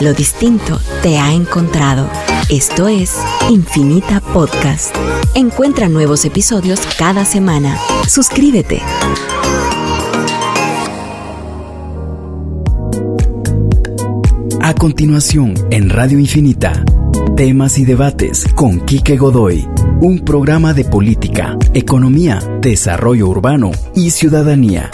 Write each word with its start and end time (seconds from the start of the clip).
Lo 0.00 0.14
distinto 0.14 0.78
te 1.02 1.18
ha 1.18 1.32
encontrado. 1.32 2.08
Esto 2.48 2.86
es 2.86 3.16
Infinita 3.50 4.20
Podcast. 4.20 4.94
Encuentra 5.34 5.88
nuevos 5.88 6.24
episodios 6.24 6.80
cada 6.96 7.24
semana. 7.24 7.76
Suscríbete. 8.06 8.80
A 14.60 14.74
continuación, 14.74 15.54
en 15.70 15.90
Radio 15.90 16.20
Infinita, 16.20 16.84
temas 17.36 17.76
y 17.78 17.84
debates 17.84 18.46
con 18.54 18.78
Quique 18.80 19.16
Godoy, 19.16 19.66
un 20.00 20.20
programa 20.20 20.74
de 20.74 20.84
política, 20.84 21.56
economía, 21.74 22.38
desarrollo 22.60 23.26
urbano 23.26 23.72
y 23.96 24.10
ciudadanía. 24.10 24.92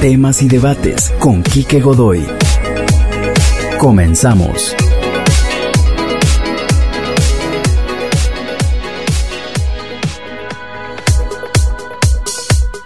Temas 0.00 0.42
y 0.42 0.48
debates 0.48 1.12
con 1.18 1.42
Quique 1.42 1.80
Godoy. 1.80 2.24
Comenzamos. 3.78 4.74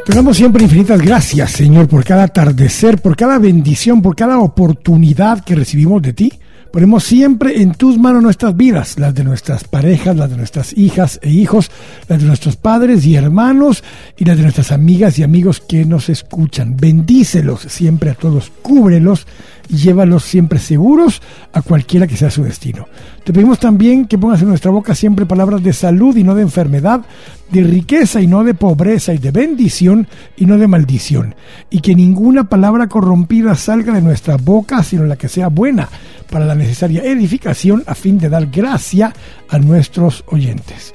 Te 0.04 0.12
damos 0.12 0.36
siempre 0.36 0.64
infinitas 0.64 1.00
gracias, 1.00 1.52
Señor, 1.52 1.86
por 1.86 2.04
cada 2.04 2.24
atardecer, 2.24 2.98
por 2.98 3.16
cada 3.16 3.38
bendición, 3.38 4.02
por 4.02 4.16
cada 4.16 4.40
oportunidad 4.40 5.44
que 5.44 5.54
recibimos 5.54 6.02
de 6.02 6.12
ti. 6.12 6.32
Ponemos 6.72 7.02
siempre 7.02 7.62
en 7.62 7.74
tus 7.74 7.98
manos 7.98 8.22
nuestras 8.22 8.56
vidas, 8.56 8.98
las 8.98 9.14
de 9.14 9.24
nuestras 9.24 9.64
parejas, 9.64 10.16
las 10.16 10.30
de 10.30 10.36
nuestras 10.36 10.76
hijas 10.76 11.18
e 11.22 11.30
hijos, 11.30 11.70
las 12.08 12.20
de 12.20 12.26
nuestros 12.26 12.56
padres 12.56 13.04
y 13.06 13.16
hermanos 13.16 13.82
y 14.16 14.24
las 14.24 14.36
de 14.36 14.44
nuestras 14.44 14.70
amigas 14.70 15.18
y 15.18 15.24
amigos 15.24 15.60
que 15.60 15.84
nos 15.84 16.08
escuchan. 16.08 16.76
Bendícelos 16.76 17.62
siempre 17.62 18.10
a 18.10 18.14
todos, 18.14 18.52
cúbrelos 18.62 19.26
y 19.70 19.76
llévalos 19.76 20.24
siempre 20.24 20.58
seguros 20.58 21.22
a 21.52 21.62
cualquiera 21.62 22.06
que 22.06 22.16
sea 22.16 22.30
su 22.30 22.42
destino. 22.42 22.86
Te 23.24 23.32
pedimos 23.32 23.60
también 23.60 24.06
que 24.06 24.18
pongas 24.18 24.42
en 24.42 24.48
nuestra 24.48 24.70
boca 24.70 24.94
siempre 24.94 25.26
palabras 25.26 25.62
de 25.62 25.72
salud 25.72 26.16
y 26.16 26.24
no 26.24 26.34
de 26.34 26.42
enfermedad, 26.42 27.02
de 27.50 27.62
riqueza 27.62 28.20
y 28.20 28.26
no 28.26 28.42
de 28.42 28.54
pobreza, 28.54 29.14
y 29.14 29.18
de 29.18 29.30
bendición 29.30 30.08
y 30.36 30.46
no 30.46 30.58
de 30.58 30.66
maldición, 30.66 31.34
y 31.70 31.80
que 31.80 31.94
ninguna 31.94 32.48
palabra 32.48 32.88
corrompida 32.88 33.54
salga 33.54 33.92
de 33.92 34.02
nuestra 34.02 34.36
boca, 34.36 34.82
sino 34.82 35.04
la 35.04 35.16
que 35.16 35.28
sea 35.28 35.48
buena 35.48 35.88
para 36.30 36.44
la 36.46 36.54
necesaria 36.54 37.04
edificación 37.04 37.84
a 37.86 37.94
fin 37.94 38.18
de 38.18 38.28
dar 38.28 38.46
gracia 38.46 39.12
a 39.48 39.58
nuestros 39.58 40.24
oyentes. 40.28 40.94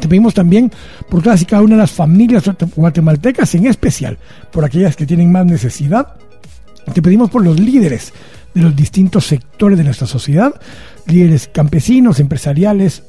Te 0.00 0.08
pedimos 0.08 0.34
también 0.34 0.72
por 1.08 1.22
y 1.24 1.44
cada 1.44 1.62
una 1.62 1.76
de 1.76 1.82
las 1.82 1.92
familias 1.92 2.44
guatemaltecas, 2.74 3.54
en 3.54 3.66
especial 3.66 4.18
por 4.50 4.64
aquellas 4.64 4.96
que 4.96 5.06
tienen 5.06 5.30
más 5.30 5.46
necesidad, 5.46 6.16
te 6.92 7.02
pedimos 7.02 7.30
por 7.30 7.42
los 7.44 7.58
líderes 7.58 8.12
de 8.54 8.62
los 8.62 8.74
distintos 8.74 9.26
sectores 9.26 9.78
de 9.78 9.84
nuestra 9.84 10.06
sociedad, 10.06 10.54
líderes 11.06 11.48
campesinos, 11.48 12.20
empresariales, 12.20 13.02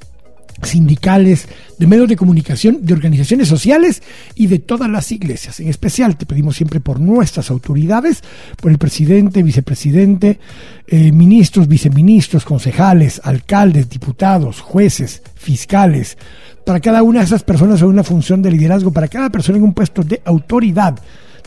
sindicales, 0.63 1.47
de 1.77 1.87
medios 1.87 2.07
de 2.07 2.15
comunicación, 2.15 2.85
de 2.85 2.93
organizaciones 2.93 3.47
sociales 3.47 4.01
y 4.35 4.47
de 4.47 4.59
todas 4.59 4.89
las 4.89 5.11
iglesias. 5.11 5.59
En 5.59 5.67
especial 5.67 6.17
te 6.17 6.25
pedimos 6.25 6.55
siempre 6.55 6.79
por 6.79 6.99
nuestras 6.99 7.51
autoridades, 7.51 8.23
por 8.61 8.71
el 8.71 8.77
presidente, 8.77 9.43
vicepresidente, 9.43 10.39
eh, 10.87 11.11
ministros, 11.11 11.67
viceministros, 11.67 12.45
concejales, 12.45 13.21
alcaldes, 13.23 13.89
diputados, 13.89 14.61
jueces, 14.61 15.21
fiscales, 15.35 16.17
para 16.65 16.79
cada 16.79 17.03
una 17.03 17.19
de 17.19 17.25
esas 17.25 17.43
personas 17.43 17.81
en 17.81 17.87
una 17.87 18.03
función 18.03 18.41
de 18.41 18.51
liderazgo, 18.51 18.91
para 18.91 19.07
cada 19.07 19.29
persona 19.29 19.57
en 19.57 19.63
un 19.65 19.73
puesto 19.73 20.03
de 20.03 20.21
autoridad 20.25 20.95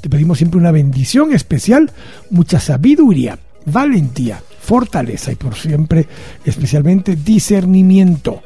te 0.00 0.08
pedimos 0.08 0.38
siempre 0.38 0.58
una 0.58 0.70
bendición 0.70 1.32
especial, 1.32 1.91
mucha 2.30 2.60
sabiduría, 2.60 3.38
valentía, 3.66 4.41
fortaleza 4.60 5.32
y 5.32 5.36
por 5.36 5.54
siempre 5.54 6.06
especialmente 6.44 7.16
discernimiento. 7.16 8.42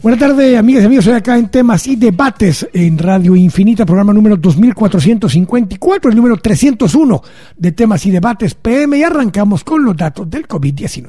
Buenas 0.00 0.20
tardes, 0.20 0.56
amigas 0.56 0.84
y 0.84 0.86
amigos. 0.86 1.04
Soy 1.06 1.14
acá 1.14 1.36
en 1.36 1.48
temas 1.48 1.86
y 1.88 1.96
debates 1.96 2.68
en 2.72 2.98
Radio 2.98 3.34
Infinita, 3.34 3.84
programa 3.84 4.12
número 4.12 4.36
2454, 4.36 6.10
el 6.10 6.16
número 6.16 6.36
301 6.36 7.22
de 7.56 7.72
temas 7.72 8.06
y 8.06 8.12
debates 8.12 8.54
PM. 8.54 8.96
Y 8.96 9.02
arrancamos 9.02 9.64
con 9.64 9.84
los 9.84 9.96
datos 9.96 10.30
del 10.30 10.46
COVID-19. 10.46 11.08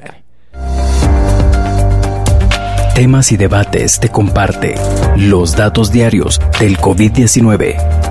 Temas 2.95 3.31
y 3.31 3.37
debates 3.37 3.99
te 3.99 4.09
comparte 4.09 4.75
los 5.15 5.55
datos 5.55 5.91
diarios 5.91 6.41
del 6.59 6.77
COVID-19 6.77 8.08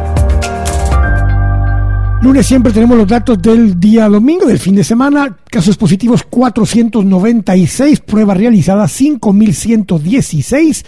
Lunes 2.20 2.46
siempre 2.46 2.72
tenemos 2.72 2.98
los 2.98 3.06
datos 3.06 3.40
del 3.40 3.78
día 3.78 4.08
domingo, 4.08 4.46
del 4.46 4.58
fin 4.58 4.74
de 4.74 4.82
semana. 4.82 5.38
Casos 5.48 5.76
positivos 5.76 6.24
496, 6.24 8.00
pruebas 8.00 8.36
realizadas 8.36 8.90
5116, 8.92 10.84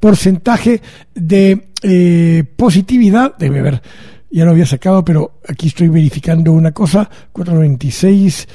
porcentaje 0.00 0.80
de 1.14 1.68
eh, 1.82 2.44
positividad, 2.56 3.36
debe 3.36 3.60
ver, 3.60 3.82
ya 4.30 4.46
lo 4.46 4.52
había 4.52 4.64
sacado, 4.64 5.04
pero 5.04 5.40
aquí 5.46 5.66
estoy 5.66 5.88
verificando 5.88 6.52
una 6.52 6.72
cosa, 6.72 7.10
496, 7.32 8.48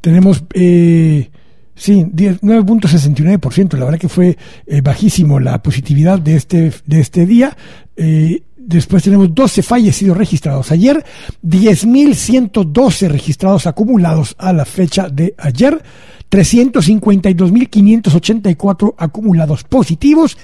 tenemos... 0.00 0.42
Eh, 0.54 1.30
Sí, 1.76 2.04
9.69%, 2.04 3.76
la 3.76 3.84
verdad 3.86 3.98
que 3.98 4.08
fue 4.08 4.38
eh, 4.66 4.80
bajísimo 4.80 5.40
la 5.40 5.60
positividad 5.60 6.20
de 6.20 6.36
este, 6.36 6.72
de 6.86 7.00
este 7.00 7.26
día. 7.26 7.56
Eh, 7.96 8.42
Después 8.66 9.02
tenemos 9.02 9.34
12 9.34 9.62
fallecidos 9.62 10.16
registrados 10.16 10.72
ayer, 10.72 11.04
10.112 11.42 13.08
registrados 13.08 13.66
acumulados 13.66 14.34
a 14.38 14.54
la 14.54 14.64
fecha 14.64 15.10
de 15.10 15.34
ayer, 15.36 15.82
352.584 16.30 18.94
acumulados 18.96 19.64
positivos, 19.64 20.38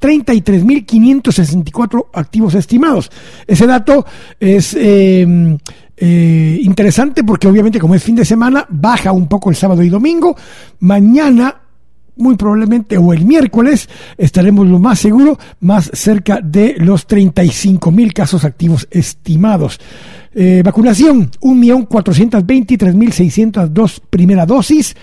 33.564 0.00 2.06
activos 2.12 2.54
estimados. 2.54 3.10
Ese 3.44 3.66
dato 3.66 4.06
es 4.38 4.76
eh, 4.78 5.58
eh, 5.96 6.60
interesante 6.62 7.24
porque 7.24 7.48
obviamente 7.48 7.80
como 7.80 7.96
es 7.96 8.04
fin 8.04 8.14
de 8.14 8.24
semana, 8.24 8.64
baja 8.68 9.10
un 9.10 9.26
poco 9.26 9.50
el 9.50 9.56
sábado 9.56 9.82
y 9.82 9.88
domingo. 9.88 10.36
Mañana 10.78 11.63
muy 12.16 12.36
probablemente 12.36 12.98
o 12.98 13.12
el 13.12 13.24
miércoles 13.24 13.88
estaremos 14.18 14.66
lo 14.66 14.78
más 14.78 14.98
seguro 14.98 15.38
más 15.60 15.90
cerca 15.92 16.40
de 16.40 16.74
los 16.78 17.06
35 17.06 17.90
mil 17.90 18.12
casos 18.12 18.44
activos 18.44 18.86
estimados. 18.90 19.80
Eh, 20.36 20.62
vacunación, 20.64 21.30
1.423.602 21.42 24.00
primera 24.10 24.46
dosis, 24.46 24.96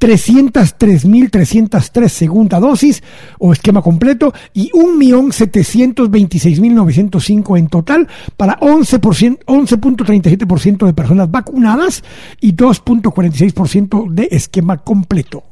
303.303 0.00 2.08
segunda 2.08 2.58
dosis 2.58 3.00
o 3.38 3.52
esquema 3.52 3.80
completo 3.80 4.34
y 4.52 4.70
1.726.905 4.70 7.58
en 7.58 7.68
total 7.68 8.08
para 8.36 8.58
11.37% 8.58 10.86
de 10.86 10.94
personas 10.94 11.30
vacunadas 11.30 12.02
y 12.40 12.54
2.46% 12.54 14.10
de 14.10 14.26
esquema 14.32 14.78
completo. 14.78 15.44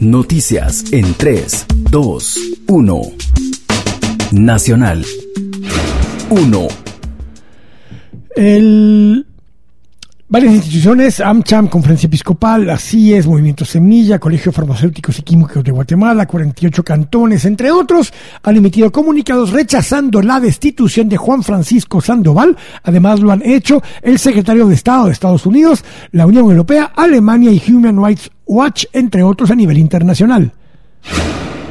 Noticias 0.00 0.92
en 0.92 1.12
3, 1.12 1.66
2, 1.90 2.38
1. 2.68 3.02
Nacional 4.30 5.04
1. 6.30 6.68
El 8.36 9.27
Varias 10.30 10.56
instituciones, 10.56 11.20
AmCham, 11.20 11.68
Conferencia 11.68 12.06
Episcopal, 12.06 12.68
así 12.68 13.14
es, 13.14 13.26
Movimiento 13.26 13.64
Semilla, 13.64 14.18
Colegio 14.18 14.52
Farmacéuticos 14.52 15.18
y 15.18 15.22
Químicos 15.22 15.64
de 15.64 15.70
Guatemala, 15.70 16.26
48 16.26 16.84
cantones, 16.84 17.46
entre 17.46 17.70
otros, 17.70 18.12
han 18.42 18.54
emitido 18.58 18.92
comunicados 18.92 19.52
rechazando 19.52 20.20
la 20.20 20.38
destitución 20.38 21.08
de 21.08 21.16
Juan 21.16 21.42
Francisco 21.42 22.02
Sandoval. 22.02 22.58
Además 22.82 23.20
lo 23.20 23.32
han 23.32 23.40
hecho 23.42 23.82
el 24.02 24.18
secretario 24.18 24.68
de 24.68 24.74
Estado 24.74 25.06
de 25.06 25.12
Estados 25.12 25.46
Unidos, 25.46 25.82
la 26.12 26.26
Unión 26.26 26.44
Europea, 26.50 26.92
Alemania 26.94 27.50
y 27.50 27.62
Human 27.72 27.96
Rights 28.04 28.30
Watch, 28.44 28.84
entre 28.92 29.22
otros 29.22 29.50
a 29.50 29.54
nivel 29.54 29.78
internacional. 29.78 30.52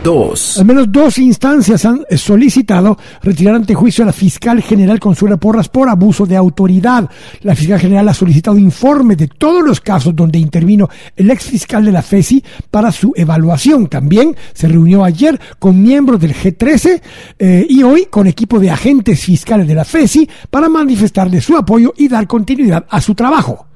Al 0.07 0.65
menos 0.65 0.89
dos 0.89 1.17
instancias 1.17 1.83
han 1.83 2.05
solicitado 2.15 2.97
retirar 3.21 3.55
ante 3.55 3.75
juicio 3.75 4.05
a 4.05 4.07
la 4.07 4.13
fiscal 4.13 4.61
general 4.61 5.01
Consuela 5.01 5.35
Porras 5.35 5.67
por 5.67 5.89
abuso 5.89 6.25
de 6.25 6.37
autoridad. 6.37 7.09
La 7.41 7.53
fiscal 7.55 7.77
general 7.77 8.07
ha 8.07 8.13
solicitado 8.13 8.57
informe 8.57 9.17
de 9.17 9.27
todos 9.27 9.61
los 9.61 9.81
casos 9.81 10.15
donde 10.15 10.39
intervino 10.39 10.87
el 11.13 11.29
ex 11.29 11.43
fiscal 11.43 11.83
de 11.83 11.91
la 11.91 12.01
FESI 12.01 12.41
para 12.71 12.93
su 12.93 13.11
evaluación. 13.17 13.87
También 13.87 14.33
se 14.53 14.69
reunió 14.69 15.03
ayer 15.03 15.37
con 15.59 15.81
miembros 15.81 16.21
del 16.21 16.33
G13 16.33 17.01
eh, 17.37 17.67
y 17.69 17.83
hoy 17.83 18.05
con 18.05 18.27
equipo 18.27 18.61
de 18.61 18.71
agentes 18.71 19.19
fiscales 19.19 19.67
de 19.67 19.75
la 19.75 19.83
FESI 19.83 20.29
para 20.49 20.69
manifestarle 20.69 21.41
su 21.41 21.57
apoyo 21.57 21.93
y 21.97 22.07
dar 22.07 22.27
continuidad 22.27 22.85
a 22.89 23.01
su 23.01 23.13
trabajo. 23.13 23.67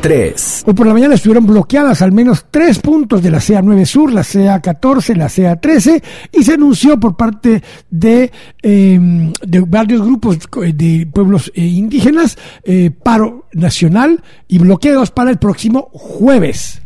3. 0.00 0.64
Hoy 0.66 0.74
por 0.74 0.86
la 0.86 0.92
mañana 0.92 1.14
estuvieron 1.14 1.46
bloqueadas 1.46 2.02
al 2.02 2.12
menos 2.12 2.46
tres 2.50 2.78
puntos 2.78 3.22
de 3.22 3.30
la 3.30 3.38
CA9 3.38 3.84
Sur, 3.84 4.12
la 4.12 4.22
CA14, 4.22 5.14
la 5.14 5.26
CA13 5.26 6.02
y 6.32 6.42
se 6.42 6.54
anunció 6.54 6.98
por 6.98 7.16
parte 7.16 7.62
de, 7.90 8.30
eh, 8.62 9.32
de 9.46 9.60
varios 9.60 10.02
grupos 10.02 10.38
de 10.74 11.08
pueblos 11.12 11.52
eh, 11.54 11.62
indígenas 11.62 12.38
eh, 12.64 12.90
paro 12.90 13.46
nacional 13.52 14.22
y 14.48 14.58
bloqueos 14.58 15.10
para 15.10 15.30
el 15.30 15.38
próximo 15.38 15.90
jueves. 15.92 16.80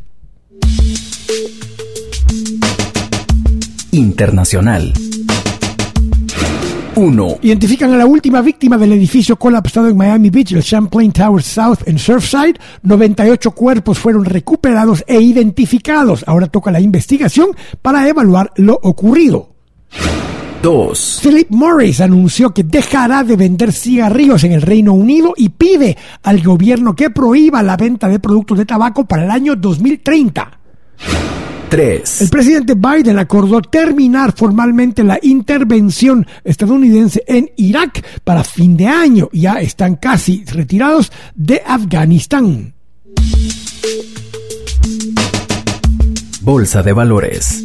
Internacional. 3.92 4.92
1. 6.96 7.38
Identifican 7.42 7.92
a 7.92 7.96
la 7.96 8.06
última 8.06 8.40
víctima 8.40 8.78
del 8.78 8.92
edificio 8.92 9.36
colapsado 9.36 9.88
en 9.88 9.96
Miami 9.96 10.30
Beach, 10.30 10.52
el 10.52 10.62
Champlain 10.62 11.12
Tower 11.12 11.42
South 11.42 11.78
en 11.86 11.98
Surfside. 11.98 12.58
98 12.82 13.50
cuerpos 13.52 13.98
fueron 13.98 14.24
recuperados 14.24 15.04
e 15.06 15.20
identificados. 15.20 16.24
Ahora 16.26 16.46
toca 16.46 16.70
la 16.70 16.80
investigación 16.80 17.48
para 17.82 18.08
evaluar 18.08 18.52
lo 18.56 18.78
ocurrido. 18.82 19.50
2. 20.62 21.20
Philip 21.22 21.50
Morris 21.50 22.00
anunció 22.00 22.54
que 22.54 22.64
dejará 22.64 23.22
de 23.22 23.36
vender 23.36 23.70
cigarrillos 23.70 24.44
en 24.44 24.52
el 24.52 24.62
Reino 24.62 24.94
Unido 24.94 25.34
y 25.36 25.50
pide 25.50 25.98
al 26.22 26.42
gobierno 26.42 26.96
que 26.96 27.10
prohíba 27.10 27.62
la 27.62 27.76
venta 27.76 28.08
de 28.08 28.18
productos 28.18 28.56
de 28.56 28.64
tabaco 28.64 29.04
para 29.04 29.24
el 29.24 29.30
año 29.30 29.56
2030. 29.56 30.58
3. 31.74 32.20
El 32.20 32.28
presidente 32.28 32.74
Biden 32.76 33.18
acordó 33.18 33.60
terminar 33.60 34.32
formalmente 34.36 35.02
la 35.02 35.18
intervención 35.20 36.24
estadounidense 36.44 37.24
en 37.26 37.50
Irak 37.56 38.00
para 38.22 38.44
fin 38.44 38.76
de 38.76 38.86
año. 38.86 39.28
Ya 39.32 39.54
están 39.54 39.96
casi 39.96 40.44
retirados 40.44 41.10
de 41.34 41.62
Afganistán. 41.66 42.74
Bolsa 46.42 46.84
de 46.84 46.92
valores. 46.92 47.64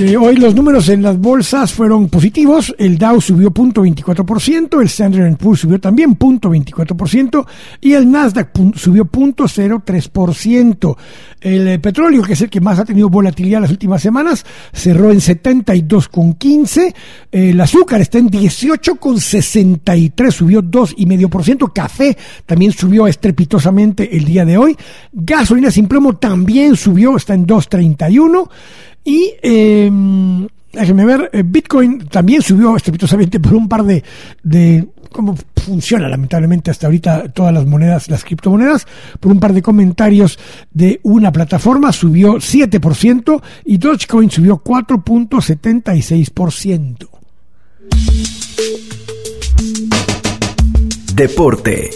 Eh, 0.00 0.16
hoy 0.16 0.34
los 0.36 0.56
números 0.56 0.88
en 0.88 1.02
las 1.02 1.20
bolsas 1.20 1.72
fueron 1.72 2.08
positivos. 2.08 2.74
El 2.78 2.98
Dow 2.98 3.20
subió 3.20 3.52
0.24%, 3.52 4.80
el 4.80 4.86
Standard 4.88 5.36
Poor's 5.36 5.60
subió 5.60 5.80
también 5.80 6.18
0.24% 6.18 7.46
y 7.80 7.92
el 7.92 8.10
Nasdaq 8.10 8.50
subió 8.74 9.04
0.03%. 9.04 10.96
El 11.44 11.68
eh, 11.68 11.78
petróleo, 11.78 12.22
que 12.22 12.32
es 12.32 12.40
el 12.40 12.48
que 12.48 12.62
más 12.62 12.78
ha 12.78 12.86
tenido 12.86 13.10
volatilidad 13.10 13.60
las 13.60 13.70
últimas 13.70 14.00
semanas, 14.00 14.46
cerró 14.72 15.12
en 15.12 15.18
72.15. 15.18 16.94
El 17.30 17.60
azúcar 17.60 18.00
está 18.00 18.16
en 18.16 18.30
18.63, 18.30 20.30
subió 20.30 20.62
2,5%. 20.62 21.70
Café 21.70 22.16
también 22.46 22.72
subió 22.72 23.06
estrepitosamente 23.06 24.16
el 24.16 24.24
día 24.24 24.46
de 24.46 24.56
hoy. 24.56 24.74
Gasolina 25.12 25.70
sin 25.70 25.86
plomo 25.86 26.16
también 26.16 26.76
subió, 26.76 27.14
está 27.14 27.34
en 27.34 27.46
2.31. 27.46 28.48
Y 29.04 29.34
eh, 29.42 29.90
déjenme 30.74 31.04
ver, 31.04 31.30
eh, 31.32 31.42
Bitcoin 31.44 32.06
también 32.08 32.42
subió 32.42 32.76
estrepitosamente 32.76 33.38
por 33.40 33.54
un 33.54 33.68
par 33.68 33.82
de, 33.84 34.04
de 34.42 34.88
cómo 35.10 35.34
funciona 35.56 36.08
lamentablemente 36.08 36.70
hasta 36.70 36.86
ahorita 36.86 37.32
todas 37.32 37.52
las 37.54 37.64
monedas, 37.66 38.10
las 38.10 38.24
criptomonedas, 38.24 38.86
por 39.20 39.32
un 39.32 39.40
par 39.40 39.52
de 39.52 39.60
comentarios 39.62 40.38
de 40.72 41.00
una 41.04 41.32
plataforma, 41.32 41.92
subió 41.92 42.34
7% 42.34 43.42
y 43.64 43.78
Dogecoin 43.78 44.30
subió 44.30 44.62
4.76%. 44.62 47.08
Deporte. 51.14 51.90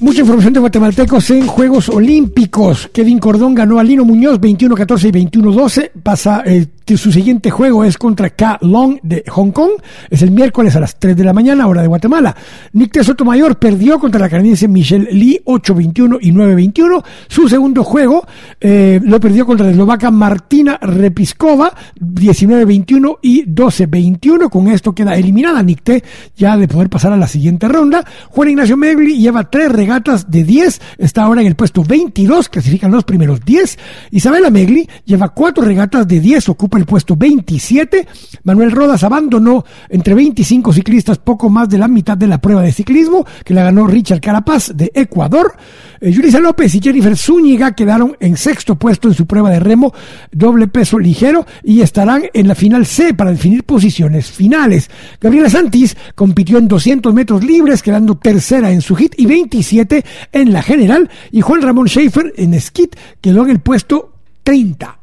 Mucha 0.00 0.20
información 0.20 0.54
de 0.54 0.60
guatemaltecos 0.60 1.30
en 1.30 1.46
Juegos 1.46 1.90
Olímpicos. 1.90 2.88
Kevin 2.90 3.18
Cordón 3.18 3.54
ganó 3.54 3.78
a 3.78 3.84
Lino 3.84 4.06
Muñoz 4.06 4.40
21-14 4.40 5.08
y 5.08 5.12
21-12. 5.28 5.90
Pasa, 6.02 6.42
eh, 6.46 6.66
su 6.96 7.12
siguiente 7.12 7.50
juego 7.50 7.84
es 7.84 7.96
contra 7.96 8.30
K. 8.30 8.58
Long 8.62 8.98
de 9.02 9.24
Hong 9.28 9.50
Kong. 9.52 9.72
Es 10.10 10.22
el 10.22 10.30
miércoles 10.30 10.74
a 10.76 10.80
las 10.80 10.98
3 10.98 11.16
de 11.16 11.24
la 11.24 11.32
mañana, 11.32 11.66
hora 11.66 11.82
de 11.82 11.88
Guatemala. 11.88 12.34
Nick 12.72 13.02
Sotomayor 13.02 13.58
perdió 13.58 13.98
contra 13.98 14.20
la 14.20 14.28
canadiense 14.28 14.68
Michelle 14.68 15.08
Lee 15.10 15.40
8-21 15.44 16.18
y 16.20 16.32
9-21. 16.32 17.04
Su 17.28 17.48
segundo 17.48 17.84
juego 17.84 18.26
eh, 18.60 19.00
lo 19.02 19.20
perdió 19.20 19.46
contra 19.46 19.66
la 19.66 19.72
eslovaca 19.72 20.10
Martina 20.10 20.78
Repiskova 20.80 21.72
19-21 22.00 23.18
y 23.22 23.44
12-21. 23.46 24.50
Con 24.50 24.68
esto 24.68 24.94
queda 24.94 25.14
eliminada 25.16 25.62
Nicté 25.62 26.02
ya 26.36 26.56
de 26.56 26.68
poder 26.68 26.88
pasar 26.88 27.12
a 27.12 27.16
la 27.16 27.28
siguiente 27.28 27.68
ronda. 27.68 28.04
Juan 28.30 28.50
Ignacio 28.50 28.76
Megli 28.76 29.18
lleva 29.18 29.48
tres 29.48 29.70
regatas 29.70 30.30
de 30.30 30.44
10, 30.44 30.80
está 30.98 31.24
ahora 31.24 31.40
en 31.40 31.46
el 31.46 31.54
puesto 31.54 31.84
22, 31.84 32.48
clasifican 32.48 32.90
los 32.90 33.04
primeros 33.04 33.44
10. 33.44 33.78
Isabela 34.10 34.50
Megli 34.50 34.88
lleva 35.04 35.30
cuatro 35.30 35.64
regatas 35.64 36.06
de 36.08 36.20
10, 36.20 36.48
ocupa 36.48 36.79
el 36.80 36.86
puesto 36.86 37.16
27. 37.16 38.06
Manuel 38.44 38.72
Rodas 38.72 39.04
abandonó 39.04 39.64
entre 39.88 40.14
25 40.14 40.72
ciclistas 40.72 41.18
poco 41.18 41.48
más 41.48 41.68
de 41.68 41.78
la 41.78 41.88
mitad 41.88 42.16
de 42.16 42.26
la 42.26 42.40
prueba 42.40 42.62
de 42.62 42.72
ciclismo, 42.72 43.24
que 43.44 43.54
la 43.54 43.64
ganó 43.64 43.86
Richard 43.86 44.20
Carapaz 44.20 44.72
de 44.74 44.90
Ecuador. 44.94 45.54
Eh, 46.00 46.40
López 46.40 46.74
y 46.74 46.80
Jennifer 46.80 47.16
Zúñiga 47.16 47.74
quedaron 47.74 48.16
en 48.18 48.36
sexto 48.36 48.76
puesto 48.76 49.08
en 49.08 49.14
su 49.14 49.26
prueba 49.26 49.50
de 49.50 49.60
remo 49.60 49.92
doble 50.32 50.68
peso 50.68 50.98
ligero 50.98 51.46
y 51.62 51.82
estarán 51.82 52.22
en 52.32 52.48
la 52.48 52.54
final 52.54 52.86
C 52.86 53.12
para 53.12 53.30
definir 53.30 53.64
posiciones 53.64 54.30
finales. 54.30 54.90
Gabriela 55.20 55.50
Santis 55.50 55.96
compitió 56.14 56.58
en 56.58 56.68
200 56.68 57.12
metros 57.12 57.44
libres, 57.44 57.82
quedando 57.82 58.16
tercera 58.16 58.70
en 58.70 58.80
su 58.80 58.96
hit 58.96 59.14
y 59.18 59.26
27 59.26 60.04
en 60.32 60.52
la 60.52 60.62
general. 60.62 61.10
Y 61.30 61.42
Juan 61.42 61.62
Ramón 61.62 61.88
Schaefer 61.88 62.32
en 62.36 62.58
skit 62.58 62.96
quedó 63.20 63.44
en 63.44 63.50
el 63.50 63.60
puesto 63.60 64.14
30. 64.42 64.98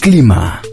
Clima. 0.00 0.69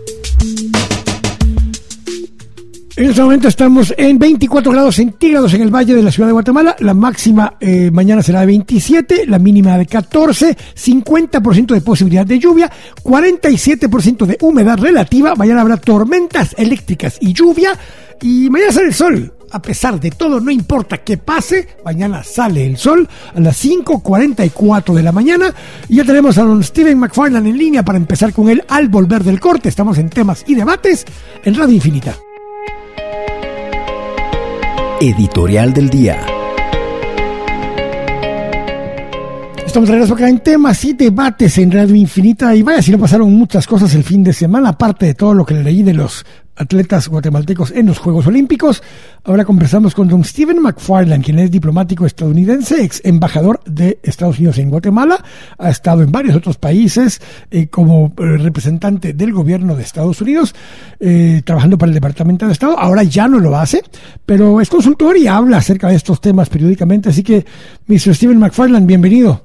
En 2.98 3.12
este 3.12 3.22
momento 3.22 3.48
estamos 3.48 3.94
en 3.96 4.18
24 4.18 4.72
grados 4.72 4.96
centígrados 4.96 5.54
en 5.54 5.62
el 5.62 5.70
valle 5.70 5.94
de 5.94 6.02
la 6.02 6.12
ciudad 6.12 6.30
de 6.30 6.34
Guatemala. 6.34 6.76
La 6.80 6.96
máxima 6.96 7.54
eh, 7.60 7.92
mañana 7.92 8.24
será 8.24 8.40
de 8.40 8.48
27, 8.48 9.28
la 9.28 9.38
mínima 9.38 9.78
de 9.78 9.86
14, 9.86 10.58
50% 10.76 11.76
de 11.76 11.82
posibilidad 11.82 12.26
de 12.26 12.40
lluvia, 12.40 12.72
47% 13.04 14.26
de 14.26 14.40
humedad 14.42 14.80
relativa. 14.80 15.36
Mañana 15.36 15.62
habrá 15.62 15.78
tormentas 15.78 16.56
eléctricas 16.58 17.20
y 17.22 17.34
lluvia. 17.34 17.78
Y 18.20 18.50
mañana 18.50 18.72
sale 18.72 18.88
el 18.88 18.96
sol. 18.96 19.34
A 19.52 19.62
pesar 19.62 20.00
de 20.00 20.10
todo, 20.10 20.40
no 20.40 20.50
importa 20.50 20.98
qué 20.98 21.18
pase, 21.18 21.68
mañana 21.86 22.24
sale 22.24 22.66
el 22.66 22.78
sol 22.78 23.08
a 23.36 23.40
las 23.40 23.64
5.44 23.64 24.96
de 24.96 25.04
la 25.04 25.12
mañana. 25.12 25.54
Y 25.88 25.98
ya 25.98 26.04
tenemos 26.04 26.40
a 26.40 26.44
don 26.44 26.64
Steven 26.64 26.98
McFarland 26.98 27.46
en 27.46 27.60
línea 27.60 27.86
para 27.86 28.00
empezar 28.00 28.34
con 28.34 28.50
él 28.50 28.64
al 28.68 28.88
volver 28.88 29.24
del 29.24 29.40
corte. 29.40 29.70
Estamos 29.70 30.00
en 30.00 30.10
temas 30.10 30.44
y 30.48 30.56
debates 30.56 31.06
en 31.44 31.54
Radio 31.54 31.76
Infinita. 31.76 32.18
Editorial 35.00 35.74
del 35.74 35.92
día. 35.92 36.26
Estamos 39.64 39.90
de 39.90 39.94
regreso 39.94 40.16
acá 40.16 40.28
en 40.28 40.40
temas 40.40 40.84
y 40.86 40.94
debates 40.94 41.60
en 41.60 41.72
Radio 41.72 41.94
Infinita. 41.94 42.56
Y 42.56 42.64
vaya, 42.64 42.82
si 42.82 42.92
no 42.92 42.98
pasaron 42.98 43.32
muchas 43.32 43.68
cosas 43.68 43.94
el 43.94 44.04
fin 44.04 44.24
de 44.24 44.34
semana, 44.34 44.70
aparte 44.70 45.06
de 45.06 45.14
todo 45.14 45.36
lo 45.36 45.46
que 45.46 45.54
le 45.54 45.64
leí 45.64 45.84
de 45.84 45.94
los 45.94 46.26
atletas 46.58 47.08
guatemaltecos 47.08 47.72
en 47.72 47.86
los 47.86 48.00
Juegos 48.00 48.28
Olímpicos. 48.28 48.84
Ahora 49.24 49.46
conversamos 49.46 49.94
con 49.94 50.08
don 50.08 50.24
Steven 50.24 50.62
McFarland, 50.62 51.24
quien 51.24 51.40
es 51.40 51.52
diplomático 51.52 52.06
estadounidense, 52.06 52.84
ex 52.84 53.02
embajador 53.06 53.60
de 53.66 54.00
Estados 54.04 54.38
Unidos 54.38 54.58
en 54.58 54.70
Guatemala. 54.70 55.24
Ha 55.58 55.70
estado 55.70 56.02
en 56.02 56.12
varios 56.12 56.36
otros 56.36 56.58
países 56.58 57.22
eh, 57.52 57.68
como 57.68 58.14
eh, 58.18 58.38
representante 58.38 59.14
del 59.14 59.34
gobierno 59.34 59.76
de 59.76 59.84
Estados 59.84 60.22
Unidos, 60.22 60.56
eh, 61.00 61.42
trabajando 61.46 61.78
para 61.78 61.90
el 61.90 61.94
Departamento 61.94 62.46
de 62.46 62.54
Estado. 62.54 62.78
Ahora 62.78 63.04
ya 63.04 63.28
no 63.28 63.40
lo 63.40 63.56
hace, 63.58 63.84
pero 64.26 64.60
es 64.62 64.70
consultor 64.70 65.18
y 65.18 65.28
habla 65.28 65.58
acerca 65.58 65.88
de 65.90 65.96
estos 65.96 66.20
temas 66.22 66.50
periódicamente. 66.50 67.10
Así 67.10 67.24
que, 67.24 67.46
Mr. 67.88 68.16
Steven 68.16 68.40
McFarland, 68.40 68.88
bienvenido. 68.88 69.44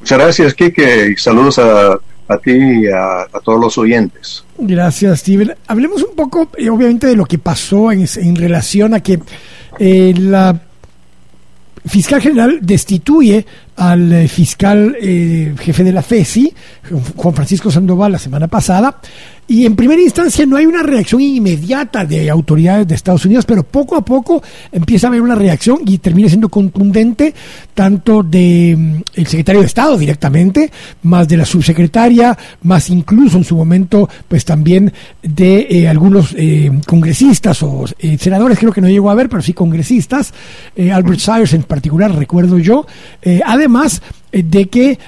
Muchas 0.00 0.18
gracias, 0.18 0.54
Kike, 0.54 1.10
y 1.12 1.16
saludos 1.16 1.58
a, 1.58 1.98
a 2.30 2.38
ti 2.38 2.52
y 2.52 2.86
a, 2.86 3.26
todos 3.44 3.60
los 3.60 3.76
oyentes. 3.76 4.44
Gracias, 4.56 5.20
Steven. 5.20 5.54
Hablemos 5.66 6.02
un 6.02 6.14
poco, 6.14 6.48
eh, 6.56 6.70
obviamente, 6.70 7.08
de 7.08 7.16
lo 7.16 7.26
que 7.26 7.38
pasó 7.38 7.90
en, 7.90 8.06
en 8.16 8.36
relación 8.36 8.94
a 8.94 9.00
que 9.00 9.20
eh, 9.78 10.14
la 10.16 10.60
fiscal 11.86 12.20
general 12.20 12.58
destituye 12.62 13.44
al 13.76 14.12
eh, 14.12 14.28
fiscal 14.28 14.96
eh, 15.00 15.54
jefe 15.58 15.82
de 15.82 15.92
la 15.92 16.02
FESI, 16.02 16.52
Juan 17.16 17.34
Francisco 17.34 17.70
Sandoval, 17.70 18.12
la 18.12 18.18
semana 18.18 18.48
pasada, 18.48 19.00
Y 19.50 19.66
en 19.66 19.74
primera 19.74 20.00
instancia 20.00 20.46
no 20.46 20.54
hay 20.54 20.64
una 20.64 20.84
reacción 20.84 21.20
inmediata 21.20 22.04
de 22.04 22.30
autoridades 22.30 22.86
de 22.86 22.94
Estados 22.94 23.24
Unidos, 23.24 23.44
pero 23.44 23.64
poco 23.64 23.96
a 23.96 24.04
poco 24.04 24.40
empieza 24.70 25.08
a 25.08 25.10
haber 25.10 25.22
una 25.22 25.34
reacción 25.34 25.80
y 25.84 25.98
termina 25.98 26.28
siendo 26.28 26.48
contundente 26.48 27.34
tanto 27.74 28.22
de 28.22 28.76
mm, 28.78 29.02
el 29.14 29.26
secretario 29.26 29.62
de 29.62 29.66
Estado 29.66 29.98
directamente, 29.98 30.70
más 31.02 31.26
de 31.26 31.36
la 31.36 31.44
subsecretaria, 31.44 32.38
más 32.62 32.90
incluso 32.90 33.38
en 33.38 33.44
su 33.44 33.56
momento, 33.56 34.08
pues 34.28 34.44
también 34.44 34.92
de 35.20 35.66
eh, 35.68 35.88
algunos 35.88 36.32
eh, 36.38 36.70
congresistas 36.86 37.60
o 37.64 37.86
eh, 37.98 38.18
senadores, 38.18 38.56
creo 38.56 38.70
que 38.70 38.80
no 38.80 38.88
llegó 38.88 39.10
a 39.10 39.16
ver, 39.16 39.28
pero 39.28 39.42
sí 39.42 39.52
congresistas, 39.52 40.32
Albert 40.76 41.18
Sires 41.18 41.54
en 41.54 41.64
particular, 41.64 42.14
recuerdo 42.14 42.56
yo. 42.56 42.86
además, 43.44 44.00
de 44.32 44.68
que 44.68 44.98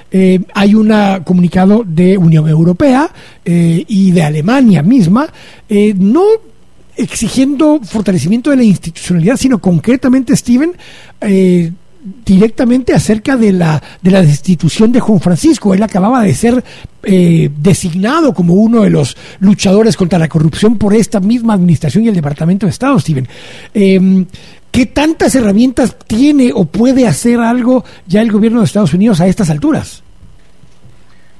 hay 0.53 0.75
un 0.75 0.93
comunicado 1.23 1.83
de 1.85 2.17
Unión 2.17 2.47
Europea 2.47 3.09
y 3.45 4.11
de 4.11 4.23
Alemania 4.23 4.81
misma, 4.83 5.27
no 5.69 6.23
exigiendo 6.95 7.79
fortalecimiento 7.83 8.49
de 8.49 8.57
la 8.57 8.63
institucionalidad, 8.63 9.37
sino 9.37 9.59
concretamente, 9.59 10.35
Steven, 10.35 10.73
eh, 11.21 11.71
directamente 12.25 12.93
acerca 12.93 13.37
de 13.37 13.53
la, 13.53 13.81
de 14.01 14.11
la 14.11 14.21
destitución 14.21 14.91
de 14.91 14.99
Juan 14.99 15.19
Francisco. 15.19 15.73
Él 15.73 15.83
acababa 15.83 16.21
de 16.21 16.33
ser 16.33 16.63
eh, 17.03 17.49
designado 17.57 18.33
como 18.33 18.55
uno 18.55 18.81
de 18.81 18.89
los 18.89 19.15
luchadores 19.39 19.95
contra 19.95 20.19
la 20.19 20.27
corrupción 20.27 20.77
por 20.77 20.93
esta 20.93 21.19
misma 21.19 21.53
administración 21.53 22.03
y 22.03 22.09
el 22.09 22.15
Departamento 22.15 22.65
de 22.65 22.71
Estado, 22.71 22.99
Steven. 22.99 23.27
Em, 23.73 24.25
¿Qué 24.73 24.87
tantas 24.87 25.35
herramientas 25.35 25.95
tiene 26.07 26.51
o 26.51 26.65
puede 26.65 27.07
hacer 27.07 27.39
algo 27.39 27.85
ya 28.07 28.23
el 28.23 28.31
gobierno 28.31 28.57
de 28.57 28.65
Estados 28.65 28.95
Unidos 28.95 29.21
a 29.21 29.27
estas 29.27 29.51
alturas? 29.51 30.01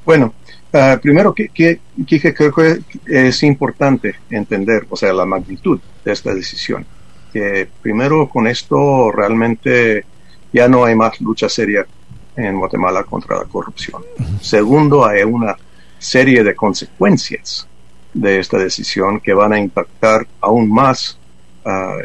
Bueno, 0.05 0.35
uh, 0.71 0.99
primero 1.01 1.33
que, 1.33 1.49
que, 1.49 1.79
creo 2.05 2.53
que 2.53 2.81
es 3.07 3.41
importante 3.41 4.13
entender, 4.29 4.85
o 4.87 4.95
sea, 4.95 5.11
la 5.13 5.25
magnitud 5.25 5.79
de 6.05 6.11
esta 6.11 6.31
decisión. 6.31 6.85
Que 7.33 7.67
primero 7.81 8.29
con 8.29 8.45
esto 8.45 9.11
realmente 9.11 10.05
ya 10.53 10.67
no 10.67 10.85
hay 10.85 10.93
más 10.93 11.19
lucha 11.19 11.49
seria 11.49 11.87
en 12.35 12.59
Guatemala 12.59 13.03
contra 13.03 13.37
la 13.37 13.45
corrupción. 13.45 14.03
Segundo, 14.41 15.07
hay 15.07 15.23
una 15.23 15.57
serie 15.97 16.43
de 16.43 16.53
consecuencias 16.53 17.67
de 18.13 18.37
esta 18.37 18.59
decisión 18.59 19.19
que 19.19 19.33
van 19.33 19.53
a 19.53 19.59
impactar 19.59 20.27
aún 20.39 20.69
más 20.69 21.17
uh, 21.65 22.03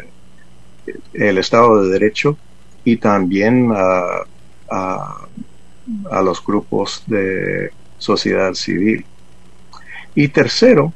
el 1.13 1.37
Estado 1.37 1.83
de 1.83 1.89
Derecho 1.89 2.37
y 2.83 2.97
también 2.97 3.71
uh, 3.71 4.25
a 4.69 6.21
los 6.23 6.43
grupos 6.45 7.03
de 7.07 7.71
sociedad 7.97 8.53
civil. 8.53 9.05
Y 10.15 10.27
tercero, 10.27 10.93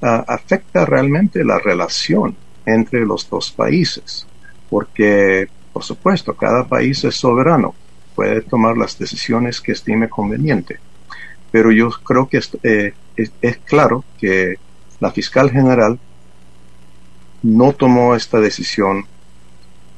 afecta 0.00 0.84
realmente 0.84 1.44
la 1.44 1.58
relación 1.58 2.36
entre 2.66 3.06
los 3.06 3.28
dos 3.30 3.52
países, 3.52 4.26
porque 4.68 5.48
por 5.72 5.84
supuesto, 5.84 6.34
cada 6.34 6.68
país 6.68 7.02
es 7.04 7.16
soberano, 7.16 7.74
puede 8.14 8.42
tomar 8.42 8.76
las 8.76 8.98
decisiones 8.98 9.60
que 9.60 9.72
estime 9.72 10.08
conveniente. 10.08 10.78
Pero 11.50 11.72
yo 11.72 11.90
creo 11.90 12.28
que 12.28 12.40
eh, 12.62 12.92
es, 13.16 13.56
claro 13.64 14.04
que 14.18 14.56
la 15.00 15.10
fiscal 15.10 15.50
general 15.50 15.98
no 17.42 17.72
tomó 17.72 18.14
esta 18.14 18.38
decisión 18.38 19.06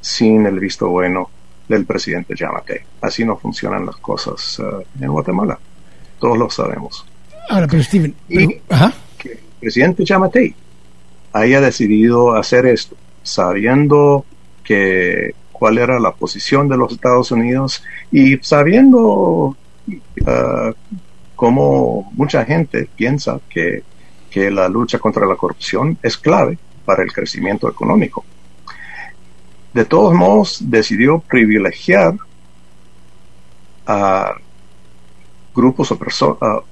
sin 0.05 0.45
el 0.45 0.59
visto 0.59 0.87
bueno 0.87 1.31
del 1.67 1.83
presidente 1.85 2.35
Yamate. 2.35 2.85
Así 3.01 3.25
no 3.25 3.37
funcionan 3.37 3.87
las 3.87 3.95
cosas 3.95 4.59
eh, 4.59 4.85
en 5.01 5.11
Guatemala. 5.11 5.57
Todos 6.19 6.37
lo 6.37 6.47
sabemos. 6.47 7.07
Ahora, 7.49 7.67
pero 7.67 7.81
Steven, 7.81 8.13
y 8.29 8.47
que 9.17 9.31
el 9.31 9.39
presidente 9.59 10.05
Yamate 10.05 10.53
haya 11.33 11.59
decidido 11.59 12.35
hacer 12.35 12.67
esto 12.67 12.95
sabiendo 13.23 14.25
que 14.63 15.33
cuál 15.51 15.79
era 15.79 15.99
la 15.99 16.11
posición 16.11 16.69
de 16.69 16.77
los 16.77 16.91
Estados 16.91 17.31
Unidos 17.31 17.83
y 18.11 18.37
sabiendo 18.37 19.57
uh, 19.87 20.73
cómo 21.35 22.11
mucha 22.13 22.45
gente 22.45 22.87
piensa 22.95 23.39
que, 23.49 23.81
que 24.29 24.51
la 24.51 24.69
lucha 24.69 24.99
contra 24.99 25.25
la 25.25 25.35
corrupción 25.35 25.97
es 26.03 26.15
clave 26.15 26.59
para 26.85 27.01
el 27.01 27.11
crecimiento 27.11 27.67
económico. 27.67 28.23
De 29.75 29.83
todos 29.83 30.13
modos, 30.13 30.59
decidió 30.61 31.19
privilegiar 31.19 32.15
a 33.85 34.35
grupos 35.53 35.91
o, 35.91 35.99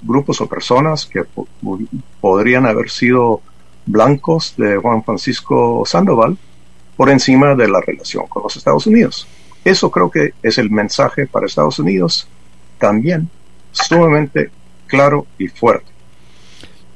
grupos 0.02 0.40
o 0.40 0.48
personas 0.48 1.06
que 1.06 1.26
podrían 2.22 2.66
haber 2.66 2.90
sido 2.90 3.42
blancos 3.86 4.54
de 4.56 4.78
Juan 4.78 5.04
Francisco 5.04 5.84
Sandoval 5.86 6.38
por 6.96 7.10
encima 7.10 7.56
de 7.56 7.68
la 7.68 7.82
relación 7.82 8.26
con 8.28 8.44
los 8.44 8.56
Estados 8.56 8.88
Unidos. 8.88 9.28
Eso 9.66 9.92
creo 9.92 10.10
que 10.10 10.34
es 10.42 10.58
el 10.58 10.72
mensaje 10.72 11.28
para 11.28 11.46
Estados 11.46 11.80
Unidos 11.80 12.30
también 12.80 13.30
sumamente 13.74 14.50
claro 14.88 15.28
y 15.38 15.50
fuerte. 15.50 15.92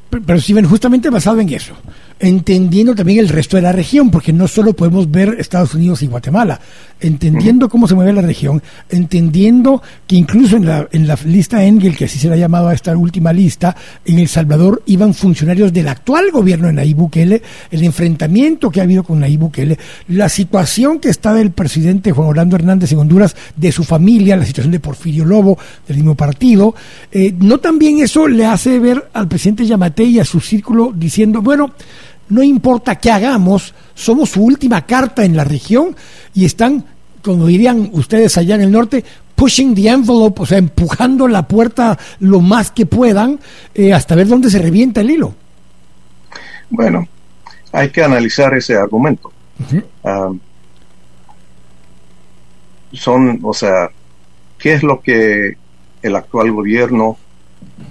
Pero, 0.09 0.23
pero 0.25 0.39
Steven, 0.39 0.69
justamente 0.69 1.09
basado 1.09 1.41
en 1.41 1.49
eso, 1.49 1.75
entendiendo 2.19 2.95
también 2.95 3.19
el 3.19 3.29
resto 3.29 3.57
de 3.57 3.63
la 3.63 3.71
región, 3.71 4.09
porque 4.09 4.33
no 4.33 4.47
solo 4.47 4.73
podemos 4.73 5.09
ver 5.09 5.35
Estados 5.39 5.73
Unidos 5.73 6.01
y 6.01 6.07
Guatemala, 6.07 6.59
entendiendo 6.99 7.69
cómo 7.69 7.87
se 7.87 7.95
mueve 7.95 8.13
la 8.13 8.21
región, 8.21 8.61
entendiendo 8.89 9.81
que 10.07 10.15
incluso 10.15 10.57
en 10.57 10.65
la, 10.65 10.87
en 10.91 11.07
la 11.07 11.17
lista 11.25 11.63
Engel, 11.63 11.95
que 11.95 12.05
así 12.05 12.17
se 12.17 12.27
le 12.27 12.35
ha 12.35 12.37
llamado 12.37 12.69
a 12.69 12.73
esta 12.73 12.95
última 12.95 13.33
lista, 13.33 13.75
en 14.05 14.19
El 14.19 14.27
Salvador 14.27 14.81
iban 14.87 15.13
funcionarios 15.13 15.71
del 15.71 15.87
actual 15.87 16.31
gobierno 16.31 16.67
de 16.67 16.73
Nayib 16.73 16.97
Bukele, 16.97 17.41
el 17.71 17.83
enfrentamiento 17.83 18.71
que 18.71 18.79
ha 18.79 18.83
habido 18.83 19.03
con 19.03 19.19
Nayib 19.19 19.41
Bukele, 19.41 19.77
la 20.07 20.29
situación 20.29 20.99
que 20.99 21.09
está 21.09 21.33
del 21.33 21.51
presidente 21.51 22.11
Juan 22.11 22.29
Orlando 22.29 22.55
Hernández 22.55 22.91
en 22.91 22.99
Honduras, 22.99 23.35
de 23.55 23.71
su 23.71 23.83
familia, 23.83 24.35
la 24.35 24.45
situación 24.45 24.71
de 24.71 24.79
Porfirio 24.79 25.25
Lobo, 25.25 25.57
del 25.87 25.97
mismo 25.97 26.15
partido, 26.15 26.73
eh, 27.11 27.33
¿no 27.37 27.59
también 27.59 27.99
eso 27.99 28.27
le 28.27 28.45
hace 28.45 28.79
ver 28.79 29.09
al 29.13 29.27
presidente 29.27 29.65
Yamate 29.65 30.03
y 30.03 30.19
a 30.19 30.25
su 30.25 30.39
círculo 30.39 30.93
diciendo, 30.95 31.41
bueno, 31.41 31.71
no 32.29 32.43
importa 32.43 32.95
qué 32.95 33.11
hagamos, 33.11 33.73
somos 33.93 34.31
su 34.31 34.43
última 34.43 34.85
carta 34.85 35.23
en 35.23 35.35
la 35.35 35.43
región 35.43 35.95
y 36.33 36.45
están, 36.45 36.85
como 37.21 37.47
dirían 37.47 37.89
ustedes 37.93 38.37
allá 38.37 38.55
en 38.55 38.61
el 38.61 38.71
norte, 38.71 39.03
pushing 39.35 39.75
the 39.75 39.87
envelope, 39.87 40.41
o 40.41 40.45
sea, 40.45 40.57
empujando 40.57 41.27
la 41.27 41.47
puerta 41.47 41.97
lo 42.19 42.41
más 42.41 42.71
que 42.71 42.85
puedan 42.85 43.39
eh, 43.73 43.93
hasta 43.93 44.15
ver 44.15 44.27
dónde 44.27 44.49
se 44.49 44.59
revienta 44.59 45.01
el 45.01 45.11
hilo. 45.11 45.33
Bueno, 46.69 47.07
hay 47.71 47.89
que 47.89 48.03
analizar 48.03 48.53
ese 48.55 48.75
argumento. 48.75 49.31
Ah, 50.03 50.31
son, 52.93 53.39
o 53.43 53.53
sea, 53.53 53.89
¿qué 54.57 54.73
es 54.73 54.83
lo 54.83 55.01
que 55.01 55.55
el 56.01 56.15
actual 56.15 56.51
gobierno 56.51 57.17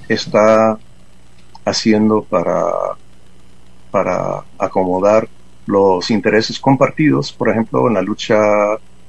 está 0.09 0.79
haciendo 1.65 2.23
para 2.23 2.73
para 3.97 4.45
acomodar 4.59 5.27
los 5.65 6.11
intereses 6.11 6.61
compartidos, 6.61 7.33
por 7.33 7.49
ejemplo, 7.49 7.89
en 7.89 7.95
la 7.95 8.03
lucha 8.03 8.39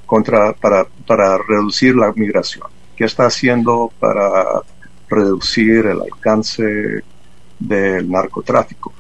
contra, 0.06 0.54
para, 0.54 0.86
para 1.06 1.38
reducir 1.40 1.94
la 1.94 2.14
migración. 2.14 2.68
¿Qué 2.96 3.04
está 3.04 3.26
haciendo 3.26 3.92
para 4.00 4.62
reducir 5.10 5.88
el 5.88 6.00
alcance 6.04 7.04
del 7.60 8.10
narcotráfico? 8.10 8.94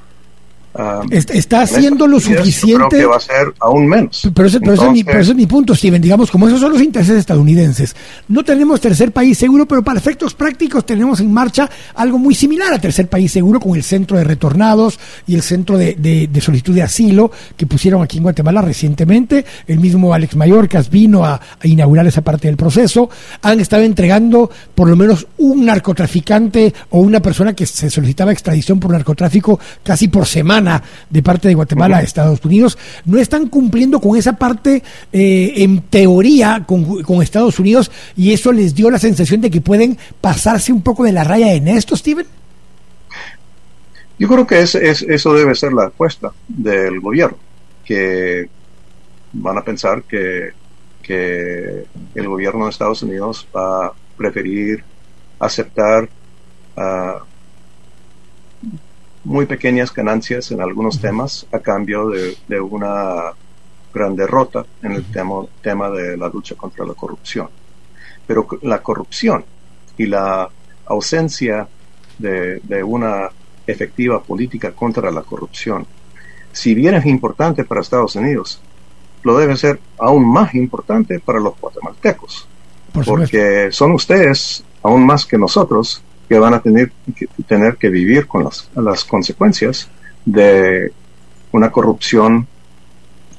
Está 1.09 1.61
haciendo 1.61 2.07
lo 2.07 2.19
suficiente. 2.19 2.87
creo 2.87 2.89
que 2.89 3.05
va 3.05 3.17
a 3.17 3.19
ser 3.19 3.53
aún 3.59 3.87
menos. 3.87 4.29
Pero 4.33 4.47
ese, 4.47 4.57
es 4.57 5.35
mi, 5.35 5.45
punto, 5.47 5.75
Steven. 5.75 6.01
Digamos, 6.01 6.29
como 6.29 6.47
esos 6.47 6.59
son 6.59 6.73
los 6.73 6.81
intereses 6.81 7.17
estadounidenses, 7.17 7.95
no 8.27 8.43
tenemos 8.43 8.79
tercer 8.79 9.11
país 9.11 9.37
seguro, 9.37 9.67
pero 9.67 9.83
para 9.83 9.99
efectos 9.99 10.33
prácticos 10.33 10.85
tenemos 10.85 11.19
en 11.19 11.33
marcha 11.33 11.69
algo 11.95 12.17
muy 12.17 12.35
similar 12.35 12.73
a 12.73 12.79
tercer 12.79 13.07
país 13.07 13.31
seguro 13.31 13.59
con 13.59 13.75
el 13.75 13.83
centro 13.83 14.17
de 14.17 14.23
retornados 14.23 14.99
y 15.25 15.35
el 15.35 15.41
centro 15.41 15.77
de, 15.77 16.29
solicitud 16.41 16.75
de 16.75 16.83
asilo 16.83 17.31
que 17.55 17.65
pusieron 17.65 18.03
aquí 18.03 18.17
en 18.17 18.23
Guatemala 18.23 18.61
recientemente. 18.61 19.45
El 19.67 19.79
mismo 19.79 20.13
Alex 20.13 20.35
Mayorkas 20.35 20.89
vino 20.89 21.25
a, 21.25 21.35
a 21.35 21.67
inaugurar 21.67 22.05
esa 22.05 22.21
parte 22.21 22.47
del 22.47 22.57
proceso. 22.57 23.09
Han 23.41 23.59
estado 23.59 23.83
entregando 23.83 24.49
por 24.75 24.87
lo 24.87 24.95
menos 24.95 25.27
un 25.37 25.65
narcotraficante 25.65 26.73
o 26.91 26.99
una 26.99 27.19
persona 27.19 27.53
que 27.53 27.65
se 27.65 27.89
solicitaba 27.89 28.31
extradición 28.31 28.79
por 28.79 28.91
narcotráfico 28.91 29.59
casi 29.83 30.07
por 30.07 30.25
semana 30.25 30.66
de 31.09 31.23
parte 31.23 31.47
de 31.47 31.55
Guatemala 31.55 31.97
a 31.97 32.01
Estados 32.01 32.43
Unidos, 32.43 32.77
no 33.05 33.17
están 33.17 33.47
cumpliendo 33.47 33.99
con 33.99 34.17
esa 34.17 34.33
parte 34.33 34.83
eh, 35.11 35.53
en 35.57 35.81
teoría 35.81 36.63
con, 36.65 37.21
Estados 37.21 37.59
Unidos 37.59 37.91
y 38.15 38.31
eso 38.31 38.51
les 38.51 38.75
dio 38.75 38.89
la 38.89 38.99
sensación 38.99 39.41
de 39.41 39.49
que 39.49 39.61
pueden 39.61 39.97
pasarse 40.21 40.71
un 40.71 40.81
poco 40.81 41.03
de 41.03 41.11
la 41.11 41.23
raya 41.23 41.53
en 41.53 41.67
esto, 41.67 41.95
Steven. 41.95 42.25
Yo 44.19 44.27
creo 44.27 44.47
que 44.47 44.61
es, 44.61 44.75
eso 44.75 45.33
debe 45.33 45.53
ser 45.55 45.73
la 45.73 45.85
apuesta 45.85 46.31
del 46.47 46.99
gobierno, 46.99 47.37
que 47.85 48.49
van 49.33 49.57
a 49.57 49.63
pensar 49.63 50.03
que, 50.03 50.51
que 51.01 51.85
el 52.15 52.27
gobierno 52.27 52.65
de 52.65 52.71
Estados 52.71 53.03
Unidos 53.03 53.47
va 53.55 53.87
a 53.87 53.93
preferir 54.17 54.83
aceptar 55.39 56.09
uh, 56.75 57.23
muy 59.27 59.45
pequeñas 59.45 59.93
ganancias 59.93 60.51
en 60.51 60.61
algunos 60.61 61.01
temas 61.01 61.45
a 61.51 61.59
cambio 61.59 62.07
de, 62.09 62.61
una 62.61 63.33
gran 63.93 64.15
derrota 64.15 64.65
en 64.81 64.93
el 64.93 65.03
tema, 65.03 65.45
tema 65.61 65.89
de 65.89 66.15
la 66.15 66.29
lucha 66.29 66.55
contra 66.55 66.85
la 66.85 66.93
corrupción. 66.93 67.49
Pero 68.25 68.47
la 68.61 68.81
corrupción 68.81 69.43
y 69.97 70.05
la 70.05 70.47
ausencia 70.85 71.67
de, 72.17 72.61
de 72.63 72.81
una 72.81 73.29
efectiva 73.67 74.23
política 74.23 74.71
contra 74.71 75.11
la 75.11 75.23
corrupción, 75.23 75.85
si 76.53 76.73
bien 76.73 76.95
es 76.95 77.05
importante 77.05 77.65
para 77.65 77.81
Estados 77.81 78.15
Unidos, 78.15 78.61
lo 79.23 79.37
debe 79.37 79.57
ser 79.57 79.81
aún 79.99 80.25
más 80.25 80.55
importante 80.55 81.19
para 81.19 81.41
los 81.41 81.59
guatemaltecos, 81.59 82.47
porque 82.93 83.73
son 83.73 83.91
ustedes, 83.91 84.63
aún 84.83 85.05
más 85.05 85.25
que 85.25 85.37
nosotros, 85.37 86.01
que 86.27 86.39
van 86.39 86.53
a 86.53 86.59
tener 86.59 86.91
que, 87.15 87.27
tener 87.47 87.77
que 87.77 87.89
vivir 87.89 88.27
con 88.27 88.43
las, 88.43 88.69
las 88.75 89.03
consecuencias 89.03 89.89
de 90.25 90.91
una 91.51 91.71
corrupción 91.71 92.47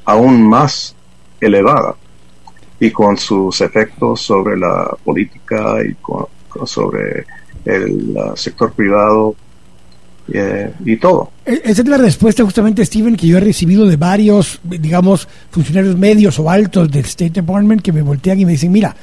aún 0.05 0.49
más 0.49 0.95
elevada 1.41 1.95
y 2.81 2.91
con 2.91 3.17
sus 3.17 3.61
efectos 3.61 4.23
sobre 4.23 4.57
la 4.57 4.97
política 5.05 5.77
y 5.85 5.97
sobre 6.67 7.27
el 7.65 8.17
sector 8.35 8.73
privado 8.73 9.35
eh, 10.33 10.73
y 10.85 10.97
todo. 10.97 11.33
E-, 11.45 11.61
esa 11.65 11.83
es 11.83 11.89
la 11.89 11.99
respuesta 11.99 12.45
justamente, 12.45 12.85
Steven, 12.85 13.17
que 13.17 13.27
yo 13.27 13.39
he 13.39 13.41
recibido 13.41 13.87
de 13.87 13.97
varios, 13.97 14.61
digamos, 14.63 15.29
funcionarios 15.51 15.97
medios 15.97 16.39
o 16.39 16.51
altos 16.51 16.91
del 16.91 17.05
State 17.05 17.41
Department 17.41 17.83
que 17.83 17.93
me 17.93 18.03
voltean 18.03 18.41
y 18.41 18.45
me 18.45 18.53
dicen, 18.53 18.73
mira, 18.73 18.95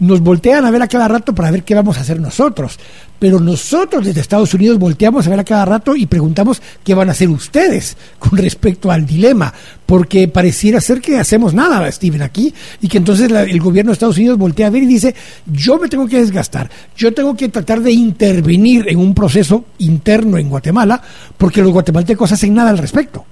nos 0.00 0.20
voltean 0.20 0.64
a 0.64 0.70
ver 0.70 0.82
a 0.82 0.88
cada 0.88 1.08
rato 1.08 1.34
para 1.34 1.50
ver 1.50 1.64
qué 1.64 1.74
vamos 1.74 1.98
a 1.98 2.02
hacer 2.02 2.20
nosotros. 2.20 2.78
Pero 3.18 3.40
nosotros 3.40 4.04
desde 4.04 4.20
Estados 4.20 4.54
Unidos 4.54 4.78
volteamos 4.78 5.26
a 5.26 5.30
ver 5.30 5.40
a 5.40 5.44
cada 5.44 5.64
rato 5.64 5.96
y 5.96 6.06
preguntamos 6.06 6.62
qué 6.84 6.94
van 6.94 7.08
a 7.08 7.12
hacer 7.12 7.28
ustedes 7.28 7.96
con 8.18 8.38
respecto 8.38 8.90
al 8.90 9.06
dilema, 9.06 9.52
porque 9.86 10.28
pareciera 10.28 10.80
ser 10.80 11.00
que 11.00 11.18
hacemos 11.18 11.54
nada, 11.54 11.90
Steven, 11.90 12.22
aquí, 12.22 12.54
y 12.80 12.88
que 12.88 12.98
entonces 12.98 13.30
el 13.30 13.60
gobierno 13.60 13.90
de 13.90 13.94
Estados 13.94 14.18
Unidos 14.18 14.38
voltea 14.38 14.68
a 14.68 14.70
ver 14.70 14.82
y 14.82 14.86
dice, 14.86 15.14
yo 15.46 15.78
me 15.78 15.88
tengo 15.88 16.06
que 16.06 16.18
desgastar, 16.18 16.70
yo 16.96 17.12
tengo 17.12 17.36
que 17.36 17.48
tratar 17.48 17.80
de 17.80 17.92
intervenir 17.92 18.88
en 18.88 18.98
un 18.98 19.14
proceso 19.14 19.64
interno 19.78 20.38
en 20.38 20.48
Guatemala, 20.48 21.02
porque 21.36 21.62
los 21.62 21.72
guatemaltecos 21.72 22.32
hacen 22.32 22.54
nada 22.54 22.70
al 22.70 22.78
respecto. 22.78 23.24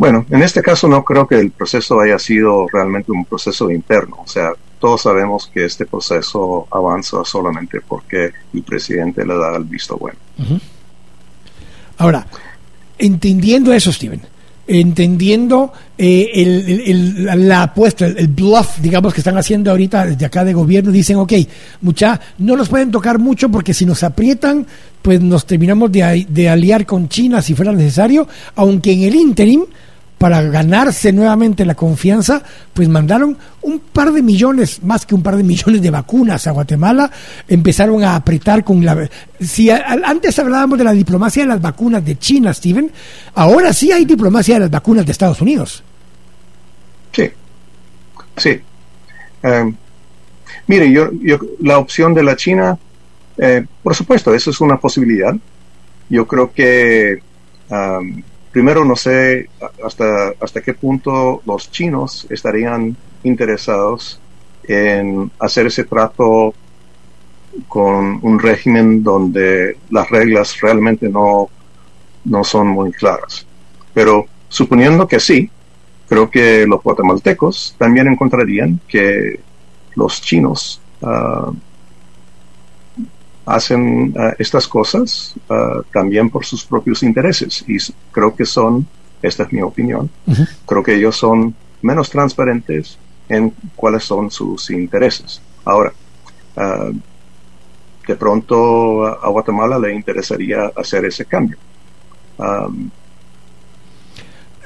Bueno, 0.00 0.24
en 0.30 0.42
este 0.42 0.62
caso 0.62 0.88
no 0.88 1.04
creo 1.04 1.26
que 1.26 1.38
el 1.38 1.50
proceso 1.50 2.00
haya 2.00 2.18
sido 2.18 2.66
realmente 2.72 3.12
un 3.12 3.26
proceso 3.26 3.70
interno. 3.70 4.16
O 4.24 4.26
sea, 4.26 4.52
todos 4.80 5.02
sabemos 5.02 5.50
que 5.52 5.66
este 5.66 5.86
proceso 5.86 6.66
avanza 6.70 7.22
solamente 7.24 7.80
porque 7.86 8.32
el 8.52 8.62
presidente 8.62 9.24
le 9.24 9.36
da 9.36 9.56
el 9.56 9.64
visto 9.64 9.96
bueno. 9.96 10.18
Ahora, 11.98 12.26
entendiendo 12.98 13.72
eso, 13.74 13.92
Steven, 13.92 14.22
entendiendo 14.66 15.72
eh, 15.98 16.30
el, 16.34 17.48
la 17.48 17.64
apuesta, 17.64 18.06
el, 18.06 18.28
bluff, 18.28 18.78
digamos, 18.78 19.12
que 19.12 19.20
están 19.20 19.36
haciendo 19.36 19.70
ahorita 19.70 20.06
desde 20.06 20.24
acá 20.24 20.44
de 20.44 20.54
gobierno, 20.54 20.90
dicen, 20.90 21.16
ok, 21.16 21.32
mucha, 21.82 22.18
no 22.38 22.56
nos 22.56 22.70
pueden 22.70 22.90
tocar 22.90 23.18
mucho 23.18 23.50
porque 23.50 23.74
si 23.74 23.84
nos 23.84 24.02
aprietan, 24.02 24.66
pues 25.02 25.20
nos 25.20 25.44
terminamos 25.44 25.92
de, 25.92 26.26
de 26.28 26.48
aliar 26.48 26.86
con 26.86 27.08
China 27.08 27.42
si 27.42 27.54
fuera 27.54 27.72
necesario, 27.72 28.26
aunque 28.54 28.92
en 28.92 29.02
el 29.02 29.14
interim 29.14 29.66
para 30.20 30.42
ganarse 30.42 31.14
nuevamente 31.14 31.64
la 31.64 31.74
confianza, 31.74 32.42
pues 32.74 32.90
mandaron 32.90 33.38
un 33.62 33.78
par 33.78 34.12
de 34.12 34.20
millones, 34.20 34.82
más 34.82 35.06
que 35.06 35.14
un 35.14 35.22
par 35.22 35.34
de 35.34 35.42
millones 35.42 35.80
de 35.80 35.88
vacunas 35.90 36.46
a 36.46 36.50
Guatemala, 36.50 37.10
empezaron 37.48 38.04
a 38.04 38.16
apretar 38.16 38.62
con 38.62 38.84
la... 38.84 39.08
Si 39.40 39.70
antes 39.70 40.38
hablábamos 40.38 40.76
de 40.76 40.84
la 40.84 40.92
diplomacia 40.92 41.44
de 41.44 41.48
las 41.48 41.62
vacunas 41.62 42.04
de 42.04 42.18
China, 42.18 42.52
Steven, 42.52 42.92
ahora 43.32 43.72
sí 43.72 43.92
hay 43.92 44.04
diplomacia 44.04 44.56
de 44.56 44.60
las 44.60 44.70
vacunas 44.70 45.06
de 45.06 45.12
Estados 45.12 45.40
Unidos. 45.40 45.82
Sí, 47.12 47.30
sí. 48.36 48.60
Em, 49.42 49.74
mire, 50.66 50.92
yo, 50.92 51.08
yo, 51.22 51.38
la 51.62 51.78
opción 51.78 52.12
de 52.12 52.22
la 52.22 52.36
China, 52.36 52.76
eh, 53.38 53.64
por 53.82 53.94
supuesto, 53.94 54.34
eso 54.34 54.50
es 54.50 54.60
una 54.60 54.76
posibilidad. 54.76 55.34
Yo 56.10 56.26
creo 56.26 56.52
que 56.52 57.22
primero 58.52 58.84
no 58.84 58.96
sé 58.96 59.48
hasta, 59.84 60.32
hasta 60.40 60.60
qué 60.60 60.74
punto 60.74 61.42
los 61.46 61.70
chinos 61.70 62.26
estarían 62.30 62.96
interesados 63.22 64.20
en 64.64 65.30
hacer 65.38 65.66
ese 65.66 65.84
trato 65.84 66.54
con 67.68 68.18
un 68.22 68.38
régimen 68.38 69.02
donde 69.02 69.76
las 69.90 70.08
reglas 70.10 70.60
realmente 70.60 71.08
no, 71.08 71.48
no 72.24 72.44
son 72.44 72.68
muy 72.68 72.92
claras. 72.92 73.46
Pero 73.92 74.26
suponiendo 74.48 75.06
que 75.08 75.18
sí, 75.18 75.50
creo 76.08 76.30
que 76.30 76.66
los 76.66 76.82
guatemaltecos 76.82 77.74
también 77.78 78.08
encontrarían 78.08 78.80
que 78.86 79.40
los 79.96 80.20
chinos 80.22 80.80
uh, 81.02 81.52
hacen 83.50 84.14
eh, 84.16 84.34
estas 84.38 84.66
cosas 84.66 85.34
eh, 85.48 85.54
también 85.92 86.30
por 86.30 86.44
sus 86.44 86.64
propios 86.64 87.02
intereses 87.02 87.64
y 87.66 87.76
creo 88.12 88.34
que 88.34 88.46
son, 88.46 88.86
esta 89.22 89.42
es 89.42 89.52
mi 89.52 89.60
opinión, 89.60 90.08
creo 90.66 90.82
que 90.82 90.94
ellos 90.94 91.16
son 91.16 91.54
menos 91.82 92.10
transparentes 92.10 92.96
en 93.28 93.52
cuáles 93.76 94.04
son 94.04 94.30
sus 94.30 94.70
intereses. 94.70 95.40
Ahora, 95.64 95.92
eh, 96.56 96.92
de 98.06 98.16
pronto 98.16 99.06
a 99.06 99.28
Guatemala 99.28 99.78
le 99.78 99.94
interesaría 99.94 100.72
hacer 100.74 101.04
ese 101.04 101.24
cambio. 101.26 101.56
Um, 102.38 102.90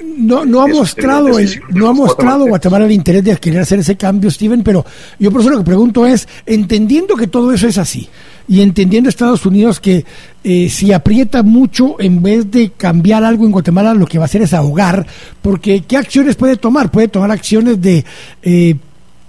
no, 0.02 0.44
no 0.44 0.62
ha 0.62 0.66
mostrado 0.66 1.38
el, 1.38 1.62
no 1.70 1.88
ha 1.88 1.92
mostrado 1.92 2.46
Guatemala 2.46 2.84
el 2.84 2.92
interés 2.92 3.24
de 3.24 3.36
querer 3.36 3.60
hacer 3.60 3.78
ese 3.78 3.96
cambio, 3.96 4.30
Steven, 4.30 4.62
pero 4.62 4.84
yo 5.18 5.30
por 5.30 5.40
eso 5.40 5.50
lo 5.50 5.58
que 5.58 5.64
pregunto 5.64 6.06
es, 6.06 6.28
entendiendo 6.46 7.16
que 7.16 7.26
todo 7.26 7.52
eso 7.52 7.68
es 7.68 7.78
así, 7.78 8.08
y 8.48 8.60
entendiendo 8.60 9.08
Estados 9.08 9.46
Unidos 9.46 9.80
que 9.80 10.04
eh, 10.42 10.68
si 10.68 10.92
aprieta 10.92 11.42
mucho, 11.42 11.96
en 11.98 12.22
vez 12.22 12.50
de 12.50 12.70
cambiar 12.70 13.24
algo 13.24 13.44
en 13.44 13.52
Guatemala, 13.52 13.94
lo 13.94 14.06
que 14.06 14.18
va 14.18 14.24
a 14.24 14.26
hacer 14.26 14.42
es 14.42 14.52
ahogar, 14.52 15.06
porque 15.40 15.82
¿qué 15.82 15.96
acciones 15.96 16.36
puede 16.36 16.56
tomar? 16.56 16.90
Puede 16.90 17.08
tomar 17.08 17.30
acciones 17.30 17.80
de... 17.80 18.04
Eh, 18.42 18.76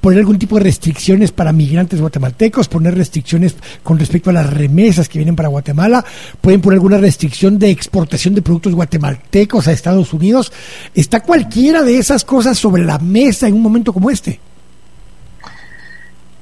poner 0.06 0.20
algún 0.20 0.38
tipo 0.38 0.58
de 0.58 0.66
restricciones 0.66 1.32
para 1.32 1.52
migrantes 1.52 2.00
guatemaltecos, 2.00 2.68
poner 2.68 2.94
restricciones 2.94 3.56
con 3.82 3.98
respecto 3.98 4.30
a 4.30 4.34
las 4.34 4.54
remesas 4.54 5.10
que 5.10 5.18
vienen 5.18 5.36
para 5.36 5.50
Guatemala, 5.50 6.06
pueden 6.42 6.62
poner 6.62 6.76
alguna 6.76 7.00
restricción 7.00 7.58
de 7.58 7.72
exportación 7.72 8.36
de 8.36 8.44
productos 8.44 8.76
guatemaltecos 8.76 9.68
a 9.68 9.72
Estados 9.72 10.14
Unidos. 10.14 10.54
¿Está 10.94 11.22
cualquiera 11.22 11.82
de 11.82 11.98
esas 11.98 12.24
cosas 12.24 12.56
sobre 12.56 12.86
la 12.86 13.00
mesa 13.00 13.48
en 13.48 13.56
un 13.56 13.64
momento 13.64 13.92
como 13.92 14.12
este? 14.12 14.40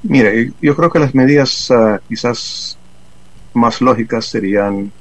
Mire, 0.04 0.52
yo 0.60 0.76
creo 0.76 0.90
que 0.90 0.98
las 0.98 1.14
medidas 1.14 1.70
ah, 1.70 2.00
quizás 2.08 2.78
más 3.54 3.80
lógicas 3.80 4.26
serían 4.26 4.92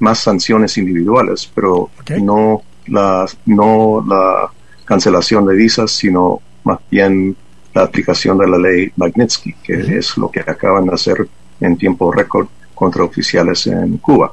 más 0.00 0.18
sanciones 0.18 0.76
individuales, 0.78 1.50
pero 1.54 1.90
no 2.20 2.62
la, 2.86 3.26
no 3.46 4.04
la 4.06 4.50
cancelación 4.84 5.46
de 5.46 5.54
visas, 5.54 5.90
sino 5.90 6.40
más 6.64 6.78
bien 6.90 7.36
la 7.74 7.82
aplicación 7.82 8.38
de 8.38 8.48
la 8.48 8.58
ley 8.58 8.92
Magnitsky, 8.96 9.54
que 9.62 9.98
es 9.98 10.16
lo 10.16 10.30
que 10.30 10.40
acaban 10.40 10.86
de 10.86 10.94
hacer 10.94 11.28
en 11.60 11.76
tiempo 11.76 12.12
récord 12.12 12.48
contra 12.74 13.04
oficiales 13.04 13.66
en 13.66 13.98
Cuba. 13.98 14.32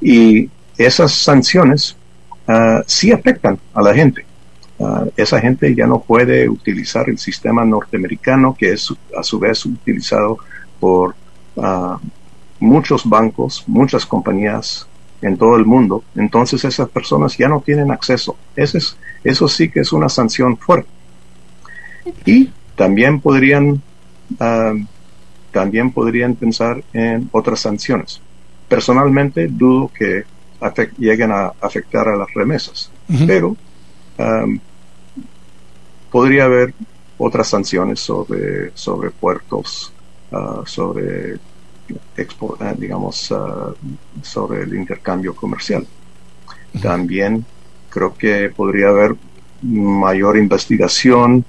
Y 0.00 0.48
esas 0.76 1.12
sanciones 1.12 1.96
uh, 2.48 2.82
sí 2.86 3.12
afectan 3.12 3.58
a 3.72 3.82
la 3.82 3.94
gente. 3.94 4.24
Ah, 4.84 5.06
esa 5.16 5.40
gente 5.40 5.74
ya 5.74 5.86
no 5.86 6.00
puede 6.00 6.46
utilizar 6.46 7.08
el 7.08 7.18
sistema 7.18 7.64
norteamericano 7.64 8.54
que 8.54 8.72
es 8.72 8.92
a 9.16 9.22
su 9.22 9.38
vez 9.38 9.64
utilizado 9.64 10.38
por 10.78 11.14
ah, 11.56 11.98
muchos 12.60 13.08
bancos, 13.08 13.64
muchas 13.66 14.04
compañías 14.04 14.86
en 15.22 15.38
todo 15.38 15.56
el 15.56 15.64
mundo. 15.64 16.04
Entonces 16.14 16.64
esas 16.66 16.90
personas 16.90 17.38
ya 17.38 17.48
no 17.48 17.62
tienen 17.62 17.90
acceso. 17.90 18.36
Ese 18.54 18.78
es, 18.78 18.98
eso 19.22 19.48
sí 19.48 19.70
que 19.70 19.80
es 19.80 19.92
una 19.92 20.10
sanción 20.10 20.58
fuerte. 20.58 20.90
Y 22.26 22.50
también 22.76 23.20
podrían, 23.20 23.80
ah, 24.38 24.74
también 25.50 25.92
podrían 25.92 26.34
pensar 26.34 26.84
en 26.92 27.30
otras 27.32 27.60
sanciones. 27.60 28.20
Personalmente 28.68 29.46
dudo 29.48 29.90
que 29.96 30.24
lleguen 30.98 31.32
a 31.32 31.52
afectar 31.60 32.06
a 32.08 32.16
las 32.16 32.32
remesas, 32.34 32.90
pero 33.26 33.56
um, 34.18 34.58
podría 36.14 36.44
haber 36.44 36.72
otras 37.18 37.48
sanciones 37.48 37.98
sobre, 37.98 38.70
sobre 38.76 39.10
puertos, 39.10 39.92
uh, 40.30 40.64
sobre, 40.64 41.34
uh, 41.34 42.74
digamos, 42.78 43.32
uh, 43.32 43.74
sobre 44.22 44.62
el 44.62 44.76
intercambio 44.76 45.34
comercial. 45.34 45.84
También 46.80 47.44
creo 47.90 48.14
que 48.14 48.48
podría 48.50 48.90
haber 48.90 49.16
mayor 49.62 50.36
investigación 50.36 51.44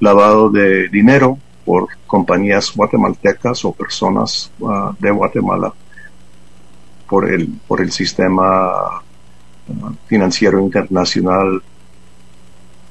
lavado 0.00 0.48
de 0.48 0.88
dinero 0.88 1.38
por 1.66 1.88
compañías 2.06 2.72
guatemaltecas 2.74 3.62
o 3.66 3.72
personas 3.72 4.50
de 4.98 5.10
Guatemala 5.10 5.72
por 7.06 7.30
el, 7.30 7.48
por 7.68 7.82
el 7.82 7.92
sistema 7.92 9.02
financiero 10.06 10.60
internacional 10.60 11.62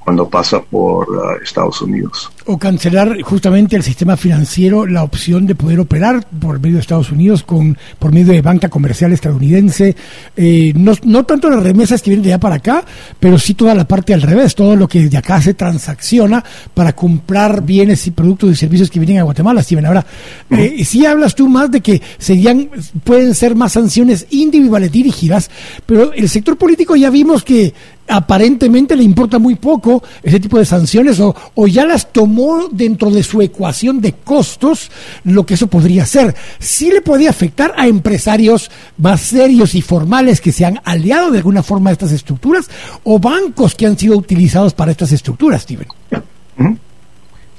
cuando 0.03 0.27
pasa 0.27 0.61
por 0.61 1.09
uh, 1.09 1.43
Estados 1.43 1.81
Unidos. 1.81 2.31
O 2.45 2.57
cancelar 2.57 3.21
justamente 3.21 3.75
el 3.75 3.83
sistema 3.83 4.17
financiero 4.17 4.87
la 4.87 5.03
opción 5.03 5.45
de 5.45 5.53
poder 5.53 5.79
operar 5.79 6.25
por 6.27 6.59
medio 6.59 6.75
de 6.75 6.81
Estados 6.81 7.11
Unidos 7.11 7.43
con 7.43 7.77
por 7.99 8.11
medio 8.11 8.33
de 8.33 8.41
banca 8.41 8.67
comercial 8.69 9.13
estadounidense. 9.13 9.95
Eh, 10.35 10.73
no, 10.75 10.93
no 11.03 11.23
tanto 11.23 11.49
las 11.49 11.61
remesas 11.61 12.01
que 12.01 12.09
vienen 12.09 12.23
de 12.23 12.33
allá 12.33 12.39
para 12.39 12.55
acá, 12.55 12.83
pero 13.19 13.37
sí 13.37 13.53
toda 13.53 13.75
la 13.75 13.87
parte 13.87 14.13
al 14.13 14.23
revés, 14.23 14.55
todo 14.55 14.75
lo 14.75 14.87
que 14.87 15.07
de 15.07 15.17
acá 15.17 15.39
se 15.41 15.53
transacciona 15.53 16.43
para 16.73 16.93
comprar 16.93 17.63
bienes 17.63 18.05
y 18.07 18.11
productos 18.11 18.51
y 18.51 18.55
servicios 18.55 18.89
que 18.89 18.99
vienen 18.99 19.19
a 19.19 19.23
Guatemala, 19.23 19.61
Steven. 19.61 19.85
Ahora, 19.85 20.05
eh, 20.49 20.83
si 20.83 21.05
hablas 21.05 21.35
tú 21.35 21.47
más 21.47 21.69
de 21.69 21.81
que 21.81 22.01
serían, 22.17 22.69
pueden 23.03 23.35
ser 23.35 23.55
más 23.55 23.73
sanciones 23.73 24.25
individuales 24.31 24.91
dirigidas, 24.91 25.51
pero 25.85 26.11
el 26.13 26.27
sector 26.27 26.57
político 26.57 26.95
ya 26.95 27.11
vimos 27.11 27.43
que 27.43 27.73
aparentemente 28.11 28.95
le 28.95 29.03
importa 29.03 29.39
muy 29.39 29.55
poco 29.55 30.03
ese 30.21 30.39
tipo 30.39 30.59
de 30.59 30.65
sanciones 30.65 31.19
o, 31.19 31.33
ya 31.67 31.85
las 31.85 32.11
tomó 32.11 32.67
dentro 32.69 33.09
de 33.09 33.23
su 33.23 33.41
ecuación 33.41 34.01
de 34.01 34.13
costos 34.13 34.91
lo 35.23 35.45
que 35.45 35.53
eso 35.53 35.67
podría 35.67 36.05
ser. 36.05 36.35
Sí 36.59 36.91
le 36.91 37.01
puede 37.01 37.27
afectar 37.27 37.73
a 37.77 37.87
empresarios 37.87 38.69
más 38.97 39.21
serios 39.21 39.75
y 39.75 39.81
formales 39.81 40.41
que 40.41 40.51
se 40.51 40.65
han 40.65 40.79
aliado 40.83 41.31
de 41.31 41.37
alguna 41.37 41.63
forma 41.63 41.89
a 41.89 41.93
estas 41.93 42.11
estructuras 42.11 42.69
o 43.03 43.17
bancos 43.17 43.75
que 43.75 43.85
han 43.85 43.97
sido 43.97 44.17
utilizados 44.17 44.73
para 44.73 44.91
estas 44.91 45.11
estructuras, 45.11 45.61
Steven. 45.61 45.87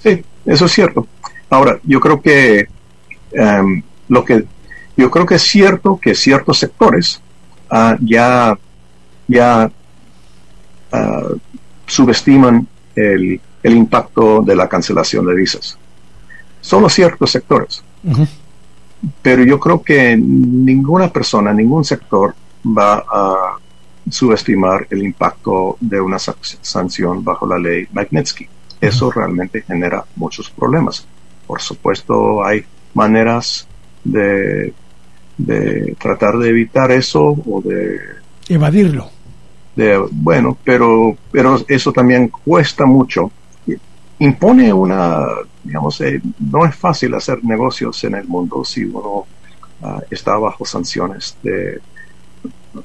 Sí, 0.02 0.22
eso 0.44 0.66
es 0.66 0.72
cierto. 0.72 1.06
Ahora, 1.48 1.78
yo 1.84 2.00
creo 2.00 2.20
que 2.20 2.68
um, 3.32 3.82
lo 4.08 4.24
que 4.24 4.44
yo 4.96 5.10
creo 5.10 5.24
que 5.24 5.36
es 5.36 5.42
cierto 5.42 5.98
que 5.98 6.14
ciertos 6.14 6.58
sectores 6.58 7.20
uh, 7.70 7.96
ya 8.04 8.58
ya 9.28 9.70
uh, 10.92 11.38
subestiman 11.86 12.66
el, 12.94 13.40
el, 13.62 13.76
impacto 13.76 14.42
de 14.42 14.54
la 14.54 14.68
cancelación 14.68 15.26
de 15.26 15.34
visas. 15.34 15.78
Solo 16.60 16.88
ciertos 16.88 17.30
sectores. 17.30 17.82
Uh 18.04 18.12
-huh. 18.12 18.28
Pero 19.20 19.44
yo 19.44 19.58
creo 19.58 19.82
que 19.82 20.16
ninguna 20.16 21.08
persona, 21.12 21.52
ningún 21.52 21.84
sector 21.84 22.34
va 22.64 23.04
a 23.10 23.58
subestimar 24.08 24.86
el 24.90 25.02
impacto 25.02 25.76
de 25.80 26.00
una 26.00 26.18
sanción 26.18 27.24
bajo 27.24 27.46
la 27.46 27.58
ley 27.58 27.86
Magnitsky. 27.92 28.46
Eso 28.80 29.06
uh 29.06 29.10
-huh. 29.10 29.14
realmente 29.14 29.62
genera 29.62 30.04
muchos 30.16 30.50
problemas. 30.50 31.06
Por 31.46 31.60
supuesto, 31.60 32.44
hay 32.44 32.64
maneras 32.94 33.66
de, 34.04 34.72
de 35.38 35.96
tratar 35.98 36.38
de 36.38 36.48
evitar 36.48 36.90
eso 36.90 37.22
o 37.46 37.62
de 37.62 37.98
evadirlo 38.48 39.10
de, 39.74 39.98
bueno, 40.10 40.56
pero, 40.64 41.16
pero 41.30 41.58
eso 41.68 41.92
también 41.92 42.28
cuesta 42.28 42.84
mucho. 42.86 43.30
Impone 44.18 44.72
una, 44.72 45.24
digamos, 45.64 46.00
eh, 46.00 46.20
no 46.38 46.64
es 46.66 46.76
fácil 46.76 47.14
hacer 47.14 47.42
negocios 47.44 48.04
en 48.04 48.14
el 48.14 48.26
mundo 48.26 48.64
si 48.64 48.84
uno 48.84 49.26
uh, 49.80 50.00
está 50.10 50.36
bajo 50.36 50.64
sanciones 50.64 51.36
de, 51.42 51.80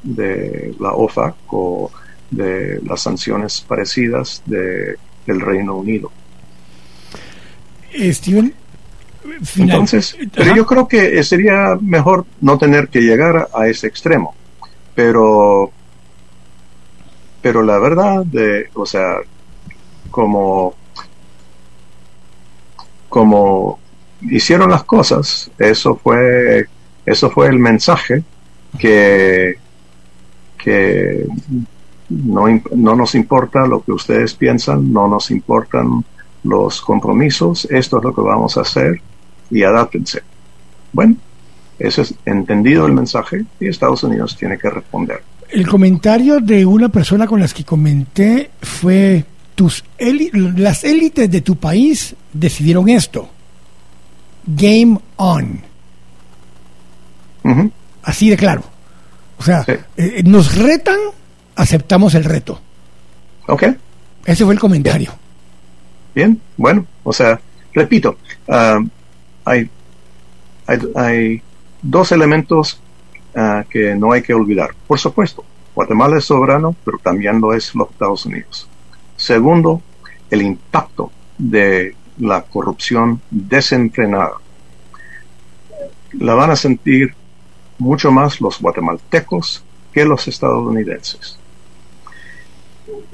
de 0.04 0.74
la 0.80 0.94
OFAC 0.94 1.36
o 1.52 1.92
de 2.32 2.82
las 2.84 3.02
sanciones 3.02 3.62
parecidas 3.62 4.42
de, 4.46 4.96
del 5.26 5.42
Reino 5.42 5.76
Unido. 5.76 6.12
Steven, 7.94 8.54
final. 9.44 9.70
Entonces, 9.70 10.18
pero 10.34 10.56
yo 10.56 10.66
creo 10.66 10.88
que 10.88 11.24
sería 11.24 11.78
mejor 11.80 12.26
no 12.42 12.58
tener 12.58 12.90
que 12.90 13.02
llegar 13.02 13.50
a 13.54 13.68
ese 13.68 13.88
extremo. 13.88 14.36
Pero 14.96 15.72
pero 17.48 17.64
la 17.64 17.80
verdad 17.80 18.26
de 18.26 18.70
o 18.74 18.86
sea 18.86 19.20
como 20.12 20.76
como 23.08 23.80
hicieron 24.20 24.70
las 24.70 24.84
cosas 24.84 25.50
eso 25.58 25.96
fue 25.96 26.66
eso 27.06 27.30
fue 27.30 27.48
el 27.48 27.58
mensaje 27.58 28.22
que 28.78 29.56
que 30.58 31.26
no, 32.10 32.48
no 32.76 32.96
nos 32.98 33.16
importa 33.16 33.66
lo 33.66 33.82
que 33.82 33.94
ustedes 33.94 34.34
piensan 34.34 34.92
no 34.92 35.08
nos 35.08 35.32
importan 35.32 36.04
los 36.44 36.82
compromisos 36.82 37.64
esto 37.72 38.00
es 38.00 38.04
lo 38.04 38.14
que 38.14 38.22
vamos 38.22 38.58
a 38.58 38.62
hacer 38.62 39.02
y 39.50 39.64
adáptense. 39.64 40.22
Bueno 40.92 41.16
ese 41.80 42.02
es 42.02 42.14
entendido 42.26 42.86
el 42.86 42.92
mensaje 42.92 43.46
y 43.58 43.70
Estados 43.70 44.04
Unidos 44.04 44.36
tiene 44.36 44.58
que 44.58 44.70
responder 44.70 45.37
el 45.50 45.68
comentario 45.68 46.40
de 46.40 46.66
una 46.66 46.90
persona 46.90 47.28
con 47.28 47.40
las 47.40 47.54
que 47.54 47.64
comenté 47.64 48.52
fue 48.62 49.24
tus 49.56 49.84
las 50.00 50.84
élites 50.84 51.30
de 51.32 51.42
tu 51.42 51.56
país 51.56 52.16
decidieron 52.32 52.90
esto. 52.90 53.30
Game 54.46 55.00
on. 55.18 55.62
Uh 57.44 57.50
-huh. 57.50 57.72
Así 58.04 58.30
de 58.30 58.38
claro. 58.38 58.64
O 59.40 59.44
sea, 59.44 59.64
sí. 59.64 59.74
eh, 59.98 60.22
nos 60.24 60.56
retan, 60.56 60.98
aceptamos 61.56 62.16
el 62.16 62.24
reto. 62.24 62.60
Ok. 63.48 63.64
Ese 64.26 64.44
fue 64.46 64.54
el 64.54 64.60
comentario. 64.60 65.12
Bien, 66.14 66.32
Bien. 66.32 66.42
bueno, 66.58 66.86
o 67.04 67.14
sea, 67.14 67.40
repito, 67.74 68.18
uh, 68.48 68.88
hay, 69.46 69.70
hay, 70.66 70.80
hay 70.96 71.42
dos 71.82 72.12
elementos 72.12 72.80
que 73.70 73.96
no 73.96 74.12
hay 74.12 74.22
que 74.22 74.34
olvidar. 74.34 74.72
Por 74.88 75.00
supuesto, 75.00 75.44
Guatemala 75.76 76.18
es 76.18 76.26
soberano, 76.26 76.76
pero 76.84 76.98
también 76.98 77.40
lo 77.40 77.54
es 77.54 77.76
los 77.76 77.90
Estados 77.92 78.26
Unidos. 78.26 78.68
Segundo, 79.16 79.82
el 80.32 80.42
impacto 80.42 81.12
de 81.38 81.96
la 82.18 82.42
corrupción 82.42 83.22
desenfrenada. 83.30 84.34
La 86.14 86.34
van 86.34 86.52
a 86.52 86.56
sentir 86.56 87.14
mucho 87.78 88.12
más 88.12 88.42
los 88.42 88.60
guatemaltecos 88.60 89.64
que 89.94 90.04
los 90.04 90.28
estadounidenses. 90.28 91.38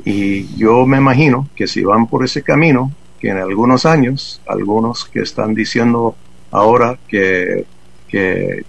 Y 0.06 0.56
yo 0.56 0.86
me 0.86 0.98
imagino 0.98 1.50
que 1.56 1.68
si 1.68 1.84
van 1.84 2.08
por 2.08 2.24
ese 2.24 2.44
camino, 2.44 2.92
que 3.20 3.30
en 3.30 3.38
algunos 3.38 3.86
años, 3.86 4.42
algunos 4.48 5.04
que 5.06 5.20
están 5.20 5.54
diciendo 5.54 6.16
ahora 6.52 6.98
que, 7.08 7.66
que 8.08 8.64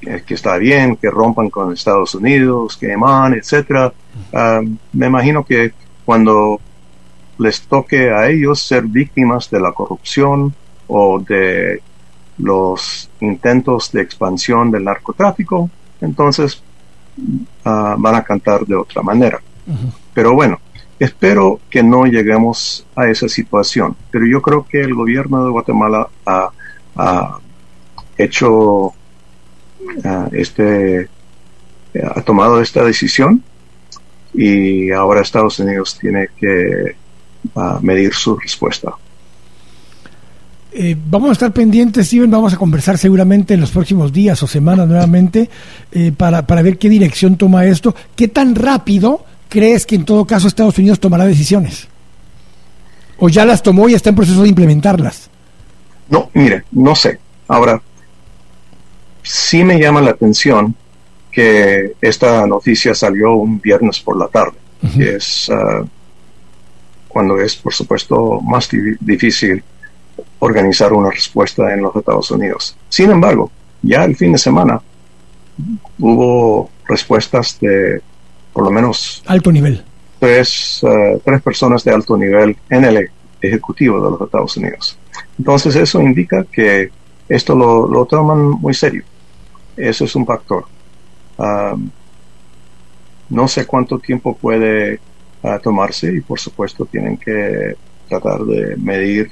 que 0.00 0.34
está 0.34 0.56
bien, 0.56 0.96
que 0.96 1.10
rompan 1.10 1.50
con 1.50 1.72
Estados 1.72 2.14
Unidos, 2.14 2.76
que 2.76 2.92
eman, 2.92 3.34
etcétera. 3.34 3.92
Um, 4.32 4.76
me 4.92 5.06
imagino 5.06 5.44
que 5.44 5.72
cuando 6.04 6.60
les 7.38 7.62
toque 7.62 8.10
a 8.10 8.28
ellos 8.28 8.62
ser 8.62 8.84
víctimas 8.84 9.50
de 9.50 9.60
la 9.60 9.72
corrupción 9.72 10.54
o 10.86 11.18
de 11.18 11.82
los 12.38 13.10
intentos 13.20 13.90
de 13.92 14.02
expansión 14.02 14.70
del 14.70 14.84
narcotráfico, 14.84 15.70
entonces 16.00 16.62
uh, 17.64 17.96
van 17.98 18.14
a 18.14 18.22
cantar 18.22 18.64
de 18.66 18.76
otra 18.76 19.02
manera. 19.02 19.40
Uh 19.66 19.72
-huh. 19.72 19.92
Pero 20.12 20.34
bueno, 20.34 20.58
espero 20.98 21.60
que 21.70 21.82
no 21.82 22.06
lleguemos 22.06 22.86
a 22.94 23.08
esa 23.08 23.28
situación. 23.28 23.96
Pero 24.10 24.26
yo 24.26 24.40
creo 24.40 24.64
que 24.64 24.80
el 24.80 24.94
gobierno 24.94 25.44
de 25.44 25.50
Guatemala 25.50 26.08
ha, 26.26 26.50
ha 26.96 27.38
hecho 28.16 28.92
uh, 30.04 30.28
este 30.32 31.08
ha 32.02 32.20
tomado 32.22 32.60
esta 32.60 32.84
decisión 32.84 33.42
y 34.32 34.90
ahora 34.90 35.22
Estados 35.22 35.58
Unidos 35.60 35.96
tiene 36.00 36.28
que 36.38 36.96
uh, 37.54 37.80
medir 37.80 38.12
su 38.14 38.36
respuesta. 38.36 38.94
Eh, 40.76 40.96
vamos 41.08 41.28
a 41.28 41.32
estar 41.34 41.52
pendientes, 41.52 42.08
Steven, 42.08 42.28
vamos 42.28 42.52
a 42.52 42.56
conversar 42.56 42.98
seguramente 42.98 43.54
en 43.54 43.60
los 43.60 43.70
próximos 43.70 44.12
días 44.12 44.42
o 44.42 44.48
semanas 44.48 44.88
nuevamente 44.88 45.48
eh, 45.92 46.10
para, 46.10 46.44
para 46.48 46.62
ver 46.62 46.78
qué 46.78 46.88
dirección 46.88 47.36
toma 47.36 47.64
esto. 47.64 47.94
¿Qué 48.16 48.26
tan 48.26 48.56
rápido 48.56 49.24
crees 49.48 49.86
que 49.86 49.94
en 49.94 50.04
todo 50.04 50.26
caso 50.26 50.48
Estados 50.48 50.76
Unidos 50.78 50.98
tomará 50.98 51.26
decisiones? 51.26 51.86
¿O 53.18 53.28
ya 53.28 53.44
las 53.44 53.62
tomó 53.62 53.88
y 53.88 53.94
está 53.94 54.10
en 54.10 54.16
proceso 54.16 54.42
de 54.42 54.48
implementarlas? 54.48 55.30
No, 56.08 56.28
mire, 56.34 56.64
no 56.72 56.96
sé. 56.96 57.20
Ahora, 57.46 57.80
sí 59.24 59.64
me 59.64 59.80
llama 59.80 60.00
la 60.00 60.10
atención 60.10 60.74
que 61.32 61.94
esta 62.00 62.46
noticia 62.46 62.94
salió 62.94 63.34
un 63.34 63.60
viernes 63.60 63.98
por 63.98 64.16
la 64.16 64.28
tarde, 64.28 64.56
uh 64.82 64.86
-huh. 64.86 64.96
que 64.96 65.16
es 65.16 65.48
uh, 65.48 65.84
cuando 67.08 67.40
es, 67.40 67.56
por 67.56 67.72
supuesto, 67.74 68.40
más 68.40 68.68
difícil 69.00 69.62
organizar 70.38 70.92
una 70.92 71.10
respuesta 71.10 71.72
en 71.74 71.82
los 71.82 71.96
Estados 71.96 72.30
Unidos. 72.30 72.76
Sin 72.88 73.10
embargo, 73.10 73.50
ya 73.82 74.04
el 74.04 74.14
fin 74.14 74.32
de 74.32 74.38
semana 74.38 74.80
hubo 75.98 76.70
respuestas 76.86 77.58
de 77.60 78.00
por 78.52 78.64
lo 78.64 78.70
menos 78.70 79.22
alto 79.26 79.50
nivel. 79.50 79.82
Tres, 80.20 80.80
uh, 80.82 81.18
tres 81.24 81.42
personas 81.42 81.82
de 81.82 81.92
alto 81.92 82.16
nivel 82.16 82.56
en 82.70 82.84
el 82.84 83.10
Ejecutivo 83.40 84.02
de 84.02 84.10
los 84.12 84.20
Estados 84.20 84.56
Unidos. 84.56 84.98
Entonces 85.38 85.74
eso 85.76 86.00
indica 86.00 86.44
que 86.50 86.90
esto 87.28 87.54
lo, 87.54 87.88
lo 87.88 88.06
toman 88.06 88.50
muy 88.60 88.74
serio. 88.74 89.02
Eso 89.76 90.04
es 90.04 90.14
un 90.14 90.26
factor. 90.26 90.64
no 93.30 93.48
sé 93.48 93.66
cuánto 93.66 93.98
tiempo 93.98 94.36
puede 94.36 95.00
ah, 95.42 95.58
tomarse 95.58 96.12
y 96.14 96.20
por 96.20 96.38
supuesto 96.38 96.84
tienen 96.84 97.16
que 97.16 97.76
tratar 98.08 98.44
de 98.44 98.76
medir 98.76 99.30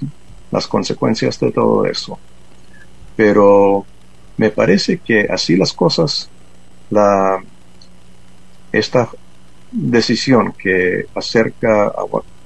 las 0.51 0.67
consecuencias 0.67 1.39
de 1.41 1.53
todo 1.53 1.87
eso. 1.87 2.19
Pero 3.17 3.85
me 4.37 4.51
parece 4.51 4.99
que 4.99 5.27
así 5.31 5.57
las 5.57 5.73
cosas, 5.73 6.29
la, 6.91 7.43
esta 8.73 9.09
decisión 9.71 10.53
que 10.53 11.07
acerca 11.15 11.87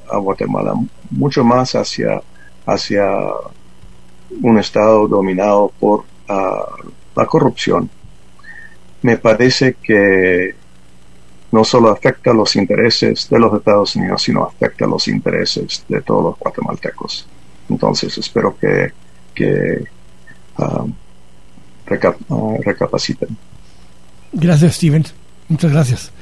a, 0.08 0.18
Guatemala 0.18 0.74
mucho 1.10 1.42
más 1.44 1.74
hacia, 1.74 2.22
hacia 2.64 3.04
un 4.42 4.58
Estado 4.58 5.08
dominado 5.08 5.72
por 5.80 6.04
ah, 6.28 6.66
la 7.16 7.26
corrupción, 7.26 7.90
me 9.02 9.16
parece 9.16 9.76
que 9.82 10.54
no 11.52 11.64
solo 11.64 11.90
afecta 11.90 12.32
los 12.32 12.56
intereses 12.56 13.28
de 13.30 13.38
los 13.38 13.54
Estados 13.54 13.96
Unidos, 13.96 14.22
sino 14.22 14.44
afecta 14.44 14.86
los 14.86 15.08
intereses 15.08 15.84
de 15.88 16.00
todos 16.02 16.24
los 16.24 16.38
guatemaltecos. 16.38 17.26
Entonces 17.68 18.16
espero 18.18 18.56
que, 18.58 18.92
que 19.34 19.84
ah, 20.58 20.84
ah, 21.86 22.56
recapaciten. 22.64 23.36
Gracias, 24.32 24.74
Steven. 24.76 25.04
Muchas 25.48 25.72
gracias. 25.72 26.12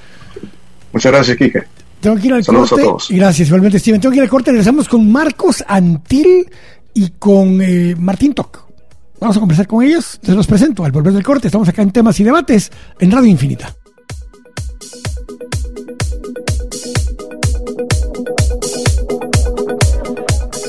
Muchas 0.92 1.12
gracias, 1.12 1.37
Kike. 1.37 1.62
Tengo 2.00 2.16
que 2.16 2.26
ir 2.26 2.35
al 2.35 2.44
corte. 2.44 2.74
A 2.74 2.85
todos. 2.85 3.09
Gracias, 3.11 3.48
igualmente, 3.48 3.78
Steven. 3.78 4.00
Tengo 4.00 4.12
que 4.12 4.18
ir 4.18 4.22
al 4.22 4.28
corte. 4.28 4.50
Regresamos 4.50 4.88
con 4.88 5.11
Marcos 5.11 5.64
Antil 5.66 6.48
y 6.92 7.11
con 7.18 7.61
eh, 7.62 7.96
Martín 7.98 8.35
Toc. 8.35 8.63
Vamos 9.20 9.37
a 9.37 9.40
conversar 9.40 9.66
con 9.66 9.83
ellos. 9.83 10.18
Se 10.22 10.33
los 10.33 10.46
presento 10.46 10.85
al 10.85 10.92
volver 10.92 11.12
del 11.12 11.22
corte. 11.22 11.48
Estamos 11.48 11.68
acá 11.68 11.83
en 11.83 11.90
temas 11.90 12.18
y 12.20 12.24
debates 12.24 12.70
en 12.98 13.11
Radio 13.11 13.29
Infinita. 13.29 13.74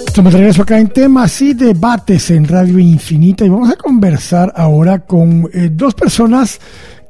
Estamos 0.07 0.31
de 0.31 0.39
regreso 0.39 0.61
acá 0.61 0.79
en 0.79 0.87
temas 0.87 1.41
y 1.41 1.53
debates 1.53 2.31
en 2.31 2.47
Radio 2.47 2.79
Infinita 2.79 3.43
y 3.43 3.49
vamos 3.49 3.69
a 3.69 3.75
conversar 3.75 4.53
ahora 4.55 4.99
con 4.99 5.49
eh, 5.51 5.67
dos 5.69 5.93
personas 5.93 6.57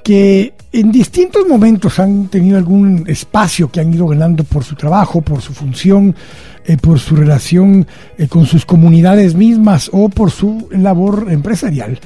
que 0.03 0.55
en 0.71 0.91
distintos 0.91 1.47
momentos 1.47 1.99
han 1.99 2.29
tenido 2.29 2.57
algún 2.57 3.03
espacio 3.07 3.69
que 3.69 3.79
han 3.79 3.93
ido 3.93 4.07
ganando 4.07 4.43
por 4.43 4.63
su 4.63 4.75
trabajo, 4.75 5.21
por 5.21 5.41
su 5.41 5.53
función, 5.53 6.15
eh, 6.65 6.77
por 6.77 6.99
su 6.99 7.15
relación 7.15 7.87
eh, 8.17 8.27
con 8.27 8.45
sus 8.45 8.65
comunidades 8.65 9.35
mismas 9.35 9.89
o 9.93 10.09
por 10.09 10.31
su 10.31 10.67
labor 10.71 11.27
empresarial. 11.29 11.99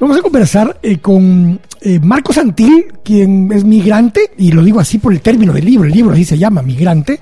Vamos 0.00 0.16
a 0.16 0.22
conversar 0.22 0.78
con 1.02 1.58
Marcos 2.02 2.36
Santil, 2.36 2.86
quien 3.02 3.50
es 3.50 3.64
migrante, 3.64 4.30
y 4.38 4.52
lo 4.52 4.62
digo 4.62 4.78
así 4.78 4.98
por 4.98 5.12
el 5.12 5.20
término 5.20 5.52
del 5.52 5.64
libro, 5.64 5.88
el 5.88 5.92
libro 5.92 6.12
así 6.12 6.24
se 6.24 6.38
llama, 6.38 6.62
migrante, 6.62 7.18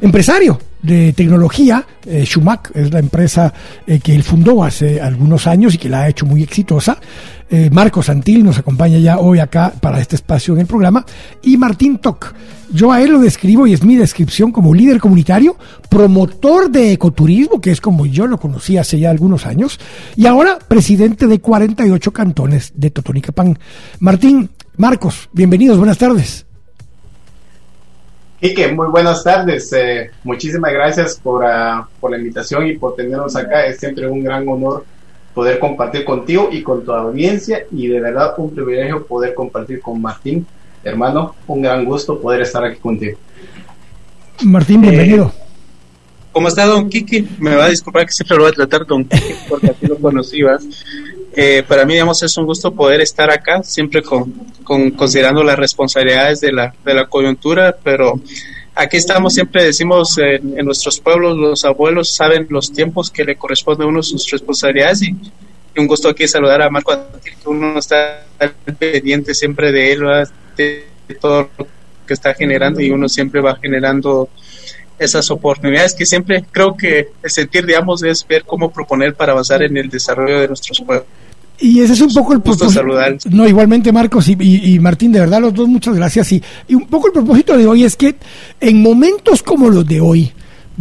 empresario, 0.00 0.56
de 0.82 1.12
tecnología. 1.12 1.86
Eh, 2.06 2.24
Schumack 2.24 2.72
es 2.74 2.92
la 2.92 2.98
empresa 2.98 3.52
eh, 3.86 4.00
que 4.00 4.14
él 4.14 4.22
fundó 4.22 4.64
hace 4.64 5.00
algunos 5.00 5.46
años 5.46 5.74
y 5.74 5.78
que 5.78 5.88
la 5.88 6.02
ha 6.02 6.08
hecho 6.08 6.26
muy 6.26 6.42
exitosa. 6.42 6.98
Eh, 7.50 7.68
Marco 7.72 8.02
Santil 8.02 8.44
nos 8.44 8.58
acompaña 8.58 8.98
ya 8.98 9.18
hoy 9.18 9.40
acá 9.40 9.72
para 9.80 10.00
este 10.00 10.16
espacio 10.16 10.54
en 10.54 10.60
el 10.60 10.66
programa. 10.66 11.04
Y 11.42 11.56
Martín 11.56 11.98
Toc. 11.98 12.34
Yo 12.72 12.92
a 12.92 13.02
él 13.02 13.10
lo 13.10 13.18
describo 13.18 13.66
y 13.66 13.72
es 13.72 13.82
mi 13.82 13.96
descripción 13.96 14.52
como 14.52 14.72
líder 14.72 15.00
comunitario, 15.00 15.56
promotor 15.88 16.70
de 16.70 16.92
ecoturismo, 16.92 17.60
que 17.60 17.72
es 17.72 17.80
como 17.80 18.06
yo 18.06 18.28
lo 18.28 18.38
conocí 18.38 18.76
hace 18.76 19.00
ya 19.00 19.10
algunos 19.10 19.44
años, 19.44 19.80
y 20.14 20.26
ahora 20.26 20.56
presidente 20.68 21.26
de 21.26 21.40
48 21.40 22.12
cantones 22.12 22.72
de 22.76 22.90
Totonicapán. 22.90 23.58
Martín, 23.98 24.50
Marcos, 24.76 25.28
bienvenidos, 25.32 25.78
buenas 25.78 25.98
tardes. 25.98 26.46
Quique, 28.40 28.72
muy 28.72 28.86
buenas 28.86 29.22
tardes. 29.22 29.70
Eh, 29.74 30.10
muchísimas 30.24 30.72
gracias 30.72 31.20
por, 31.22 31.44
ah, 31.44 31.86
por 32.00 32.10
la 32.10 32.16
invitación 32.16 32.66
y 32.66 32.78
por 32.78 32.96
tenernos 32.96 33.36
acá. 33.36 33.66
Es 33.66 33.78
siempre 33.78 34.08
un 34.08 34.24
gran 34.24 34.48
honor 34.48 34.86
poder 35.34 35.58
compartir 35.58 36.06
contigo 36.06 36.48
y 36.50 36.62
con 36.62 36.82
tu 36.82 36.90
audiencia 36.90 37.66
y 37.70 37.88
de 37.88 38.00
verdad 38.00 38.32
un 38.38 38.54
privilegio 38.54 39.06
poder 39.06 39.34
compartir 39.34 39.80
con 39.80 40.00
Martín. 40.00 40.46
Hermano, 40.82 41.34
un 41.46 41.60
gran 41.60 41.84
gusto 41.84 42.18
poder 42.18 42.40
estar 42.40 42.64
aquí 42.64 42.80
contigo. 42.80 43.18
Martín, 44.42 44.80
bienvenido. 44.80 45.26
Eh, 45.26 45.40
¿Cómo 46.32 46.48
está, 46.48 46.64
don 46.64 46.88
Kiki? 46.88 47.28
Me 47.38 47.54
va 47.54 47.66
a 47.66 47.68
disculpar 47.68 48.06
que 48.06 48.12
siempre 48.12 48.38
lo 48.38 48.44
voy 48.44 48.52
a 48.52 48.54
tratar 48.54 48.86
don 48.86 49.04
Kiki 49.04 49.34
porque 49.50 49.66
así 49.66 49.86
lo 49.86 49.98
conocí, 49.98 50.40
eh, 51.32 51.62
para 51.66 51.84
mí, 51.84 51.94
digamos, 51.94 52.22
es 52.22 52.36
un 52.36 52.46
gusto 52.46 52.72
poder 52.72 53.00
estar 53.00 53.30
acá, 53.30 53.62
siempre 53.62 54.02
con, 54.02 54.30
considerando 54.96 55.44
las 55.44 55.58
responsabilidades 55.58 56.40
de 56.40 56.52
la, 56.52 56.74
de 56.84 56.94
la 56.94 57.06
coyuntura, 57.06 57.76
pero 57.82 58.20
aquí 58.74 58.96
estamos, 58.96 59.34
siempre 59.34 59.64
decimos 59.64 60.18
en, 60.18 60.64
nuestros 60.64 60.98
pueblos, 60.98 61.36
los 61.36 61.64
abuelos 61.64 62.14
saben 62.14 62.46
los 62.50 62.72
tiempos 62.72 63.10
que 63.10 63.24
le 63.24 63.36
corresponden 63.36 63.86
a 63.86 63.90
uno 63.90 64.02
sus 64.02 64.28
responsabilidades 64.30 65.02
y, 65.02 65.16
un 65.76 65.86
gusto 65.86 66.08
aquí 66.10 66.26
saludar 66.26 66.60
a 66.62 66.68
Marco, 66.68 66.92
que 67.22 67.32
uno 67.48 67.78
está 67.78 68.26
pendiente 68.78 69.34
siempre 69.34 69.72
de 69.72 69.92
él, 69.92 70.00
de, 70.56 70.86
todo 71.20 71.48
lo 71.56 71.66
que 72.06 72.12
está 72.12 72.34
generando 72.34 72.80
y 72.80 72.90
uno 72.90 73.08
siempre 73.08 73.40
va 73.40 73.56
generando 73.56 74.28
esas 75.00 75.30
oportunidades 75.30 75.94
que 75.94 76.04
siempre 76.04 76.44
creo 76.52 76.76
que 76.76 77.08
el 77.22 77.30
sentir, 77.30 77.64
digamos, 77.64 78.02
es 78.02 78.24
ver 78.28 78.44
cómo 78.44 78.70
proponer 78.70 79.14
para 79.14 79.32
avanzar 79.32 79.62
en 79.62 79.76
el 79.78 79.88
desarrollo 79.88 80.40
de 80.40 80.48
nuestros 80.48 80.80
pueblos. 80.82 81.06
Y 81.58 81.80
ese 81.80 81.94
es 81.94 82.00
un 82.00 82.12
poco 82.12 82.34
el 82.34 82.40
propósito. 82.40 82.82
No, 83.30 83.48
igualmente 83.48 83.92
Marcos 83.92 84.28
y, 84.28 84.78
Martín, 84.78 85.12
de 85.12 85.20
verdad 85.20 85.40
los 85.40 85.54
dos 85.54 85.68
muchas 85.68 85.96
gracias. 85.96 86.32
Y, 86.32 86.42
y 86.68 86.74
un 86.74 86.86
poco 86.86 87.08
el 87.08 87.12
propósito 87.14 87.56
de 87.56 87.66
hoy 87.66 87.84
es 87.84 87.96
que 87.96 88.14
en 88.60 88.82
momentos 88.82 89.42
como 89.42 89.68
los 89.68 89.86
de 89.86 90.00
hoy, 90.00 90.32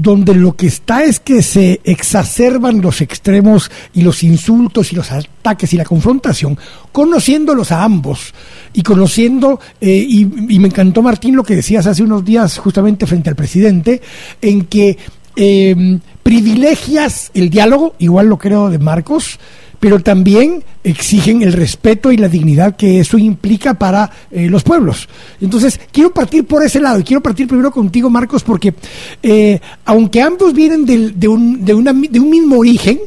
donde 0.02 0.34
lo 0.34 0.56
que 0.56 0.68
está 0.68 1.04
es 1.04 1.20
que 1.20 1.44
se 1.44 1.82
exacerban 1.84 2.82
los 2.82 3.02
extremos 3.02 3.70
y 3.94 4.02
los 4.02 4.24
insultos 4.24 4.94
y 4.94 4.96
los 4.96 5.12
ataques 5.12 5.74
y 5.74 5.78
la 5.78 5.84
confrontación, 5.84 6.58
conociéndolos 6.94 7.74
a 7.74 7.84
ambos 7.84 8.34
y 8.72 8.82
conociendo, 8.82 9.60
eh, 9.82 10.06
y, 10.08 10.26
me 10.26 10.70
encantó 10.70 11.02
Martín 11.02 11.36
lo 11.36 11.44
que 11.44 11.58
decías 11.58 11.86
hace 11.86 12.02
unos 12.02 12.24
días 12.24 12.58
justamente 12.60 13.08
frente 13.08 13.30
al 13.30 13.36
presidente, 13.36 14.02
en 14.42 14.66
que 14.68 14.98
eh, 15.36 16.00
privilegias 16.24 17.32
el 17.34 17.50
diálogo, 17.50 17.96
igual 18.00 18.28
lo 18.28 18.38
creo 18.38 18.70
de 18.70 18.80
Marcos, 18.80 19.38
pero 19.80 20.00
también 20.00 20.64
exigen 20.84 21.42
el 21.42 21.54
respeto 21.54 22.12
y 22.12 22.18
la 22.18 22.30
dignidad 22.30 22.76
que 22.76 23.00
eso 23.00 23.18
implica 23.18 23.74
para 23.74 24.10
eh, 24.32 24.50
los 24.50 24.64
pueblos. 24.64 25.08
Entonces, 25.42 25.80
quiero 25.92 26.14
partir 26.14 26.46
por 26.46 26.64
ese 26.64 26.80
lado 26.80 27.00
y 27.00 27.04
quiero 27.04 27.22
partir 27.22 27.48
primero 27.48 27.72
contigo, 27.72 28.10
Marcos, 28.10 28.44
porque 28.44 28.74
eh, 29.22 29.60
aunque 29.86 30.22
ambos 30.22 30.54
vienen 30.54 30.86
de, 30.86 31.28
un, 31.28 31.66
una, 31.70 31.94
de 31.94 32.20
un 32.20 32.30
mismo 32.30 32.58
origen, 32.58 33.00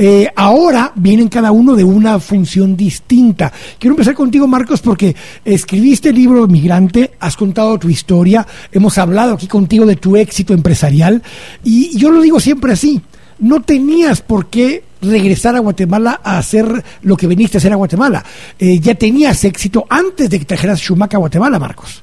eh, 0.00 0.28
ahora 0.36 0.92
vienen 0.94 1.28
cada 1.28 1.50
uno 1.50 1.74
de 1.74 1.84
una 1.84 2.20
función 2.20 2.76
distinta. 2.76 3.52
Quiero 3.78 3.94
empezar 3.94 4.14
contigo, 4.14 4.46
Marcos, 4.46 4.80
porque 4.80 5.14
escribiste 5.44 6.10
el 6.10 6.14
libro 6.14 6.46
Migrante, 6.46 7.12
has 7.18 7.36
contado 7.36 7.78
tu 7.78 7.88
historia, 7.88 8.46
hemos 8.70 8.96
hablado 8.96 9.34
aquí 9.34 9.48
contigo 9.48 9.86
de 9.86 9.96
tu 9.96 10.16
éxito 10.16 10.54
empresarial 10.54 11.22
y 11.64 11.96
yo 11.98 12.10
lo 12.10 12.20
digo 12.20 12.38
siempre 12.38 12.72
así, 12.72 13.00
no 13.38 13.62
tenías 13.62 14.20
por 14.20 14.46
qué 14.46 14.84
regresar 15.00 15.56
a 15.56 15.60
Guatemala 15.60 16.20
a 16.22 16.38
hacer 16.38 16.84
lo 17.02 17.16
que 17.16 17.26
viniste 17.26 17.56
a 17.56 17.60
hacer 17.60 17.72
a 17.72 17.76
Guatemala. 17.76 18.24
Eh, 18.58 18.80
ya 18.80 18.94
tenías 18.94 19.44
éxito 19.44 19.86
antes 19.88 20.28
de 20.28 20.38
que 20.38 20.44
trajeras 20.44 20.80
Schumacher 20.80 21.16
a 21.16 21.20
Guatemala, 21.20 21.58
Marcos. 21.58 22.02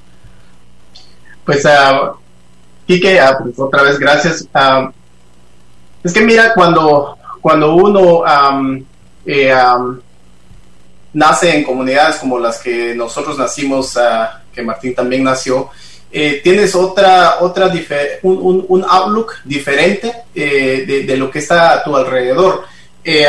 Pues, 1.45 1.63
uh, 1.65 2.15
Quique, 2.87 3.19
ah, 3.19 3.37
pues, 3.41 3.57
otra 3.57 3.83
vez 3.83 3.99
gracias. 3.99 4.47
Ah, 4.53 4.91
es 6.03 6.13
que 6.13 6.21
mira, 6.21 6.53
cuando, 6.53 7.17
cuando 7.41 7.75
uno 7.75 8.23
eh, 9.25 9.53
nace 11.13 11.57
en 11.57 11.63
comunidades 11.63 12.17
como 12.17 12.39
las 12.39 12.59
que 12.59 12.93
nosotros 12.95 13.37
nacimos, 13.37 13.97
que 14.53 14.61
Martín 14.61 14.93
también 14.93 15.23
nació, 15.23 15.69
eh, 16.11 16.39
tienes 16.43 16.75
otra, 16.75 17.37
otra 17.41 17.71
un, 18.23 18.65
un, 18.67 18.85
outlook 18.87 19.33
diferente 19.43 20.13
eh, 20.33 21.03
de, 21.05 21.17
lo 21.17 21.29
que 21.29 21.39
está 21.39 21.73
a 21.73 21.83
tu 21.83 21.95
alrededor. 21.95 22.65
Eh, 23.03 23.25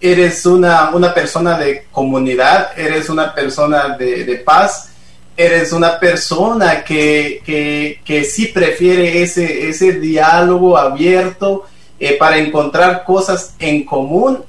eres 0.00 0.44
una, 0.44 0.90
una, 0.90 1.14
persona 1.14 1.58
de 1.58 1.86
comunidad, 1.90 2.78
eres 2.78 3.08
una 3.08 3.34
persona 3.34 3.96
de, 3.96 4.42
paz, 4.44 4.90
eres 5.36 5.72
una 5.72 5.98
persona 5.98 6.84
que, 6.84 7.40
que, 7.44 8.00
que, 8.04 8.24
sí 8.24 8.46
prefiere 8.48 9.22
ese, 9.22 9.68
ese 9.68 9.92
diálogo 9.92 10.76
abierto 10.76 11.64
para 12.18 12.36
encontrar 12.36 13.04
cosas 13.04 13.54
en 13.58 13.84
común 13.84 14.44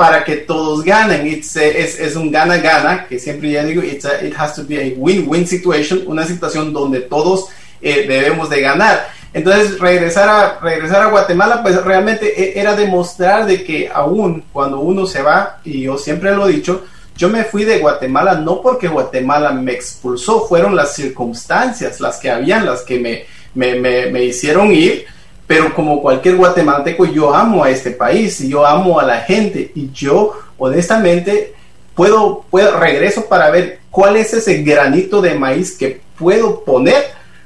para 0.00 0.24
que 0.24 0.36
todos 0.36 0.82
ganen. 0.82 1.26
It's 1.26 1.56
es, 1.56 2.00
es, 2.00 2.16
un 2.16 2.32
gana-gana, 2.32 3.06
que 3.06 3.18
siempre 3.18 3.50
ya 3.50 3.62
digo, 3.62 3.82
it's 3.82 4.06
it 4.22 4.34
has 4.34 4.54
to 4.54 4.64
be 4.64 4.78
a 4.78 4.94
win-win 4.96 5.46
situation, 5.46 6.04
una 6.06 6.24
situación 6.26 6.72
donde 6.72 7.00
todos 7.02 7.48
eh, 7.82 8.06
debemos 8.08 8.48
de 8.48 8.62
ganar. 8.62 9.10
Entonces, 9.34 9.78
regresar 9.78 10.26
a, 10.30 10.58
regresar 10.58 11.02
a 11.02 11.10
Guatemala, 11.10 11.62
pues 11.62 11.84
realmente 11.84 12.32
e, 12.34 12.58
era 12.58 12.74
demostrar 12.74 13.44
de 13.44 13.62
que 13.62 13.90
aún 13.92 14.42
cuando 14.54 14.80
uno 14.80 15.06
se 15.06 15.20
va, 15.20 15.60
y 15.64 15.82
yo 15.82 15.98
siempre 15.98 16.34
lo 16.34 16.48
he 16.48 16.52
dicho, 16.52 16.82
yo 17.14 17.28
me 17.28 17.44
fui 17.44 17.64
de 17.64 17.78
Guatemala 17.78 18.36
no 18.36 18.62
porque 18.62 18.88
Guatemala 18.88 19.52
me 19.52 19.72
expulsó, 19.72 20.46
fueron 20.46 20.74
las 20.74 20.94
circunstancias 20.94 22.00
las 22.00 22.16
que 22.16 22.30
habían, 22.30 22.64
las 22.64 22.84
que 22.84 22.98
me, 22.98 23.26
me, 23.74 24.24
hicieron 24.24 24.72
ir, 24.72 25.04
pero 25.50 25.74
como 25.74 26.00
cualquier 26.00 26.36
guatemalteco 26.36 27.06
yo 27.06 27.34
amo 27.34 27.64
a 27.64 27.70
este 27.70 27.90
país 27.90 28.40
y 28.40 28.50
yo 28.50 28.64
amo 28.64 29.00
a 29.00 29.02
la 29.04 29.22
gente. 29.22 29.72
Y 29.74 29.90
yo 29.90 30.32
honestamente 30.56 31.54
puedo, 31.92 32.44
puedo 32.48 32.78
regreso 32.78 33.26
para 33.26 33.50
ver 33.50 33.80
cuál 33.90 34.14
es 34.14 34.32
ese 34.32 34.62
granito 34.62 35.20
de 35.20 35.34
maíz 35.34 35.76
que 35.76 36.02
puedo 36.16 36.60
poner 36.62 37.02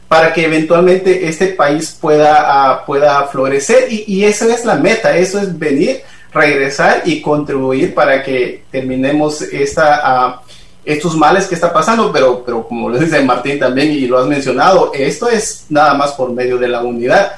para 0.06 0.34
que 0.34 0.44
eventualmente 0.44 1.26
este 1.26 1.46
país 1.46 1.96
pueda, 1.98 2.44
ah, 2.46 2.84
pueda 2.84 3.22
florecer. 3.28 3.90
Y, 3.90 4.04
y 4.06 4.24
esa 4.26 4.54
es 4.54 4.66
la 4.66 4.74
meta, 4.74 5.16
eso 5.16 5.38
es 5.38 5.58
venir 5.58 6.02
regresar 6.30 7.04
y 7.06 7.22
contribuir 7.22 7.94
para 7.94 8.22
que 8.22 8.64
terminemos 8.70 9.40
esta, 9.40 10.42
uh, 10.44 10.50
estos 10.84 11.16
males 11.16 11.46
que 11.46 11.54
está 11.54 11.72
pasando, 11.72 12.12
pero, 12.12 12.44
pero 12.44 12.68
como 12.68 12.90
lo 12.90 12.98
dice 12.98 13.22
Martín 13.22 13.58
también 13.58 13.92
y 13.92 14.06
lo 14.06 14.18
has 14.18 14.26
mencionado, 14.26 14.92
esto 14.92 15.26
es 15.30 15.64
nada 15.70 15.94
más 15.94 16.12
por 16.12 16.30
medio 16.34 16.58
de 16.58 16.68
la 16.68 16.82
unidad. 16.82 17.32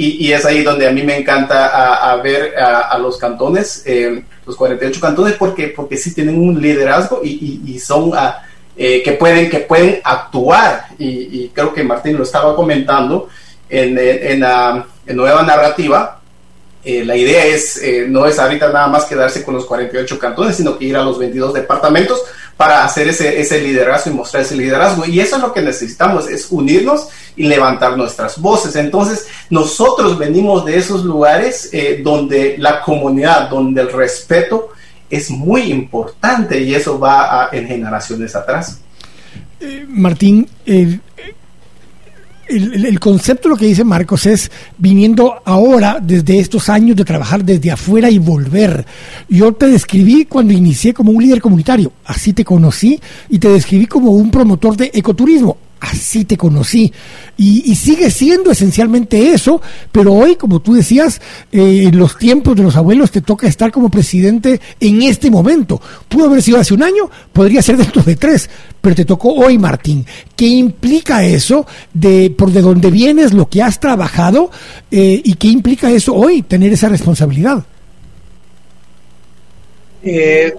Y, 0.00 0.30
es 0.30 0.44
ahí 0.44 0.62
donde 0.62 0.86
a 0.86 0.92
mí 0.92 1.02
me 1.02 1.18
encanta 1.18 2.12
a, 2.12 2.16
ver 2.22 2.56
a, 2.56 2.96
los 2.98 3.18
cantones, 3.18 3.82
eh, 3.84 4.22
los 4.46 4.54
48 4.54 5.00
cantones, 5.00 5.34
porque, 5.34 5.68
porque 5.68 5.96
sí 5.96 6.14
tienen 6.14 6.38
un 6.38 6.62
liderazgo 6.62 7.20
y, 7.24 7.60
y, 7.66 7.78
son 7.80 8.12
eh, 8.76 9.02
que, 9.02 9.12
pueden, 9.12 9.50
que 9.50 9.58
pueden 9.58 10.00
actuar. 10.04 10.86
Y, 10.98 11.48
creo 11.48 11.74
que 11.74 11.82
Martín 11.82 12.16
lo 12.16 12.22
estaba 12.22 12.54
comentando 12.54 13.28
en, 13.68 13.98
en, 13.98 14.44
en, 14.44 14.84
en 15.04 15.16
Nueva 15.16 15.42
Narrativa, 15.42 16.18
eh, 16.84 17.04
la 17.04 17.16
idea 17.16 17.44
es, 17.44 17.82
eh, 17.82 18.06
no 18.08 18.24
es 18.24 18.38
ahorita 18.38 18.72
nada 18.72 18.86
más 18.86 19.04
quedarse 19.04 19.44
con 19.44 19.54
los 19.54 19.66
48 19.66 20.18
cantones, 20.18 20.56
sino 20.56 20.78
que 20.78 20.86
ir 20.86 20.96
a 20.96 21.02
los 21.02 21.18
22 21.18 21.52
departamentos 21.52 22.22
para 22.58 22.84
hacer 22.84 23.06
ese, 23.06 23.60
liderazgo 23.60 24.10
y 24.10 24.14
mostrar 24.14 24.42
ese 24.42 24.56
liderazgo. 24.56 25.06
Y 25.06 25.20
eso 25.20 25.36
es 25.36 25.42
lo 25.42 25.52
que 25.54 25.62
necesitamos, 25.62 26.28
es 26.28 26.48
unirnos 26.50 27.06
y 27.36 27.44
levantar 27.44 27.96
nuestras 27.96 28.36
voces. 28.38 28.74
Entonces, 28.74 29.28
nosotros 29.48 30.18
venimos 30.18 30.64
de 30.64 30.76
esos 30.76 31.04
lugares 31.04 31.70
eh, 31.72 32.00
donde 32.02 32.56
la 32.58 32.82
comunidad, 32.82 33.48
donde 33.48 33.82
el 33.82 33.92
respeto 33.92 34.70
es 35.08 35.30
muy 35.30 35.70
importante 35.70 36.60
y 36.60 36.74
eso 36.74 36.98
va 36.98 37.48
en 37.52 37.68
generaciones 37.68 38.34
atrás. 38.34 38.80
Martín, 39.86 40.48
el, 42.48 43.00
concepto, 43.00 43.48
lo 43.48 43.56
que 43.56 43.66
dice 43.66 43.84
Marcos, 43.84 44.26
es 44.26 44.50
viniendo 44.76 45.42
ahora, 45.44 45.98
desde 46.00 46.38
estos 46.38 46.68
años 46.68 46.96
de 46.96 47.04
trabajar 47.04 47.44
desde 47.44 47.70
afuera 47.70 48.10
y 48.10 48.18
volver. 48.18 48.84
Yo 49.28 49.52
te 49.52 49.66
describí 49.66 50.24
cuando 50.24 50.52
inicié 50.52 50.94
como 50.94 51.12
un 51.12 51.22
líder 51.22 51.40
comunitario, 51.40 51.92
así 52.04 52.32
te 52.32 52.44
conocí, 52.44 53.00
y 53.28 53.38
te 53.38 53.48
describí 53.48 53.86
como 53.86 54.10
un 54.12 54.30
promotor 54.30 54.76
de 54.76 54.90
ecoturismo 54.94 55.56
así 55.80 56.24
te 56.24 56.36
conocí. 56.36 56.92
Y, 57.36 57.74
sigue 57.76 58.10
siendo 58.10 58.50
esencialmente 58.50 59.32
eso, 59.32 59.62
pero 59.92 60.12
hoy, 60.12 60.36
como 60.36 60.60
tú 60.60 60.74
decías, 60.74 61.20
eh, 61.52 61.84
en 61.84 61.98
los 61.98 62.18
tiempos 62.18 62.56
de 62.56 62.64
los 62.64 62.76
abuelos 62.76 63.10
te 63.10 63.20
toca 63.20 63.46
estar 63.46 63.70
como 63.70 63.90
presidente 63.90 64.60
en 64.80 65.02
este 65.02 65.30
momento. 65.30 65.80
Pudo 66.08 66.26
haber 66.26 66.42
sido 66.42 66.58
hace 66.58 66.74
un 66.74 66.82
año, 66.82 67.08
podría 67.32 67.62
ser 67.62 67.76
dentro 67.76 68.02
de 68.02 68.16
tres, 68.16 68.50
pero 68.80 68.96
te 68.96 69.04
tocó 69.04 69.32
hoy, 69.34 69.58
Martín. 69.58 70.04
¿Qué 70.34 70.46
implica 70.46 71.24
eso 71.24 71.66
de 71.92 72.30
por 72.30 72.50
de 72.50 72.60
dónde 72.60 72.90
vienes, 72.90 73.32
lo 73.32 73.48
que 73.48 73.62
has 73.62 73.78
trabajado 73.78 74.50
eh, 74.90 75.20
y 75.24 75.34
qué 75.34 75.48
implica 75.48 75.90
eso 75.90 76.14
hoy, 76.14 76.42
tener 76.42 76.72
esa 76.72 76.88
responsabilidad? 76.88 77.64
Eh, 80.02 80.54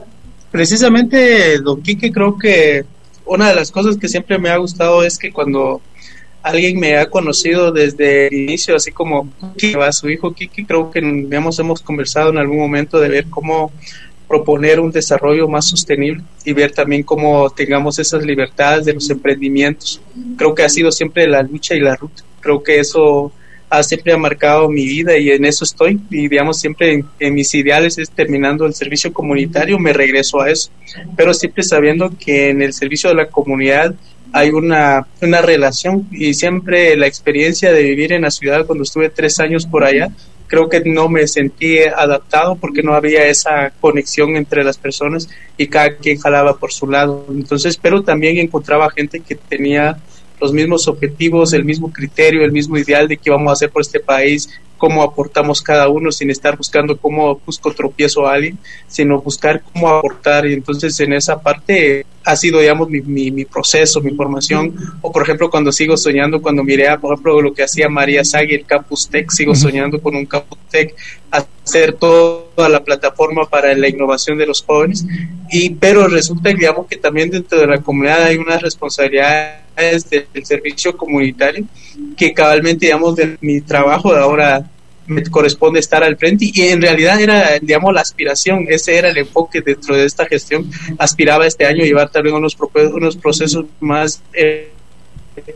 precisamente, 0.51 1.59
don 1.59 1.81
Quique, 1.81 2.11
creo 2.11 2.37
que 2.37 2.85
una 3.29 3.49
de 3.49 3.55
las 3.55 3.71
cosas 3.71 3.97
que 3.97 4.07
siempre 4.07 4.39
me 4.39 4.49
ha 4.49 4.57
gustado 4.57 5.03
es 5.03 5.17
que 5.17 5.31
cuando 5.31 5.81
alguien 6.41 6.79
me 6.79 6.97
ha 6.97 7.09
conocido 7.09 7.71
desde 7.71 8.27
el 8.27 8.33
inicio, 8.33 8.75
así 8.75 8.91
como 8.91 9.29
a 9.81 9.91
su 9.91 10.09
hijo 10.09 10.33
Kiki, 10.33 10.65
creo 10.65 10.89
que 10.89 11.01
digamos, 11.01 11.59
hemos 11.59 11.81
conversado 11.81 12.31
en 12.31 12.37
algún 12.37 12.57
momento 12.57 12.99
de 12.99 13.09
ver 13.09 13.29
cómo 13.29 13.71
proponer 14.27 14.79
un 14.79 14.91
desarrollo 14.91 15.47
más 15.47 15.67
sostenible 15.67 16.23
y 16.45 16.53
ver 16.53 16.71
también 16.71 17.03
cómo 17.03 17.49
tengamos 17.49 17.99
esas 17.99 18.23
libertades 18.23 18.85
de 18.85 18.93
los 18.93 19.09
emprendimientos. 19.09 20.01
Creo 20.37 20.53
que 20.53 20.63
ha 20.63 20.69
sido 20.69 20.91
siempre 20.91 21.27
la 21.27 21.43
lucha 21.43 21.75
y 21.75 21.79
la 21.79 21.95
ruta. 21.95 22.23
Creo 22.39 22.63
que 22.63 22.79
eso 22.79 23.31
ha 23.69 23.83
siempre 23.83 24.13
ha 24.13 24.17
marcado 24.17 24.69
mi 24.69 24.85
vida 24.85 25.17
y 25.17 25.29
en 25.29 25.45
eso 25.45 25.63
estoy. 25.63 25.99
Y 26.09 26.27
digamos, 26.27 26.59
siempre 26.59 27.03
en, 27.19 27.33
mis 27.33 27.53
ideales 27.53 27.97
es 27.97 28.09
terminando 28.09 28.65
el 28.65 28.73
servicio 28.73 29.13
comunitario, 29.13 29.79
me 29.79 29.93
regreso 29.93 30.41
a 30.41 30.49
eso. 30.49 30.71
Pero 31.15 31.33
siempre 31.33 31.63
sabiendo 31.63 32.11
que 32.17 32.49
en 32.49 32.61
el 32.61 32.73
servicio 32.73 33.09
de 33.09 33.15
la 33.15 33.27
comunidad 33.27 33.93
hay 34.31 34.49
una, 34.49 35.07
una 35.21 35.41
relación 35.41 36.07
y 36.11 36.33
siempre 36.33 36.95
la 36.95 37.07
experiencia 37.07 37.71
de 37.71 37.83
vivir 37.83 38.13
en 38.13 38.23
la 38.23 38.31
ciudad 38.31 38.65
cuando 38.65 38.83
estuve 38.83 39.09
tres 39.09 39.39
años 39.39 39.65
por 39.65 39.83
allá, 39.83 40.09
creo 40.49 40.67
que 40.67 40.81
no 40.81 41.07
me 41.07 41.27
sentí 41.27 41.79
adaptado 41.79 42.55
porque 42.55 42.83
no 42.83 42.93
había 42.93 43.27
esa 43.27 43.71
conexión 43.79 44.35
entre 44.35 44.63
las 44.63 44.77
personas 44.77 45.29
y 45.57 45.67
cada 45.67 45.95
quien 45.95 46.19
jalaba 46.19 46.57
por 46.57 46.73
su 46.73 46.87
lado. 46.87 47.25
Entonces, 47.29 47.77
pero 47.77 48.03
también 48.03 48.37
encontraba 48.37 48.89
gente 48.89 49.19
que 49.21 49.35
tenía 49.35 49.97
los 50.39 50.53
mismos 50.53 50.87
objetivos, 50.87 51.53
el 51.53 51.65
mismo 51.65 51.91
criterio, 51.91 52.43
el 52.43 52.51
mismo 52.51 52.77
ideal 52.77 53.07
de 53.07 53.17
qué 53.17 53.29
vamos 53.29 53.49
a 53.49 53.53
hacer 53.53 53.69
por 53.69 53.81
este 53.81 53.99
país, 53.99 54.49
cómo 54.77 55.03
aportamos 55.03 55.61
cada 55.61 55.89
uno 55.89 56.11
sin 56.11 56.29
estar 56.31 56.57
buscando 56.57 56.97
cómo 56.97 57.39
busco 57.45 57.73
tropiezo 57.73 58.25
a 58.25 58.33
alguien, 58.33 58.57
sino 58.87 59.21
buscar 59.21 59.61
cómo 59.61 59.89
aportar. 59.89 60.47
Y 60.47 60.53
entonces 60.53 60.99
en 60.99 61.13
esa 61.13 61.39
parte 61.39 62.05
ha 62.29 62.35
sido, 62.35 62.59
digamos, 62.59 62.89
mi, 62.89 63.01
mi, 63.01 63.45
proceso, 63.45 64.01
mi 64.01 64.11
formación. 64.11 64.75
O 65.01 65.11
por 65.11 65.23
ejemplo, 65.23 65.49
cuando 65.49 65.71
sigo 65.71 65.97
soñando, 65.97 66.41
cuando 66.41 66.63
miré, 66.63 66.87
a, 66.87 66.99
por 66.99 67.13
ejemplo, 67.13 67.41
lo 67.41 67.53
que 67.53 67.63
hacía 67.63 67.89
María 67.89 68.23
Sagui, 68.23 68.53
el 68.53 68.65
Campus 68.65 69.09
Tech, 69.09 69.31
sigo 69.31 69.55
soñando 69.55 69.99
con 69.99 70.15
un 70.15 70.27
Campus 70.27 70.59
Tech, 70.69 70.95
hacer 71.31 71.93
toda 71.93 72.69
la 72.69 72.83
plataforma 72.83 73.49
para 73.49 73.73
la 73.73 73.89
innovación 73.89 74.37
de 74.37 74.45
los 74.45 74.61
jóvenes. 74.61 75.05
Y, 75.51 75.71
pero 75.71 76.07
resulta, 76.07 76.49
digamos, 76.49 76.85
que 76.85 76.97
también 76.97 77.31
dentro 77.31 77.59
de 77.59 77.65
la 77.65 77.79
comunidad 77.79 78.23
hay 78.23 78.37
unas 78.37 78.61
responsabilidades 78.61 80.07
del 80.07 80.45
servicio 80.45 80.95
comunitario 80.95 81.65
que 82.15 82.31
cabalmente, 82.31 82.85
digamos, 82.85 83.15
de 83.15 83.37
mi 83.41 83.59
trabajo 83.61 84.13
de 84.13 84.19
ahora 84.19 84.69
me 85.09 85.23
corresponde 85.23 85.79
estar 85.79 86.03
al 86.03 86.17
frente. 86.17 86.51
Y 86.53 86.61
en 86.61 86.81
realidad 86.81 87.19
era, 87.19 87.59
digamos, 87.59 87.93
la 87.93 88.01
aspiración, 88.01 88.65
ese 88.69 88.97
era 88.97 89.09
el 89.09 89.17
enfoque 89.17 89.61
dentro 89.61 89.95
de 89.95 90.05
esta 90.05 90.25
gestión. 90.25 90.69
Aspiraba 90.97 91.45
este 91.47 91.65
año 91.65 91.83
llevar 91.83 92.09
también 92.09 92.35
unos, 92.35 92.55
unos 92.93 93.17
procesos 93.17 93.65
más... 93.79 94.21
Eh, 94.33 94.71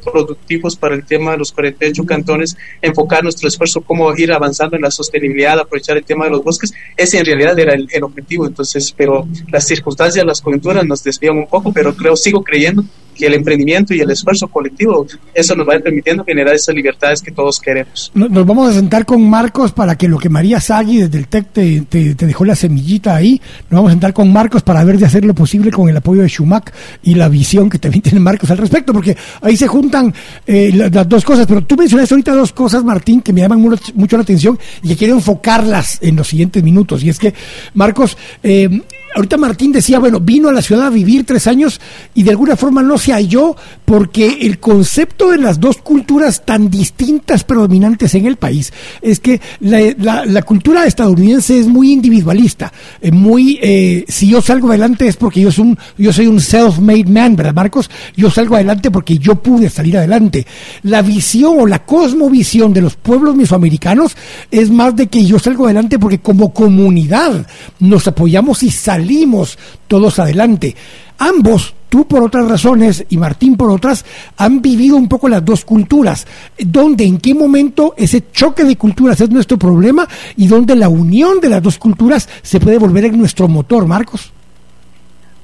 productivos 0.02 0.78
para 0.78 0.96
el 0.96 1.06
tema 1.06 1.32
de 1.32 1.40
los 1.40 1.52
48 1.52 2.06
cantones, 2.06 2.56
enfocar 2.82 3.22
nuestro 3.22 3.50
esfuerzo, 3.50 3.82
cómo 3.82 4.16
ir 4.16 4.32
avanzando 4.32 4.78
en 4.78 4.82
la 4.82 4.92
sostenibilidad, 4.92 5.60
aprovechar 5.60 5.98
el 5.98 6.06
tema 6.06 6.24
de 6.24 6.32
los 6.32 6.44
bosques, 6.44 6.74
ese 6.96 7.20
en 7.20 7.26
realidad 7.26 7.60
era 7.60 7.74
el, 7.74 8.04
objetivo, 8.04 8.48
entonces, 8.48 8.94
pero 8.96 9.28
las 9.52 9.68
circunstancias, 9.68 10.26
las 10.26 10.42
coyunturas 10.42 10.86
nos 10.86 11.04
desvían 11.04 11.38
un 11.38 11.48
poco, 11.48 11.74
pero 11.74 11.94
creo, 11.96 12.16
sigo 12.16 12.44
creyendo 12.44 12.84
que 13.14 13.28
el 13.28 13.36
emprendimiento 13.36 13.94
y 13.94 14.02
el 14.02 14.10
esfuerzo 14.10 14.48
colectivo, 14.48 15.06
eso 15.34 15.56
nos 15.56 15.68
va 15.68 15.80
permitiendo 15.80 16.24
generar 16.24 16.56
esas 16.56 16.76
libertades 16.76 17.22
que 17.22 17.32
todos 17.32 17.60
queremos. 17.60 18.12
Nos 18.14 18.46
vamos 18.46 18.70
a 18.70 18.74
sentar 18.74 19.06
con 19.06 19.28
Marcos 19.30 19.72
para 19.72 19.98
que 19.98 20.08
lo 20.08 20.18
que 20.18 20.30
María 20.30 20.60
Sagui 20.60 20.98
desde 20.98 21.18
el 21.18 21.28
TEC 21.28 21.48
te, 21.52 22.16
dejó 22.16 22.46
la 22.46 22.56
semillita 22.56 23.16
ahí, 23.16 23.42
nos 23.70 23.80
vamos 23.80 23.90
a 23.90 23.94
sentar 23.94 24.14
con 24.14 24.32
Marcos 24.32 24.64
para 24.64 24.84
ver 24.84 24.98
de 24.98 25.06
hacer 25.06 25.26
lo 25.26 25.34
posible 25.34 25.72
con 25.72 25.90
el 25.90 25.98
apoyo 25.98 26.22
de 26.22 26.30
Schumack 26.30 26.74
y 27.04 27.16
la 27.16 27.30
visión 27.30 27.70
que 27.70 27.80
también 27.80 28.02
tiene 28.04 28.20
Marcos 28.20 28.50
al 28.52 28.58
respecto, 28.58 28.94
porque 28.94 29.16
ahí 29.42 29.58
se 29.58 29.68
juntan 29.68 30.14
eh, 30.46 30.72
las 30.74 31.08
dos 31.08 31.24
cosas, 31.24 31.46
pero 31.48 31.64
tú 31.64 31.76
mencionaste 31.76 32.14
ahorita 32.14 32.34
dos 32.34 32.54
cosas, 32.54 32.84
Martín, 32.84 33.22
que 33.22 33.34
me 33.34 33.42
llaman 33.42 33.62
mucho, 33.62 34.18
la 34.18 34.24
atención 34.24 34.58
y 34.82 34.90
que 34.90 34.98
quiero 34.98 35.16
enfocarlas 35.16 36.00
en 36.02 36.16
los 36.16 36.28
siguientes 36.28 36.64
minutos, 36.64 37.04
y 37.04 37.10
es 37.10 37.20
que, 37.20 37.34
Marcos, 37.74 38.18
eh, 38.44 38.82
ahorita 39.16 39.38
Martín 39.38 39.72
decía, 39.72 40.00
bueno, 40.00 40.20
vino 40.20 40.50
a 40.50 40.54
la 40.54 40.62
ciudad 40.62 40.88
a 40.88 40.90
vivir 40.90 41.26
tres 41.26 41.48
años 41.48 41.80
y 42.14 42.24
de 42.24 42.32
alguna 42.32 42.56
forma 42.56 42.82
no 42.82 42.98
se 42.98 43.14
halló 43.14 43.56
porque 43.94 44.40
el 44.42 44.58
concepto 44.58 45.30
de 45.30 45.38
las 45.38 45.60
dos 45.60 45.78
culturas 45.78 46.44
tan 46.44 46.72
distintas 46.72 47.44
predominantes 47.44 48.16
en 48.16 48.26
el 48.26 48.38
país 48.38 48.74
es 49.04 49.20
que 49.20 49.40
la, 49.60 50.42
cultura 50.42 50.88
estadounidense 50.88 51.60
es 51.60 51.68
muy 51.68 51.92
individualista, 51.92 52.74
eh, 53.00 53.12
muy, 53.12 53.60
eh, 53.62 54.04
si 54.08 54.30
yo 54.30 54.42
salgo 54.42 54.70
adelante 54.70 55.08
es 55.08 55.16
porque 55.16 55.42
yo 55.42 55.52
soy 55.52 55.66
un, 55.66 55.78
yo 55.96 56.12
soy 56.12 56.26
un 56.26 56.40
self-made 56.40 57.06
man, 57.06 57.36
¿verdad 57.36 57.54
Marcos? 57.54 57.92
Yo 58.16 58.32
salgo 58.32 58.56
adelante 58.56 58.90
porque 58.90 59.20
yo 59.20 59.36
pude 59.36 59.70
salir 59.70 59.96
adelante. 59.96 60.48
La 60.82 61.04
visión 61.04 61.60
o 61.60 61.68
la 61.68 61.86
cosmovisión 61.86 62.74
de 62.74 62.82
los 62.82 62.96
pueblos 62.96 63.36
mesoamericanos 63.36 64.18
es 64.50 64.72
más 64.72 64.96
de 64.96 65.06
que 65.06 65.24
yo 65.24 65.38
salgo 65.38 65.66
adelante 65.66 66.00
porque 66.00 66.18
como 66.18 66.52
comunidad 66.52 67.46
nos 67.80 68.08
apoyamos 68.08 68.64
y 68.64 68.72
salimos 68.72 69.04
salimos 69.04 69.58
todos 69.88 70.18
adelante. 70.18 70.76
Ambos, 71.18 71.74
tú 71.90 72.08
por 72.08 72.24
otras 72.24 72.48
razones 72.48 73.06
y 73.10 73.18
Martín 73.18 73.56
por 73.56 73.70
otras, 73.70 74.06
han 74.38 74.62
vivido 74.62 74.98
un 74.98 75.08
poco 75.08 75.30
las 75.30 75.44
dos 75.46 75.64
culturas. 75.64 76.26
¿Dónde, 76.58 77.04
en 77.06 77.18
qué 77.20 77.34
momento 77.34 77.94
ese 77.98 78.32
choque 78.32 78.64
de 78.64 78.76
culturas 78.76 79.22
es 79.22 79.30
nuestro 79.30 79.58
problema 79.58 80.08
y 80.36 80.48
dónde 80.48 80.76
la 80.76 80.90
unión 80.90 81.40
de 81.40 81.50
las 81.50 81.62
dos 81.62 81.78
culturas 81.78 82.28
se 82.42 82.60
puede 82.60 82.78
volver 82.78 83.06
en 83.06 83.18
nuestro 83.18 83.48
motor, 83.48 83.86
Marcos? 83.86 84.32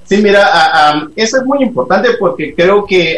Sí, 0.05 0.17
mira, 0.17 0.49
eso 1.15 1.37
es 1.37 1.45
muy 1.45 1.63
importante 1.63 2.09
porque 2.19 2.55
creo 2.55 2.83
que 2.83 3.17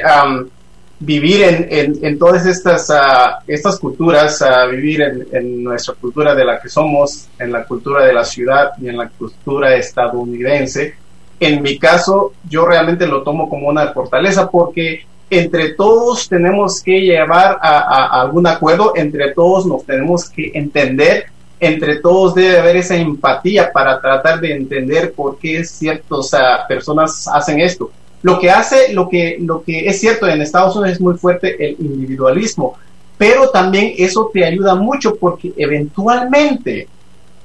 vivir 1.02 1.68
en, 1.70 1.97
en, 2.02 2.20
todas 2.20 2.45
estas, 2.45 2.89
uh, 2.89 3.41
estas 3.47 3.80
culturas, 3.80 4.41
uh, 4.41 4.70
vivir 4.70 5.02
en, 5.02 5.28
en, 5.32 5.64
nuestra 5.64 5.95
cultura 5.95 6.36
de 6.36 6.45
la 6.45 6.62
que 6.62 6.70
somos, 6.70 7.28
en 7.39 7.52
la 7.52 7.66
cultura 7.66 8.06
de 8.06 8.14
la 8.14 8.24
ciudad 8.24 8.74
y 8.80 8.88
en 8.88 8.97
la 8.97 9.10
cultura 9.10 9.76
estadounidense, 9.76 10.93
en 11.42 11.62
mi 11.64 11.80
caso 11.80 12.34
yo 12.48 12.66
realmente 12.66 13.08
lo 13.08 13.24
tomo 13.24 13.50
como 13.50 13.68
una 13.68 13.92
fortaleza 13.92 14.50
porque 14.50 15.06
entre 15.30 15.74
todos 15.74 16.30
tenemos 16.30 16.82
que 16.84 17.02
llevar 17.02 17.58
a, 17.62 18.22
algún 18.22 18.46
acuerdo, 18.46 18.94
entre 18.96 19.32
todos 19.32 19.66
nos 19.66 19.84
tenemos 19.86 20.30
que 20.30 20.52
entender, 20.54 21.26
entre 21.60 21.96
todos 21.98 22.36
debe 22.36 22.60
haber 22.60 22.76
esa 22.76 22.96
empatía 22.96 23.72
para 23.72 24.00
tratar 24.00 24.39
de 24.39 24.56
entender 24.56 25.14
por 25.14 25.39
qué 25.39 25.64
ciertas 25.64 26.32
personas 26.68 27.28
hacen 27.28 27.60
esto. 27.60 27.92
Lo 28.22 28.39
que 28.39 28.52
hace, 28.52 28.94
lo 28.94 29.10
que, 29.10 29.38
lo 29.39 29.64
que 29.64 29.88
es 29.88 30.00
cierto, 30.00 30.28
en 30.28 30.42
Estados 30.42 30.76
Unidos 30.76 30.96
es 30.98 31.02
muy 31.02 31.18
fuerte 31.18 31.56
el 31.66 31.76
individualismo, 31.80 32.78
pero 33.18 33.50
también 33.50 33.94
eso 33.98 34.30
te 34.32 34.46
ayuda 34.46 34.76
mucho 34.76 35.16
porque 35.16 35.54
eventualmente 35.58 36.88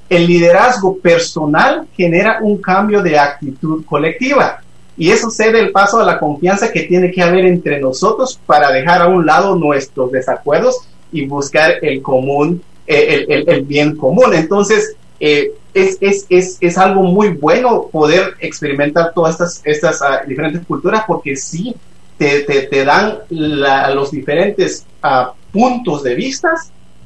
el 0.09 0.27
liderazgo 0.27 0.99
personal 0.99 1.87
genera 1.97 2.39
un 2.41 2.59
cambio 2.59 3.03
de 3.03 3.19
actitud 3.19 3.85
colectiva. 3.85 4.63
Y 4.97 5.11
eso 5.11 5.31
cede 5.31 5.61
el 5.61 5.73
paso 5.73 6.01
a 6.01 6.05
la 6.05 6.19
confianza 6.19 6.73
que 6.73 6.83
tiene 6.83 7.11
que 7.11 7.23
haber 7.23 7.45
entre 7.45 7.81
nosotros 7.81 8.41
para 8.47 8.73
dejar 8.73 9.03
a 9.03 9.09
un 9.09 9.27
lado 9.27 9.55
nuestros 9.55 10.11
desacuerdos 10.11 10.89
y 11.13 11.27
buscar 11.27 11.75
el 11.83 12.01
común, 12.01 12.63
eh, 12.87 13.27
el, 13.29 13.63
bien 13.63 13.97
común. 13.97 14.33
Entonces, 14.33 14.97
eh, 15.21 15.53
es, 15.75 15.99
es, 16.01 16.27
es, 16.31 16.57
es, 16.61 16.79
algo 16.79 17.03
muy 17.03 17.29
bueno 17.29 17.89
poder 17.93 18.35
experimentar 18.41 19.13
todas 19.15 19.35
estas, 19.35 19.61
estas 19.65 20.03
ah, 20.03 20.23
diferentes 20.27 20.65
culturas 20.67 21.03
porque 21.07 21.37
sí 21.37 21.75
te, 22.17 22.41
te, 22.41 22.85
dan 22.85 23.19
los 23.29 24.11
diferentes 24.11 24.87
uh, 25.05 25.33
puntos 25.53 26.03
de 26.03 26.15
vista 26.15 26.55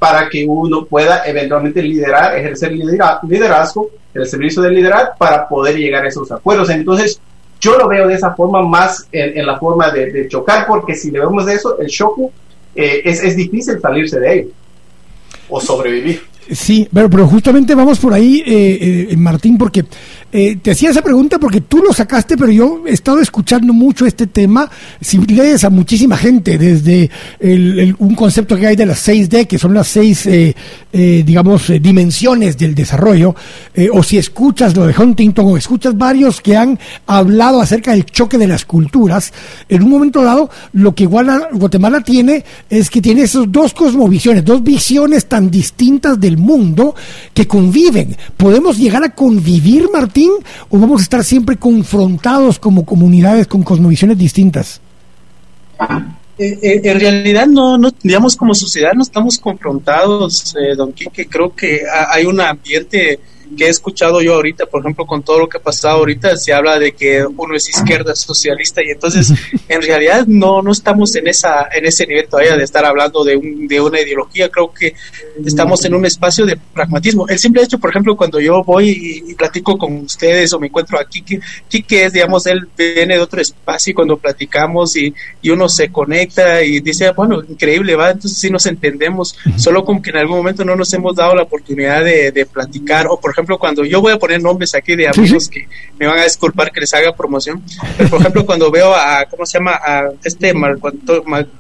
para 0.01 0.29
que 0.29 0.45
uno 0.47 0.87
pueda 0.87 1.23
eventualmente 1.27 1.83
liderar, 1.83 2.37
ejercer 2.37 2.73
liderazgo, 2.73 3.91
el 4.15 4.27
servicio 4.27 4.63
de 4.63 4.71
liderar 4.71 5.13
para 5.17 5.47
poder 5.47 5.77
llegar 5.77 6.05
a 6.05 6.09
esos 6.09 6.33
acuerdos. 6.33 6.71
Entonces, 6.71 7.21
yo 7.61 7.77
lo 7.77 7.87
veo 7.87 8.09
de 8.09 8.15
esa 8.15 8.35
forma 8.35 8.63
más 8.63 9.07
en, 9.13 9.47
la 9.47 9.59
forma 9.59 9.91
de, 9.91 10.27
chocar, 10.27 10.67
porque 10.67 10.95
si 10.95 11.11
le 11.11 11.21
vemos 11.21 11.45
de 11.45 11.55
eso, 11.55 11.79
el 11.79 11.87
shock 11.89 12.19
eh, 12.75 13.03
es, 13.05 13.23
es 13.23 13.37
difícil 13.37 13.79
salirse 13.81 14.19
de 14.19 14.33
él 14.33 14.53
o 15.51 15.61
sobrevivir. 15.61 16.23
Sí, 16.51 16.89
pero, 16.93 17.09
pero 17.09 17.27
justamente 17.29 17.75
vamos 17.75 17.99
por 17.99 18.13
ahí, 18.13 18.43
eh, 18.45 19.09
eh, 19.11 19.17
Martín, 19.17 19.57
porque 19.57 19.85
eh, 20.33 20.57
te 20.63 20.73
hacía 20.73 20.91
esa 20.91 21.03
pregunta 21.03 21.39
porque 21.39 21.61
tú 21.61 21.79
lo 21.79 21.93
sacaste, 21.93 22.37
pero 22.37 22.53
yo 22.53 22.83
he 22.87 22.93
estado 22.93 23.21
escuchando 23.21 23.73
mucho 23.73 24.07
este 24.07 24.27
tema. 24.27 24.71
Si 25.01 25.19
lees 25.19 25.65
a 25.65 25.71
muchísima 25.71 26.17
gente, 26.17 26.59
desde 26.59 27.11
un 27.99 28.15
concepto 28.15 28.57
que 28.57 28.67
hay 28.67 28.77
de 28.77 28.87
las 28.87 29.07
6D, 29.07 29.47
que 29.47 29.59
son 29.59 29.75
las 29.75 29.89
seis, 29.89 30.29
digamos, 30.93 31.73
dimensiones 31.81 32.57
del 32.57 32.75
desarrollo, 32.75 33.35
o 33.93 34.03
si 34.03 34.19
escuchas 34.19 34.77
lo 34.77 34.87
de 34.87 34.95
Huntington, 34.97 35.47
o 35.47 35.57
escuchas 35.57 35.97
varios 35.97 36.41
que 36.41 36.57
han 36.57 36.79
hablado 37.07 37.61
acerca 37.61 37.93
del 37.93 38.05
choque 38.05 38.39
de 38.39 38.47
las 38.47 38.65
culturas, 38.65 39.33
en 39.69 39.83
un 39.83 39.91
momento 39.91 40.23
dado, 40.23 40.51
lo 40.73 40.95
que 40.95 41.07
Guatemala 41.07 42.03
tiene 42.03 42.45
es 42.69 42.91
que 42.91 43.01
tiene 43.01 43.23
esas 43.23 43.51
dos 43.51 43.75
cosmovisiones, 43.75 44.45
dos 44.45 44.63
visiones 44.63 45.27
tan 45.27 45.51
distintas 45.51 46.21
del 46.21 46.37
mundo 46.37 46.95
que 47.35 47.47
conviven. 47.47 48.17
¿Podemos 48.37 48.79
llegar 48.79 49.03
a 49.05 49.15
convivir, 49.15 49.89
Martín, 49.93 50.20
o 50.69 50.79
vamos 50.79 51.01
a 51.01 51.03
estar 51.05 51.25
siempre 51.25 51.57
confrontados 51.57 52.59
como 52.59 52.85
comunidades 52.85 53.47
con 53.47 53.63
cosmovisiones 53.63 54.19
distintas? 54.19 54.81
Eh, 56.39 56.59
eh, 56.63 56.81
en 56.85 57.01
realidad 57.01 57.47
no, 57.47 57.77
no, 57.77 57.91
digamos 58.03 58.35
como 58.35 58.55
sociedad 58.55 58.93
no 58.95 59.03
estamos 59.03 59.39
confrontados, 59.39 60.55
eh, 60.57 60.75
don 60.75 60.93
Quique, 60.93 61.27
creo 61.27 61.55
que 61.55 61.83
hay 62.11 62.25
un 62.25 62.41
ambiente 62.41 63.21
que 63.57 63.67
he 63.67 63.69
escuchado 63.69 64.21
yo 64.21 64.35
ahorita, 64.35 64.67
por 64.67 64.81
ejemplo, 64.81 65.07
con 65.07 65.23
todo 65.23 65.41
lo 65.41 65.49
que 65.49 65.59
ha 65.59 65.63
pasado 65.63 65.99
ahorita, 65.99 66.37
se 66.37 66.53
habla 66.53 66.79
de 66.79 66.93
que 66.93 67.25
uno 67.25 67.55
es 67.55 67.69
izquierda 67.69 68.15
socialista 68.15 68.83
y 68.83 68.91
entonces 68.91 69.33
en 69.69 69.83
realidad 69.83 70.27
no, 70.27 70.63
no 70.63 70.73
estamos 70.73 71.15
en, 71.17 71.29
esa, 71.29 71.69
en 71.73 71.87
ese 71.87 72.07
nivel 72.07 72.29
todavía 72.29 72.57
de 72.57 72.65
estar 72.65 72.85
hablando 72.85 73.25
de, 73.25 73.37
un, 73.37 73.67
de 73.67 73.81
una 73.81 74.01
ideología, 74.01 74.49
creo 74.49 74.73
que 74.73 74.95
estamos 75.45 75.85
en 75.85 75.95
un 75.95 76.07
espacio 76.07 76.47
de 76.47 76.57
pragmatismo. 76.57 77.29
El 77.29 77.39
simple 77.39 77.63
hecho, 77.63 77.79
por 77.79 77.91
ejemplo, 77.91 78.17
cuando 78.17 78.41
yo 78.41 78.63
voy 78.65 79.23
y, 79.27 79.35
platico 79.35 79.79
con 79.79 79.97
ustedes 79.99 80.53
o 80.53 80.61
me 80.61 80.67
encuentro 80.67 80.99
aquí, 80.99 81.23
que, 81.23 81.41
que 81.83 82.05
es, 82.05 82.13
digamos, 82.13 82.47
él 82.47 82.69
viene 82.77 83.15
de 83.15 83.21
otro 83.21 83.41
espacio 83.41 83.93
y 83.93 83.95
cuando 83.95 84.19
platicamos 84.19 84.97
y, 84.97 85.15
y 85.41 85.51
uno 85.51 85.69
se 85.69 85.91
conecta 85.91 86.63
y 86.63 86.81
dice, 86.81 87.11
bueno, 87.13 87.43
increíble, 87.49 87.97
va, 87.97 88.11
entonces 88.11 88.39
sí 88.39 88.51
nos 88.51 88.67
entendemos, 88.67 89.37
solo 89.57 89.85
como 89.85 90.03
que 90.03 90.11
en 90.11 90.19
algún 90.19 90.39
momento 90.39 90.65
no 90.65 90.77
nos 90.77 90.93
hemos 90.93 91.17
dado 91.17 91.35
la 91.35 91.45
oportunidad 91.45 92.05
de, 92.05 92.33
de 92.33 92.47
platicar 92.47 93.07
o, 93.09 93.19
por 93.19 93.31
ejemplo, 93.31 93.40
ejemplo, 93.41 93.59
cuando 93.59 93.85
yo 93.85 94.01
voy 94.01 94.13
a 94.13 94.19
poner 94.19 94.43
nombres 94.43 94.75
aquí 94.75 94.95
de 94.95 95.09
amigos 95.09 95.49
que 95.49 95.67
me 95.99 96.07
van 96.07 96.19
a 96.19 96.25
disculpar 96.25 96.71
que 96.71 96.81
les 96.81 96.93
haga 96.95 97.15
promoción, 97.15 97.63
pero 97.97 98.11
por 98.11 98.21
ejemplo, 98.21 98.47
cuando 98.47 98.71
veo 98.71 98.95
a, 98.95 99.25
¿cómo 99.29 99.47
se 99.47 99.59
llama? 99.59 99.73
A 99.73 100.11
este 100.23 100.53
Marco, 100.55 100.93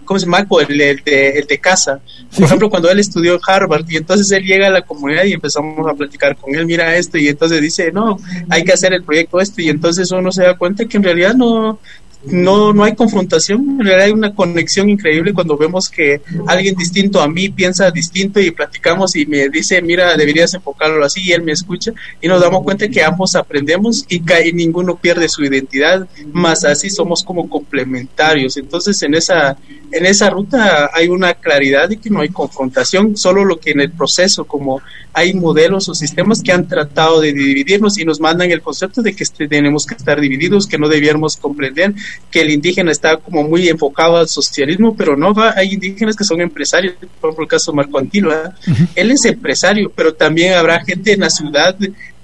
¿cómo 0.04 0.18
se 0.18 0.26
llama? 0.26 0.38
Marco, 0.38 0.60
el, 0.60 0.76
de, 0.76 1.30
el 1.38 1.46
de 1.46 1.58
casa. 1.58 2.00
Por 2.34 2.44
ejemplo, 2.44 2.70
cuando 2.70 2.90
él 2.90 2.98
estudió 2.98 3.34
en 3.34 3.40
Harvard 3.46 3.84
y 3.88 3.96
entonces 3.96 4.30
él 4.30 4.44
llega 4.44 4.68
a 4.68 4.70
la 4.70 4.82
comunidad 4.82 5.24
y 5.24 5.32
empezamos 5.32 5.86
a 5.88 5.94
platicar 5.94 6.36
con 6.36 6.54
él, 6.54 6.66
mira 6.66 6.96
esto, 6.96 7.18
y 7.18 7.28
entonces 7.28 7.60
dice, 7.60 7.90
no, 7.92 8.18
hay 8.48 8.64
que 8.64 8.72
hacer 8.72 8.92
el 8.92 9.02
proyecto 9.02 9.40
este, 9.40 9.62
y 9.62 9.68
entonces 9.68 10.10
uno 10.10 10.30
se 10.30 10.42
da 10.42 10.56
cuenta 10.56 10.84
que 10.84 10.96
en 10.96 11.02
realidad 11.02 11.34
no, 11.34 11.78
no, 12.24 12.72
no 12.74 12.84
hay 12.84 12.94
confrontación, 12.94 13.80
en 13.80 13.84
realidad 13.84 14.06
hay 14.06 14.12
una 14.12 14.34
conexión 14.34 14.90
increíble 14.90 15.32
cuando 15.32 15.56
vemos 15.56 15.88
que 15.88 16.20
alguien 16.46 16.74
distinto 16.74 17.20
a 17.20 17.28
mí 17.28 17.48
piensa 17.48 17.90
distinto 17.90 18.40
y 18.40 18.50
platicamos 18.50 19.16
y 19.16 19.24
me 19.24 19.48
dice, 19.48 19.80
mira, 19.80 20.16
deberías 20.16 20.52
enfocarlo 20.52 21.02
así 21.04 21.22
y 21.22 21.32
él 21.32 21.42
me 21.42 21.52
escucha 21.52 21.92
y 22.20 22.28
nos 22.28 22.42
damos 22.42 22.62
cuenta 22.62 22.88
que 22.88 23.02
ambos 23.02 23.36
aprendemos 23.36 24.04
y, 24.08 24.20
que 24.20 24.52
ninguno 24.52 24.96
pierde 24.96 25.28
su 25.28 25.42
identidad, 25.44 26.06
más 26.32 26.64
así 26.64 26.90
somos 26.90 27.22
como 27.22 27.48
complementarios. 27.48 28.58
Entonces 28.58 29.02
en 29.02 29.14
esa, 29.14 29.56
en 29.90 30.04
esa 30.04 30.28
ruta 30.28 30.90
hay 30.92 31.08
una 31.08 31.34
claridad 31.34 31.88
de 31.88 31.96
que 31.96 32.10
no 32.10 32.20
hay 32.20 32.28
confrontación, 32.28 33.16
solo 33.16 33.46
lo 33.46 33.58
que 33.58 33.70
en 33.70 33.80
el 33.80 33.92
proceso, 33.92 34.44
como 34.44 34.82
hay 35.12 35.32
modelos 35.34 35.88
o 35.88 35.94
sistemas 35.94 36.42
que 36.42 36.52
han 36.52 36.68
tratado 36.68 37.20
de 37.20 37.32
dividirnos 37.32 37.98
y 37.98 38.04
nos 38.04 38.20
mandan 38.20 38.50
el 38.50 38.60
concepto 38.60 39.02
de 39.02 39.14
que 39.14 39.24
este, 39.24 39.48
tenemos 39.48 39.86
que 39.86 39.94
estar 39.94 40.20
divididos, 40.20 40.66
que 40.66 40.78
no 40.78 40.88
debiéramos 40.88 41.36
comprender 41.36 41.94
que 42.30 42.40
el 42.40 42.50
indígena 42.50 42.92
está 42.92 43.16
como 43.16 43.42
muy 43.42 43.68
enfocado 43.68 44.16
al 44.16 44.28
socialismo, 44.28 44.96
pero 44.96 45.16
no 45.16 45.34
va, 45.34 45.54
hay 45.56 45.74
indígenas 45.74 46.16
que 46.16 46.24
son 46.24 46.40
empresarios, 46.40 46.94
por 47.20 47.30
ejemplo 47.30 47.44
el 47.44 47.48
caso 47.48 47.72
de 47.72 47.76
Marco 47.76 47.98
Antilo, 47.98 48.32
él 48.94 49.10
es 49.10 49.24
empresario, 49.24 49.92
pero 49.94 50.14
también 50.14 50.54
habrá 50.54 50.84
gente 50.84 51.12
en 51.12 51.20
la 51.20 51.30
ciudad 51.30 51.76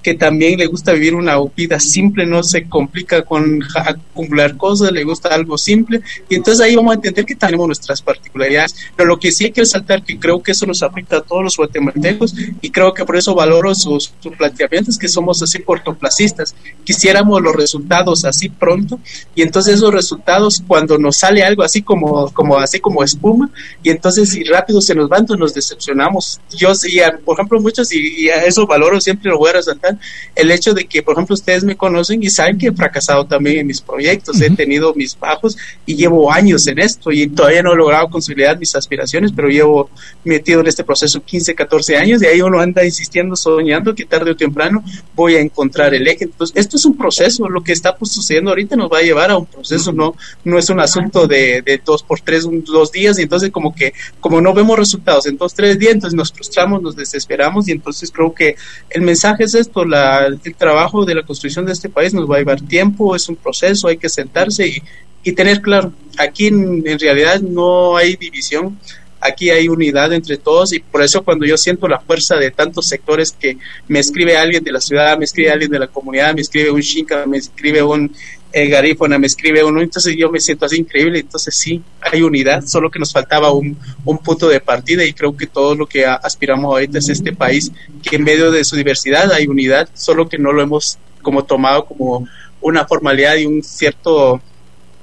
que 0.06 0.14
también 0.14 0.56
le 0.56 0.66
gusta 0.66 0.92
vivir 0.92 1.16
una 1.16 1.36
vida 1.56 1.80
simple, 1.80 2.26
no 2.26 2.44
se 2.44 2.68
complica 2.68 3.22
con 3.22 3.60
acumular 3.74 4.56
cosas, 4.56 4.92
le 4.92 5.02
gusta 5.02 5.30
algo 5.30 5.58
simple, 5.58 6.00
y 6.28 6.36
entonces 6.36 6.64
ahí 6.64 6.76
vamos 6.76 6.92
a 6.92 6.94
entender 6.94 7.24
que 7.24 7.34
tenemos 7.34 7.66
nuestras 7.66 8.02
particularidades, 8.02 8.76
pero 8.94 9.08
lo 9.08 9.18
que 9.18 9.32
sí 9.32 9.46
hay 9.46 9.50
que 9.50 9.62
resaltar, 9.62 10.04
que 10.04 10.16
creo 10.16 10.40
que 10.40 10.52
eso 10.52 10.64
nos 10.64 10.84
afecta 10.84 11.16
a 11.16 11.22
todos 11.22 11.42
los 11.42 11.56
guatemaltecos, 11.56 12.36
y 12.60 12.70
creo 12.70 12.94
que 12.94 13.04
por 13.04 13.16
eso 13.16 13.34
valoro 13.34 13.74
sus, 13.74 14.12
planteamientos, 14.38 14.96
que 14.96 15.08
somos 15.08 15.42
así 15.42 15.58
cortoplacistas, 15.58 16.54
quisiéramos 16.84 17.42
los 17.42 17.56
resultados 17.56 18.24
así 18.24 18.48
pronto, 18.48 19.00
y 19.34 19.42
entonces 19.42 19.74
esos 19.74 19.92
resultados, 19.92 20.62
cuando 20.68 20.98
nos 20.98 21.16
sale 21.16 21.42
algo 21.42 21.64
así 21.64 21.82
como, 21.82 22.32
como 22.32 22.58
así 22.58 22.78
como 22.78 23.02
espuma, 23.02 23.50
y 23.82 23.90
entonces 23.90 24.30
si 24.30 24.44
rápido 24.44 24.80
se 24.80 24.94
nos 24.94 25.08
van, 25.08 25.22
entonces 25.22 25.40
nos 25.40 25.52
decepcionamos. 25.52 26.40
Yo, 26.56 26.76
sí, 26.76 27.00
por 27.24 27.34
ejemplo, 27.34 27.60
muchos, 27.60 27.92
y, 27.92 28.26
y 28.26 28.28
a 28.28 28.44
eso 28.44 28.68
valoro, 28.68 29.00
siempre 29.00 29.32
lo 29.32 29.38
voy 29.38 29.50
a 29.50 29.54
resaltar, 29.54 29.95
el 30.34 30.50
hecho 30.50 30.74
de 30.74 30.84
que, 30.84 31.02
por 31.02 31.14
ejemplo, 31.14 31.34
ustedes 31.34 31.64
me 31.64 31.76
conocen 31.76 32.22
y 32.22 32.30
saben 32.30 32.58
que 32.58 32.68
he 32.68 32.72
fracasado 32.72 33.26
también 33.26 33.58
en 33.58 33.66
mis 33.66 33.80
proyectos, 33.80 34.40
he 34.40 34.50
tenido 34.50 34.94
mis 34.94 35.18
bajos 35.18 35.56
y 35.84 35.96
llevo 35.96 36.32
años 36.32 36.66
en 36.66 36.78
esto 36.78 37.12
y 37.12 37.26
todavía 37.26 37.62
no 37.62 37.72
he 37.72 37.76
logrado 37.76 38.08
consolidar 38.08 38.58
mis 38.58 38.74
aspiraciones, 38.74 39.32
pero 39.34 39.48
llevo 39.48 39.90
metido 40.24 40.60
en 40.60 40.66
este 40.66 40.84
proceso 40.84 41.22
15, 41.22 41.54
14 41.54 41.96
años 41.96 42.22
y 42.22 42.26
ahí 42.26 42.40
uno 42.40 42.60
anda 42.60 42.84
insistiendo, 42.84 43.36
soñando 43.36 43.94
que 43.94 44.04
tarde 44.04 44.30
o 44.30 44.36
temprano 44.36 44.84
voy 45.14 45.36
a 45.36 45.40
encontrar 45.40 45.94
el 45.94 46.06
eje. 46.06 46.24
Entonces, 46.24 46.56
esto 46.56 46.76
es 46.76 46.84
un 46.84 46.96
proceso, 46.96 47.48
lo 47.48 47.62
que 47.62 47.72
está 47.72 47.96
pues, 47.96 48.12
sucediendo 48.12 48.50
ahorita 48.50 48.76
nos 48.76 48.90
va 48.90 48.98
a 48.98 49.02
llevar 49.02 49.30
a 49.30 49.36
un 49.36 49.46
proceso, 49.46 49.92
no, 49.92 50.14
no 50.44 50.58
es 50.58 50.68
un 50.70 50.80
asunto 50.80 51.26
de, 51.26 51.62
de 51.62 51.80
dos 51.84 52.02
por 52.02 52.20
tres, 52.20 52.44
un, 52.44 52.64
dos 52.64 52.92
días 52.92 53.18
y 53.18 53.22
entonces 53.22 53.50
como 53.50 53.74
que, 53.74 53.92
como 54.20 54.40
no 54.40 54.52
vemos 54.52 54.78
resultados 54.78 55.26
en 55.26 55.36
dos, 55.36 55.54
tres 55.54 55.78
días, 55.78 55.94
entonces 55.94 56.16
nos 56.16 56.32
frustramos, 56.32 56.82
nos 56.82 56.96
desesperamos 56.96 57.68
y 57.68 57.72
entonces 57.72 58.10
creo 58.10 58.34
que 58.34 58.56
el 58.90 59.02
mensaje 59.02 59.44
es 59.44 59.54
esto, 59.54 59.84
el 59.94 60.54
trabajo 60.56 61.04
de 61.04 61.14
la 61.14 61.22
construcción 61.22 61.66
de 61.66 61.72
este 61.72 61.88
país 61.88 62.14
nos 62.14 62.30
va 62.30 62.36
a 62.36 62.38
llevar 62.38 62.60
tiempo, 62.60 63.14
es 63.14 63.28
un 63.28 63.36
proceso, 63.36 63.88
hay 63.88 63.96
que 63.96 64.08
sentarse 64.08 64.82
y, 65.22 65.32
tener 65.32 65.60
claro, 65.60 65.92
aquí 66.18 66.46
en, 66.46 66.84
realidad 67.00 67.40
no 67.40 67.96
hay 67.96 68.14
división, 68.14 68.78
aquí 69.20 69.50
hay 69.50 69.68
unidad 69.68 70.12
entre 70.12 70.36
todos 70.36 70.72
y 70.72 70.78
por 70.78 71.02
eso 71.02 71.24
cuando 71.24 71.44
yo 71.44 71.56
siento 71.56 71.88
la 71.88 71.98
fuerza 71.98 72.36
de 72.36 72.52
tantos 72.52 72.86
sectores 72.86 73.32
que 73.32 73.58
me 73.88 73.98
escribe 73.98 74.36
alguien 74.36 74.62
de 74.62 74.70
la 74.70 74.80
ciudad, 74.80 75.18
me 75.18 75.24
escribe 75.24 75.50
alguien 75.50 75.70
de 75.70 75.80
la 75.80 75.88
comunidad, 75.88 76.32
me 76.34 76.42
escribe 76.42 76.70
un 76.70 76.80
Shinka, 76.80 77.26
me 77.26 77.38
escribe 77.38 77.82
un 77.82 78.14
eh, 78.52 78.68
Garífona, 78.68 79.18
me 79.18 79.26
escribe 79.26 79.62
uno, 79.64 79.80
entonces 79.80 80.16
yo 80.16 80.30
me 80.30 80.40
siento 80.40 80.66
así 80.66 80.76
increíble, 80.76 81.18
entonces 81.18 81.54
sí, 81.54 81.82
hay 82.00 82.22
unidad, 82.22 82.64
solo 82.64 82.90
que 82.90 82.98
nos 82.98 83.12
faltaba 83.12 83.52
un, 83.52 83.76
un 84.04 84.18
punto 84.18 84.48
de 84.48 84.60
partida 84.60 85.04
y 85.04 85.12
creo 85.12 85.36
que 85.36 85.46
todo 85.46 85.74
lo 85.74 85.86
que 85.86 86.06
aspiramos 86.06 86.66
ahorita 86.66 86.98
es 86.98 87.08
este 87.08 87.32
país, 87.32 87.72
que 88.02 88.16
en 88.16 88.24
medio 88.24 88.50
de 88.50 88.64
su 88.64 88.76
diversidad 88.76 89.30
hay 89.32 89.46
unidad, 89.46 89.88
solo 89.94 90.28
que 90.28 90.38
no 90.38 90.52
lo 90.52 90.62
hemos 90.62 90.98
como 91.22 91.44
tomado 91.44 91.86
como 91.86 92.26
una 92.60 92.86
formalidad 92.86 93.36
y 93.36 93.46
un 93.46 93.62
cierto 93.62 94.40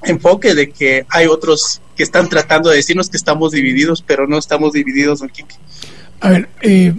enfoque 0.04 0.56
de 0.56 0.72
que 0.72 1.06
hay 1.10 1.28
otros 1.28 1.82
que 1.96 2.04
están 2.04 2.30
tratando 2.30 2.70
de 2.70 2.78
decirnos 2.78 3.10
que 3.10 3.18
estamos 3.18 3.52
divididos, 3.52 4.02
pero 4.06 4.28
no 4.28 4.38
estamos 4.38 4.74
divididos, 4.74 5.20
don 5.20 5.32
A 6.20 6.30
ver, 6.30 6.50
eh, 6.62 6.94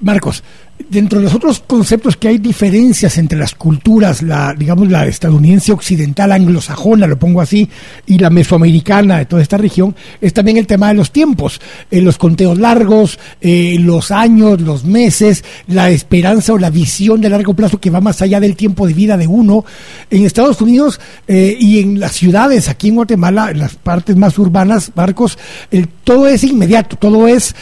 Marcos, 0.00 0.42
dentro 0.88 1.18
de 1.18 1.24
los 1.24 1.34
otros 1.34 1.62
conceptos 1.66 2.16
que 2.16 2.28
hay 2.28 2.38
diferencias 2.38 3.18
entre 3.18 3.38
las 3.38 3.54
culturas, 3.54 4.22
la 4.22 4.54
digamos 4.54 4.88
la 4.88 5.06
estadounidense 5.06 5.72
occidental 5.72 6.32
anglosajona, 6.32 7.06
lo 7.06 7.18
pongo 7.18 7.40
así, 7.40 7.68
y 8.06 8.18
la 8.18 8.30
mesoamericana 8.30 9.18
de 9.18 9.26
toda 9.26 9.42
esta 9.42 9.56
región, 9.56 9.94
es 10.20 10.32
también 10.32 10.56
el 10.56 10.66
tema 10.66 10.88
de 10.88 10.94
los 10.94 11.10
tiempos, 11.10 11.60
eh, 11.90 12.00
los 12.00 12.18
conteos 12.18 12.58
largos, 12.58 13.18
eh, 13.40 13.76
los 13.80 14.10
años, 14.10 14.60
los 14.60 14.84
meses, 14.84 15.44
la 15.66 15.90
esperanza 15.90 16.52
o 16.52 16.58
la 16.58 16.70
visión 16.70 17.20
de 17.20 17.30
largo 17.30 17.54
plazo 17.54 17.80
que 17.80 17.90
va 17.90 18.00
más 18.00 18.22
allá 18.22 18.40
del 18.40 18.56
tiempo 18.56 18.86
de 18.86 18.94
vida 18.94 19.16
de 19.16 19.26
uno. 19.26 19.64
En 20.10 20.24
Estados 20.24 20.60
Unidos 20.60 21.00
eh, 21.26 21.56
y 21.58 21.80
en 21.80 22.00
las 22.00 22.12
ciudades, 22.12 22.68
aquí 22.68 22.88
en 22.88 22.96
Guatemala, 22.96 23.50
en 23.50 23.58
las 23.58 23.76
partes 23.76 24.16
más 24.16 24.38
urbanas, 24.38 24.92
Marcos, 24.94 25.38
el, 25.70 25.88
todo 26.06 26.28
es 26.28 26.44
inmediato, 26.44 26.96
todo 26.96 27.26
es 27.26 27.54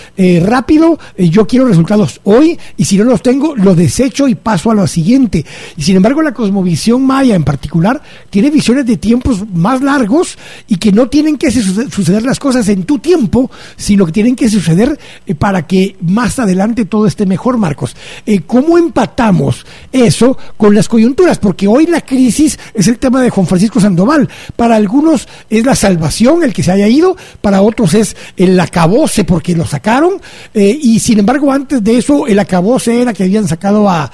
rápido, 0.42 0.98
yo 1.16 1.46
quiero 1.46 1.66
resultados 1.66 2.20
hoy 2.24 2.58
y 2.76 2.84
si 2.84 2.98
no 2.98 3.04
los 3.04 3.22
tengo, 3.22 3.56
lo 3.56 3.74
desecho 3.74 4.28
y 4.28 4.34
paso 4.34 4.70
a 4.70 4.74
lo 4.74 4.86
siguiente. 4.86 5.44
Y 5.78 5.82
sin 5.82 5.96
embargo, 5.96 6.20
la 6.20 6.34
cosmovisión 6.34 7.04
maya 7.06 7.34
en 7.34 7.44
particular 7.44 8.02
tiene 8.28 8.50
visiones 8.50 8.84
de 8.86 8.98
tiempos 8.98 9.44
más 9.52 9.80
largos 9.80 10.36
y 10.68 10.76
que 10.76 10.92
no 10.92 11.08
tienen 11.08 11.38
que 11.38 11.50
suceder 11.50 12.22
las 12.22 12.38
cosas 12.38 12.68
en 12.68 12.84
tu 12.84 12.98
tiempo, 12.98 13.50
sino 13.76 14.04
que 14.04 14.12
tienen 14.12 14.36
que 14.36 14.50
suceder 14.50 14.98
eh, 15.26 15.34
para 15.34 15.66
que 15.66 15.96
más 16.00 16.38
adelante 16.38 16.84
todo 16.84 17.06
esté 17.06 17.26
mejor, 17.26 17.56
Marcos. 17.56 17.96
Eh, 18.26 18.40
¿Cómo 18.46 18.78
empatamos 18.78 19.64
eso 19.92 20.36
con 20.56 20.74
las 20.74 20.88
coyunturas? 20.88 21.38
Porque 21.38 21.66
hoy 21.66 21.86
la 21.86 22.02
crisis 22.02 22.58
es 22.74 22.88
el 22.88 22.98
tema 22.98 23.22
de 23.22 23.30
Juan 23.30 23.46
Francisco 23.46 23.80
Sandoval. 23.80 24.28
Para 24.56 24.76
algunos 24.76 25.28
es 25.48 25.64
la 25.64 25.74
salvación 25.74 26.42
el 26.42 26.52
que 26.52 26.62
se 26.62 26.72
haya 26.72 26.88
ido, 26.88 27.16
para 27.40 27.62
otros 27.62 27.94
es 27.94 28.16
el 28.36 28.58
acabose 28.58 29.24
porque 29.24 29.54
lo 29.54 29.66
sacaron, 29.66 30.20
eh, 30.52 30.78
y 30.80 30.98
sin 30.98 31.20
embargo 31.20 31.52
antes 31.52 31.82
de 31.82 31.98
eso 31.98 32.26
el 32.26 32.38
acabose 32.38 33.02
era 33.02 33.12
que 33.12 33.24
habían 33.24 33.46
sacado 33.46 33.88
a, 33.88 34.10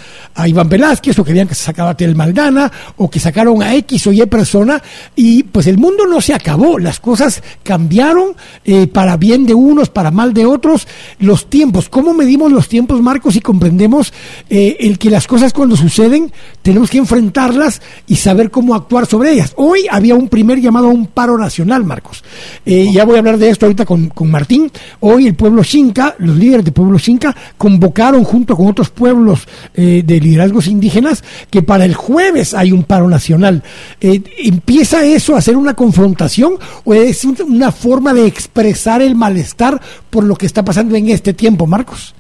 Iván 0.47 0.69
Velázquez 0.69 1.19
o 1.19 1.25
que 1.25 1.33
habían 1.33 1.55
sacado 1.55 1.91
a 1.91 1.97
Tel 1.97 2.17
Maldana 2.17 2.71
o 2.97 3.11
que 3.11 3.21
sacaron 3.21 3.63
a 3.63 3.75
X 3.75 4.07
o 4.07 4.13
Y 4.13 4.25
persona 4.27 4.83
y 5.15 5.43
pues 5.43 5.67
el 5.67 5.77
mundo 5.79 6.07
no 6.07 6.21
se 6.21 6.33
acabó, 6.33 6.79
las 6.79 6.99
cosas 7.01 7.43
cambiaron 7.63 8.35
eh, 8.65 8.87
para 8.87 9.17
bien 9.17 9.45
de 9.47 9.55
unos, 9.55 9.91
para 9.91 10.11
mal 10.11 10.33
de 10.33 10.47
otros, 10.47 10.87
los 11.19 11.51
tiempos, 11.51 11.89
¿cómo 11.89 12.15
medimos 12.15 12.51
los 12.53 12.69
tiempos 12.69 13.01
Marcos 13.03 13.37
y 13.37 13.41
comprendemos 13.41 14.13
eh, 14.49 14.77
el 14.81 14.99
que 14.99 15.11
las 15.11 15.27
cosas 15.27 15.53
cuando 15.53 15.77
suceden 15.77 16.33
tenemos 16.63 16.91
que 16.91 16.99
enfrentarlas 16.99 17.83
y 18.07 18.17
saber 18.17 18.51
cómo 18.51 18.75
actuar 18.75 19.07
sobre 19.07 19.33
ellas? 19.33 19.53
Hoy 19.57 19.87
había 19.91 20.15
un 20.15 20.29
primer 20.29 20.61
llamado 20.61 20.87
a 20.87 20.91
un 20.91 21.07
paro 21.07 21.39
nacional 21.39 21.85
Marcos, 21.85 22.25
eh, 22.65 22.91
ya 22.93 23.05
voy 23.05 23.17
a 23.17 23.19
hablar 23.19 23.39
de 23.39 23.51
esto 23.51 23.67
ahorita 23.67 23.85
con, 23.85 24.10
con 24.15 24.31
Martín, 24.31 24.71
hoy 25.01 25.27
el 25.27 25.35
pueblo 25.35 25.63
Xinca, 25.63 26.15
los 26.19 26.37
líderes 26.37 26.65
del 26.65 26.75
pueblo 26.75 26.99
Xinca 26.99 27.35
convocaron 27.57 28.25
junto 28.25 28.57
con 28.57 28.67
otros 28.67 28.91
pueblos 28.91 29.47
eh, 29.75 30.03
de 30.05 30.21
liderazgos 30.21 30.67
indígenas 30.67 31.25
que 31.51 31.63
para 31.63 31.85
el 31.85 31.95
jueves 31.95 32.55
hay 32.55 32.73
un 32.73 32.85
paro 32.85 33.09
nacional. 33.09 33.63
Eh, 34.01 34.23
¿Empieza 34.39 35.05
eso 35.05 35.37
a 35.37 35.41
ser 35.41 35.57
una 35.57 35.75
confrontación 35.75 36.59
o 36.85 36.95
es 36.95 37.25
una 37.25 37.73
forma 37.73 38.15
de 38.15 38.27
expresar 38.27 39.03
el 39.03 39.15
malestar 39.15 39.81
por 40.11 40.25
lo 40.25 40.37
que 40.37 40.47
está 40.47 40.65
pasando 40.65 40.97
en 40.97 41.09
este 41.09 41.33
tiempo, 41.33 41.67
Marcos? 41.67 42.15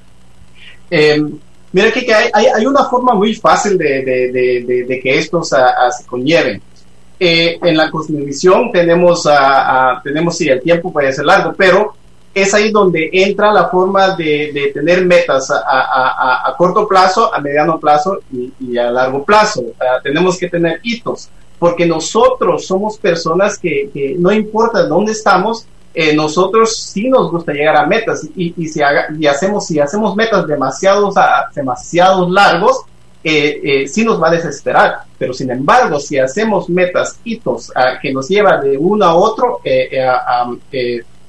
Eh, 0.90 1.22
mira 1.72 1.92
que, 1.92 2.06
hay, 2.12 2.66
una 2.66 2.84
forma 2.84 3.14
muy 3.14 3.34
fácil 3.34 3.78
de, 3.78 4.02
de, 4.02 5.00
que 5.02 5.18
esto 5.18 5.42
se 5.42 5.56
conlleven. 7.20 7.68
en 7.68 7.76
la 7.76 7.90
cosmovisión 7.90 8.72
tenemos, 8.72 9.28
tenemos, 10.02 10.36
sí, 10.36 10.48
el 10.48 10.60
tiempo 10.60 10.92
puede 10.92 11.12
ser 11.12 11.26
largo, 11.26 11.52
pero 11.56 11.94
es 12.32 12.54
ahí 12.54 12.70
donde 12.70 13.10
entra 13.12 13.52
la 13.52 13.68
forma 13.68 14.14
de, 14.16 14.70
tener 14.72 15.04
metas 15.04 15.50
a, 15.50 16.54
corto 16.56 16.86
plazo, 16.86 17.34
a 17.34 17.40
mediano 17.40 17.78
plazo 17.78 18.20
y, 18.32 18.76
a 18.78 18.90
largo 18.90 19.24
plazo. 19.24 19.62
tenemos 20.02 20.38
que 20.38 20.48
tener 20.48 20.80
hitos, 20.82 21.28
porque 21.58 21.86
nosotros 21.86 22.66
somos 22.66 22.98
personas 22.98 23.58
que, 23.58 24.16
no 24.18 24.32
importa 24.32 24.86
dónde 24.86 25.12
estamos, 25.12 25.66
eh, 25.92 26.14
nosotros 26.14 26.76
sí 26.76 27.08
nos 27.08 27.32
gusta 27.32 27.52
llegar 27.52 27.76
a 27.76 27.84
metas 27.84 28.24
y, 28.36 28.52
si, 28.68 28.80
y 29.18 29.26
hacemos, 29.26 29.66
si 29.66 29.80
hacemos 29.80 30.14
metas 30.14 30.46
demasiados, 30.46 31.16
demasiados 31.52 32.30
largos, 32.30 32.84
eh, 33.22 33.60
eh, 33.62 33.88
sí 33.88 34.04
nos 34.04 34.22
va 34.22 34.28
a 34.28 34.32
desesperar. 34.32 34.98
Pero 35.18 35.32
sin 35.32 35.50
embargo, 35.50 36.00
si 36.00 36.18
hacemos 36.18 36.68
metas, 36.68 37.18
hitos, 37.24 37.72
que 38.00 38.12
nos 38.12 38.28
lleva 38.28 38.58
de 38.58 38.76
uno 38.76 39.04
a 39.04 39.14
otro, 39.14 39.60
a, 39.64 40.46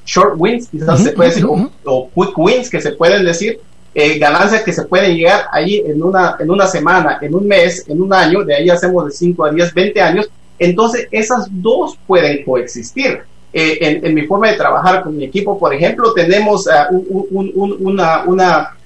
short 0.05 0.35
wins, 0.37 0.67
quizás 0.67 1.03
se 1.03 1.11
puede 1.11 1.29
decir, 1.29 1.45
o, 1.45 2.09
quick 2.13 2.37
wins 2.37 2.69
que 2.69 2.81
se 2.81 2.91
pueden 2.91 3.23
decir, 3.23 3.59
eh, 3.93 4.17
ganancias 4.17 4.63
que 4.63 4.71
se 4.71 4.85
pueden 4.85 5.15
llegar 5.15 5.45
ahí 5.51 5.83
en 5.85 6.01
una, 6.01 6.37
en 6.39 6.49
una 6.49 6.67
semana, 6.67 7.17
en 7.21 7.35
un 7.35 7.47
mes, 7.47 7.85
en 7.87 8.01
un 8.01 8.13
año, 8.13 8.43
de 8.43 8.55
ahí 8.55 8.69
hacemos 8.69 9.05
de 9.05 9.11
5 9.11 9.45
a 9.45 9.51
10, 9.51 9.73
20 9.73 10.01
años, 10.01 10.29
entonces 10.57 11.07
esas 11.11 11.47
dos 11.49 11.97
pueden 12.07 12.43
coexistir. 12.43 13.21
Eh, 13.53 13.99
en, 14.01 14.13
mi 14.15 14.21
forma 14.27 14.49
de 14.49 14.55
trabajar 14.55 15.03
con 15.03 15.17
mi 15.17 15.25
equipo, 15.25 15.59
por 15.59 15.73
ejemplo, 15.73 16.13
tenemos 16.13 16.69
ah, 16.69 16.87
una, 16.89 18.23
una, 18.23 18.77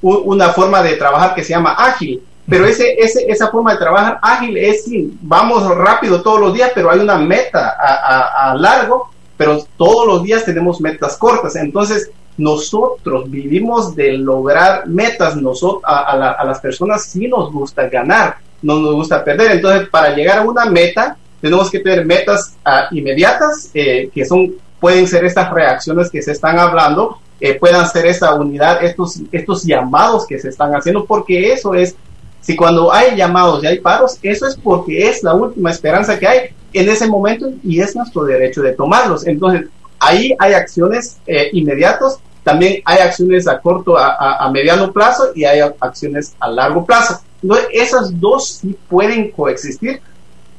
una 0.00 0.48
forma 0.48 0.82
de 0.82 0.96
trabajar 0.96 1.34
que 1.34 1.44
se 1.44 1.50
llama 1.50 1.74
ágil, 1.74 2.22
pero 2.48 2.66
ese, 2.66 2.94
ese, 2.98 3.24
esa 3.30 3.48
forma 3.48 3.72
de 3.72 3.78
trabajar 3.78 4.18
ágil 4.20 4.56
es, 4.56 4.84
vamos 5.22 5.66
rápido 5.76 6.22
todos 6.22 6.40
los 6.40 6.54
días, 6.54 6.72
pero 6.74 6.90
hay 6.90 7.00
una 7.00 7.16
meta 7.16 7.76
a, 7.78 8.50
a 8.50 8.54
largo 8.54 9.14
pero 9.36 9.64
todos 9.76 10.06
los 10.06 10.22
días 10.22 10.44
tenemos 10.44 10.80
metas 10.80 11.16
cortas. 11.16 11.56
Entonces, 11.56 12.10
nosotros 12.36 13.30
vivimos 13.30 13.94
de 13.94 14.12
lograr 14.12 14.86
metas. 14.86 15.36
Nosotros, 15.36 15.82
a, 15.84 16.44
las 16.44 16.60
personas 16.60 17.04
sí 17.04 17.28
nos 17.28 17.52
gusta 17.52 17.88
ganar, 17.88 18.36
no 18.62 18.78
nos 18.80 18.94
gusta 18.94 19.24
perder. 19.24 19.52
Entonces, 19.52 19.88
para 19.88 20.14
llegar 20.14 20.38
a 20.38 20.42
una 20.42 20.66
meta, 20.66 21.16
tenemos 21.40 21.70
que 21.70 21.80
tener 21.80 22.06
metas 22.06 22.54
ah, 22.64 22.88
inmediatas, 22.90 23.70
eh, 23.74 24.08
que 24.14 24.24
son, 24.24 24.54
pueden 24.80 25.06
ser 25.06 25.24
estas 25.24 25.52
reacciones 25.52 26.10
que 26.10 26.22
se 26.22 26.32
están 26.32 26.58
hablando, 26.58 27.18
eh, 27.40 27.54
puedan 27.54 27.88
ser 27.88 28.06
esta 28.06 28.34
unidad, 28.34 28.82
estos, 28.82 29.20
estos 29.30 29.64
llamados 29.64 30.26
que 30.26 30.38
se 30.38 30.48
están 30.48 30.74
haciendo, 30.74 31.04
porque 31.04 31.52
eso 31.52 31.74
es 31.74 31.96
si 32.44 32.54
cuando 32.54 32.92
hay 32.92 33.16
llamados 33.16 33.64
y 33.64 33.66
hay 33.66 33.80
paros, 33.80 34.18
eso 34.22 34.46
es 34.46 34.54
porque 34.56 35.08
es 35.08 35.22
la 35.22 35.32
última 35.32 35.70
esperanza 35.70 36.18
que 36.18 36.26
hay 36.26 36.38
en 36.74 36.88
ese 36.90 37.06
momento 37.06 37.50
y 37.62 37.80
es 37.80 37.96
nuestro 37.96 38.24
derecho 38.24 38.60
de 38.60 38.72
tomarlos. 38.72 39.26
Entonces, 39.26 39.68
ahí 39.98 40.34
hay 40.38 40.52
acciones 40.52 41.16
eh, 41.26 41.48
inmediatas, 41.54 42.18
también 42.42 42.82
hay 42.84 42.98
acciones 42.98 43.48
a 43.48 43.58
corto, 43.60 43.96
a, 43.96 44.50
mediano 44.52 44.92
plazo 44.92 45.28
y 45.34 45.44
hay 45.44 45.60
acciones 45.80 46.34
a 46.38 46.50
largo 46.50 46.84
plazo. 46.84 47.20
Entonces, 47.42 47.66
esas 47.72 48.20
dos 48.20 48.58
sí 48.60 48.76
pueden 48.90 49.30
coexistir, 49.30 50.02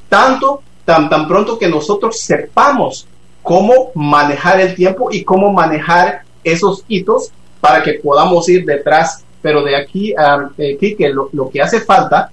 tanto, 0.09 0.63
tan, 0.85 1.07
tan 1.07 1.27
pronto 1.27 1.59
que 1.59 1.67
nosotros 1.67 2.19
sepamos 2.19 3.07
cómo 3.43 3.91
manejar 3.93 4.59
el 4.59 4.73
tiempo 4.73 5.09
y 5.11 5.23
cómo 5.23 5.53
manejar 5.53 6.23
esos 6.43 6.83
hitos 6.87 7.31
para 7.61 7.83
que 7.83 7.93
podamos 7.93 8.49
ir 8.49 8.65
detrás 8.65 9.24
pero 9.45 9.63
de 9.63 9.75
aquí 9.75 10.11
a 10.17 10.49
eh, 10.57 10.75
que 10.75 11.09
lo, 11.09 11.51
que 11.51 11.61
hace 11.61 11.79
falta 11.79 12.31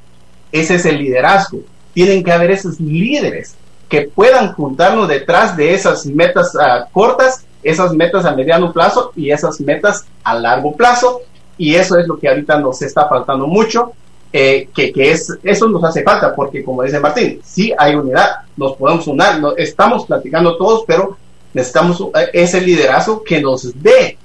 ese 0.51 0.77
es 0.77 0.87
el 0.87 0.97
liderazgo. 0.97 1.59
Tienen 1.93 2.25
que 2.25 2.33
haber 2.33 2.53
esos 2.53 2.81
líderes 2.81 3.55
que 3.87 4.09
puedan 4.15 4.55
juntarnos 4.55 5.09
detrás 5.09 5.55
de 5.55 5.75
esas 5.75 6.07
metas 6.07 6.57
ah, 6.59 6.87
cortas, 6.91 7.45
esas 7.63 7.93
metas 7.93 8.25
a 8.25 8.35
mediano 8.35 8.73
plazo 8.73 9.13
y 9.15 9.31
esas 9.31 9.61
metas 9.61 10.07
a 10.25 10.33
largo 10.37 10.75
plazo. 10.75 11.21
Y 11.59 11.75
eso 11.75 11.99
es 11.99 12.09
lo 12.09 12.19
que 12.19 12.31
ahorita 12.31 12.59
nos 12.59 12.81
está 12.81 13.07
faltando 13.07 13.47
mucho, 13.47 13.93
eh, 14.33 14.71
que, 14.75 14.91
que, 14.91 15.11
es, 15.11 15.37
eso 15.43 15.69
nos 15.69 15.85
hace 15.85 16.03
falta, 16.03 16.35
porque 16.35 16.65
como 16.65 16.83
dice 16.83 16.99
Martín, 16.99 17.43
sí 17.45 17.75
hay 17.77 17.95
unidad, 17.95 18.37
nos 18.57 18.75
podemos 18.77 19.07
unir, 19.07 19.27
estamos 19.59 20.07
platicando 20.07 20.57
todos, 20.57 20.85
pero 20.87 21.19
necesitamos 21.53 22.01
eh, 22.01 22.31
ese 22.33 22.59
liderazgo 22.63 23.23
que 23.23 23.39
nos 23.39 23.71
dé 23.83 24.17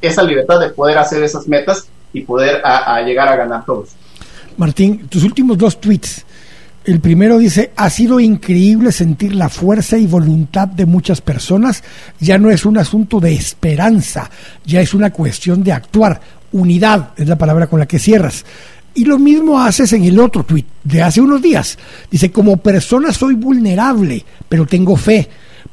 esa 0.00 0.22
libertad 0.22 0.58
de 0.58 0.70
poder 0.70 0.96
hacer 0.96 1.22
esas 1.22 1.46
metas 1.46 1.86
y 2.12 2.22
poder 2.22 2.60
a, 2.64 3.00
llegar 3.02 3.28
a 3.28 3.36
ganar 3.36 3.64
todos. 3.64 3.90
Martín, 4.56 5.06
tus 5.08 5.24
últimos 5.24 5.56
dos 5.56 5.80
tweets 5.80 6.24
El 6.84 7.00
primero 7.00 7.38
dice, 7.38 7.72
ha 7.76 7.90
sido 7.90 8.20
increíble 8.20 8.90
sentir 8.92 9.34
la 9.34 9.48
fuerza 9.48 9.96
y 9.98 10.06
voluntad 10.06 10.66
de 10.68 10.86
muchas 10.86 11.20
personas. 11.20 11.84
Ya 12.18 12.38
no 12.38 12.50
es 12.50 12.64
un 12.64 12.78
asunto 12.78 13.20
de 13.20 13.34
esperanza, 13.34 14.30
ya 14.64 14.80
es 14.80 14.94
una 14.94 15.10
cuestión 15.10 15.62
de 15.62 15.72
actuar. 15.72 16.20
Unidad 16.52 17.10
es 17.16 17.28
la 17.28 17.36
palabra 17.36 17.66
con 17.66 17.78
la 17.78 17.86
que 17.86 17.98
cierras. 17.98 18.44
Y 18.94 19.04
lo 19.04 19.18
mismo 19.18 19.60
haces 19.60 19.92
en 19.92 20.04
el 20.04 20.18
otro 20.18 20.42
tuit 20.42 20.66
de 20.82 21.02
hace 21.02 21.20
unos 21.20 21.40
días. 21.40 21.78
Dice, 22.10 22.32
como 22.32 22.56
persona 22.56 23.12
soy 23.12 23.34
vulnerable, 23.34 24.24
pero 24.48 24.66
tengo 24.66 24.96
fe. 24.96 25.28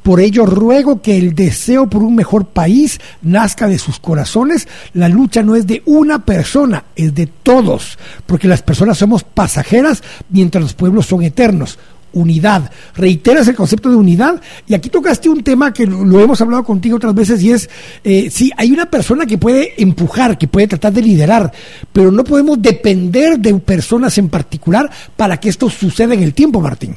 Por 0.08 0.20
ello 0.20 0.46
ruego 0.46 1.02
que 1.02 1.18
el 1.18 1.34
deseo 1.34 1.90
por 1.90 2.02
un 2.02 2.14
mejor 2.14 2.46
país 2.46 2.98
nazca 3.20 3.68
de 3.68 3.76
sus 3.76 3.98
corazones. 3.98 4.66
La 4.94 5.06
lucha 5.06 5.42
no 5.42 5.54
es 5.54 5.66
de 5.66 5.82
una 5.84 6.24
persona, 6.24 6.84
es 6.96 7.14
de 7.14 7.26
todos, 7.26 7.98
porque 8.24 8.48
las 8.48 8.62
personas 8.62 8.96
somos 8.96 9.22
pasajeras 9.22 10.02
mientras 10.30 10.62
los 10.62 10.72
pueblos 10.72 11.04
son 11.04 11.24
eternos 11.24 11.78
unidad. 12.14 12.70
Reiteras 12.94 13.48
el 13.48 13.54
concepto 13.54 13.90
de 13.90 13.96
unidad 13.96 14.40
y 14.66 14.72
aquí 14.72 14.88
tocaste 14.88 15.28
un 15.28 15.44
tema 15.44 15.74
que 15.74 15.84
lo, 15.84 16.18
hemos 16.20 16.40
hablado 16.40 16.64
contigo 16.64 16.96
otras 16.96 17.14
veces 17.14 17.42
y 17.42 17.52
es, 17.52 17.68
eh, 18.02 18.30
sí, 18.30 18.50
hay 18.56 18.72
una 18.72 18.90
persona 18.90 19.26
que 19.26 19.36
puede 19.36 19.74
empujar, 19.76 20.38
que 20.38 20.48
puede 20.48 20.68
tratar 20.68 20.94
de 20.94 21.02
liderar, 21.02 21.52
pero 21.92 22.10
no 22.10 22.24
podemos 22.24 22.62
depender 22.62 23.38
de 23.38 23.52
personas 23.56 24.16
en 24.16 24.30
particular 24.30 24.90
para 25.18 25.38
que 25.38 25.50
esto 25.50 25.68
suceda 25.68 26.14
en 26.14 26.22
el 26.22 26.32
tiempo, 26.32 26.62
Martín. 26.62 26.96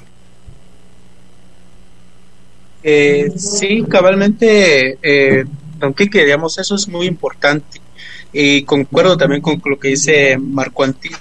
Eh, 2.84 3.32
sí, 3.36 3.84
cabalmente, 3.88 4.98
eh, 5.02 5.46
aunque 5.80 6.06
digamos, 6.06 6.58
eso 6.58 6.76
es 6.76 6.88
muy 6.88 7.08
importante. 7.08 7.80
Y 8.34 8.64
concuerdo 8.64 9.18
también 9.18 9.42
con 9.42 9.62
lo 9.66 9.80
que 9.80 9.90
dice 9.90 10.38
Marco 10.38 10.84
Antiguo. 10.84 11.20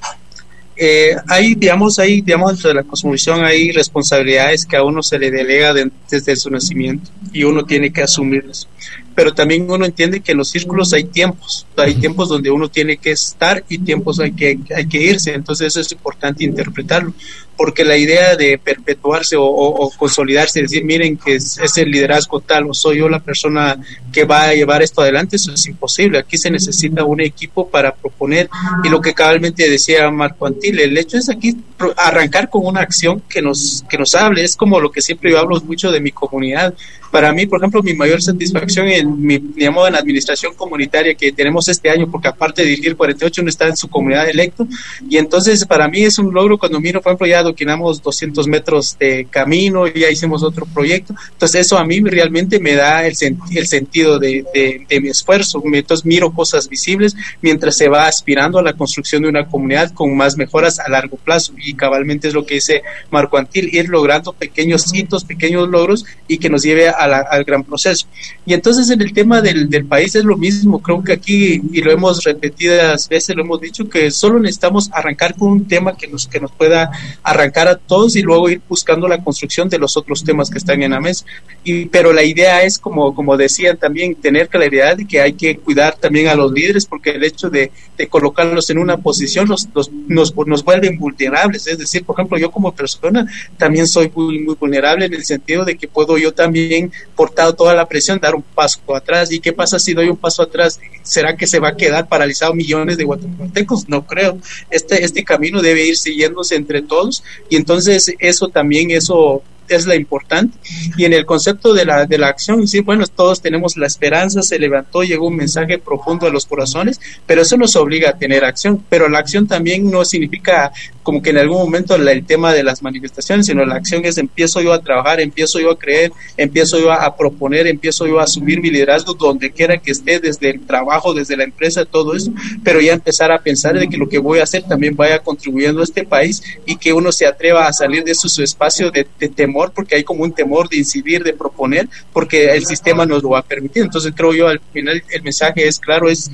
Eh, 0.83 1.15
hay, 1.29 1.55
digamos, 1.57 1.99
hay, 1.99 2.23
digamos, 2.23 2.53
dentro 2.53 2.69
de 2.69 2.77
la 2.77 2.85
cosmovisión 2.85 3.45
hay 3.45 3.71
responsabilidades 3.71 4.65
que 4.65 4.77
a 4.77 4.83
uno 4.83 5.03
se 5.03 5.19
le 5.19 5.31
delega 5.31 5.75
desde 6.11 6.37
su 6.37 6.49
nacimiento 6.49 7.11
y 7.35 7.45
uno 7.45 7.65
tiene 7.65 7.93
que 7.93 8.03
asumirlas. 8.03 8.67
Pero 9.15 9.35
también 9.35 9.71
uno 9.71 9.85
entiende 9.85 10.21
que 10.21 10.33
en 10.33 10.39
los 10.39 10.49
círculos 10.49 10.93
hay 10.93 11.05
tiempos, 11.05 11.67
hay 11.77 11.95
tiempos 11.95 12.29
donde 12.29 12.51
uno 12.51 12.69
tiene 12.69 12.97
que 12.97 13.11
estar 13.13 13.65
y 13.69 13.79
tiempos 13.79 14.21
hay 14.21 14.33
que, 14.33 14.59
hay 14.75 14.87
que 14.87 15.03
irse. 15.03 15.35
Entonces 15.35 15.69
eso 15.69 15.81
es 15.81 15.93
importante 15.93 16.45
interpretarlo 16.45 17.13
porque 17.61 17.85
la 17.85 17.99
idea 17.99 18.37
de 18.37 18.57
perpetuarse 18.57 19.37
o, 19.39 19.93
consolidarse, 19.99 20.63
decir, 20.63 20.83
miren 20.83 21.19
que 21.19 21.35
es, 21.35 21.59
el 21.77 21.91
liderazgo 21.91 22.41
tal 22.41 22.71
o 22.71 22.73
soy 22.73 23.01
yo 23.01 23.09
la 23.11 23.21
persona 23.21 23.79
que 24.11 24.25
va 24.25 24.45
a 24.45 24.55
llevar 24.55 24.81
esto 24.81 25.03
adelante, 25.03 25.37
eso 25.37 25.53
es 25.53 25.67
imposible. 25.67 26.19
Aquí 26.19 26.39
se 26.39 26.51
necesita 26.51 27.05
un 27.05 27.21
equipo 27.21 27.69
para 27.69 27.95
proponer 27.95 28.49
y 28.83 28.89
lo 28.89 29.03
que 29.03 29.13
cabalmente 29.13 29.69
decía 29.69 30.11
Marco 30.11 30.47
Antil, 30.47 30.81
el 30.81 30.97
hecho 30.97 31.19
es 31.19 31.29
aquí 31.29 31.55
arrancar 31.99 32.49
con 32.49 32.65
una 32.65 32.81
acción 32.81 33.23
que 33.29 33.43
nos, 33.43 33.85
que 33.91 33.99
nos 33.99 34.15
hable, 34.15 34.43
es 34.43 34.57
como 34.57 34.81
lo 34.81 34.91
que 34.91 35.03
siempre 35.03 35.31
yo 35.31 35.39
hablo 35.39 35.61
mucho 35.61 35.93
de 35.93 36.01
mi 36.01 36.13
comunidad. 36.13 36.73
Para 37.11 37.33
mí, 37.33 37.47
por 37.47 37.59
ejemplo, 37.59 37.83
mi 37.83 37.95
mayor 37.95 38.23
satisfacción 38.23 38.89
en 38.89 39.21
mi, 39.21 39.39
digamos, 39.39 39.89
en 39.89 39.97
administración 39.97 40.55
comunitaria 40.55 41.15
que 41.15 41.33
tenemos 41.33 41.69
este 41.69 41.91
año, 41.91 42.09
porque 42.11 42.29
aparte 42.29 42.63
de 42.63 42.69
dirigir 42.69 42.97
48, 42.97 43.43
uno 43.43 43.51
está 43.51 43.67
en 43.67 43.77
su 43.77 43.89
comunidad 43.89 44.29
electo, 44.29 44.67
y 45.09 45.17
entonces 45.17 45.65
para 45.65 45.89
mí 45.89 46.03
es 46.03 46.19
un 46.19 46.33
logro 46.33 46.57
cuando 46.57 46.81
miro, 46.81 47.01
por 47.01 47.11
ejemplo, 47.11 47.27
ya 47.27 47.41
adoquinamos 47.41 48.01
200 48.03 48.47
metros 48.47 48.97
de 48.99 49.27
camino, 49.29 49.87
ya 49.89 50.11
hicimos 50.11 50.43
otro 50.43 50.67
proyecto, 50.67 51.15
entonces 51.33 51.67
eso 51.67 51.79
a 51.79 51.85
mí 51.85 52.01
realmente 52.01 52.61
me 52.61 52.75
da 52.75 53.07
el, 53.07 53.17
el 53.55 53.67
sentido 53.67 54.19
de, 54.19 54.45
de, 54.55 55.01
mi 55.01 55.09
esfuerzo, 55.09 55.63
entonces 55.65 56.05
miro 56.05 56.33
cosas 56.33 56.69
visibles 56.69 57.17
mientras 57.41 57.77
se 57.77 57.89
va 57.89 58.07
aspirando 58.07 58.59
a 58.59 58.63
la 58.63 58.75
construcción 58.75 59.23
de 59.23 59.29
una 59.29 59.47
comunidad 59.47 59.93
con 59.93 60.15
más 60.17 60.37
mejoras 60.37 60.79
a 60.79 60.89
largo 60.89 61.17
plazo, 61.17 61.55
y 61.59 61.75
cabalmente 61.75 62.29
es 62.29 62.35
lo 62.35 62.47
que 62.47 62.55
dice 62.55 62.83
Marco 63.11 63.37
Antil, 63.37 63.75
ir 63.75 63.89
logrando 63.89 64.33
pequeños 64.33 64.95
hitos, 64.95 65.25
pequeños 65.25 65.69
logros, 65.69 66.05
y 66.29 66.39
que 66.39 66.49
nos 66.49 66.63
lleve 66.63 66.89
a 66.89 67.00
al 67.05 67.45
gran 67.45 67.65
proceso. 67.65 68.07
Y 68.47 68.55
entonces 68.55 68.91
en 68.91 69.01
el 69.01 69.13
tema 69.13 69.41
del, 69.41 69.69
del, 69.69 69.85
país 69.85 70.15
es 70.15 70.25
lo 70.25 70.37
mismo, 70.37 70.81
creo 70.81 71.03
que 71.03 71.13
aquí, 71.13 71.61
y 71.73 71.81
lo 71.81 71.91
hemos 71.91 72.23
repetidas 72.25 73.09
veces, 73.09 73.35
lo 73.35 73.43
hemos 73.43 73.61
dicho, 73.61 73.89
que 73.89 74.11
solo 74.11 74.39
necesitamos 74.39 74.91
arrancar 74.93 75.35
con 75.37 75.51
un 75.51 75.67
tema 75.67 75.97
que 75.97 76.07
nos, 76.07 76.27
que 76.27 76.41
nos 76.41 76.53
pueda 76.53 76.91
arrancar 77.23 77.69
a 77.69 77.77
todos 77.77 78.17
y 78.17 78.23
luego 78.23 78.49
ir 78.49 78.61
buscando 78.69 79.09
la 79.09 79.23
construcción 79.23 79.69
de 79.69 79.79
los 79.79 79.97
otros 79.97 80.25
temas 80.25 80.51
que 80.51 80.59
están 80.59 80.83
en 80.83 80.93
la 80.93 81.01
mesa. 81.01 81.25
Y, 81.65 81.87
pero 81.87 82.13
la 82.13 82.23
idea 82.23 82.63
es, 82.63 82.79
como, 82.79 83.15
como 83.15 83.37
decían 83.37 83.77
también, 83.77 84.15
tener 84.15 84.49
claridad 84.49 84.97
de 84.97 85.07
que 85.07 85.21
hay 85.21 85.33
que 85.33 85.57
cuidar 85.57 85.97
también 85.97 86.29
a 86.29 86.35
los 86.35 86.53
líderes, 86.53 86.87
porque 86.87 87.11
el 87.11 87.25
hecho 87.25 87.51
de, 87.51 87.73
de 87.97 88.09
colocarlos 88.09 88.71
en 88.71 88.79
una 88.79 88.97
posición 88.97 89.49
los, 89.49 89.69
nos, 89.75 90.35
nos 90.47 90.65
vuelven 90.65 90.99
vulnerables. 90.99 91.67
Es 91.67 91.79
decir, 91.79 92.05
por 92.05 92.17
ejemplo, 92.17 92.39
yo 92.39 92.51
como 92.51 92.75
persona 92.75 93.27
también 93.57 93.87
soy 93.87 94.11
muy, 94.15 94.39
muy 94.41 94.55
vulnerable 94.55 95.07
en 95.07 95.15
el 95.15 95.25
sentido 95.25 95.65
de 95.65 95.77
que 95.77 95.89
puedo 95.89 96.19
yo 96.19 96.33
también 96.33 96.90
portado 97.15 97.55
toda 97.55 97.75
la 97.75 97.89
presión, 97.89 98.19
dar 98.21 98.35
un 98.35 98.43
paso 98.43 98.81
atrás. 98.95 99.33
¿Y 99.33 99.41
qué 99.41 99.53
pasa 99.53 99.79
si 99.79 99.95
doy 99.95 100.09
un 100.09 100.17
paso 100.17 100.43
atrás? 100.43 100.81
¿Será 101.03 101.37
que 101.37 101.47
se 101.47 101.59
va 101.59 101.69
a 101.69 101.77
quedar 101.77 102.09
paralizado 102.09 102.55
millones 102.55 102.97
de 102.97 103.05
guatemaltecos? 103.05 103.89
No 103.89 104.07
creo. 104.07 104.39
Este, 104.71 105.05
este 105.05 105.25
camino 105.25 105.63
debe 105.63 105.87
ir 105.87 105.97
siguiéndose 105.97 106.55
entre 106.57 106.83
todos 106.83 107.23
y 107.49 107.57
entonces 107.57 108.15
eso 108.19 108.49
también, 108.49 108.91
eso 108.91 109.43
es 109.71 109.87
la 109.87 109.95
importante. 109.95 110.59
Y 110.97 111.05
en 111.05 111.13
el 111.13 111.27
concepto 111.27 111.73
de 111.73 111.85
la, 111.85 112.07
de 112.07 112.19
la 112.19 112.29
acción, 112.29 112.67
sí, 112.67 112.81
bueno, 112.81 113.07
todos 113.07 113.41
tenemos 113.41 113.77
la 113.77 113.87
esperanza, 113.87 114.43
se 114.43 114.59
levantó, 114.59 115.03
llegó 115.03 115.29
un 115.29 115.37
mensaje 115.37 115.79
profundo 115.79 116.27
a 116.27 116.31
los 116.31 116.47
corazones, 116.47 117.01
pero 117.27 117.43
eso 117.43 117.57
nos 117.57 117.77
obliga 117.77 118.11
a 118.11 118.19
tener 118.19 118.45
acción. 118.45 118.85
Pero 118.89 119.09
la 119.09 119.19
acción 119.19 119.47
también 119.47 119.91
no 119.91 120.05
significa 120.05 120.73
como 121.03 121.23
que 121.23 121.31
en 121.31 121.39
algún 121.39 121.59
momento 121.59 121.97
el 121.97 122.25
tema 122.25 122.53
de 122.53 122.63
las 122.63 122.83
manifestaciones, 122.83 123.47
sino 123.47 123.65
la 123.65 123.77
acción 123.77 124.05
es 124.05 124.19
empiezo 124.19 124.61
yo 124.61 124.73
a 124.73 124.83
trabajar, 124.83 125.21
empiezo 125.21 125.59
yo 125.59 125.71
a 125.71 125.79
creer, 125.79 126.13
empiezo 126.37 126.79
yo 126.79 126.93
a, 126.93 127.17
proponer, 127.17 127.67
empiezo 127.67 128.07
yo 128.07 128.21
a 128.21 128.25
asumir 128.25 128.61
mi 128.61 128.71
liderazgo 128.71 129.15
donde 129.15 129.51
quiera 129.51 129.79
que 129.79 129.91
esté, 129.93 130.21
desde 130.21 130.51
el 130.51 130.61
trabajo, 130.61 131.15
desde 131.15 131.37
la 131.37 131.45
empresa, 131.45 131.85
todo 131.85 132.15
eso, 132.15 132.33
pero 132.63 132.81
ya 132.81 132.93
empezar 132.93 133.33
a 133.33 133.43
pensar 133.43 133.79
de 133.79 133.89
que 133.89 133.97
lo 133.97 134.09
que 134.09 134.19
voy 134.19 134.39
a 134.39 134.45
hacer 134.45 134.63
también 134.63 134.97
vaya 134.97 135.19
contribuyendo 135.21 135.81
a 135.81 135.85
este 135.85 136.05
país 136.05 136.43
y 136.67 136.77
que 136.77 136.93
uno 136.93 137.13
se 137.13 137.27
atreva 137.27 137.67
a 137.67 137.73
salir 137.73 138.05
de 138.05 138.15
su, 138.15 138.29
su 138.29 138.43
espacio 138.43 138.91
de, 138.91 139.07
de 139.19 139.29
temor 139.29 139.60
porque 139.69 139.97
hay 139.97 140.05
como 140.05 140.25
un 140.25 140.33
temor 140.33 140.69
de 140.69 140.79
incidir, 140.79 141.23
de 141.23 141.35
proponer, 141.35 141.89
porque 142.13 142.55
el 142.55 142.65
sistema 142.65 143.05
nos 143.05 143.23
lo 143.23 143.31
va 143.31 143.41
a 143.41 143.43
permitir. 143.43 143.83
Entonces 143.83 144.13
creo 144.17 144.33
yo 144.33 144.49
al 144.49 144.61
final 144.73 145.03
el 145.11 145.23
mensaje 145.23 145.69
es 145.69 145.79
claro, 145.79 146.09
es 146.09 146.31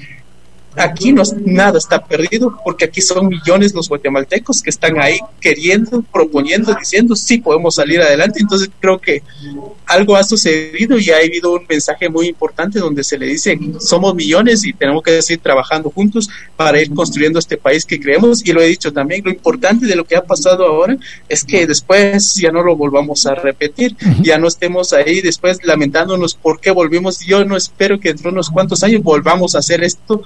aquí 0.77 1.13
no, 1.13 1.23
nada 1.45 1.79
está 1.79 2.05
perdido 2.05 2.59
porque 2.65 2.85
aquí 2.85 3.01
son 3.01 3.29
millones 3.29 3.75
los 3.75 3.89
guatemaltecos 3.89 4.63
que 4.63 4.71
están 4.71 4.99
ahí 4.99 5.19
queriendo, 5.41 6.03
proponiendo, 6.13 6.75
diciendo 6.75 7.17
sí 7.17 7.39
podemos 7.39 7.77
salir 7.77 8.01
adelante. 8.01 8.41
Entonces 8.41 8.71
creo 8.81 8.99
que 8.99 9.23
algo 9.87 10.17
ha 10.17 10.23
sucedido 10.23 10.99
y 10.99 11.11
ha 11.11 11.17
habido 11.17 11.53
un 11.53 11.67
mensaje 11.69 12.09
muy 12.09 12.29
importante 12.29 12.79
donde 12.79 13.05
se 13.05 13.19
le 13.19 13.27
dice 13.27 13.59
somos 13.81 14.15
millones 14.15 14.65
y 14.65 14.73
tenemos 14.73 15.03
que 15.03 15.23
seguir 15.23 15.43
trabajando 15.43 15.91
juntos 15.91 16.29
para 16.57 16.81
ir 16.81 16.93
construyendo 16.93 17.39
este 17.39 17.57
país 17.57 17.85
que 17.85 18.01
creemos. 18.01 18.45
Y 18.45 18.53
lo 18.53 18.61
he 18.61 18.67
dicho 18.67 18.93
también, 18.93 19.23
lo 19.25 19.31
importante 19.31 19.87
de 19.87 19.97
lo 19.97 20.05
que 20.05 20.17
ha 20.17 20.25
pasado 20.25 20.67
ahora 20.67 20.97
es 21.29 21.45
que 21.45 21.67
después 21.67 22.35
ya 22.35 22.51
no 22.51 22.63
lo 22.63 22.77
volvamos 22.77 23.27
a 23.27 23.35
repetir, 23.35 23.97
ya 24.23 24.39
no 24.39 24.49
estemos 24.49 24.93
ahí 24.93 25.21
después 25.21 25.59
lamentándonos 25.63 26.35
por 26.35 26.61
qué 26.61 26.71
volvimos. 26.71 27.21
Yo 27.21 27.45
no 27.45 27.57
espero 27.57 27.99
que 28.01 28.09
dentro 28.09 28.31
de 28.31 28.35
unos 28.35 28.51
cuantos 28.51 28.83
años 28.83 29.03
volvamos 29.03 29.55
a 29.55 29.59
hacer 29.59 29.83
esto, 29.83 30.23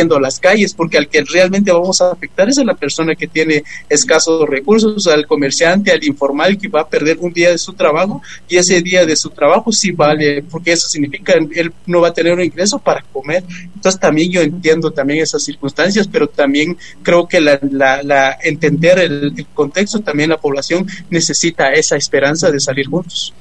a 0.00 0.20
las 0.20 0.40
calles, 0.40 0.74
porque 0.74 0.98
al 0.98 1.08
que 1.08 1.22
realmente 1.22 1.72
vamos 1.72 2.00
a 2.00 2.12
afectar 2.12 2.48
es 2.48 2.58
a 2.58 2.64
la 2.64 2.74
persona 2.74 3.14
que 3.14 3.26
tiene 3.26 3.62
escasos 3.88 4.48
recursos, 4.48 5.06
al 5.06 5.26
comerciante, 5.26 5.92
al 5.92 6.02
informal 6.04 6.58
que 6.58 6.68
va 6.68 6.80
a 6.80 6.88
perder 6.88 7.18
un 7.20 7.32
día 7.32 7.50
de 7.50 7.58
su 7.58 7.72
trabajo 7.72 8.22
y 8.48 8.56
ese 8.56 8.80
día 8.82 9.04
de 9.06 9.16
su 9.16 9.30
trabajo 9.30 9.70
sí 9.72 9.92
vale, 9.92 10.42
porque 10.42 10.72
eso 10.72 10.88
significa 10.88 11.34
él 11.34 11.72
no 11.86 12.00
va 12.00 12.08
a 12.08 12.14
tener 12.14 12.32
un 12.32 12.42
ingreso 12.42 12.78
para 12.78 13.02
comer. 13.12 13.44
Entonces 13.74 14.00
también 14.00 14.30
yo 14.30 14.40
entiendo 14.40 14.90
también 14.90 15.20
esas 15.20 15.42
circunstancias, 15.42 16.08
pero 16.08 16.28
también 16.28 16.76
creo 17.02 17.26
que 17.26 17.40
la, 17.40 18.38
entender 18.42 18.98
el 18.98 19.46
contexto, 19.54 20.00
también 20.00 20.30
la 20.30 20.38
población 20.38 20.86
necesita 21.10 21.72
esa 21.72 21.96
esperanza 21.96 22.50
de 22.50 22.60
salir 22.60 22.86
juntos. 22.86 23.34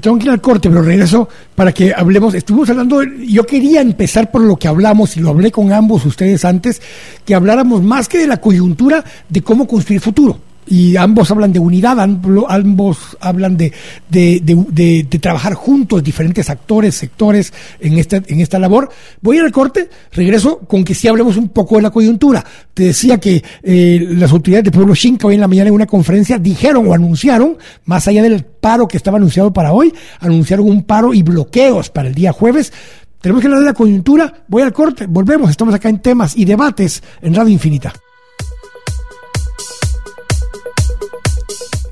Tengo 0.00 0.18
que 0.18 0.24
ir 0.24 0.30
al 0.30 0.40
corte, 0.40 0.68
pero 0.68 0.82
regreso 0.82 1.28
para 1.54 1.72
que 1.72 1.92
hablemos. 1.94 2.34
Estuvimos 2.34 2.68
hablando, 2.70 3.02
yo 3.02 3.46
quería 3.46 3.80
empezar 3.80 4.30
por 4.30 4.42
lo 4.42 4.56
que 4.56 4.68
hablamos, 4.68 5.16
y 5.16 5.20
lo 5.20 5.30
hablé 5.30 5.50
con 5.50 5.72
ambos 5.72 6.04
ustedes 6.04 6.44
antes, 6.44 6.82
que 7.24 7.34
habláramos 7.34 7.82
más 7.82 8.08
que 8.08 8.18
de 8.18 8.26
la 8.26 8.40
coyuntura 8.40 9.04
de 9.28 9.42
cómo 9.42 9.66
construir 9.66 10.00
futuro 10.00 10.49
y 10.70 10.96
ambos 10.96 11.28
hablan 11.32 11.52
de 11.52 11.58
unidad, 11.58 11.98
ambos 11.98 13.18
hablan 13.20 13.56
de, 13.56 13.72
de, 14.08 15.18
trabajar 15.20 15.54
juntos, 15.54 16.02
diferentes 16.02 16.48
actores, 16.48 16.94
sectores 16.94 17.52
en 17.80 17.98
esta, 17.98 18.22
en 18.24 18.40
esta 18.40 18.60
labor. 18.60 18.88
Voy 19.20 19.38
al 19.38 19.50
corte, 19.50 19.90
regreso 20.12 20.60
con 20.60 20.84
que 20.84 20.94
sí 20.94 21.08
hablemos 21.08 21.36
un 21.36 21.48
poco 21.48 21.74
de 21.76 21.82
la 21.82 21.90
coyuntura. 21.90 22.44
Te 22.72 22.84
decía 22.84 23.18
que 23.18 23.42
eh, 23.64 24.06
las 24.10 24.30
autoridades 24.30 24.66
de 24.66 24.70
Pueblo 24.70 24.94
Xinca 24.94 25.26
hoy 25.26 25.34
en 25.34 25.40
la 25.40 25.48
mañana 25.48 25.68
en 25.68 25.74
una 25.74 25.86
conferencia 25.86 26.38
dijeron 26.38 26.86
o 26.86 26.94
anunciaron, 26.94 27.58
más 27.86 28.06
allá 28.06 28.22
del 28.22 28.44
paro 28.44 28.86
que 28.86 28.96
estaba 28.96 29.16
anunciado 29.16 29.52
para 29.52 29.72
hoy, 29.72 29.92
anunciaron 30.20 30.68
un 30.68 30.84
paro 30.84 31.12
y 31.12 31.24
bloqueos 31.24 31.90
para 31.90 32.08
el 32.08 32.14
día 32.14 32.32
jueves. 32.32 32.72
Tenemos 33.20 33.40
que 33.40 33.48
hablar 33.48 33.60
de 33.60 33.66
la 33.66 33.74
coyuntura. 33.74 34.44
Voy 34.46 34.62
al 34.62 34.72
corte, 34.72 35.06
volvemos, 35.06 35.50
estamos 35.50 35.74
acá 35.74 35.88
en 35.88 35.98
temas 35.98 36.36
y 36.36 36.44
debates 36.44 37.02
en 37.22 37.34
Radio 37.34 37.52
Infinita. 37.52 37.92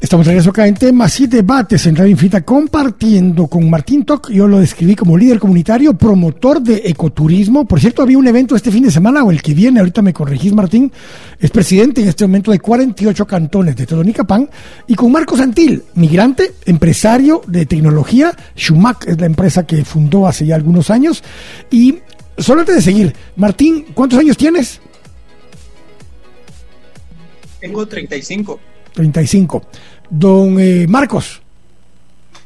Estamos 0.09 0.27
en 0.29 0.39
eso 0.39 0.49
acá 0.49 0.67
en 0.67 0.75
temas 0.75 1.21
y 1.21 1.27
debates 1.27 1.85
en 1.85 1.95
Radio 1.95 2.13
Infinita, 2.13 2.41
compartiendo 2.41 3.47
con 3.47 3.69
Martín 3.69 4.07
Toc. 4.07 4.31
Yo 4.31 4.49
lo 4.49 4.59
describí 4.59 4.97
como 4.97 5.19
líder 5.19 5.39
comunitario, 5.39 5.93
promotor 5.93 6.63
de 6.63 6.81
ecoturismo. 6.87 7.67
Por 7.67 7.79
cierto, 7.79 8.01
había 8.01 8.17
un 8.17 8.27
evento 8.27 8.57
este 8.57 8.71
fin 8.71 8.85
de 8.85 8.91
semana 8.91 9.23
o 9.23 9.31
el 9.31 9.43
que 9.43 9.53
viene, 9.53 9.81
ahorita 9.81 10.01
me 10.01 10.15
corregís, 10.15 10.55
Martín. 10.55 10.91
Es 11.39 11.51
presidente 11.51 12.01
en 12.01 12.09
este 12.09 12.27
momento 12.27 12.51
de 12.53 12.59
48 12.59 13.27
cantones 13.27 13.77
de 13.77 13.85
Todonicapán. 13.85 14.49
Y 14.87 14.95
con 14.95 15.13
Marcos 15.13 15.41
Antil, 15.41 15.83
migrante, 15.95 16.55
empresario 16.65 17.43
de 17.47 17.67
tecnología. 17.67 18.33
Schumack 18.57 19.09
es 19.09 19.21
la 19.21 19.27
empresa 19.27 19.67
que 19.67 19.85
fundó 19.85 20.27
hace 20.27 20.47
ya 20.47 20.55
algunos 20.55 20.89
años. 20.89 21.23
Y 21.71 21.99
solo 22.39 22.61
antes 22.61 22.77
de 22.77 22.81
seguir, 22.81 23.15
Martín, 23.37 23.85
¿cuántos 23.93 24.19
años 24.19 24.39
tienes? 24.39 24.81
Tengo 27.61 27.87
35. 27.87 28.59
35. 28.99 29.63
Don 30.11 30.59
eh, 30.59 30.87
Marcos. 30.89 31.43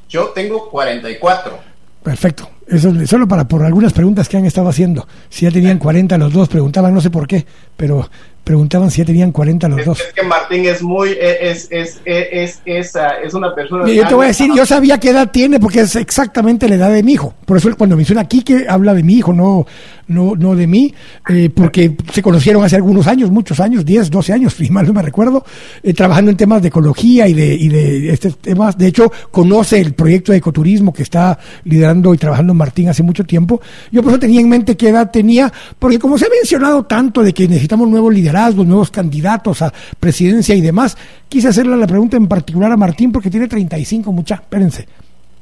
Yo 0.09 0.27
tengo 0.29 0.69
44. 0.69 1.59
Perfecto. 2.03 2.51
Eso 2.67 2.91
es 2.91 3.11
solo 3.11 3.29
para 3.29 3.47
por 3.47 3.63
algunas 3.65 3.93
preguntas 3.93 4.29
que 4.29 4.37
han 4.37 4.47
estado 4.47 4.69
haciendo. 4.69 5.07
Si 5.29 5.45
ya 5.45 5.51
tenían 5.51 5.79
40 5.79 6.17
los 6.19 6.33
dos, 6.33 6.49
preguntaban, 6.49 6.95
no 6.95 7.01
sé 7.01 7.11
por 7.11 7.27
qué, 7.27 7.47
pero 7.77 8.09
preguntaban 8.45 8.91
si 8.91 8.99
ya 8.99 9.05
tenían 9.05 9.33
40 9.33 9.69
los 9.69 9.85
dos. 9.85 10.01
Es 10.01 10.13
que 10.13 10.23
Martín 10.23 10.65
es 10.67 10.83
muy, 10.83 11.11
es, 11.21 11.69
es, 11.71 12.01
es, 12.05 12.61
es, 12.65 12.97
ah, 12.97 13.15
es 13.25 13.35
una 13.35 13.55
persona... 13.55 13.89
Yo 13.89 14.07
te 14.07 14.15
voy 14.15 14.25
a 14.25 14.29
decir, 14.29 14.51
yo 14.55 14.67
sabía 14.67 14.99
qué 14.99 15.11
edad 15.11 15.31
tiene 15.31 15.61
porque 15.61 15.81
es 15.81 15.97
exactamente 15.97 16.69
la 16.69 16.75
edad 16.75 16.91
de 16.91 17.03
mi 17.03 17.13
hijo. 17.13 17.35
Por 17.47 17.57
eso 17.57 17.75
cuando 17.77 17.97
menciona 17.97 18.23
aquí 18.23 18.43
que 18.43 18.67
habla 18.69 18.95
de 18.95 19.03
mi 19.03 19.15
hijo, 19.15 19.33
no, 19.33 19.67
no, 20.09 20.35
no 20.37 20.55
de 20.55 20.67
mí, 20.67 20.95
eh, 21.29 21.51
porque 21.55 21.97
se 22.13 22.23
conocieron 22.23 22.65
hace 22.65 22.77
algunos 22.77 23.07
años, 23.07 23.31
muchos 23.31 23.61
años, 23.61 23.85
10, 23.85 24.11
12 24.11 24.33
años, 24.33 24.55
si 24.59 24.71
mal 24.71 24.87
no 24.87 24.93
me 24.93 25.03
recuerdo, 25.03 25.45
eh, 25.83 25.95
trabajando 25.95 26.31
en 26.31 26.37
temas 26.37 26.63
de 26.63 26.69
ecología 26.69 27.29
y 27.29 27.35
de, 27.35 27.55
y 27.55 27.69
de 27.69 28.13
estos 28.13 28.39
temas. 28.39 28.77
De 28.77 28.87
hecho, 28.87 29.11
conoce 29.31 29.81
el 29.81 29.95
proyecto 29.95 30.33
de 30.33 30.39
ecoturismo 30.39 30.93
que 30.93 31.03
está 31.03 31.39
liderando 31.65 32.15
y 32.15 32.19
trabajando 32.19 32.55
Martín 32.55 32.89
hace 32.89 33.03
mucho 33.03 33.25
tiempo. 33.25 33.61
Yo 33.91 34.03
por 34.03 34.13
eso 34.13 34.21
tenía 34.21 34.41
en 34.41 34.49
mente 34.49 34.77
qué 34.77 34.89
edad 34.89 35.11
tenía, 35.11 35.53
porque 35.79 35.99
como 35.99 36.19
se 36.19 36.27
ha 36.27 36.29
mencionado 36.29 36.85
tanto 36.85 37.23
de 37.23 37.33
que 37.33 37.49
necesitamos 37.49 37.89
nuevos 37.89 38.13
liderazgos, 38.13 38.32
nuevos 38.33 38.91
candidatos 38.91 39.63
a 39.63 39.73
presidencia 39.99 40.55
y 40.55 40.61
demás, 40.61 40.97
quise 41.29 41.49
hacerle 41.49 41.77
la 41.77 41.87
pregunta 41.87 42.17
en 42.17 42.27
particular 42.27 42.73
a 42.73 42.77
Martín 42.77 43.13
porque 43.13 43.31
tiene 43.31 43.49
35, 43.49 44.13
mucha, 44.13 44.37
espérense, 44.37 44.87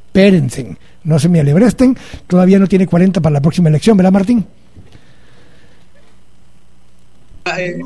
espérense, 0.07 0.76
no 1.05 1.18
se 1.18 1.28
me 1.28 1.41
alebresten, 1.41 1.97
todavía 2.26 2.59
no 2.59 2.66
tiene 2.66 2.86
40 2.86 3.20
para 3.20 3.34
la 3.34 3.41
próxima 3.41 3.68
elección, 3.68 3.97
¿verdad 3.97 4.12
Martín? 4.12 4.47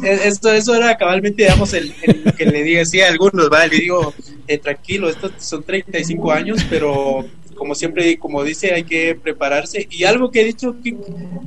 Esto, 0.03 0.53
eso 0.53 0.75
era 0.75 0.97
cabalmente, 0.97 1.45
digamos, 1.45 1.73
el, 1.75 1.95
que 2.37 2.45
le 2.45 2.65
decía 2.65 3.07
a 3.07 3.11
algunos, 3.11 3.49
¿va? 3.51 3.67
le 3.67 3.79
digo, 3.79 4.13
eh, 4.47 4.59
tranquilo, 4.59 5.09
estos 5.09 5.33
son 5.39 5.63
35 5.63 6.33
años, 6.33 6.67
pero 6.69 7.25
como 7.55 7.75
siempre, 7.75 8.19
como 8.19 8.43
dice, 8.43 8.73
hay 8.73 8.85
que 8.85 9.15
prepararse. 9.15 9.87
Y 9.91 10.05
algo 10.05 10.31
que 10.31 10.43
he 10.43 10.45
dicho, 10.45 10.77
que 10.83 10.97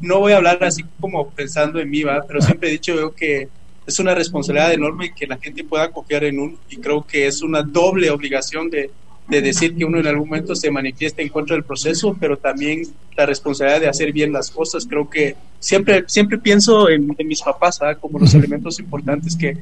no 0.01 0.20
voy 0.20 0.34
a 0.34 0.38
hablar 0.38 0.64
así 0.64 0.84
como 0.99 1.30
pensando 1.30 1.80
en 1.80 1.89
mí, 1.89 2.03
¿va? 2.03 2.24
pero 2.28 2.41
siempre 2.41 2.70
he 2.70 2.74
dicho 2.74 2.95
yo 2.95 3.14
que 3.14 3.49
es 3.86 3.99
una 3.99 4.14
responsabilidad 4.14 4.74
enorme 4.74 5.14
que 5.16 5.28
la 5.28 5.38
gente 5.38 5.64
pueda 5.64 5.91
confiar 5.91 6.26
en 6.26 6.39
uno 6.39 6.58
y 6.70 6.78
creo 6.78 7.05
que 7.05 7.26
es 7.26 7.41
una 7.41 7.62
doble 7.62 8.10
obligación 8.10 8.70
de, 8.70 8.91
de 9.28 9.41
decir 9.41 9.76
que 9.76 9.86
uno 9.86 9.99
en 9.99 10.08
algún 10.08 10.30
momento 10.30 10.55
se 10.55 10.72
manifiesta 10.72 11.22
en 11.22 11.30
contra 11.30 11.55
del 11.55 11.64
proceso, 11.64 12.16
pero 12.20 12.38
también 12.38 12.84
la 13.16 13.26
responsabilidad 13.26 13.82
de 13.82 13.89
hacer 13.89 14.14
bien 14.14 14.32
las 14.32 14.49
cosas. 14.49 14.86
Creo 14.86 15.10
que 15.10 15.36
siempre, 15.60 16.05
siempre 16.08 16.38
pienso 16.38 16.89
en, 16.89 17.16
mis 17.26 17.41
papás 17.41 17.80
como 17.99 18.20
los 18.20 18.34
elementos 18.34 18.80
importantes 18.80 19.36
que 19.36 19.58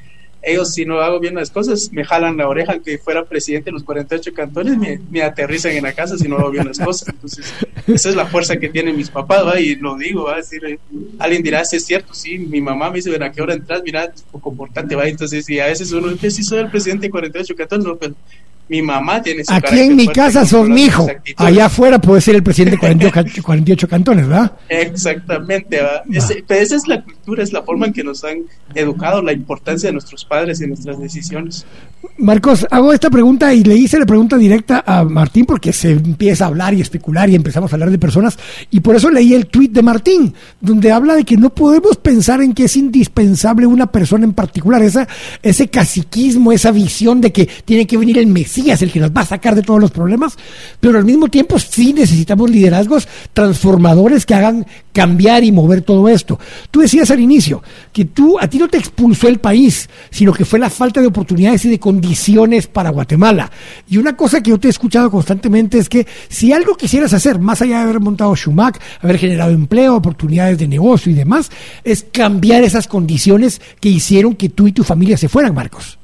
ellos 0.45 0.73
si 0.73 0.85
no 0.85 0.99
hago 1.01 1.19
bien 1.19 1.35
las 1.35 1.49
cosas 1.49 1.89
me 1.91 2.05
jalan 2.05 2.37
la 2.37 2.47
oreja 2.47 2.79
que 2.79 2.97
fuera 2.97 3.25
presidente 3.25 3.65
de 3.65 3.73
los 3.73 3.83
48 3.83 4.33
cantones 4.33 4.77
me, 4.77 4.99
me 5.09 5.21
aterrizan 5.23 5.71
en 5.73 5.83
la 5.83 5.93
casa 5.93 6.17
si 6.17 6.27
no 6.27 6.37
hago 6.37 6.51
bien 6.51 6.67
las 6.67 6.79
cosas 6.79 7.09
entonces 7.09 7.53
esa 7.87 8.09
es 8.09 8.15
la 8.15 8.27
fuerza 8.27 8.57
que 8.57 8.69
tienen 8.69 8.95
mis 8.95 9.09
papás 9.09 9.45
¿va? 9.45 9.59
y 9.59 9.75
lo 9.75 9.97
digo 9.97 10.25
¿va? 10.25 10.37
decir 10.37 10.79
alguien 11.19 11.43
dirá 11.43 11.65
si 11.65 11.77
es 11.77 11.85
cierto 11.85 12.13
sí 12.13 12.37
mi 12.37 12.61
mamá 12.61 12.89
me 12.89 12.97
dice 12.97 13.15
a 13.15 13.31
qué 13.31 13.41
hora 13.41 13.53
entras 13.55 13.81
mira 13.83 14.11
comportante 14.39 14.95
va 14.95 15.07
entonces 15.07 15.49
y 15.49 15.59
a 15.59 15.65
veces 15.65 15.91
uno 15.91 16.09
dice 16.09 16.29
si 16.29 16.43
soy 16.43 16.59
el 16.59 16.69
presidente 16.69 17.07
de 17.07 17.11
48 17.11 17.55
cantones 17.55 17.85
no, 17.85 17.95
pero 17.95 18.13
mi 18.67 18.81
mamá 18.81 19.21
tiene 19.21 19.43
su 19.43 19.53
Aquí 19.53 19.79
en 19.79 19.95
mi 19.95 20.07
casa 20.07 20.45
sos 20.45 20.67
mi 20.67 20.85
hijo. 20.85 21.07
Allá 21.37 21.65
afuera 21.65 21.99
puede 21.99 22.21
ser 22.21 22.35
el 22.35 22.43
presidente 22.43 22.77
de 22.77 23.11
48, 23.41 23.87
cantones, 23.89 24.27
¿verdad? 24.27 24.53
Exactamente, 24.69 25.81
¿va? 25.81 26.03
pero 26.47 26.61
esa 26.61 26.75
es 26.75 26.87
la 26.87 27.03
es 27.37 27.51
la 27.51 27.63
forma 27.63 27.87
en 27.87 27.93
que 27.93 28.03
nos 28.03 28.23
han 28.23 28.43
educado, 28.73 29.21
la 29.21 29.33
importancia 29.33 29.89
de 29.89 29.93
nuestros 29.93 30.25
padres 30.25 30.61
y 30.61 30.67
nuestras 30.67 30.99
decisiones. 30.99 31.65
Marcos, 32.17 32.67
hago 32.69 32.93
esta 32.93 33.09
pregunta 33.09 33.53
y 33.53 33.63
le 33.63 33.75
hice 33.75 33.99
la 33.99 34.05
pregunta 34.05 34.37
directa 34.37 34.83
a 34.85 35.03
Martín 35.03 35.45
porque 35.45 35.73
se 35.73 35.91
empieza 35.91 36.45
a 36.45 36.47
hablar 36.47 36.73
y 36.73 36.81
especular 36.81 37.29
y 37.29 37.35
empezamos 37.35 37.71
a 37.71 37.75
hablar 37.75 37.89
de 37.89 37.97
personas 37.97 38.37
y 38.69 38.79
por 38.79 38.95
eso 38.95 39.09
leí 39.09 39.33
el 39.33 39.47
tuit 39.47 39.71
de 39.71 39.81
Martín, 39.81 40.33
donde 40.61 40.91
habla 40.91 41.15
de 41.15 41.23
que 41.23 41.35
no 41.35 41.49
podemos 41.49 41.97
pensar 41.97 42.41
en 42.41 42.53
que 42.53 42.65
es 42.65 42.77
indispensable 42.77 43.65
una 43.65 43.87
persona 43.87 44.23
en 44.23 44.33
particular, 44.33 44.81
esa, 44.83 45.07
ese 45.41 45.67
caciquismo, 45.67 46.51
esa 46.51 46.71
visión 46.71 47.21
de 47.21 47.31
que 47.31 47.49
tiene 47.65 47.87
que 47.87 47.97
venir 47.97 48.17
el 48.17 48.27
Mesías 48.27 48.75
es 48.75 48.81
el 48.83 48.91
que 48.91 48.99
nos 48.99 49.11
va 49.11 49.21
a 49.21 49.25
sacar 49.25 49.55
de 49.55 49.61
todos 49.61 49.79
los 49.79 49.91
problemas, 49.91 50.37
pero 50.79 50.97
al 50.97 51.05
mismo 51.05 51.27
tiempo 51.27 51.57
sí 51.59 51.93
necesitamos 51.93 52.49
liderazgos 52.49 53.07
transformadores 53.33 54.25
que 54.25 54.35
hagan 54.35 54.65
cambiar 54.93 55.43
y 55.43 55.51
mover 55.51 55.81
todo 55.81 56.07
esto. 56.07 56.39
Tú 56.71 56.81
decías 56.81 57.09
inicio 57.19 57.63
que 57.91 58.05
tú 58.05 58.37
a 58.39 58.47
ti 58.47 58.57
no 58.57 58.67
te 58.67 58.77
expulsó 58.77 59.27
el 59.27 59.39
país, 59.39 59.89
sino 60.09 60.33
que 60.33 60.45
fue 60.45 60.59
la 60.59 60.69
falta 60.69 61.01
de 61.01 61.07
oportunidades 61.07 61.65
y 61.65 61.69
de 61.69 61.79
condiciones 61.79 62.67
para 62.67 62.89
Guatemala. 62.89 63.51
Y 63.87 63.97
una 63.97 64.15
cosa 64.15 64.41
que 64.41 64.51
yo 64.51 64.59
te 64.59 64.67
he 64.67 64.71
escuchado 64.71 65.09
constantemente 65.11 65.77
es 65.77 65.89
que 65.89 66.07
si 66.29 66.53
algo 66.53 66.75
quisieras 66.75 67.13
hacer, 67.13 67.39
más 67.39 67.61
allá 67.61 67.77
de 67.77 67.83
haber 67.83 67.99
montado 67.99 68.35
Schumack, 68.35 68.81
haber 69.01 69.17
generado 69.17 69.51
empleo, 69.51 69.95
oportunidades 69.95 70.57
de 70.57 70.67
negocio 70.67 71.11
y 71.11 71.15
demás, 71.15 71.51
es 71.83 72.05
cambiar 72.11 72.63
esas 72.63 72.87
condiciones 72.87 73.61
que 73.79 73.89
hicieron 73.89 74.35
que 74.35 74.49
tú 74.49 74.67
y 74.67 74.71
tu 74.71 74.83
familia 74.83 75.17
se 75.17 75.29
fueran, 75.29 75.53
Marcos. 75.53 75.97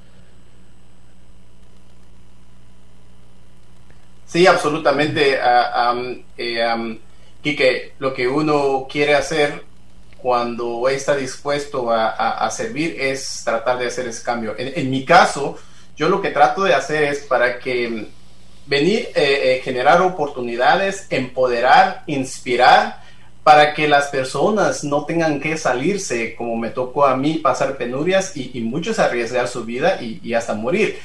Sí, 4.26 4.48
absolutamente. 4.48 5.38
Uh, 5.38 6.76
um, 6.76 6.98
Quique, 7.42 7.94
lo 8.00 8.14
que 8.14 8.28
uno 8.28 8.88
quiere 8.90 9.16
hacer 9.16 9.64
cuando 10.22 10.88
está 10.90 11.16
dispuesto 11.16 11.92
a, 11.92 12.50
servir 12.52 12.96
es 13.00 13.42
tratar 13.44 13.78
de 13.80 13.88
hacer 13.88 14.08
ese 14.08 14.24
cambio. 14.24 14.56
En, 14.58 14.90
mi 14.90 15.06
caso, 15.06 15.58
yo 15.96 16.10
lo 16.10 16.22
que 16.22 16.30
trato 16.30 16.64
de 16.64 16.74
hacer 16.74 17.04
es 17.04 17.20
para 17.20 17.60
que 17.60 18.08
venir, 18.66 19.10
eh, 19.14 19.14
eh, 19.16 19.62
generar 19.64 20.02
oportunidades, 20.02 21.08
empoderar, 21.10 22.04
inspirar, 22.08 23.02
para 23.44 23.74
que 23.74 23.88
las 23.88 24.08
personas 24.10 24.84
no 24.84 25.06
tengan 25.06 25.40
que 25.40 25.58
salirse, 25.58 26.36
como 26.36 26.56
me 26.56 26.70
tocó 26.70 27.06
a 27.08 27.18
mí, 27.18 27.40
pasar 27.40 27.76
penurias 27.76 28.38
y, 28.38 28.62
muchos 28.62 29.00
arriesgar 29.00 29.48
su 29.48 29.66
vida 29.66 30.00
y 30.00 30.34
hasta 30.36 30.54
morir 30.54 31.00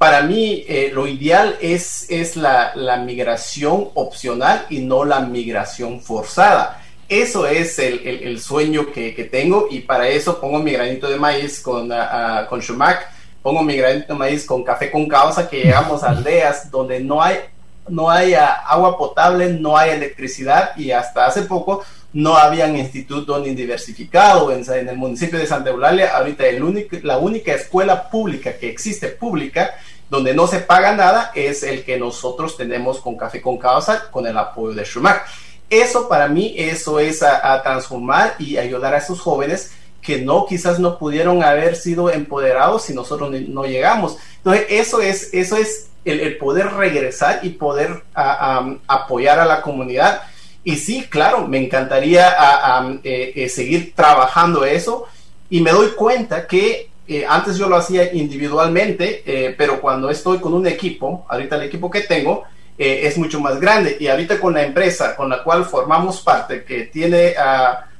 para 0.00 0.22
mí 0.22 0.64
eh, 0.66 0.90
lo 0.94 1.06
ideal 1.06 1.58
es, 1.60 2.06
es 2.10 2.34
la, 2.34 2.72
migración 3.04 3.88
opcional 3.92 4.64
y 4.70 4.78
no 4.78 5.04
la 5.04 5.20
migración 5.20 6.00
forzada. 6.00 6.82
Eso 7.10 7.44
es 7.44 7.76
el, 7.80 8.40
sueño 8.40 8.92
que, 8.92 9.28
tengo 9.28 9.66
y 9.68 9.80
para 9.80 10.08
eso 10.08 10.40
pongo 10.40 10.60
mi 10.60 10.70
granito 10.70 11.10
de 11.10 11.18
maíz 11.18 11.58
con, 11.58 11.90
uh, 11.90 12.46
con 12.48 12.60
Shumac, 12.60 13.10
pongo 13.42 13.64
mi 13.64 13.76
granito 13.76 14.12
de 14.12 14.18
maíz 14.18 14.46
con 14.46 14.62
café 14.62 14.92
con 14.92 15.08
causa, 15.08 15.48
que 15.48 15.64
llegamos 15.64 16.04
a 16.04 16.10
aldeas 16.10 16.70
donde 16.70 17.00
no 17.00 17.20
hay, 17.20 17.40
no 17.88 18.08
hay 18.08 18.34
agua 18.34 18.96
potable, 18.96 19.52
no 19.52 19.76
hay 19.76 19.90
electricidad 19.90 20.70
y 20.76 20.92
hasta 20.92 21.26
hace 21.26 21.42
poco 21.42 21.82
no 22.12 22.36
habían 22.36 22.76
instituto 22.76 23.40
ni 23.40 23.56
diversificado 23.56 24.52
en, 24.52 24.64
el 24.68 24.96
municipio 24.96 25.40
de 25.40 25.48
Santa 25.48 25.70
Eulalia. 25.70 26.16
Ahorita 26.16 26.44
la 27.02 27.18
única 27.18 27.52
escuela 27.52 28.08
pública 28.08 28.56
que 28.56 28.70
existe 28.70 29.08
pública 29.08 29.74
donde 30.08 30.32
no 30.32 30.46
se 30.46 30.60
paga 30.60 30.94
nada 30.94 31.32
es 31.34 31.64
el 31.64 31.82
que 31.82 31.98
nosotros 31.98 32.56
tenemos 32.56 33.00
con 33.00 33.16
Café 33.16 33.42
con 33.42 33.58
Causa 33.58 34.10
con 34.12 34.28
el 34.28 34.38
apoyo 34.38 34.76
de 34.76 34.84
Schumacher. 34.84 35.22
Eso 35.70 36.08
para 36.08 36.26
mí, 36.26 36.52
eso 36.56 36.98
es 36.98 37.22
a, 37.22 37.62
transformar 37.62 38.34
y 38.40 38.56
ayudar 38.56 38.92
a 38.92 38.98
esos 38.98 39.20
jóvenes 39.20 39.72
que 40.02 40.20
no, 40.20 40.44
quizás 40.44 40.80
no 40.80 40.98
pudieron 40.98 41.44
haber 41.44 41.76
sido 41.76 42.10
empoderados 42.10 42.82
si 42.82 42.92
nosotros 42.92 43.30
no 43.30 43.64
llegamos. 43.64 44.16
Entonces, 44.38 44.66
eso 44.68 45.00
es, 45.00 45.32
eso 45.32 45.56
es 45.56 45.90
el, 46.04 46.36
poder 46.38 46.72
regresar 46.72 47.40
y 47.42 47.50
poder 47.50 48.02
apoyar 48.14 49.38
a 49.38 49.44
la 49.44 49.62
comunidad. 49.62 50.22
Y 50.64 50.76
sí, 50.76 51.06
claro, 51.08 51.46
me 51.46 51.58
encantaría 51.58 52.34
eh, 53.04 53.32
eh, 53.36 53.48
seguir 53.48 53.94
trabajando 53.94 54.64
eso. 54.64 55.06
Y 55.50 55.60
me 55.60 55.70
doy 55.70 55.90
cuenta 55.90 56.48
que 56.48 56.90
eh, 57.06 57.24
antes 57.28 57.56
yo 57.56 57.68
lo 57.68 57.76
hacía 57.76 58.12
individualmente, 58.12 59.54
pero 59.56 59.80
cuando 59.80 60.10
estoy 60.10 60.38
con 60.38 60.52
un 60.52 60.66
equipo, 60.66 61.26
ahorita 61.28 61.54
el 61.56 61.62
equipo 61.62 61.88
que 61.90 62.00
tengo 62.00 62.44
es 62.80 63.18
mucho 63.18 63.40
más 63.40 63.60
grande. 63.60 63.96
Y 64.00 64.06
ahorita 64.06 64.40
con 64.40 64.54
la 64.54 64.64
empresa 64.64 65.14
con 65.14 65.28
la 65.28 65.42
cual 65.42 65.64
formamos 65.66 66.22
parte, 66.22 66.64
que 66.64 66.84
tiene 66.84 67.34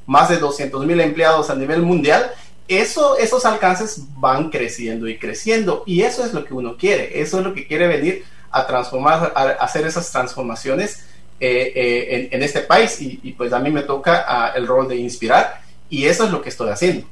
más 0.06 0.28
de 0.28 0.38
200 0.38 0.86
mil 0.86 1.00
empleados 1.00 1.50
a 1.50 1.54
nivel 1.54 1.82
mundial, 1.82 2.30
eso, 2.66 3.18
esos 3.18 3.44
alcances 3.44 4.04
van 4.16 4.48
creciendo 4.48 5.08
y 5.08 5.18
creciendo. 5.18 5.82
Y 5.86 6.02
eso 6.02 6.24
es 6.24 6.32
lo 6.32 6.44
que 6.44 6.54
uno 6.54 6.76
quiere, 6.76 7.20
eso 7.20 7.38
es 7.38 7.44
lo 7.44 7.52
que 7.52 7.66
quiere 7.66 7.88
venir 7.88 8.24
a 8.50 8.66
transformar, 8.66 9.32
a, 9.34 9.42
hacer 9.62 9.86
esas 9.86 10.10
transformaciones 10.10 11.04
eh, 11.40 11.72
eh, 11.74 12.28
en, 12.30 12.42
este 12.42 12.60
país. 12.60 12.96
Y, 13.00 13.34
pues 13.36 13.52
a 13.52 13.58
mí 13.58 13.70
me 13.70 13.82
toca 13.82 14.24
ah, 14.26 14.52
el 14.54 14.66
rol 14.66 14.88
de 14.88 14.96
inspirar. 14.96 15.60
Y 15.88 16.04
eso 16.04 16.24
es 16.24 16.30
lo 16.30 16.40
que 16.40 16.48
estoy 16.48 16.70
haciendo. 16.70 17.06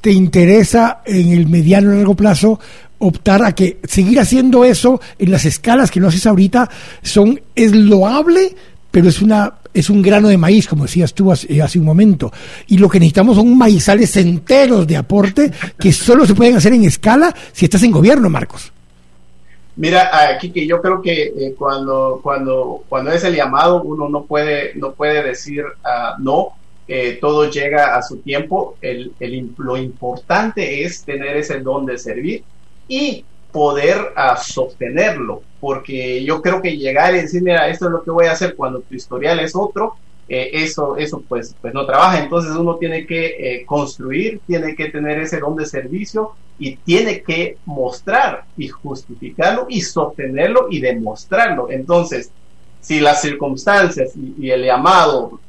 ¿Te 0.00 0.12
interesa 0.12 1.00
en 1.04 1.32
el 1.32 1.48
mediano 1.48 1.92
y 1.92 1.96
largo 1.96 2.14
plazo 2.14 2.60
optar 2.98 3.44
a 3.44 3.54
que 3.54 3.78
seguir 3.84 4.20
haciendo 4.20 4.64
eso 4.64 5.00
en 5.18 5.30
las 5.30 5.44
escalas 5.44 5.90
que 5.90 6.00
no 6.00 6.08
haces 6.08 6.26
ahorita 6.26 6.70
son 7.02 7.40
es 7.54 7.74
loable, 7.74 8.54
pero 8.90 9.08
es 9.08 9.20
una 9.20 9.54
es 9.74 9.90
un 9.90 10.02
grano 10.02 10.28
de 10.28 10.38
maíz, 10.38 10.68
como 10.68 10.84
decías 10.84 11.12
tú 11.12 11.32
hace, 11.32 11.60
hace, 11.60 11.80
un 11.80 11.84
momento. 11.84 12.32
Y 12.68 12.78
lo 12.78 12.88
que 12.88 13.00
necesitamos 13.00 13.36
son 13.36 13.58
maizales 13.58 14.16
enteros 14.16 14.86
de 14.86 14.96
aporte 14.96 15.50
que 15.78 15.92
solo 15.92 16.24
se 16.24 16.34
pueden 16.34 16.56
hacer 16.56 16.72
en 16.72 16.84
escala 16.84 17.34
si 17.52 17.64
estás 17.64 17.82
en 17.82 17.90
gobierno, 17.90 18.30
Marcos. 18.30 18.72
Mira, 19.76 20.10
aquí 20.36 20.50
que 20.50 20.64
yo 20.68 20.80
creo 20.80 21.02
que 21.02 21.24
eh, 21.24 21.54
cuando, 21.58 22.20
cuando, 22.22 22.84
cuando 22.88 23.10
es 23.10 23.24
el 23.24 23.34
llamado, 23.34 23.82
uno 23.82 24.08
no 24.08 24.22
puede, 24.24 24.72
no 24.76 24.92
puede 24.92 25.24
decir 25.24 25.64
uh, 25.64 26.22
no, 26.22 26.50
eh, 26.86 27.18
todo 27.20 27.50
llega 27.50 27.96
a 27.96 28.02
su 28.02 28.18
tiempo. 28.18 28.76
El, 28.80 29.12
el, 29.18 29.50
lo 29.58 29.76
importante 29.76 30.84
es 30.84 31.02
tener 31.02 31.36
ese 31.36 31.58
don 31.58 31.86
de 31.86 31.98
servir 31.98 32.44
y 32.88 33.24
poder 33.52 34.12
uh, 34.16 34.36
sostenerlo, 34.42 35.42
porque 35.60 36.24
yo 36.24 36.42
creo 36.42 36.60
que 36.60 36.76
llegar 36.76 37.14
y 37.14 37.20
decir, 37.20 37.42
mira, 37.42 37.68
esto 37.68 37.86
es 37.86 37.92
lo 37.92 38.02
que 38.02 38.10
voy 38.10 38.26
a 38.26 38.32
hacer 38.32 38.56
cuando 38.56 38.80
tu 38.80 38.94
historial 38.94 39.38
es 39.40 39.54
otro, 39.54 39.94
eh, 40.28 40.50
eso, 40.54 40.96
eso 40.96 41.22
pues, 41.28 41.54
pues 41.60 41.74
no 41.74 41.86
trabaja. 41.86 42.22
Entonces 42.22 42.52
uno 42.52 42.76
tiene 42.76 43.06
que 43.06 43.26
eh, 43.26 43.66
construir, 43.66 44.40
tiene 44.46 44.74
que 44.74 44.90
tener 44.90 45.18
ese 45.18 45.38
don 45.38 45.56
de 45.56 45.66
servicio 45.66 46.32
y 46.58 46.76
tiene 46.76 47.22
que 47.22 47.58
mostrar 47.64 48.44
y 48.56 48.68
justificarlo 48.68 49.66
y 49.68 49.82
sostenerlo 49.82 50.68
y 50.70 50.80
demostrarlo. 50.80 51.70
Entonces, 51.70 52.30
si 52.80 53.00
las 53.00 53.20
circunstancias 53.20 54.12
y, 54.16 54.50
el 54.50 54.64
llamado 54.64 55.40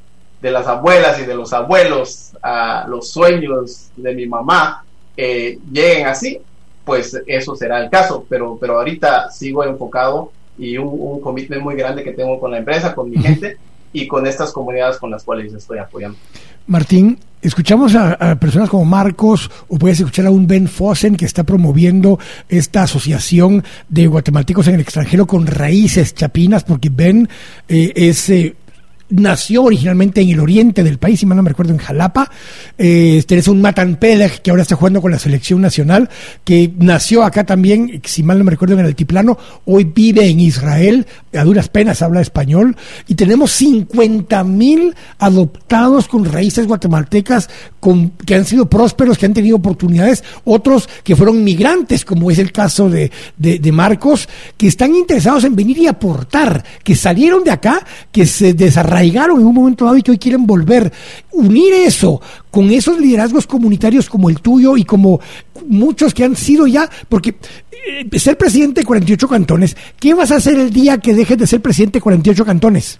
de 0.41 0.51
las 0.51 0.67
abuelas 0.67 1.19
y 1.19 1.25
de 1.25 1.35
los 1.35 1.53
abuelos 1.53 2.35
a 2.41 2.85
los 2.87 3.09
sueños 3.09 3.89
de 3.95 4.13
mi 4.13 4.27
mamá 4.27 4.83
eh, 5.17 5.57
lleguen 5.71 6.07
así, 6.07 6.39
pues 6.85 7.19
eso 7.27 7.55
será 7.55 7.83
el 7.83 7.89
caso. 7.89 8.25
Pero, 8.29 8.57
pero 8.59 8.77
ahorita 8.77 9.31
sigo 9.31 9.63
enfocado 9.63 10.31
y 10.57 10.77
un, 10.77 10.87
un 10.87 11.19
commitment 11.19 11.61
muy 11.61 11.75
grande 11.75 12.03
que 12.03 12.13
tengo 12.13 12.39
con 12.39 12.51
la 12.51 12.59
empresa, 12.59 12.95
con 12.95 13.09
mi 13.09 13.17
gente 13.17 13.57
y 13.95 14.07
con 14.07 14.27
estas 14.27 14.51
comunidades 14.51 14.97
con 14.97 15.09
las 15.09 15.23
cuales 15.23 15.53
estoy 15.53 15.79
apoyando. 15.79 16.17
Martín, 16.67 17.19
escuchamos 17.41 17.95
a, 17.95 18.35
personas 18.35 18.69
como 18.69 18.85
Marcos 18.85 19.49
o 19.67 19.77
puedes 19.77 19.99
escuchar 19.99 20.25
a 20.25 20.31
un 20.31 20.47
Ben 20.47 20.67
Fossen 20.67 21.15
que 21.15 21.25
está 21.25 21.43
promoviendo 21.43 22.19
esta 22.49 22.83
asociación 22.83 23.63
de 23.87 24.07
guatemaltecos 24.07 24.67
en 24.67 24.75
el 24.75 24.81
extranjero 24.81 25.25
con 25.27 25.47
raíces 25.47 26.13
chapinas, 26.13 26.63
porque 26.63 26.89
Ben 26.89 27.29
eh, 27.67 27.93
es 27.95 28.29
eh, 28.29 28.55
nació 29.09 29.63
originalmente 29.63 30.21
en 30.21 30.29
el 30.29 30.39
oriente 30.39 30.83
del 30.83 30.97
país, 30.97 31.19
si 31.19 31.25
mal 31.25 31.37
no 31.37 31.43
me 31.43 31.49
recuerdo, 31.49 31.73
en 31.73 31.79
Jalapa. 31.79 32.31
Eh, 32.77 33.23
tenés 33.27 33.47
un 33.47 33.61
Matan 33.61 33.97
Peleg, 33.97 34.41
que 34.41 34.49
ahora 34.49 34.63
está 34.63 34.75
jugando 34.75 35.01
con 35.01 35.11
la 35.11 35.19
selección 35.19 35.61
nacional, 35.61 36.09
que 36.43 36.71
nació 36.77 37.23
acá 37.23 37.43
también, 37.43 38.01
si 38.05 38.23
mal 38.23 38.37
no 38.37 38.43
me 38.43 38.51
recuerdo, 38.51 38.73
en 38.73 38.81
el 38.81 38.87
altiplano. 38.87 39.37
Hoy 39.65 39.83
vive 39.83 40.27
en 40.27 40.39
Israel, 40.39 41.05
a 41.33 41.43
duras 41.43 41.69
penas 41.69 42.01
habla 42.01 42.21
español. 42.21 42.75
Y 43.07 43.15
tenemos 43.15 43.51
50 43.51 44.43
mil 44.43 44.95
adoptados 45.19 46.07
con 46.07 46.25
raíces 46.25 46.67
guatemaltecas, 46.67 47.49
que 48.25 48.35
han 48.35 48.45
sido 48.45 48.67
prósperos, 48.67 49.17
que 49.17 49.27
han 49.27 49.33
tenido 49.33 49.57
oportunidades. 49.57 50.23
Otros 50.43 50.89
que 51.03 51.15
fueron 51.15 51.43
migrantes, 51.43 52.05
como 52.05 52.31
es 52.31 52.39
el 52.39 52.51
caso 52.51 52.89
de, 52.89 53.11
de, 53.37 53.59
de 53.59 53.71
Marcos, 53.71 54.27
que 54.57 54.67
están 54.67 54.95
interesados 54.95 55.43
en 55.43 55.55
venir 55.55 55.77
y 55.77 55.87
aportar, 55.87 56.63
que 56.83 56.95
salieron 56.95 57.43
de 57.43 57.51
acá, 57.51 57.85
que 58.11 58.25
se 58.25 58.53
desarrollaron 58.53 58.94
arraigaron 58.95 59.39
en 59.39 59.45
un 59.45 59.53
momento 59.53 59.85
dado 59.85 59.97
y 59.97 60.01
que 60.01 60.11
hoy 60.11 60.17
quieren 60.17 60.45
volver. 60.45 60.91
Unir 61.31 61.73
eso 61.73 62.21
con 62.49 62.71
esos 62.71 62.99
liderazgos 62.99 63.45
comunitarios 63.45 64.09
como 64.09 64.29
el 64.29 64.39
tuyo 64.39 64.77
y 64.77 64.85
como 64.85 65.19
muchos 65.67 66.13
que 66.13 66.23
han 66.23 66.35
sido 66.35 66.65
ya, 66.67 66.89
porque 67.09 67.35
eh, 67.71 68.19
ser 68.19 68.37
presidente 68.37 68.81
de 68.81 68.85
48 68.85 69.27
cantones, 69.27 69.75
¿qué 69.99 70.13
vas 70.13 70.31
a 70.31 70.37
hacer 70.37 70.57
el 70.57 70.71
día 70.71 70.97
que 70.97 71.13
dejes 71.13 71.37
de 71.37 71.47
ser 71.47 71.61
presidente 71.61 71.97
de 71.97 72.03
48 72.03 72.45
cantones? 72.45 72.99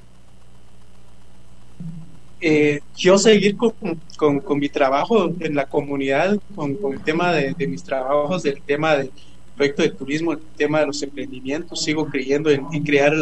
Eh, 2.42 2.82
yo 2.96 3.18
seguir 3.18 3.56
con, 3.56 3.74
con, 4.18 4.60
mi 4.60 4.70
trabajo 4.70 5.32
en 5.40 5.56
la 5.56 5.66
comunidad, 5.66 6.38
con, 6.54 6.78
el 6.92 7.00
tema 7.00 7.32
de, 7.32 7.56
de, 7.58 7.68
mis 7.68 7.82
trabajos, 7.82 8.44
del 8.44 8.62
tema 8.62 8.98
de, 8.98 9.10
proyecto 9.56 9.82
de 9.82 9.90
turismo, 9.90 10.34
el 10.34 10.40
tema 10.56 10.82
de 10.82 10.88
los 10.88 11.02
emprendimientos, 11.02 11.84
sigo 11.84 12.06
creyendo 12.08 12.50
en, 12.50 12.66
crear 12.84 13.14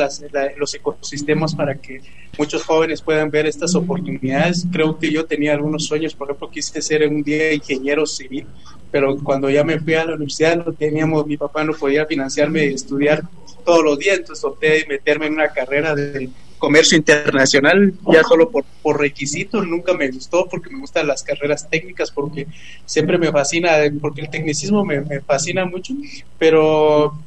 los 0.57 0.73
ecosistemas 0.73 1.55
para 1.55 1.75
que 1.75 2.01
muchos 2.37 2.63
jóvenes 2.63 3.01
puedan 3.01 3.29
ver 3.29 3.45
estas 3.45 3.75
oportunidades. 3.75 4.65
Creo 4.71 4.97
que 4.97 5.11
yo 5.11 5.25
tenía 5.25 5.53
algunos 5.53 5.85
sueños, 5.85 6.15
por 6.15 6.27
ejemplo, 6.27 6.49
quise 6.49 6.81
ser 6.81 7.07
un 7.07 7.23
día 7.23 7.53
ingeniero 7.53 8.05
civil, 8.05 8.47
pero 8.91 9.17
cuando 9.17 9.49
ya 9.49 9.63
me 9.63 9.79
fui 9.79 9.93
a 9.93 10.05
la 10.05 10.15
universidad 10.15 10.57
no 10.57 10.73
teníamos, 10.73 11.25
mi 11.25 11.37
papá 11.37 11.63
no 11.63 11.73
podía 11.73 12.05
financiarme 12.05 12.65
estudiar 12.65 13.23
todos 13.65 13.83
los 13.83 13.97
días, 13.97 14.19
entonces 14.19 14.43
opté 14.43 14.69
de 14.69 14.85
meterme 14.87 15.27
en 15.27 15.33
una 15.33 15.49
carrera 15.49 15.95
de 15.95 16.29
comercio 16.63 16.97
internacional 16.97 17.93
ya 18.09 18.23
solo 18.23 18.49
por, 18.49 18.63
por 18.81 18.97
requisitos, 18.97 19.67
nunca 19.67 19.93
me 19.95 20.09
gustó 20.09 20.47
porque 20.49 20.69
me 20.69 20.79
gustan 20.79 21.07
las 21.07 21.21
carreras 21.21 21.69
técnicas, 21.69 22.09
porque 22.09 22.47
siempre 22.85 23.17
me 23.17 23.33
fascina, 23.33 23.71
porque 23.99 24.21
el 24.21 24.29
tecnicismo 24.29 24.85
me, 24.85 25.19
fascina 25.19 25.65
mucho, 25.65 25.93
pero 26.39 27.19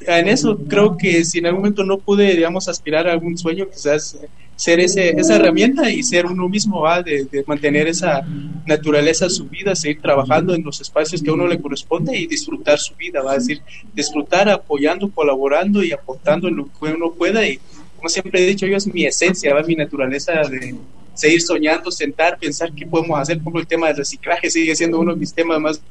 en 0.00 0.26
eso 0.26 0.58
creo 0.66 0.96
que 0.96 1.24
si 1.24 1.38
en 1.38 1.46
algún 1.46 1.60
momento 1.60 1.84
no 1.84 1.98
pude, 1.98 2.34
digamos, 2.34 2.68
aspirar 2.68 3.06
a 3.06 3.12
algún 3.12 3.38
sueño, 3.38 3.68
quizás 3.70 4.18
ser 4.56 4.80
ese, 4.80 5.10
esa 5.10 5.36
herramienta 5.36 5.88
y 5.88 6.02
ser 6.02 6.26
uno 6.26 6.48
mismo, 6.48 6.80
¿va? 6.80 7.00
De, 7.00 7.26
de, 7.26 7.44
mantener 7.46 7.86
esa 7.86 8.26
naturaleza 8.66 9.30
su 9.30 9.44
vida, 9.44 9.76
seguir 9.76 10.02
trabajando 10.02 10.52
en 10.52 10.64
los 10.64 10.80
espacios 10.80 11.22
que 11.22 11.30
a 11.30 11.34
uno 11.34 11.46
le 11.46 11.60
corresponde 11.60 12.18
y 12.18 12.26
disfrutar 12.26 12.80
su 12.80 12.96
vida, 12.96 13.22
va 13.22 13.32
a 13.32 13.34
decir, 13.36 13.62
disfrutar 13.94 14.48
apoyando, 14.48 15.08
colaborando 15.12 15.84
y 15.84 15.92
aportando 15.92 16.48
en 16.48 16.56
lo 16.56 16.64
que 16.64 16.92
uno 16.92 17.12
pueda 17.12 17.46
y 17.46 17.60
como 18.00 18.08
siempre 18.08 18.42
he 18.42 18.46
dicho 18.46 18.66
yo, 18.66 18.78
es 18.78 18.86
mi 18.86 19.04
esencia, 19.04 19.54
mi 19.66 19.76
naturaleza 19.76 20.32
de 20.48 20.74
seguir 21.12 21.42
soñando, 21.42 21.90
sentar, 21.90 22.38
pensar 22.38 22.72
qué 22.72 22.86
podemos 22.86 23.18
hacer. 23.20 23.36
Por 23.36 23.42
ejemplo, 23.42 23.60
el 23.60 23.66
tema 23.66 23.88
del 23.88 23.98
reciclaje 23.98 24.50
sigue 24.50 24.74
siendo 24.74 24.98
uno 24.98 25.12
de 25.12 25.20
mis 25.20 25.34
temas 25.34 25.60
más 25.60 25.82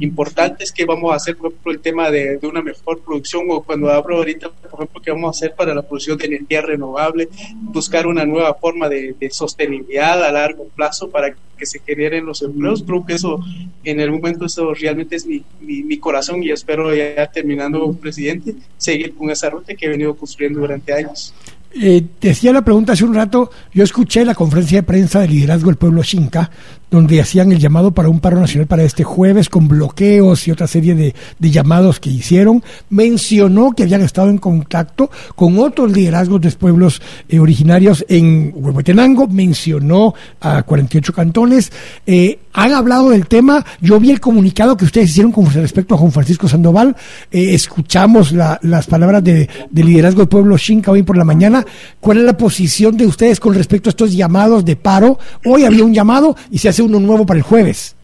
importantes 0.00 0.72
que 0.72 0.84
vamos 0.84 1.12
a 1.12 1.16
hacer, 1.16 1.36
por 1.36 1.50
ejemplo, 1.50 1.72
el 1.72 1.80
tema 1.80 2.10
de, 2.10 2.38
una 2.42 2.62
mejor 2.62 3.00
producción 3.00 3.44
o 3.50 3.62
cuando 3.62 3.90
abro 3.90 4.16
ahorita, 4.16 4.50
por 4.50 4.80
ejemplo, 4.80 5.02
qué 5.02 5.10
vamos 5.10 5.28
a 5.28 5.30
hacer 5.30 5.54
para 5.54 5.74
la 5.74 5.82
producción 5.82 6.18
de 6.18 6.26
energía 6.26 6.62
renovable, 6.62 7.28
buscar 7.60 8.06
una 8.06 8.24
nueva 8.24 8.54
forma 8.54 8.88
de, 8.88 9.14
sostenibilidad 9.30 10.22
a 10.22 10.30
largo 10.30 10.64
plazo 10.68 11.08
para 11.08 11.34
que 11.56 11.66
se 11.66 11.80
generen 11.80 12.26
los 12.26 12.42
empleos. 12.42 12.82
Creo 12.82 13.04
que 13.06 13.14
eso, 13.14 13.40
en 13.84 14.00
el 14.00 14.10
momento, 14.10 14.44
eso 14.44 14.74
realmente 14.74 15.16
es 15.16 15.26
mi, 15.26 15.42
mi, 15.60 15.82
mi 15.82 15.98
corazón 15.98 16.42
y 16.42 16.50
espero 16.50 16.94
ya 16.94 17.26
terminando 17.26 17.92
presidente, 17.94 18.54
seguir 18.76 19.14
con 19.14 19.30
esa 19.30 19.50
ruta 19.50 19.74
que 19.74 19.86
he 19.86 19.88
venido 19.88 20.14
construyendo 20.14 20.60
durante 20.60 20.92
años. 20.92 21.34
Eh, 21.76 22.04
decía 22.20 22.52
la 22.52 22.62
pregunta 22.62 22.92
hace 22.92 23.04
un 23.04 23.14
rato, 23.14 23.50
yo 23.72 23.82
escuché 23.82 24.24
la 24.24 24.34
conferencia 24.34 24.78
de 24.78 24.82
prensa 24.84 25.20
de 25.20 25.28
liderazgo 25.28 25.66
del 25.66 25.76
pueblo 25.76 26.02
Xinca, 26.02 26.48
donde 26.94 27.20
hacían 27.20 27.50
el 27.50 27.58
llamado 27.58 27.90
para 27.90 28.08
un 28.08 28.20
paro 28.20 28.38
nacional 28.38 28.68
para 28.68 28.84
este 28.84 29.02
jueves, 29.02 29.48
con 29.48 29.66
bloqueos 29.66 30.46
y 30.46 30.52
otra 30.52 30.68
serie 30.68 30.94
de, 30.94 31.14
llamados 31.40 31.98
que 31.98 32.08
hicieron. 32.08 32.62
Mencionó 32.88 33.72
que 33.72 33.82
habían 33.82 34.02
estado 34.02 34.30
en 34.30 34.38
contacto 34.38 35.10
con 35.34 35.58
otros 35.58 35.90
liderazgos 35.90 36.40
de 36.40 36.52
pueblos 36.52 37.02
eh, 37.28 37.40
originarios 37.40 38.04
en 38.08 38.52
Huehuetenango, 38.54 39.26
mencionó 39.26 40.14
a 40.40 40.62
48 40.62 41.12
cantones. 41.12 41.72
Eh, 42.06 42.38
han 42.52 42.72
hablado 42.72 43.10
del 43.10 43.26
tema, 43.26 43.66
yo 43.80 43.98
vi 43.98 44.12
el 44.12 44.20
comunicado 44.20 44.76
que 44.76 44.84
ustedes 44.84 45.10
hicieron 45.10 45.32
con 45.32 45.52
respecto 45.52 45.96
a 45.96 45.98
Juan 45.98 46.12
Francisco 46.12 46.48
Sandoval, 46.48 46.94
eh, 47.32 47.52
escuchamos 47.52 48.30
las 48.30 48.86
palabras 48.86 49.24
de, 49.24 49.48
liderazgo 49.72 50.20
del 50.20 50.28
pueblo 50.28 50.56
Xinca 50.56 50.92
hoy 50.92 51.02
por 51.02 51.16
la 51.16 51.24
mañana. 51.24 51.66
¿Cuál 51.98 52.18
es 52.18 52.24
la 52.24 52.36
posición 52.36 52.96
de 52.96 53.08
ustedes 53.08 53.40
con 53.40 53.54
respecto 53.54 53.88
a 53.88 53.90
estos 53.90 54.14
llamados 54.14 54.64
de 54.64 54.76
paro? 54.76 55.18
Hoy 55.44 55.64
había 55.64 55.84
un 55.84 55.92
llamado 55.92 56.36
y 56.52 56.58
se 56.58 56.68
hace 56.68 56.83
uno 56.84 57.00
nuevo 57.00 57.26
para 57.26 57.38
el 57.38 57.42
jueves. 57.42 57.94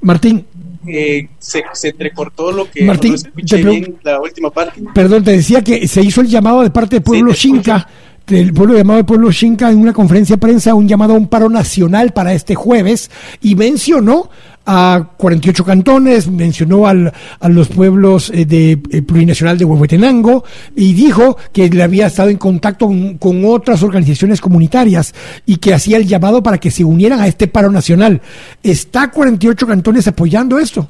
Martín. 0.00 0.46
Eh, 0.86 1.28
se, 1.38 1.62
se, 1.74 1.88
entrecortó 1.88 2.50
lo 2.50 2.70
que 2.70 2.84
Martín, 2.84 3.14
bien 3.34 3.98
la 4.02 4.20
última 4.20 4.50
parte. 4.50 4.82
Perdón, 4.94 5.22
te 5.22 5.32
decía 5.32 5.62
que 5.62 5.86
se 5.86 6.00
hizo 6.00 6.22
el 6.22 6.28
llamado 6.28 6.62
de 6.62 6.70
parte 6.70 6.96
del 6.96 7.02
pueblo 7.02 7.34
Xinca, 7.34 7.86
del 8.26 8.54
pueblo 8.54 8.76
llamado 8.76 8.98
del 8.98 9.04
pueblo 9.04 9.30
Xinca 9.30 9.70
en 9.70 9.78
una 9.78 9.92
conferencia 9.92 10.36
de 10.36 10.40
prensa, 10.40 10.74
un 10.74 10.88
llamado 10.88 11.14
a 11.14 11.16
un 11.16 11.28
paro 11.28 11.50
nacional 11.50 12.12
para 12.12 12.32
este 12.32 12.54
jueves 12.54 13.10
y 13.42 13.54
mencionó 13.54 14.30
a 14.70 15.12
48 15.16 15.64
cantones, 15.64 16.28
mencionó 16.28 16.86
al, 16.86 17.10
a 17.40 17.48
los 17.48 17.68
pueblos 17.68 18.28
eh, 18.28 18.44
de 18.44 18.72
eh, 18.72 19.00
plurinacional 19.00 19.56
de 19.56 19.64
Huehuetenango 19.64 20.44
y 20.76 20.92
dijo 20.92 21.38
que 21.54 21.70
le 21.70 21.82
había 21.82 22.08
estado 22.08 22.28
en 22.28 22.36
contacto 22.36 22.86
con, 22.86 23.16
con, 23.16 23.46
otras 23.46 23.82
organizaciones 23.82 24.42
comunitarias 24.42 25.14
y 25.46 25.56
que 25.56 25.72
hacía 25.72 25.96
el 25.96 26.06
llamado 26.06 26.42
para 26.42 26.58
que 26.58 26.70
se 26.70 26.84
unieran 26.84 27.18
a 27.20 27.26
este 27.26 27.48
paro 27.48 27.70
nacional. 27.70 28.20
¿Está 28.62 29.10
48 29.10 29.66
cantones 29.66 30.06
apoyando 30.06 30.58
esto? 30.58 30.86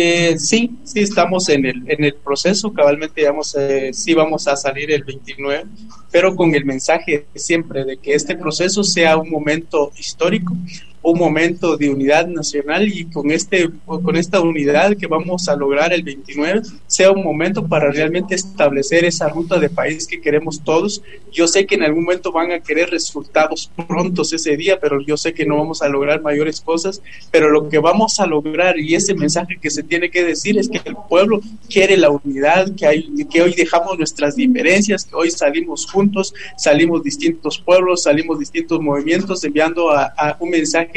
Eh, 0.00 0.38
sí, 0.38 0.78
sí 0.84 1.00
estamos 1.00 1.48
en 1.48 1.66
el, 1.66 1.82
en 1.90 2.04
el 2.04 2.14
proceso, 2.14 2.72
cabalmente 2.72 3.20
digamos, 3.20 3.56
eh, 3.56 3.90
sí 3.92 4.14
vamos 4.14 4.46
a 4.46 4.54
salir 4.54 4.92
el 4.92 5.02
29, 5.02 5.64
pero 6.12 6.36
con 6.36 6.54
el 6.54 6.64
mensaje 6.64 7.26
siempre 7.34 7.84
de 7.84 7.96
que 7.96 8.14
este 8.14 8.36
proceso 8.36 8.84
sea 8.84 9.16
un 9.16 9.28
momento 9.28 9.90
histórico, 9.98 10.56
un 11.02 11.18
momento 11.18 11.76
de 11.76 11.90
unidad 11.90 12.26
nacional 12.26 12.88
y 12.88 13.04
con, 13.04 13.30
este, 13.30 13.70
con 13.86 14.16
esta 14.16 14.40
unidad 14.40 14.96
que 14.96 15.06
vamos 15.06 15.48
a 15.48 15.56
lograr 15.56 15.92
el 15.92 16.02
29 16.02 16.62
sea 16.86 17.10
un 17.10 17.22
momento 17.22 17.66
para 17.66 17.90
realmente 17.90 18.34
establecer 18.34 19.04
esa 19.04 19.28
ruta 19.28 19.58
de 19.58 19.70
país 19.70 20.06
que 20.06 20.20
queremos 20.20 20.62
todos. 20.62 21.02
Yo 21.32 21.46
sé 21.46 21.66
que 21.66 21.76
en 21.76 21.84
algún 21.84 22.04
momento 22.04 22.32
van 22.32 22.52
a 22.52 22.60
querer 22.60 22.90
resultados 22.90 23.70
prontos 23.86 24.32
ese 24.32 24.56
día, 24.56 24.80
pero 24.80 25.00
yo 25.00 25.16
sé 25.16 25.32
que 25.34 25.46
no 25.46 25.56
vamos 25.56 25.82
a 25.82 25.88
lograr 25.88 26.20
mayores 26.22 26.60
cosas, 26.60 27.02
pero 27.30 27.50
lo 27.50 27.68
que 27.68 27.78
vamos 27.78 28.18
a 28.20 28.26
lograr 28.26 28.78
y 28.78 28.94
ese 28.94 29.14
mensaje 29.14 29.58
que 29.60 29.70
se 29.70 29.82
tiene 29.82 30.10
que 30.10 30.24
decir 30.24 30.58
es 30.58 30.68
que 30.68 30.80
el 30.84 30.96
pueblo 31.08 31.40
quiere 31.68 31.96
la 31.96 32.10
unidad, 32.10 32.74
que, 32.74 32.86
hay, 32.86 33.08
que 33.30 33.42
hoy 33.42 33.54
dejamos 33.54 33.98
nuestras 33.98 34.36
diferencias, 34.36 35.04
que 35.04 35.14
hoy 35.14 35.30
salimos 35.30 35.86
juntos, 35.90 36.34
salimos 36.56 37.02
distintos 37.02 37.58
pueblos, 37.58 38.02
salimos 38.02 38.38
distintos 38.38 38.80
movimientos, 38.80 39.44
enviando 39.44 39.90
a, 39.90 40.12
a 40.16 40.36
un 40.40 40.50
mensaje 40.50 40.87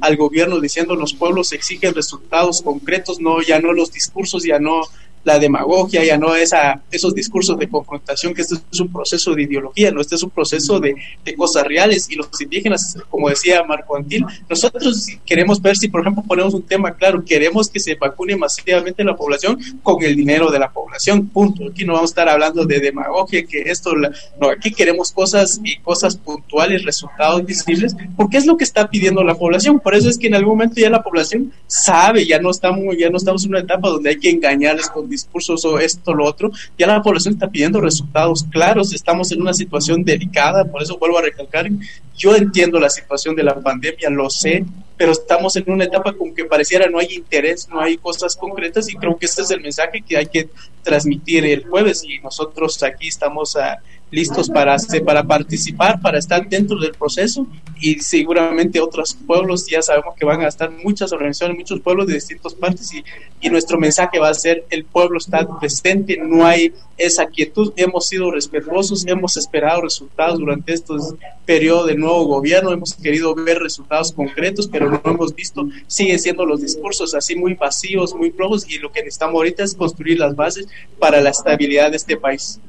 al 0.00 0.16
gobierno 0.16 0.60
diciendo 0.60 0.96
los 0.96 1.14
pueblos 1.14 1.52
exigen 1.52 1.94
resultados 1.94 2.62
concretos, 2.62 3.20
no 3.20 3.40
ya 3.42 3.60
no 3.60 3.72
los 3.72 3.92
discursos, 3.92 4.44
ya 4.44 4.58
no 4.58 4.82
la 5.24 5.38
demagogia, 5.38 6.04
ya 6.04 6.16
no 6.16 6.34
esa, 6.36 6.82
esos 6.90 7.14
discursos 7.14 7.58
de 7.58 7.68
confrontación, 7.68 8.34
que 8.34 8.42
este 8.42 8.56
es 8.72 8.80
un 8.80 8.92
proceso 8.92 9.34
de 9.34 9.42
ideología, 9.42 9.90
no, 9.90 10.00
este 10.00 10.14
es 10.14 10.22
un 10.22 10.30
proceso 10.30 10.78
de, 10.78 10.94
de 11.24 11.34
cosas 11.34 11.64
reales 11.64 12.08
y 12.10 12.14
los 12.14 12.28
indígenas, 12.40 12.96
como 13.10 13.28
decía 13.28 13.62
Marco 13.64 13.96
Antil, 13.96 14.24
nosotros 14.48 15.06
queremos 15.24 15.60
ver 15.60 15.76
si, 15.76 15.88
por 15.88 16.02
ejemplo, 16.02 16.22
ponemos 16.26 16.54
un 16.54 16.62
tema 16.62 16.94
claro, 16.94 17.24
queremos 17.24 17.68
que 17.68 17.80
se 17.80 17.94
vacune 17.94 18.36
masivamente 18.36 19.02
la 19.02 19.16
población 19.16 19.58
con 19.82 20.02
el 20.02 20.14
dinero 20.14 20.50
de 20.50 20.58
la 20.58 20.70
población, 20.70 21.28
punto. 21.28 21.64
Aquí 21.70 21.84
no 21.84 21.94
vamos 21.94 22.10
a 22.10 22.12
estar 22.12 22.28
hablando 22.28 22.64
de 22.64 22.80
demagogia, 22.80 23.44
que 23.46 23.62
esto, 23.62 23.92
no, 24.40 24.50
aquí 24.50 24.72
queremos 24.72 25.12
cosas 25.12 25.60
y 25.64 25.78
cosas 25.78 26.16
puntuales, 26.16 26.84
resultados 26.84 27.44
visibles, 27.44 27.96
porque 28.16 28.36
es 28.36 28.46
lo 28.46 28.56
que 28.56 28.64
está 28.64 28.88
pidiendo 28.88 29.22
la 29.24 29.34
población. 29.34 29.80
Por 29.80 29.94
eso 29.94 30.08
es 30.08 30.18
que 30.18 30.26
en 30.26 30.34
algún 30.34 30.54
momento 30.54 30.80
ya 30.80 30.90
la 30.90 31.02
población 31.02 31.52
sabe, 31.66 32.26
ya 32.26 32.38
no 32.38 32.50
estamos, 32.50 32.96
ya 32.98 33.10
no 33.10 33.16
estamos 33.16 33.44
en 33.44 33.50
una 33.50 33.60
etapa 33.60 33.88
donde 33.88 34.10
hay 34.10 34.18
que 34.18 34.30
engañarles 34.30 34.88
con 34.88 35.08
discursos 35.14 35.64
o 35.64 35.78
esto, 35.78 36.12
lo 36.12 36.24
otro, 36.24 36.50
ya 36.78 36.86
la 36.86 37.02
población 37.02 37.34
está 37.34 37.48
pidiendo 37.48 37.80
resultados 37.80 38.44
claros, 38.50 38.92
estamos 38.92 39.32
en 39.32 39.40
una 39.40 39.54
situación 39.54 40.04
delicada, 40.04 40.64
por 40.64 40.82
eso 40.82 40.98
vuelvo 40.98 41.18
a 41.18 41.22
recalcar, 41.22 41.68
yo 42.16 42.34
entiendo 42.34 42.78
la 42.78 42.90
situación 42.90 43.34
de 43.34 43.42
la 43.42 43.54
pandemia, 43.60 44.10
lo 44.10 44.28
sé, 44.30 44.64
pero 44.96 45.12
estamos 45.12 45.56
en 45.56 45.64
una 45.70 45.84
etapa 45.84 46.12
con 46.12 46.34
que 46.34 46.44
pareciera 46.44 46.88
no 46.88 46.98
hay 46.98 47.14
interés, 47.14 47.68
no 47.68 47.80
hay 47.80 47.96
cosas 47.96 48.36
concretas 48.36 48.88
y 48.88 48.94
creo 48.94 49.16
que 49.16 49.26
este 49.26 49.42
es 49.42 49.50
el 49.50 49.60
mensaje 49.60 50.02
que 50.02 50.16
hay 50.16 50.26
que 50.26 50.48
transmitir 50.82 51.44
el 51.44 51.66
jueves 51.66 52.04
y 52.04 52.18
nosotros 52.20 52.82
aquí 52.82 53.08
estamos 53.08 53.56
a 53.56 53.80
listos 54.14 54.48
para, 54.48 54.76
para 55.04 55.24
participar, 55.24 56.00
para 56.00 56.18
estar 56.18 56.48
dentro 56.48 56.78
del 56.78 56.92
proceso 56.92 57.46
y 57.80 57.98
seguramente 57.98 58.80
otros 58.80 59.16
pueblos 59.26 59.66
ya 59.68 59.82
sabemos 59.82 60.14
que 60.16 60.24
van 60.24 60.42
a 60.42 60.48
estar 60.48 60.70
muchas 60.70 61.12
organizaciones, 61.12 61.58
muchos 61.58 61.80
pueblos 61.80 62.06
de 62.06 62.14
distintas 62.14 62.54
partes 62.54 62.94
y, 62.94 63.04
y 63.40 63.48
nuestro 63.50 63.78
mensaje 63.78 64.20
va 64.20 64.28
a 64.28 64.34
ser 64.34 64.64
el 64.70 64.84
pueblo 64.84 65.18
está 65.18 65.46
presente, 65.58 66.16
no 66.16 66.46
hay 66.46 66.72
esa 66.96 67.26
quietud, 67.26 67.72
hemos 67.76 68.06
sido 68.06 68.30
respetuosos, 68.30 69.04
hemos 69.06 69.36
esperado 69.36 69.82
resultados 69.82 70.38
durante 70.38 70.72
estos 70.72 71.14
periodos 71.44 71.88
del 71.88 71.98
nuevo 71.98 72.24
gobierno, 72.24 72.72
hemos 72.72 72.94
querido 72.94 73.34
ver 73.34 73.58
resultados 73.58 74.12
concretos, 74.12 74.68
pero 74.68 74.83
no 74.90 75.00
hemos 75.04 75.34
visto, 75.34 75.68
siguen 75.86 76.18
siendo 76.18 76.44
los 76.46 76.60
discursos 76.60 77.14
así 77.14 77.36
muy 77.36 77.54
vacíos, 77.54 78.14
muy 78.14 78.30
flojos 78.30 78.68
y 78.68 78.78
lo 78.78 78.90
que 78.90 79.00
necesitamos 79.00 79.36
ahorita 79.36 79.64
es 79.64 79.74
construir 79.74 80.18
las 80.18 80.34
bases 80.34 80.66
para 80.98 81.20
la 81.20 81.30
estabilidad 81.30 81.90
de 81.90 81.96
este 81.96 82.16
país. 82.16 82.60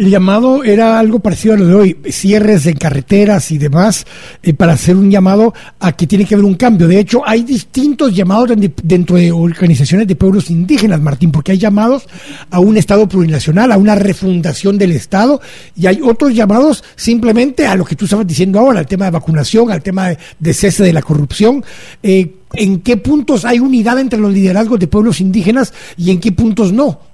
El 0.00 0.08
llamado 0.08 0.64
era 0.64 0.98
algo 0.98 1.18
parecido 1.18 1.52
a 1.52 1.58
lo 1.58 1.66
de 1.66 1.74
hoy, 1.74 1.96
cierres 2.08 2.64
de 2.64 2.72
carreteras 2.72 3.50
y 3.50 3.58
demás, 3.58 4.06
eh, 4.42 4.54
para 4.54 4.72
hacer 4.72 4.96
un 4.96 5.10
llamado 5.10 5.52
a 5.78 5.92
que 5.92 6.06
tiene 6.06 6.24
que 6.24 6.34
haber 6.34 6.46
un 6.46 6.54
cambio. 6.54 6.88
De 6.88 6.98
hecho, 6.98 7.20
hay 7.26 7.42
distintos 7.42 8.16
llamados 8.16 8.48
dentro 8.82 9.16
de 9.16 9.30
organizaciones 9.30 10.08
de 10.08 10.16
pueblos 10.16 10.48
indígenas, 10.48 11.02
Martín, 11.02 11.30
porque 11.30 11.52
hay 11.52 11.58
llamados 11.58 12.08
a 12.50 12.60
un 12.60 12.78
Estado 12.78 13.06
plurinacional, 13.06 13.72
a 13.72 13.76
una 13.76 13.94
refundación 13.94 14.78
del 14.78 14.92
Estado, 14.92 15.38
y 15.76 15.86
hay 15.86 16.00
otros 16.02 16.34
llamados 16.34 16.82
simplemente 16.96 17.66
a 17.66 17.74
lo 17.74 17.84
que 17.84 17.94
tú 17.94 18.06
estabas 18.06 18.26
diciendo 18.26 18.58
ahora, 18.58 18.78
al 18.78 18.86
tema 18.86 19.04
de 19.04 19.10
vacunación, 19.10 19.70
al 19.70 19.82
tema 19.82 20.16
de, 20.38 20.54
cese 20.54 20.82
de 20.82 20.94
la 20.94 21.02
corrupción. 21.02 21.62
Eh, 22.02 22.36
¿En 22.54 22.80
qué 22.80 22.96
puntos 22.96 23.44
hay 23.44 23.58
unidad 23.60 23.98
entre 23.98 24.18
los 24.18 24.32
liderazgos 24.32 24.80
de 24.80 24.86
pueblos 24.86 25.20
indígenas 25.20 25.74
y 25.98 26.10
en 26.10 26.20
qué 26.20 26.32
puntos 26.32 26.72
no? 26.72 27.09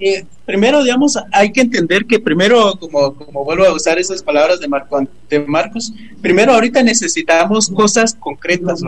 Eh, 0.00 0.24
primero, 0.46 0.84
digamos, 0.84 1.18
hay 1.32 1.50
que 1.50 1.60
entender 1.60 2.06
que 2.06 2.20
primero, 2.20 2.74
como, 2.78 3.14
como 3.14 3.44
vuelvo 3.44 3.64
a 3.64 3.72
usar 3.72 3.98
esas 3.98 4.22
palabras 4.22 4.60
de, 4.60 4.68
Marco, 4.68 5.04
de 5.28 5.40
Marcos, 5.40 5.92
primero 6.22 6.52
ahorita 6.52 6.82
necesitamos 6.82 7.68
cosas 7.68 8.14
concretas, 8.14 8.82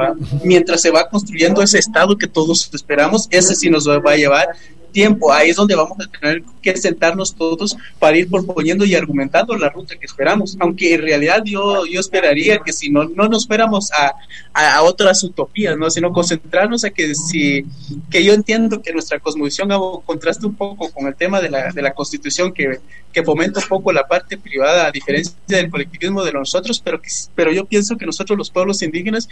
Mientras 0.45 0.81
se 0.81 0.91
va 0.91 1.09
construyendo 1.09 1.63
ese 1.63 1.79
estado 1.79 2.17
que 2.17 2.29
todos 2.29 2.71
esperamos, 2.73 3.27
ese 3.31 3.55
sí 3.57 3.69
nos 3.71 3.89
va 3.89 4.13
a 4.13 4.17
llevar 4.17 4.49
tiempo. 4.91 5.33
Ahí 5.33 5.51
es 5.51 5.57
donde 5.57 5.75
vamos 5.75 5.99
a 6.01 6.07
tener 6.07 6.43
que 6.63 6.77
sentarnos 6.77 7.35
todos 7.35 7.77
para 7.99 8.17
ir 8.19 8.29
proponiendo 8.29 8.85
y 8.85 8.95
argumentando 8.95 9.57
la 9.57 9.69
ruta 9.71 9.97
que 9.97 10.07
esperamos. 10.07 10.57
Aunque 10.61 10.95
en 10.95 11.03
realidad 11.03 11.43
yo, 11.45 11.87
yo 11.87 12.01
esperaría 12.01 12.59
que 12.59 12.73
si 12.73 12.91
no, 12.91 13.05
no 13.05 13.29
nos 13.29 13.47
fuéramos 13.47 13.91
a, 13.93 14.13
a, 14.53 14.83
otras 14.83 15.23
utopías, 15.25 15.77
¿no? 15.77 15.91
sino 15.91 16.13
concentrarnos 16.13 16.85
a 16.85 16.91
que 16.91 17.15
si 17.15 17.65
que 18.11 18.25
yo 18.25 18.33
entiendo 18.33 18.83
que 18.83 18.93
nuestra 18.93 19.19
cosmovisión 19.19 19.71
contraste 20.05 20.47
un 20.47 20.55
poco 20.55 20.91
con 20.91 21.07
el 21.07 21.15
tema 21.15 21.41
de 21.41 21.51
la, 21.51 21.71
de 21.73 21.83
la 21.83 21.93
constitución 21.93 22.53
que, 22.53 22.81
que 23.13 23.23
fomenta 23.23 23.61
un 23.61 23.69
poco 23.69 23.93
la 23.93 24.07
parte 24.07 24.39
privada 24.39 24.87
a 24.87 24.91
diferencia 24.91 25.35
del 25.47 25.71
colectivismo 25.71 26.25
de 26.25 26.33
nosotros, 26.33 26.81
pero, 26.85 27.01
que, 27.01 27.09
pero 27.35 27.53
yo 27.53 27.65
pienso 27.65 27.97
que 27.97 28.07
nosotros 28.07 28.39
los 28.39 28.51
pueblos 28.51 28.83
indígenas 28.83 29.29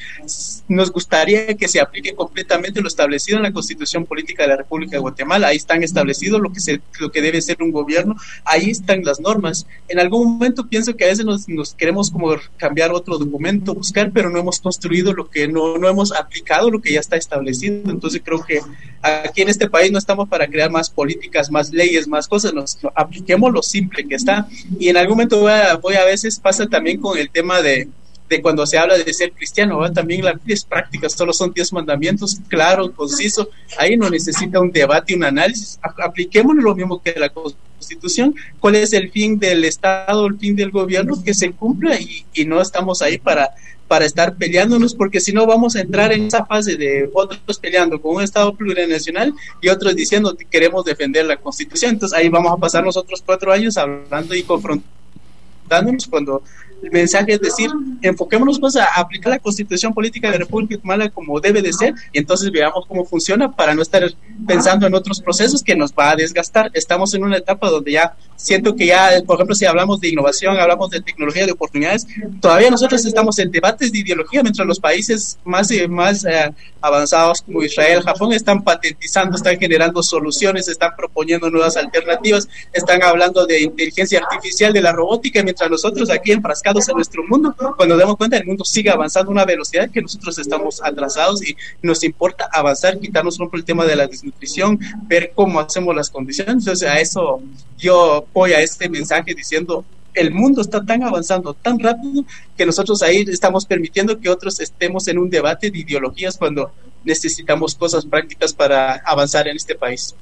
nos 0.69 0.91
gustaría 0.91 1.55
que 1.57 1.69
se 1.69 1.81
aplique 1.81 2.15
completamente 2.15 2.81
lo 2.81 2.89
establecido 2.89 3.39
en 3.39 3.45
la 3.45 3.53
constitución 3.53 4.05
política 4.05 4.43
de 4.43 4.51
la 4.51 4.57
República 4.57 4.93
de 4.93 4.99
Guatemala 4.99 5.48
ahí 5.49 5.57
están 5.57 5.83
establecidos 5.83 6.41
lo 6.41 6.53
que, 6.53 6.61
se, 6.61 6.81
lo 7.01 7.11
que 7.11 7.23
debe 7.23 7.41
ser 7.41 7.63
un 7.63 7.73
gobierno, 7.73 8.17
ahí 8.45 8.71
están 8.71 9.03
las 9.05 9.21
normas. 9.21 9.67
En 9.89 9.99
algún 9.99 10.33
momento 10.33 10.67
pienso 10.67 10.97
que 10.97 11.05
a 11.05 11.09
veces 11.09 11.25
nos, 11.25 11.75
queremos 11.75 12.11
como 12.11 12.35
cambiar 12.57 12.93
otro 12.93 13.19
documento, 13.19 13.75
buscar, 13.75 14.11
pero 14.13 14.31
no 14.31 14.39
hemos 14.39 14.61
construido 14.61 15.13
lo 15.13 15.29
que 15.29 15.49
no, 15.49 15.79
no 15.79 15.89
hemos 15.89 16.13
aplicado 16.13 16.71
lo 16.71 16.81
que 16.81 16.93
ya 16.93 17.01
está 17.01 17.17
establecido. 17.17 17.91
Entonces 17.91 18.23
creo 18.25 18.45
que 18.45 18.61
aquí 19.03 19.43
en 19.43 19.49
este 19.49 19.69
país 19.69 19.91
no 19.93 19.99
estamos 19.99 20.29
para 20.29 20.47
crear 20.47 20.71
más 20.71 20.91
políticas, 20.91 21.51
más 21.51 21.73
leyes, 21.73 22.09
más 22.09 22.29
cosas, 22.29 22.53
nos 22.53 22.79
apliquemos 22.95 23.53
lo 23.53 23.63
simple 23.63 24.07
que 24.07 24.15
está. 24.15 24.49
Y 24.79 24.89
en 24.89 24.97
algún 24.97 25.17
momento 25.17 25.41
voy 25.41 25.53
a, 25.53 25.77
voy 25.77 25.95
a 25.95 26.05
veces 26.05 26.39
pasa 26.39 26.67
también 26.67 27.01
con 27.01 27.19
el 27.19 27.31
tema 27.31 27.61
de 27.63 27.89
de 28.29 28.43
cuando 28.43 28.67
se 28.67 28.79
habla 28.79 28.99
de 28.99 29.15
ser 29.15 29.33
cristiano, 29.33 29.91
también 29.93 30.25
las 30.25 30.37
es 30.47 30.65
prácticas, 30.65 31.13
solo 31.13 31.33
son 31.33 31.53
diez 31.53 31.73
mandamientos, 31.73 32.39
claro, 32.49 32.93
conciso, 32.93 33.49
ahí 33.79 33.97
no 33.97 34.11
necesita 34.11 34.61
un 34.61 34.71
debate, 34.71 35.15
un 35.15 35.25
análisis, 35.25 35.79
apliquemos 35.83 36.57
lo 36.57 36.75
mismo 36.75 37.01
que 37.03 37.15
la 37.19 37.31
constitución, 37.31 38.35
cuál 38.61 38.77
es 38.77 38.93
el 38.93 39.11
fin 39.11 39.39
del 39.39 39.65
Estado, 39.65 40.27
el 40.27 40.39
fin 40.39 40.55
del 40.57 40.71
gobierno, 40.71 41.23
que 41.23 41.35
se 41.35 41.53
cumpla 41.53 41.99
y, 41.99 42.25
no 42.45 42.61
estamos 42.61 43.03
ahí 43.03 43.19
para 43.19 43.51
para 43.89 44.05
estar 44.05 44.37
peleándonos, 44.37 44.95
porque 44.95 45.19
si 45.19 45.33
no 45.33 45.47
vamos 45.47 45.75
a 45.75 45.81
entrar 45.81 46.13
en 46.13 46.27
esa 46.27 46.45
fase 46.45 46.77
de 46.77 47.11
otros 47.15 47.59
peleando 47.59 48.01
con 48.01 48.17
un 48.17 48.23
Estado 48.23 48.55
plurinacional 48.55 49.33
y 49.63 49.69
otros 49.69 49.97
diciendo 49.97 50.37
que 50.37 50.45
queremos 50.45 50.85
defender 50.85 51.25
la 51.25 51.39
Constitución. 51.39 51.93
Entonces 51.93 52.17
ahí 52.17 52.29
vamos 52.29 52.53
a 52.53 52.59
pasar 52.59 52.85
nosotros 52.85 53.23
cuatro 53.25 53.51
años 53.51 53.79
hablando 53.79 54.35
y 54.35 54.43
confrontándonos 54.43 56.07
cuando 56.07 56.43
el 56.83 56.91
mensaje 56.91 57.33
es 57.35 57.41
decir, 57.41 57.71
enfoquémonos 58.03 58.59
pues 58.61 58.77
a 58.77 58.85
aplicar 58.97 59.31
la 59.33 59.39
constitución 59.39 59.93
política 59.93 60.31
de 60.31 60.39
República 60.39 60.77
Guatemala 60.77 61.09
como 61.11 61.41
debe 61.41 61.61
de 61.63 61.73
ser 61.73 61.95
y 62.13 62.19
entonces 62.19 62.51
veamos 62.51 62.87
cómo 62.87 63.05
funciona 63.05 63.51
para 63.51 63.75
no 63.75 63.83
estar 63.83 64.03
pensando 64.47 64.87
en 64.87 64.95
otros 64.95 65.21
procesos 65.21 65.63
que 65.63 65.75
nos 65.75 65.93
va 65.93 66.11
a 66.11 66.17
desgastar. 66.17 66.71
Estamos 66.75 67.15
en 67.15 67.25
una 67.25 67.37
etapa 67.37 67.69
donde 67.69 67.93
ya 67.93 68.15
siento 68.37 68.77
que 68.77 68.87
ya, 68.87 69.11
por 69.27 69.37
ejemplo, 69.37 69.55
si 69.55 69.67
hablamos 69.67 70.01
de 70.01 70.11
innovación, 70.11 70.57
hablamos 70.57 70.91
de 70.91 71.01
tecnología, 71.01 71.45
de 71.45 71.53
oportunidades, 71.53 72.07
todavía 72.41 72.71
nosotros 72.71 73.05
estamos 73.05 73.39
en 73.41 73.51
debates 73.51 73.91
de 73.91 73.99
ideología, 73.99 74.43
mientras 74.43 74.67
los 74.67 74.79
países 74.79 75.39
más, 75.45 75.71
más 75.89 76.25
eh, 76.25 76.53
avanzados 76.81 77.43
como 77.43 77.63
Israel, 77.63 78.03
Japón, 78.03 78.33
están 78.33 78.63
patentizando, 78.63 79.37
están 79.37 79.59
generando 79.59 80.03
soluciones, 80.03 80.69
están 80.69 80.95
proponiendo 80.97 81.51
nuevas 81.51 81.77
alternativas, 81.77 82.49
están 82.73 83.03
hablando 83.03 83.45
de 83.45 83.63
inteligencia 83.63 84.21
artificial, 84.21 84.73
de 84.73 84.83
la 84.83 84.93
robótica, 84.93 85.43
mientras 85.43 85.69
nosotros 85.69 86.09
aquí 86.11 86.31
en 86.31 86.41
Frasca 86.41 86.68
en 86.71 86.95
nuestro 86.95 87.25
mundo, 87.27 87.55
cuando 87.77 87.97
damos 87.97 88.17
cuenta 88.17 88.37
el 88.37 88.47
mundo 88.47 88.65
sigue 88.65 88.91
avanzando 88.91 89.31
a 89.31 89.33
una 89.33 89.45
velocidad 89.45 89.91
que 89.91 90.03
nosotros 90.03 90.39
estamos 90.39 90.81
atrasados 90.83 91.43
y 91.47 91.57
nos 91.83 92.03
importa 92.05 92.49
avanzar, 92.53 92.99
quitarnos 92.99 93.39
un 93.39 93.49
el 93.53 93.65
tema 93.65 93.85
de 93.85 93.97
la 93.97 94.07
desnutrición, 94.07 94.79
ver 95.07 95.33
cómo 95.35 95.61
hacemos 95.61 95.95
las 95.95 96.11
condiciones. 96.11 96.55
Entonces 96.59 96.89
a 96.89 97.01
eso 97.01 97.41
yo 97.79 98.27
voy 98.33 98.53
a 98.53 98.61
este 98.61 98.89
mensaje 98.89 99.35
diciendo, 99.35 99.85
el 100.15 100.33
mundo 100.33 100.61
está 100.63 100.85
tan 100.85 101.03
avanzando 101.03 101.55
tan 101.55 101.79
rápido 101.79 102.25
que 102.57 102.67
nosotros 102.67 103.03
ahí 103.03 103.25
estamos 103.29 103.67
permitiendo 103.67 104.19
que 104.19 104.29
otros 104.29 104.61
estemos 104.61 105.07
en 105.09 105.19
un 105.19 105.31
debate 105.31 105.71
de 105.71 105.79
ideologías 105.79 106.37
cuando 106.37 106.73
necesitamos 107.05 107.75
cosas 107.75 108.05
prácticas 108.05 108.53
para 108.53 108.95
avanzar 109.05 109.49
en 109.49 109.57
este 109.57 109.75
país. 109.75 110.15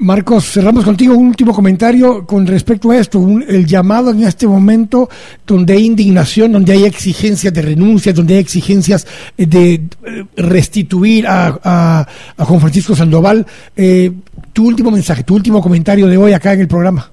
Marcos, 0.00 0.52
cerramos 0.52 0.84
contigo 0.84 1.14
un 1.14 1.26
último 1.26 1.52
comentario 1.52 2.24
con 2.24 2.46
respecto 2.46 2.92
a 2.92 2.98
esto, 2.98 3.18
el 3.48 3.66
llamado 3.66 4.12
en 4.12 4.22
este 4.22 4.46
momento 4.46 5.08
donde 5.44 5.72
hay 5.72 5.86
indignación, 5.86 6.52
donde 6.52 6.72
hay 6.72 6.84
exigencias 6.84 7.52
de 7.52 7.62
renuncia, 7.62 8.12
donde 8.12 8.34
hay 8.34 8.40
exigencias 8.40 9.08
de 9.36 9.74
eh, 9.74 10.24
restituir 10.36 11.26
a, 11.26 12.06
Juan 12.38 12.60
Francisco 12.60 12.94
Sandoval. 12.94 13.44
Eh, 13.74 14.12
tu 14.52 14.68
último 14.68 14.92
mensaje, 14.92 15.24
tu 15.24 15.34
último 15.34 15.60
comentario 15.60 16.06
de 16.06 16.16
hoy 16.16 16.32
acá 16.32 16.52
en 16.52 16.60
el 16.60 16.68
programa. 16.68 17.10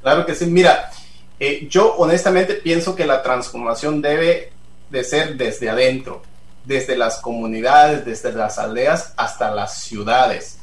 Claro 0.00 0.24
que 0.24 0.36
sí, 0.36 0.46
mira, 0.46 0.90
eh, 1.40 1.66
yo 1.68 1.96
honestamente 1.96 2.54
pienso 2.54 2.94
que 2.94 3.04
la 3.04 3.20
transformación 3.20 4.00
debe 4.00 4.52
de 4.90 5.02
ser 5.02 5.36
desde 5.36 5.68
adentro, 5.68 6.22
desde 6.64 6.96
las 6.96 7.18
comunidades, 7.18 8.04
desde 8.04 8.32
las 8.32 8.58
aldeas 8.58 9.12
hasta 9.16 9.52
las 9.52 9.82
ciudades 9.82 10.59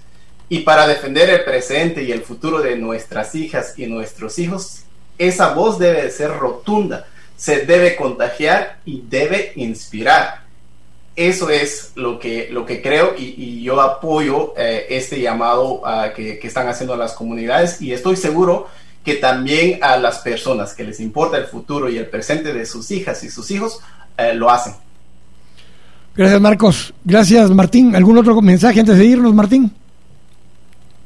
y 0.50 0.60
para 0.60 0.88
defender 0.88 1.30
el 1.30 1.44
presente 1.44 2.04
y 2.04 2.12
el 2.12 2.22
futuro 2.22 2.62
de 2.62 2.76
nuestras 2.78 3.36
hijas 3.36 3.74
y 3.78 3.86
nuestros 3.88 4.40
hijos, 4.40 4.84
esa 5.18 5.54
voz 5.54 5.78
debe 5.78 6.10
ser 6.12 6.32
rotunda, 6.32 7.06
se 7.36 7.66
debe 7.66 7.96
contagiar 7.96 8.80
y 8.86 9.04
debe 9.10 9.52
inspirar. 9.56 10.46
Eso 11.16 11.50
es 11.50 11.94
lo 11.96 12.20
que, 12.20 12.48
lo 12.52 12.66
que 12.66 12.82
creo 12.82 13.16
y, 13.18 13.64
yo 13.64 13.82
apoyo 13.82 14.54
eh, 14.56 14.86
este 14.90 15.20
llamado 15.20 15.82
uh, 15.82 16.14
que, 16.16 16.38
que, 16.38 16.48
están 16.48 16.68
haciendo 16.68 16.96
las 16.96 17.14
comunidades 17.14 17.82
y 17.82 17.92
estoy 17.92 18.16
seguro 18.16 18.68
que 19.04 19.16
también 19.16 19.80
a 19.82 19.98
las 19.98 20.20
personas 20.20 20.74
que 20.74 20.84
les 20.84 21.00
importa 21.00 21.38
el 21.38 21.46
futuro 21.46 21.90
y 21.90 21.98
el 21.98 22.08
presente 22.08 22.54
de 22.54 22.66
sus 22.66 22.92
hijas 22.92 23.24
y 23.24 23.30
sus 23.30 23.50
hijos 23.52 23.80
eh, 24.18 24.34
lo 24.34 24.50
hacen. 24.50 24.74
Gracias 26.16 26.42
Marcos. 26.42 26.94
Gracias 27.04 27.50
Martín. 27.52 27.96
¿Algún 27.96 28.18
otro 28.18 28.42
mensaje 28.42 28.80
antes 28.80 28.98
de 28.98 29.06
irnos 29.06 29.34
Martín? 29.34 29.72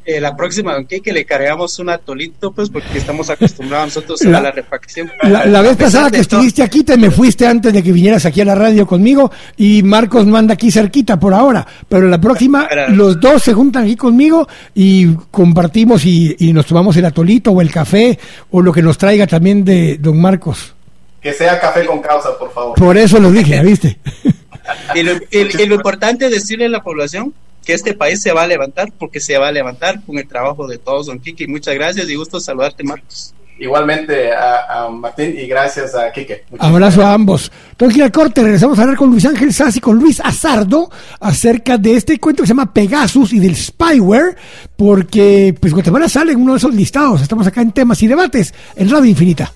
Eh, 0.04 0.20
la 0.20 0.36
próxima 0.36 0.74
Don 0.74 0.88
que 0.88 1.14
le 1.14 1.26
cargamos 1.26 1.78
un 1.78 1.90
atolito, 1.90 2.52
pues 2.52 2.72
porque 2.72 2.98
estamos 2.98 3.30
acostumbrados 3.30 3.96
nosotros 3.96 4.22
a 4.24 4.42
la 4.42 4.52
refacción. 4.52 5.12
La, 5.22 5.62
vez 5.62 5.78
pasada 5.78 6.10
que 6.10 6.18
estuviste 6.22 6.64
aquí, 6.64 6.84
te 6.84 6.98
me 6.98 7.12
fuiste 7.12 7.46
antes 7.46 7.72
de 7.72 7.84
que 7.84 7.92
vinieras 7.92 8.26
aquí 8.26 8.42
a 8.42 8.46
la 8.46 8.56
radio 8.56 8.88
conmigo 8.88 9.32
y 9.58 9.84
Marcos 9.84 10.26
no 10.26 10.38
anda 10.38 10.56
aquí 10.56 10.72
cerquita 10.72 11.20
por 11.20 11.36
ahora, 11.36 11.68
pero 11.88 12.08
la 12.08 12.20
próxima 12.20 12.68
los 12.90 13.20
dos 13.20 13.44
se 13.44 13.54
juntan 13.54 13.84
aquí 13.84 13.96
conmigo 13.96 14.48
y 14.74 15.14
compartimos 15.30 16.04
y, 16.06 16.36
nos 16.52 16.66
tomamos 16.66 16.98
el 16.98 17.06
atolito 17.06 17.52
o 17.52 17.62
el 17.62 17.72
café 17.72 18.18
o 18.50 18.62
lo 18.62 18.74
que 18.74 18.82
nos 18.82 18.98
traiga 18.98 19.28
también 19.28 19.64
de 19.64 19.98
Don 20.00 20.20
Marcos. 20.20 20.74
Que 21.22 21.32
sea 21.32 21.60
café 21.60 21.86
con 21.86 22.02
causa, 22.02 22.38
por 22.40 22.52
favor. 22.52 22.76
Por 22.76 22.98
eso 22.98 23.20
lo 23.20 23.32
dije, 23.32 23.62
¿viste? 23.62 24.00
y, 24.96 25.04
lo, 25.04 25.12
y 25.32 25.66
lo 25.68 25.76
importante 25.76 26.26
es 26.26 26.32
decirle 26.32 26.66
a 26.66 26.70
la 26.70 26.82
población 26.82 27.34
que 27.66 27.74
este 27.74 27.94
país 27.94 28.22
se 28.22 28.32
va 28.32 28.44
a 28.44 28.48
levantar 28.48 28.92
porque 28.98 29.20
se 29.20 29.38
va 29.38 29.50
a 29.50 29.52
levantar 29.52 30.02
con 30.04 30.18
el 30.18 30.28
trabajo 30.28 30.68
de 30.68 30.78
todos, 30.78 31.08
don 31.08 31.20
Kiki. 31.20 31.48
Muchas 31.48 31.76
gracias 31.76 32.10
y 32.10 32.16
gusto 32.16 32.40
saludarte, 32.40 32.84
Marcos. 32.84 33.34
Igualmente 33.60 34.32
a, 34.34 34.90
Martín 34.90 35.36
y 35.38 35.46
gracias 35.46 35.94
a 35.94 36.12
Kike. 36.12 36.46
Abrazo 36.58 37.06
a 37.06 37.14
ambos. 37.14 37.52
Entonces, 37.70 37.96
aquí 37.96 38.02
al 38.02 38.12
corte, 38.12 38.42
regresamos 38.42 38.80
a 38.80 38.82
hablar 38.82 38.98
con 38.98 39.12
Luis 39.12 39.24
Ángel 39.24 39.54
Sass 39.54 39.76
y 39.76 39.80
con 39.80 39.98
Luis 39.98 40.20
Azardo 40.20 40.90
acerca 41.20 41.78
de 41.78 41.96
este 41.96 42.20
cuento 42.20 42.42
que 42.42 42.48
se 42.48 42.54
llama 42.54 42.74
Pegasus 42.74 43.34
y 43.34 43.40
del 43.40 43.56
spyware, 43.56 44.36
porque 44.76 45.56
pues 45.60 45.74
Guatemala 45.74 46.10
sale 46.10 46.32
en 46.32 46.42
uno 46.42 46.54
de 46.54 46.58
esos 46.58 46.74
listados. 46.74 47.22
Estamos 47.22 47.46
acá 47.46 47.62
en 47.62 47.72
temas 47.72 48.02
y 48.02 48.08
debates 48.08 48.52
en 48.76 48.90
Radio 48.90 49.06
Infinita. 49.06 49.54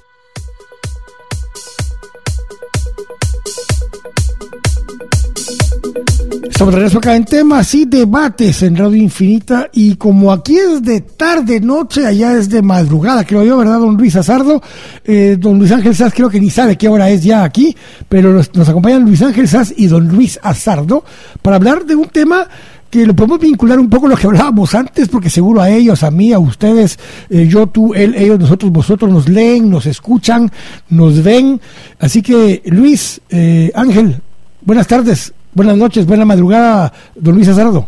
Estamos 6.50 6.74
de 6.74 6.80
regreso 6.80 7.00
acá 7.00 7.16
en 7.16 7.26
temas 7.26 7.74
y 7.74 7.86
debates 7.86 8.62
en 8.64 8.76
Radio 8.76 8.96
Infinita 8.98 9.70
y 9.74 9.96
como 9.96 10.32
aquí 10.32 10.58
es 10.58 10.82
de 10.84 11.02
tarde, 11.02 11.60
noche, 11.60 12.06
allá 12.06 12.34
es 12.34 12.50
de 12.50 12.62
madrugada, 12.62 13.26
creo 13.26 13.44
yo, 13.44 13.58
¿verdad, 13.58 13.80
don 13.80 13.98
Luis 13.98 14.16
Azardo? 14.16 14.62
Eh, 15.04 15.38
don 15.40 15.58
Luis 15.58 15.72
Ángel 15.72 15.96
Sass 15.96 16.14
creo 16.14 16.30
que 16.30 16.40
ni 16.40 16.50
sabe 16.50 16.78
qué 16.78 16.88
hora 16.88 17.10
es 17.10 17.24
ya 17.24 17.44
aquí, 17.44 17.76
pero 18.08 18.32
nos, 18.32 18.70
acompañan 18.70 19.04
Luis 19.04 19.22
Ángel 19.22 19.48
Sass 19.48 19.74
y 19.76 19.88
don 19.88 20.08
Luis 20.08 20.40
Azardo 20.42 21.04
para 21.42 21.58
hablar 21.58 21.84
de 21.84 21.96
un 21.96 22.08
tema 22.08 22.48
que 22.90 23.06
lo 23.06 23.16
podemos 23.16 23.40
vincular 23.40 23.80
un 23.80 23.90
poco 23.90 24.06
a 24.06 24.10
lo 24.10 24.16
que 24.16 24.28
hablábamos 24.28 24.76
antes, 24.76 25.10
porque 25.10 25.30
seguro 25.30 25.62
a 25.62 25.70
ellos, 25.70 26.04
a 26.04 26.12
mí, 26.12 26.32
a 26.32 26.40
ustedes, 26.40 26.98
eh, 27.30 27.48
yo, 27.48 27.68
tú, 27.68 27.94
él, 27.94 28.16
ellos, 28.16 28.40
nosotros, 28.40 28.72
vosotros 28.72 29.12
nos 29.12 29.28
leen, 29.28 29.70
nos 29.70 29.86
escuchan, 29.88 30.50
nos 30.90 31.22
ven. 31.22 31.60
Así 32.00 32.22
que, 32.22 32.62
Luis, 32.68 33.20
eh, 33.30 33.72
Ángel, 33.76 34.22
buenas 34.62 34.88
tardes. 34.88 35.34
Buenas 35.56 35.78
noches, 35.78 36.06
buena 36.06 36.26
madrugada, 36.26 36.94
don 37.16 37.34
Luis 37.36 37.48
Azardo. 37.48 37.88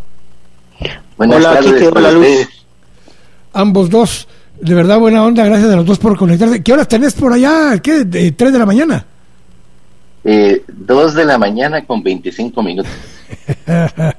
Buenas 1.18 1.38
hola, 1.38 1.54
tardes, 1.54 1.92
hola 1.94 2.12
Luis. 2.12 2.48
Ambos 3.54 3.90
dos, 3.90 4.28
de 4.60 4.74
verdad 4.74 5.00
buena 5.00 5.24
onda, 5.24 5.46
gracias 5.46 5.72
a 5.72 5.76
los 5.76 5.86
dos 5.86 6.00
por 6.00 6.18
conectarse. 6.18 6.64
¿Qué 6.64 6.74
horas 6.74 6.88
tenés 6.88 7.14
por 7.14 7.34
allá? 7.34 7.78
¿Qué? 7.80 8.06
¿De 8.06 8.32
¿Tres 8.32 8.54
de 8.54 8.60
la 8.60 8.66
mañana? 8.66 9.06
Eh, 10.24 10.64
dos 10.68 11.14
de 11.14 11.26
la 11.26 11.38
mañana 11.38 11.86
con 11.86 12.02
25 12.02 12.64
minutos. 12.64 12.92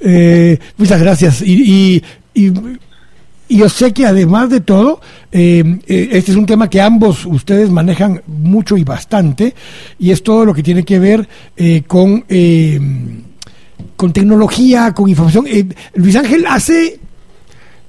eh, 0.00 0.58
muchas 0.76 1.00
gracias. 1.00 1.42
y, 1.42 1.96
y 1.96 2.02
y 2.34 2.52
yo 3.48 3.68
sé 3.68 3.92
que 3.92 4.06
además 4.06 4.50
de 4.50 4.60
todo, 4.60 5.00
eh, 5.30 5.78
eh, 5.86 6.08
este 6.12 6.32
es 6.32 6.36
un 6.36 6.46
tema 6.46 6.70
que 6.70 6.80
ambos 6.80 7.26
ustedes 7.26 7.70
manejan 7.70 8.22
mucho 8.26 8.76
y 8.76 8.84
bastante, 8.84 9.54
y 9.98 10.10
es 10.10 10.22
todo 10.22 10.44
lo 10.44 10.54
que 10.54 10.62
tiene 10.62 10.84
que 10.84 10.98
ver 10.98 11.28
eh, 11.56 11.82
con, 11.86 12.24
con 13.96 14.12
tecnología, 14.12 14.92
con 14.92 15.08
información. 15.08 15.46
Luis 15.94 16.16
Ángel 16.16 16.46
hace, 16.48 16.98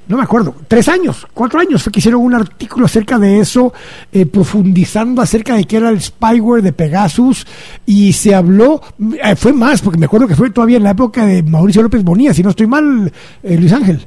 no 0.07 0.17
me 0.17 0.23
acuerdo, 0.23 0.55
tres 0.67 0.89
años, 0.89 1.25
cuatro 1.33 1.59
años, 1.59 1.81
fue 1.81 1.91
que 1.91 1.99
hicieron 1.99 2.21
un 2.21 2.35
artículo 2.35 2.85
acerca 2.85 3.17
de 3.17 3.39
eso, 3.39 3.73
profundizando 4.31 5.21
acerca 5.21 5.55
de 5.55 5.63
qué 5.63 5.77
era 5.77 5.89
el 5.89 6.01
spyware 6.01 6.61
de 6.61 6.73
Pegasus, 6.73 7.47
y 7.85 8.11
se 8.13 8.35
habló, 8.35 8.81
fue 9.37 9.53
más, 9.53 9.81
porque 9.81 9.99
me 9.99 10.05
acuerdo 10.05 10.27
que 10.27 10.35
fue 10.35 10.51
todavía 10.51 10.77
en 10.77 10.83
la 10.83 10.91
época 10.91 11.25
de 11.25 11.41
Mauricio 11.43 11.81
López 11.81 12.03
Bonilla, 12.03 12.33
si 12.33 12.43
no 12.43 12.49
estoy 12.49 12.67
mal, 12.67 13.11
Luis 13.41 13.71
Ángel. 13.71 14.05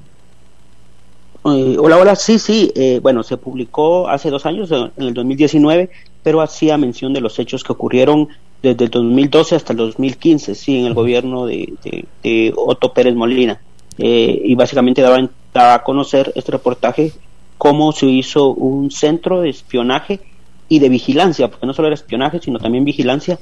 Eh, 1.54 1.76
hola, 1.78 1.98
hola, 1.98 2.16
sí, 2.16 2.38
sí, 2.38 2.72
eh, 2.74 3.00
bueno, 3.02 3.22
se 3.22 3.36
publicó 3.36 4.08
hace 4.08 4.30
dos 4.30 4.44
años, 4.46 4.70
en 4.70 4.90
el 4.96 5.14
2019, 5.14 5.90
pero 6.22 6.40
hacía 6.40 6.76
mención 6.76 7.12
de 7.12 7.20
los 7.20 7.38
hechos 7.38 7.62
que 7.62 7.72
ocurrieron 7.72 8.28
desde 8.62 8.86
el 8.86 8.90
2012 8.90 9.56
hasta 9.56 9.72
el 9.72 9.78
2015, 9.78 10.54
sí, 10.54 10.78
en 10.78 10.86
el 10.86 10.94
gobierno 10.94 11.46
de, 11.46 12.52
Otto 12.56 12.92
Pérez 12.92 13.14
Molina. 13.14 13.60
Eh, 13.98 14.42
y 14.44 14.54
básicamente 14.54 15.02
daba, 15.02 15.28
a 15.54 15.82
conocer 15.82 16.32
este 16.36 16.52
reportaje 16.52 17.12
cómo 17.56 17.90
se 17.92 18.06
hizo 18.06 18.50
un 18.50 18.90
centro 18.90 19.40
de 19.40 19.50
espionaje 19.50 20.20
y 20.68 20.78
de 20.78 20.88
vigilancia, 20.88 21.48
porque 21.48 21.66
no 21.66 21.74
solo 21.74 21.88
era 21.88 21.94
espionaje, 21.94 22.40
sino 22.40 22.58
también 22.58 22.84
vigilancia. 22.84 23.38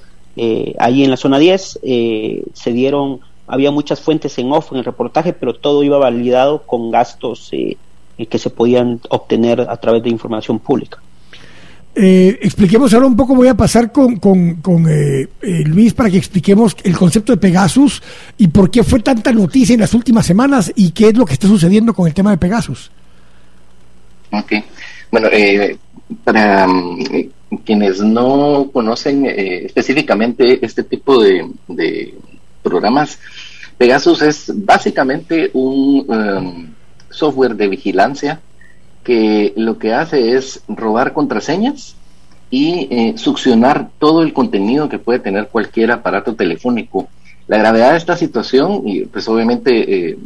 ahí 0.78 1.04
en 1.04 1.10
la 1.10 1.16
zona 1.16 1.38
10 1.38 1.80
se 1.82 2.72
dieron, 2.72 3.20
había 3.46 3.70
muchas 3.70 4.00
fuentes 4.00 4.38
en 4.38 4.52
off 4.52 4.72
en 4.72 4.78
el 4.78 4.84
reportaje, 4.84 5.32
pero 5.32 5.54
todo 5.54 5.82
iba 5.82 5.98
validado 5.98 6.62
con 6.62 6.90
gastos 6.90 7.50
que 8.24 8.38
se 8.38 8.48
podían 8.48 9.00
obtener 9.10 9.60
a 9.60 9.76
través 9.76 10.02
de 10.02 10.08
información 10.08 10.58
pública. 10.58 10.98
Eh, 11.98 12.38
expliquemos 12.42 12.92
ahora 12.92 13.06
un 13.06 13.16
poco, 13.16 13.34
voy 13.34 13.48
a 13.48 13.54
pasar 13.54 13.90
con, 13.90 14.16
con, 14.16 14.86
eh, 14.86 15.28
eh, 15.40 15.64
Luis 15.64 15.94
para 15.94 16.10
que 16.10 16.18
expliquemos 16.18 16.76
el 16.84 16.94
concepto 16.94 17.32
de 17.32 17.38
Pegasus 17.38 18.02
y 18.36 18.48
por 18.48 18.70
qué 18.70 18.84
fue 18.84 19.00
tanta 19.00 19.32
noticia 19.32 19.72
en 19.72 19.80
las 19.80 19.94
últimas 19.94 20.26
semanas 20.26 20.70
y 20.76 20.90
qué 20.90 21.08
es 21.08 21.16
lo 21.16 21.24
que 21.24 21.32
está 21.32 21.48
sucediendo 21.48 21.94
con 21.94 22.06
el 22.06 22.12
tema 22.12 22.32
de 22.32 22.36
Pegasus. 22.36 22.90
Ok, 24.30 24.52
bueno, 25.10 25.28
para 26.22 26.66
mm, 26.66 27.04
quienes 27.64 28.02
no 28.02 28.68
conocen 28.70 29.24
específicamente 29.24 30.58
este 30.62 30.82
tipo 30.84 31.22
de, 31.22 31.48
de, 31.66 32.14
programas, 32.62 33.18
Pegasus 33.78 34.20
es 34.20 34.52
básicamente 34.54 35.50
un... 35.54 36.04
Um, 36.08 36.75
software 37.16 37.56
de 37.56 37.68
vigilancia 37.68 38.40
que 39.02 39.52
lo 39.56 39.78
que 39.78 39.94
hace 39.94 40.36
es 40.36 40.62
robar 40.68 41.12
contraseñas 41.12 41.96
y 42.50 42.88
eh, 42.90 43.14
succionar 43.16 43.90
todo 43.98 44.22
el 44.22 44.32
contenido 44.32 44.88
que 44.88 44.98
puede 44.98 45.18
tener 45.18 45.48
cualquier 45.48 45.92
aparato 45.92 46.34
telefónico. 46.34 47.08
La 47.48 47.58
gravedad 47.58 47.92
de 47.92 47.98
esta 47.98 48.16
situación, 48.16 48.82
y 48.84 49.04
pues 49.04 49.28
obviamente 49.28 50.10
eh, 50.10 50.18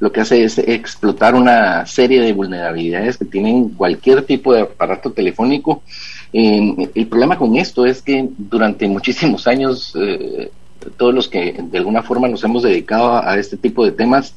lo 0.00 0.12
que 0.12 0.20
hace 0.20 0.44
es 0.44 0.58
explotar 0.58 1.34
una 1.34 1.86
serie 1.86 2.20
de 2.20 2.32
vulnerabilidades 2.32 3.16
que 3.16 3.24
tienen 3.24 3.70
cualquier 3.70 4.22
tipo 4.22 4.54
de 4.54 4.62
aparato 4.62 5.10
telefónico. 5.12 5.82
el 6.32 7.06
problema 7.08 7.38
con 7.38 7.56
esto 7.56 7.86
es 7.86 8.02
que 8.02 8.28
durante 8.36 8.86
muchísimos 8.86 9.46
años 9.46 9.94
eh, 9.98 10.50
todos 10.96 11.14
los 11.14 11.28
que 11.28 11.56
de 11.58 11.78
alguna 11.78 12.02
forma 12.02 12.28
nos 12.28 12.44
hemos 12.44 12.62
dedicado 12.62 13.16
a, 13.16 13.36
este 13.38 13.56
tipo 13.56 13.84
de 13.84 13.92
temas, 13.92 14.34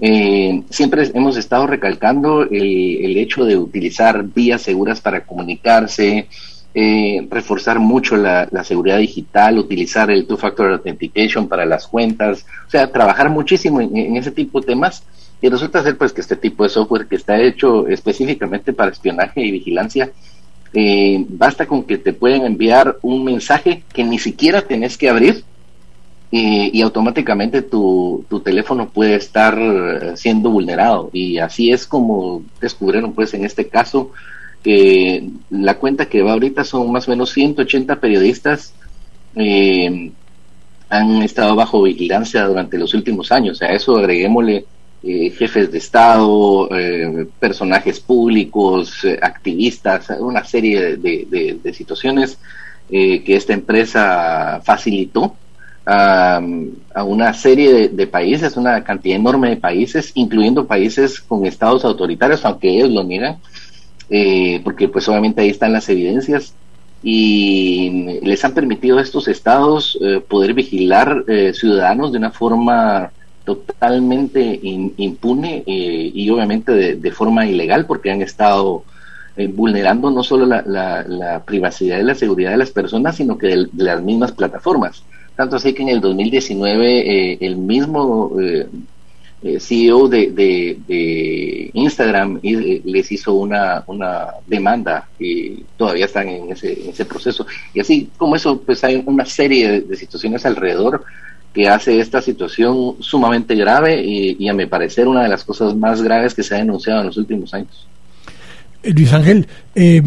eh, 0.00 0.62
siempre 0.70 1.10
hemos 1.12 1.36
estado 1.36 1.66
recalcando 1.66 2.42
el, 2.42 3.16
hecho 3.18 3.44
de 3.44 3.58
utilizar 3.58 4.24
vías 4.24 4.62
seguras 4.62 5.00
para 5.00 5.26
comunicarse, 5.26 6.26
eh, 6.74 7.26
reforzar 7.30 7.78
mucho 7.80 8.16
la, 8.16 8.48
seguridad 8.64 8.98
digital, 8.98 9.58
utilizar 9.58 10.10
el 10.10 10.26
two-factor 10.26 10.72
authentication 10.72 11.48
para 11.48 11.66
las 11.66 11.86
cuentas, 11.86 12.46
o 12.66 12.70
sea, 12.70 12.90
trabajar 12.90 13.28
muchísimo 13.28 13.80
en, 13.80 14.16
ese 14.16 14.30
tipo 14.30 14.60
de 14.60 14.68
temas. 14.68 15.02
Y 15.42 15.48
resulta 15.48 15.82
ser 15.82 15.96
pues 15.96 16.12
que 16.12 16.20
este 16.20 16.36
tipo 16.36 16.64
de 16.64 16.70
software 16.70 17.06
que 17.06 17.16
está 17.16 17.40
hecho 17.40 17.88
específicamente 17.88 18.72
para 18.72 18.90
espionaje 18.90 19.40
y 19.42 19.50
vigilancia, 19.50 20.10
eh, 20.72 21.24
basta 21.28 21.66
con 21.66 21.82
que 21.84 21.98
te 21.98 22.12
pueden 22.12 22.44
enviar 22.44 22.98
un 23.02 23.24
mensaje 23.24 23.82
que 23.92 24.04
ni 24.04 24.18
siquiera 24.18 24.62
tenés 24.62 24.96
que 24.96 25.08
abrir 25.08 25.44
y, 26.32 26.80
automáticamente 26.82 27.62
tu, 27.62 28.24
tu, 28.28 28.40
teléfono 28.40 28.88
puede 28.88 29.16
estar 29.16 29.58
eh, 29.60 30.16
siendo 30.16 30.50
vulnerado 30.50 31.10
y 31.12 31.38
así 31.38 31.72
es 31.72 31.86
como 31.86 32.44
descubrieron 32.60 33.12
pues 33.14 33.34
en 33.34 33.44
este 33.44 33.66
caso 33.66 34.12
que 34.62 35.28
la 35.50 35.78
cuenta 35.78 36.06
que 36.06 36.22
va 36.22 36.32
ahorita 36.32 36.62
son 36.62 36.92
más 36.92 37.08
o 37.08 37.10
menos 37.10 37.32
180 37.32 37.98
periodistas 37.98 38.74
eh, 39.34 40.12
han 40.88 41.22
estado 41.22 41.56
bajo 41.56 41.82
vigilancia 41.82 42.44
durante 42.46 42.76
los 42.76 42.94
últimos 42.94 43.30
años. 43.30 43.62
A 43.62 43.68
eso 43.72 43.96
agreguémosle 43.96 44.64
eh, 45.04 45.30
jefes 45.30 45.70
de 45.70 45.78
Estado, 45.78 46.68
personajes 47.38 48.00
públicos, 48.00 49.06
activistas, 49.22 50.10
una 50.18 50.44
serie 50.44 50.96
de, 50.96 51.58
de 51.62 51.72
situaciones 51.72 52.38
que 52.88 53.22
esta 53.24 53.52
empresa 53.52 54.60
facilitó 54.64 55.36
a, 55.86 56.40
una 57.04 57.32
serie 57.34 57.88
de, 57.88 58.06
países, 58.06 58.56
una 58.56 58.84
cantidad 58.84 59.16
enorme 59.16 59.50
de 59.50 59.56
países, 59.56 60.12
incluyendo 60.14 60.66
países 60.66 61.20
con 61.20 61.46
estados 61.46 61.84
autoritarios, 61.84 62.44
aunque 62.44 62.68
ellos 62.68 62.90
lo 62.90 63.04
niegan, 63.04 63.38
eh, 64.08 64.60
porque 64.64 64.88
pues 64.88 65.08
obviamente 65.08 65.40
ahí 65.40 65.48
están 65.50 65.72
las 65.72 65.88
evidencias 65.88 66.54
y 67.02 68.18
les 68.22 68.44
han 68.44 68.52
permitido 68.52 68.98
a 68.98 69.02
estos 69.02 69.26
estados 69.28 69.98
eh, 70.02 70.20
poder 70.26 70.52
vigilar 70.52 71.24
eh, 71.28 71.52
ciudadanos 71.54 72.12
de 72.12 72.18
una 72.18 72.30
forma 72.30 73.10
totalmente 73.44 74.60
impune 74.62 75.64
y 75.66 76.30
obviamente 76.30 76.72
de, 76.94 77.10
forma 77.10 77.46
ilegal 77.46 77.86
porque 77.86 78.12
han 78.12 78.22
estado 78.22 78.84
vulnerando 79.54 80.10
no 80.10 80.22
solo 80.22 80.46
la, 80.46 81.42
privacidad 81.46 81.98
y 81.98 82.04
la 82.04 82.14
seguridad 82.14 82.50
de 82.50 82.58
las 82.58 82.70
personas, 82.70 83.16
sino 83.16 83.38
que 83.38 83.48
de 83.48 83.68
las 83.72 84.02
mismas 84.02 84.32
plataformas. 84.32 85.02
Tanto 85.40 85.56
así 85.56 85.72
que 85.72 85.80
en 85.80 85.88
el 85.88 86.02
2019 86.02 87.32
eh, 87.32 87.38
el 87.40 87.56
mismo 87.56 88.30
eh, 88.38 88.66
eh, 89.42 89.58
CEO 89.58 90.06
de, 90.06 90.32
de, 90.32 91.70
Instagram 91.72 92.40
les 92.42 93.10
hizo 93.10 93.32
una, 93.32 93.82
una 93.86 94.26
demanda 94.46 95.08
y 95.18 95.64
todavía 95.78 96.04
están 96.04 96.28
en 96.28 96.52
ese, 96.52 96.82
en 96.82 96.90
ese 96.90 97.06
proceso. 97.06 97.46
Y 97.72 97.80
así 97.80 98.10
como 98.18 98.36
eso, 98.36 98.60
pues 98.60 98.84
hay 98.84 99.02
una 99.06 99.24
serie 99.24 99.80
de, 99.80 99.96
situaciones 99.96 100.44
alrededor 100.44 101.04
que 101.54 101.70
hace 101.70 101.98
esta 102.00 102.20
situación 102.20 102.96
sumamente 103.00 103.54
grave 103.54 104.04
y, 104.04 104.36
y, 104.38 104.46
a 104.50 104.52
mi 104.52 104.66
parecer 104.66 105.08
una 105.08 105.22
de 105.22 105.30
las 105.30 105.42
cosas 105.42 105.74
más 105.74 106.02
graves 106.02 106.34
que 106.34 106.42
se 106.42 106.54
ha 106.54 106.58
denunciado 106.58 107.00
en 107.00 107.06
los 107.06 107.16
últimos 107.16 107.54
años. 107.54 107.88
Luis 108.82 109.10
Ángel, 109.10 109.46
eh, 109.74 110.02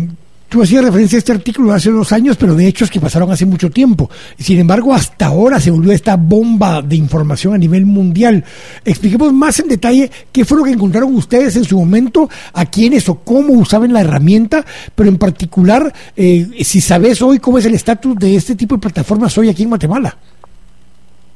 Tú 0.53 0.61
hacías 0.61 0.85
referencia 0.85 1.17
a 1.17 1.17
este 1.17 1.31
artículo 1.31 1.73
hace 1.73 1.89
dos 1.89 2.11
años, 2.11 2.37
pero 2.37 2.53
de 2.53 2.67
hechos 2.67 2.91
que 2.91 2.99
pasaron 2.99 3.31
hace 3.31 3.43
mucho 3.43 3.71
tiempo. 3.71 4.07
Sin 4.37 4.59
embargo, 4.59 4.93
hasta 4.93 5.25
ahora 5.25 5.59
se 5.59 5.71
volvió 5.71 5.91
esta 5.91 6.15
bomba 6.15 6.83
de 6.83 6.95
información 6.95 7.55
a 7.55 7.57
nivel 7.57 7.87
mundial. 7.87 8.43
Expliquemos 8.85 9.33
más 9.33 9.59
en 9.61 9.69
detalle 9.69 10.11
qué 10.31 10.45
fue 10.45 10.59
lo 10.59 10.63
que 10.63 10.69
encontraron 10.69 11.15
ustedes 11.15 11.55
en 11.55 11.63
su 11.63 11.75
momento, 11.75 12.29
a 12.53 12.67
quiénes 12.67 13.09
o 13.09 13.15
cómo 13.15 13.53
usaban 13.53 13.93
la 13.93 14.01
herramienta, 14.01 14.63
pero 14.93 15.09
en 15.09 15.17
particular, 15.17 15.91
eh, 16.15 16.47
si 16.63 16.81
sabes 16.81 17.23
hoy 17.23 17.39
cómo 17.39 17.57
es 17.57 17.65
el 17.65 17.73
estatus 17.73 18.15
de 18.17 18.35
este 18.35 18.53
tipo 18.53 18.75
de 18.75 18.81
plataformas 18.81 19.35
hoy 19.39 19.49
aquí 19.49 19.63
en 19.63 19.69
Guatemala. 19.69 20.15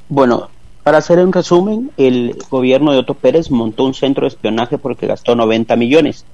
Bueno, 0.08 0.48
para 0.84 0.98
hacer 0.98 1.18
un 1.18 1.32
resumen, 1.32 1.90
el 1.96 2.38
gobierno 2.48 2.92
de 2.92 2.98
Otto 2.98 3.14
Pérez 3.14 3.50
montó 3.50 3.82
un 3.82 3.94
centro 3.94 4.26
de 4.26 4.28
espionaje 4.28 4.78
porque 4.78 5.08
gastó 5.08 5.34
90 5.34 5.74
millones 5.74 6.24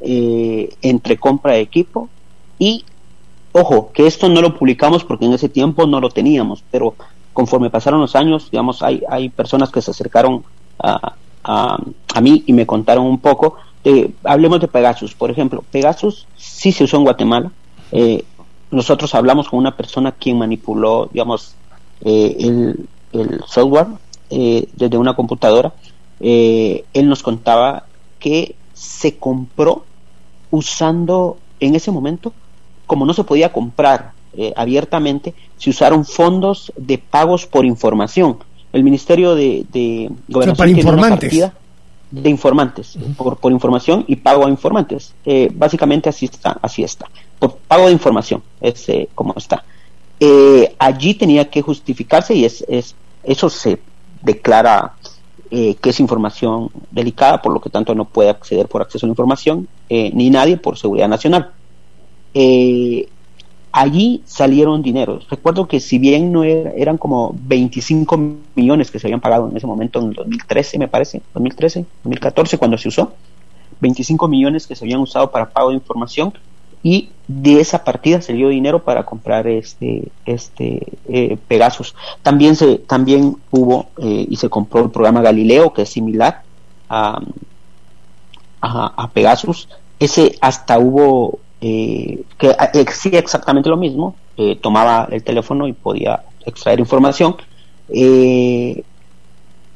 eh, 0.00 0.70
entre 0.82 1.18
compra 1.18 1.52
de 1.52 1.60
equipo, 1.60 2.08
y 2.62 2.84
ojo, 3.50 3.90
que 3.92 4.06
esto 4.06 4.28
no 4.28 4.40
lo 4.40 4.56
publicamos 4.56 5.02
porque 5.02 5.24
en 5.24 5.32
ese 5.32 5.48
tiempo 5.48 5.84
no 5.84 5.98
lo 5.98 6.10
teníamos, 6.10 6.62
pero 6.70 6.94
conforme 7.32 7.70
pasaron 7.70 8.00
los 8.00 8.14
años, 8.14 8.52
digamos, 8.52 8.84
hay, 8.84 9.02
hay 9.10 9.30
personas 9.30 9.72
que 9.72 9.82
se 9.82 9.90
acercaron 9.90 10.44
a, 10.78 11.14
a, 11.42 12.20
mí 12.20 12.44
y 12.46 12.52
me 12.52 12.64
contaron 12.64 13.06
un 13.06 13.18
poco. 13.18 13.56
De, 13.82 14.12
hablemos 14.22 14.60
de 14.60 14.68
Pegasus, 14.68 15.12
por 15.12 15.28
ejemplo. 15.32 15.64
Pegasus 15.72 16.28
sí 16.36 16.70
se 16.70 16.84
usó 16.84 16.98
en 16.98 17.02
Guatemala. 17.02 17.50
Eh, 17.90 18.24
nosotros 18.70 19.12
hablamos 19.16 19.48
con 19.48 19.58
una 19.58 19.76
persona 19.76 20.12
quien 20.12 20.38
manipuló, 20.38 21.08
digamos, 21.12 21.56
eh, 22.04 22.36
el, 22.38 22.88
el, 23.12 23.40
software 23.48 23.88
eh, 24.30 24.68
desde 24.76 24.98
una 24.98 25.16
computadora. 25.16 25.72
él 26.20 27.08
nos 27.08 27.24
contaba 27.24 27.86
que 28.20 28.54
se 28.72 29.16
compró 29.16 29.84
usando 30.52 31.38
en 31.58 31.74
ese 31.74 31.90
momento 31.90 32.32
como 32.92 33.06
no 33.06 33.14
se 33.14 33.24
podía 33.24 33.50
comprar 33.50 34.12
eh, 34.36 34.52
abiertamente, 34.54 35.32
se 35.56 35.70
usaron 35.70 36.04
fondos 36.04 36.70
de 36.76 36.98
pagos 36.98 37.46
por 37.46 37.64
información. 37.64 38.36
El 38.70 38.84
Ministerio 38.84 39.34
de, 39.34 39.64
de 39.72 40.10
Gobernación 40.28 40.76
informantes. 40.76 41.50
de 42.10 42.28
informantes, 42.28 42.98
por, 43.16 43.38
por, 43.38 43.50
información 43.50 44.04
y 44.08 44.16
pago 44.16 44.44
a 44.44 44.50
informantes. 44.50 45.14
Eh, 45.24 45.50
básicamente 45.54 46.10
así 46.10 46.26
está, 46.26 46.58
así 46.60 46.82
está. 46.82 47.06
Por 47.38 47.56
pago 47.56 47.86
de 47.86 47.92
información, 47.92 48.42
es 48.60 48.86
eh, 48.90 49.08
como 49.14 49.32
está. 49.38 49.64
allí 50.78 51.14
tenía 51.14 51.48
que 51.48 51.62
justificarse 51.62 52.34
y 52.34 52.44
es, 52.44 52.62
es 52.68 52.94
eso 53.24 53.48
se 53.48 53.80
declara 54.20 54.92
que 55.48 55.88
es 55.90 55.98
información 55.98 56.68
delicada, 56.90 57.40
por 57.40 57.54
lo 57.54 57.60
que 57.62 57.70
tanto 57.70 57.94
no 57.94 58.04
puede 58.04 58.28
acceder 58.28 58.68
por 58.68 58.82
acceso 58.82 59.06
a 59.06 59.08
la 59.08 59.12
información, 59.12 59.66
ni 59.88 60.28
nadie 60.28 60.58
por 60.58 60.76
seguridad 60.76 61.08
nacional 61.08 61.52
eh, 62.34 63.08
allí 63.72 64.22
salieron 64.26 64.82
dineros. 64.82 65.26
Recuerdo 65.28 65.66
que 65.66 65.80
si 65.80 65.98
bien 65.98 66.30
no 66.30 66.44
eran 66.44 66.98
como 66.98 67.34
25 67.44 68.36
millones 68.54 68.90
que 68.90 68.98
se 68.98 69.06
habían 69.06 69.20
pagado 69.20 69.48
en 69.48 69.56
ese 69.56 69.66
momento, 69.66 69.98
en 70.00 70.08
el 70.08 70.14
2013 70.14 70.78
me 70.78 70.88
parece, 70.88 71.22
2013, 71.34 71.86
2014 72.04 72.58
cuando 72.58 72.78
se 72.78 72.88
usó, 72.88 73.14
25 73.80 74.28
millones 74.28 74.66
que 74.66 74.76
se 74.76 74.84
habían 74.84 75.00
usado 75.00 75.30
para 75.30 75.50
pago 75.50 75.70
de 75.70 75.74
información 75.76 76.32
y 76.82 77.10
de 77.28 77.60
esa 77.60 77.84
partida 77.84 78.20
salió 78.20 78.48
dinero 78.48 78.82
para 78.82 79.04
comprar 79.04 79.46
este 79.46 80.08
este 80.26 80.86
eh, 81.08 81.38
Pegasus. 81.48 81.94
También 82.22 82.56
se 82.56 82.78
también 82.78 83.36
hubo 83.50 83.86
eh, 83.98 84.26
y 84.28 84.36
se 84.36 84.48
compró 84.48 84.82
el 84.82 84.90
programa 84.90 85.22
Galileo 85.22 85.72
que 85.72 85.82
es 85.82 85.88
similar 85.88 86.42
a, 86.88 87.20
a, 88.60 88.86
a 88.96 89.10
Pegasus. 89.10 89.68
Ese 89.98 90.36
hasta 90.40 90.78
hubo 90.78 91.38
eh, 91.64 92.24
que 92.38 92.56
exige 92.74 93.18
exactamente 93.18 93.68
lo 93.70 93.76
mismo, 93.76 94.16
eh, 94.36 94.56
tomaba 94.56 95.06
el 95.12 95.22
teléfono 95.22 95.68
y 95.68 95.72
podía 95.72 96.24
extraer 96.44 96.80
información. 96.80 97.36
Eh, 97.88 98.82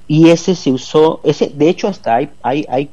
y 0.09 0.31
ese 0.31 0.57
se 0.57 0.73
usó, 0.73 1.21
ese, 1.23 1.53
de 1.55 1.69
hecho 1.69 1.87
hasta 1.87 2.17
hay, 2.17 2.31
hay, 2.43 2.67
hay 2.69 2.91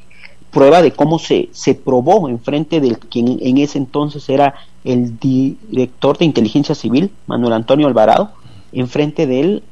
prueba 0.51 0.83
de 0.83 0.91
cómo 0.91 1.17
se, 1.17 1.49
se 1.53 1.73
probó 1.73 2.29
en 2.29 2.39
frente 2.39 2.81
del 2.81 2.99
quien 2.99 3.39
en 3.41 3.57
ese 3.57 3.79
entonces 3.79 4.29
era 4.29 4.53
el 4.83 5.17
director 5.17 6.19
de 6.19 6.25
inteligencia 6.25 6.75
civil, 6.75 7.09
Manuel 7.25 7.53
Antonio 7.53 7.87
Alvarado, 7.87 8.29
enfrente 8.73 9.25
de 9.25 9.39
él 9.39 9.63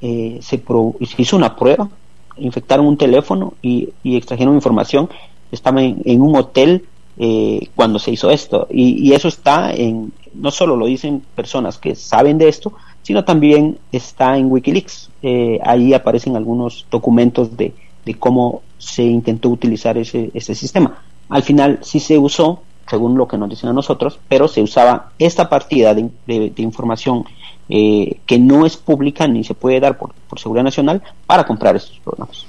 se, 0.42 0.58
se, 0.58 1.22
hizo 1.22 1.38
una 1.38 1.56
prueba, 1.56 1.90
infectaron 2.38 2.88
un 2.88 2.98
teléfono 2.98 3.54
y, 3.62 3.90
y 4.02 4.18
extrajeron 4.18 4.56
información, 4.56 5.10
estaba 5.52 5.84
en 5.84 6.22
un 6.22 6.36
hotel 6.36 6.88
eh, 7.24 7.68
cuando 7.76 8.00
se 8.00 8.10
hizo 8.10 8.32
esto. 8.32 8.68
Y, 8.72 9.14
eso 9.14 9.28
está 9.28 9.72
en, 9.72 10.12
no 10.34 10.50
solo 10.50 10.76
lo 10.76 10.88
dicen 10.88 11.22
personas 11.36 11.78
que 11.78 11.94
saben 11.94 12.40
de 12.40 12.50
esto, 12.50 12.74
sino 13.04 13.24
también 13.24 13.78
está 13.92 14.40
en 14.40 14.52
Wikileaks. 14.52 15.12
Eh, 15.22 15.60
ahí 15.64 15.94
aparecen 15.94 16.36
algunos 16.36 16.88
documentos 16.90 17.56
de, 17.56 17.76
de, 18.06 18.16
cómo 18.16 18.64
se 18.80 19.04
intentó 19.04 19.50
utilizar 19.50 20.00
ese, 20.00 20.32
ese 20.34 20.56
sistema. 20.56 21.04
Al 21.30 21.44
final 21.44 21.78
sí 21.84 22.00
se 22.00 22.18
usó, 22.18 22.64
según 22.90 23.16
lo 23.16 23.28
que 23.28 23.38
nos 23.38 23.52
dicen 23.52 23.70
a 23.70 23.74
nosotros, 23.74 24.20
pero 24.28 24.48
se 24.48 24.64
usaba 24.64 25.12
esta 25.20 25.48
partida 25.48 25.94
de, 25.94 26.10
de, 26.26 26.52
información 26.58 27.26
eh, 27.70 28.18
que 28.26 28.40
no 28.40 28.66
es 28.66 28.78
pública 28.78 29.28
ni 29.28 29.44
se 29.44 29.54
puede 29.54 29.80
dar 29.80 29.96
por, 29.96 30.12
por 30.28 30.40
seguridad 30.40 30.64
nacional 30.64 31.04
para 31.28 31.46
comprar 31.46 31.76
estos 31.76 32.00
programas. 32.00 32.48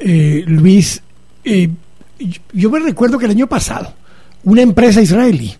eh, 0.00 0.42
Luis, 0.48 1.00
eh, 1.44 1.70
yo 2.52 2.70
me 2.70 2.78
recuerdo 2.80 3.18
que 3.18 3.26
el 3.26 3.32
año 3.32 3.46
pasado 3.46 3.92
una 4.44 4.62
empresa 4.62 5.00
israelí 5.00 5.54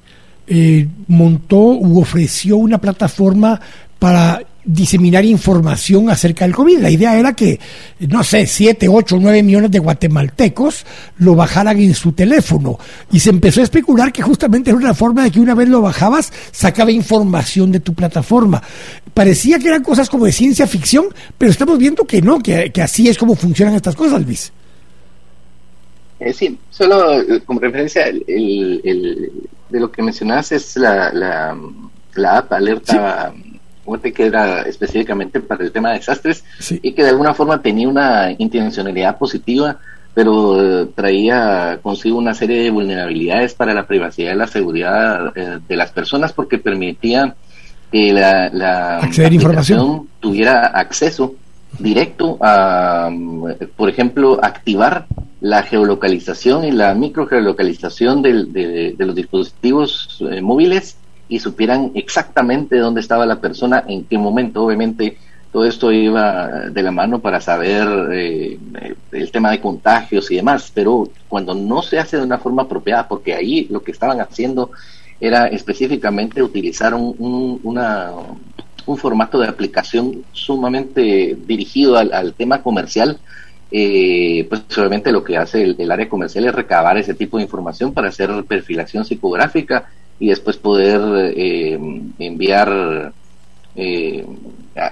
eh, 0.47 0.87
montó 1.09 1.59
u 1.59 2.01
ofreció 2.01 2.57
una 2.57 2.79
plataforma 2.79 3.61
para 3.99 4.43
diseminar 4.65 5.25
información 5.25 6.11
acerca 6.11 6.45
del 6.45 6.55
COVID. 6.55 6.79
La 6.79 6.91
idea 6.91 7.19
era 7.19 7.35
que, 7.35 7.61
no 8.01 8.25
sé, 8.25 8.47
7, 8.47 8.89
8, 8.89 9.19
9 9.21 9.43
millones 9.43 9.71
de 9.71 9.79
guatemaltecos 9.79 10.85
lo 11.19 11.35
bajaran 11.35 11.79
en 11.81 11.95
su 11.95 12.13
teléfono. 12.13 12.79
Y 13.13 13.21
se 13.21 13.31
empezó 13.31 13.61
a 13.61 13.65
especular 13.65 14.13
que 14.13 14.23
justamente 14.23 14.71
era 14.71 14.79
una 14.79 14.95
forma 14.95 15.25
de 15.25 15.31
que 15.31 15.41
una 15.41 15.55
vez 15.55 15.69
lo 15.69 15.81
bajabas, 15.81 16.33
sacaba 16.51 16.91
información 16.91 17.73
de 17.73 17.81
tu 17.81 17.95
plataforma. 17.95 18.63
Parecía 19.13 19.59
que 19.59 19.69
eran 19.69 19.83
cosas 19.83 20.09
como 20.09 20.25
de 20.25 20.33
ciencia 20.33 20.67
ficción, 20.67 21.07
pero 21.39 21.51
estamos 21.51 21.79
viendo 21.79 22.05
que 22.05 22.23
no, 22.23 22.41
que, 22.41 22.73
así 22.83 23.09
es 23.09 23.19
como 23.19 23.35
funcionan 23.37 23.75
estas 23.75 23.97
cosas, 23.97 24.23
Luis. 24.25 24.53
Eh, 26.20 26.32
sí, 26.32 26.59
solo 26.70 27.20
eh, 27.20 27.43
como 27.45 27.61
referencia, 27.61 28.07
el, 28.07 29.32
de 29.69 29.81
lo 29.81 29.91
que 29.91 30.03
mencionas 30.03 30.53
es 30.53 30.77
la, 30.77 31.12
la, 31.12 32.39
app 32.39 32.53
alerta 32.53 33.32
que 34.15 34.27
era 34.27 34.62
específicamente 34.62 35.41
para 35.41 35.65
el 35.65 35.73
tema 35.73 35.91
de 35.91 35.99
desastres 35.99 36.45
y 36.70 36.93
que 36.93 37.03
de 37.03 37.11
alguna 37.11 37.35
forma 37.35 37.61
tenía 37.61 37.89
una 37.89 38.35
intencionalidad 38.39 39.19
positiva, 39.19 39.78
pero 40.15 40.82
eh, 40.82 40.86
traía 40.95 41.78
consigo 41.82 42.19
una 42.19 42.35
serie 42.35 42.62
de 42.62 42.70
vulnerabilidades 42.70 43.55
para 43.55 43.74
la 43.74 43.86
privacidad 43.86 44.32
y 44.32 44.36
la 44.36 44.47
seguridad 44.47 45.32
eh, 45.36 45.59
de 45.66 45.77
las 45.77 45.91
personas 45.91 46.32
porque 46.32 46.59
permitía 46.59 47.35
que 47.93 48.12
la, 48.12 48.49
la 48.51 49.01
información. 49.31 50.09
tuviera 50.20 50.66
acceso 50.69 51.35
directo 51.79 52.39
a, 52.41 53.11
por 53.77 53.89
ejemplo, 53.89 54.39
activar 54.43 55.07
la 55.41 55.63
geolocalización 55.63 56.65
y 56.65 56.71
la 56.71 56.95
microgeolocalización 56.95 58.23
de, 58.23 58.95
de 58.97 59.07
los 59.07 59.15
dispositivos 59.15 60.23
eh, 60.31 60.41
móviles 60.41 60.97
y 61.29 61.39
supieran 61.39 61.93
exactamente 61.95 62.79
dónde 62.79 63.01
estaba 63.01 63.27
la 63.27 63.41
persona, 63.41 63.85
en 63.87 64.05
qué 64.05 64.19
momento. 64.19 64.65
Obviamente 64.65 65.19
todo 65.55 65.67
esto 65.67 65.93
iba 65.93 66.49
de 66.71 66.83
la 66.83 66.91
mano 66.91 67.21
para 67.21 67.41
saber 67.41 67.87
eh, 68.13 68.59
el 69.13 69.31
tema 69.31 69.53
de 69.53 69.61
contagios 69.61 70.29
y 70.33 70.35
demás, 70.35 70.73
pero 70.75 71.09
cuando 71.29 71.55
no 71.55 71.81
se 71.81 71.99
hace 72.01 72.17
de 72.17 72.25
una 72.25 72.39
forma 72.39 72.63
apropiada, 72.63 73.07
porque 73.07 73.35
ahí 73.35 73.69
lo 73.71 73.81
que 73.81 73.93
estaban 73.93 74.21
haciendo 74.21 74.73
era 75.21 75.47
específicamente 75.47 76.43
utilizar 76.43 76.93
un, 76.93 77.61
una, 77.63 78.11
un 78.86 78.98
formato 78.98 79.39
de 79.39 79.48
aplicación 79.48 80.24
sumamente 80.32 81.36
dirigido 81.47 81.97
al, 81.97 82.35
tema 82.35 82.62
comercial, 82.62 83.19
eh, 83.70 84.47
pues 84.48 84.62
obviamente 84.77 85.12
lo 85.12 85.24
que 85.24 85.36
hace 85.36 85.62
el, 85.62 85.90
área 85.90 86.09
comercial 86.09 86.44
es 86.47 86.55
recabar 86.55 86.98
ese 86.98 87.15
tipo 87.15 87.39
de 87.39 87.44
información 87.44 87.93
para 87.93 88.09
hacer 88.09 88.31
perfilación 88.44 89.05
psicográfica 89.05 89.89
y 90.19 90.28
después 90.28 90.56
poder 90.56 91.32
eh, 91.36 91.78
enviar 92.19 93.12
eh, 93.77 94.25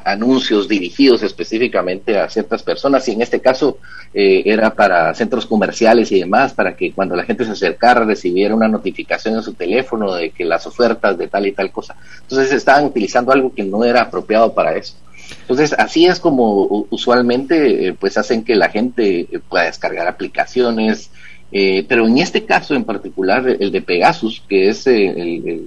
anuncios 0.05 0.69
dirigidos 0.69 1.23
específicamente 1.23 2.19
a 2.19 2.29
ciertas 2.29 2.63
personas 2.63 3.07
y 3.09 3.13
en 3.13 3.23
este 3.23 3.41
caso 3.41 3.79
eh, 4.15 4.43
era 4.47 4.75
para 4.75 5.13
centros 5.15 5.47
comerciales 5.47 6.13
y 6.13 6.21
demás 6.21 6.53
para 6.53 6.77
que 6.77 6.93
cuando 6.93 7.17
la 7.17 7.25
gente 7.25 7.45
se 7.45 7.53
acercara 7.53 8.05
recibiera 8.05 8.55
una 8.55 8.69
notificación 8.69 9.35
en 9.35 9.43
su 9.43 9.55
teléfono 9.55 10.15
de 10.15 10.31
que 10.31 10.45
las 10.45 10.67
ofertas 10.67 11.19
de 11.19 11.29
tal 11.29 11.47
y 11.47 11.53
tal 11.53 11.71
cosa. 11.71 11.97
Entonces 12.23 12.53
estaban 12.53 12.85
utilizando 12.85 13.33
algo 13.33 13.53
que 13.55 13.65
no 13.65 13.85
era 13.85 14.03
apropiado 14.03 14.55
para 14.55 14.77
eso. 14.77 14.95
Entonces 15.41 15.73
así 15.73 16.07
es 16.07 16.21
como 16.21 16.87
usualmente 16.91 17.95
pues 17.99 18.19
hacen 18.19 18.45
que 18.45 18.55
la 18.55 18.69
gente 18.69 19.29
pueda 19.49 19.65
descargar 19.65 20.07
aplicaciones 20.07 21.11
eh, 21.53 21.85
pero 21.87 22.07
en 22.07 22.17
este 22.17 22.45
caso 22.47 22.75
en 22.75 22.85
particular, 22.85 23.47
el 23.47 23.71
de 23.71 23.83
Pegasus, 23.83 24.43
que 24.49 24.71
es 24.71 24.87
eh, 24.87 25.61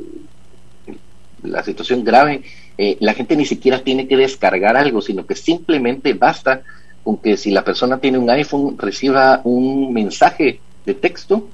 la 1.43 1.63
situación 1.63 2.03
grave, 2.03 2.41
eh, 2.77 2.97
la 2.99 3.13
gente 3.13 3.35
ni 3.35 3.45
siquiera 3.45 3.79
tiene 3.79 4.07
que 4.07 4.17
descargar 4.17 4.77
algo, 4.77 5.01
sino 5.01 5.25
que 5.25 5.35
simplemente 5.35 6.13
basta 6.13 6.61
con 7.03 7.17
que 7.17 7.37
si 7.37 7.51
la 7.51 7.63
persona 7.63 7.99
tiene 7.99 8.17
un 8.17 8.29
iPhone 8.29 8.77
reciba 8.77 9.41
un 9.43 9.93
mensaje 9.93 10.59
de 10.85 10.93
texto 10.93 11.47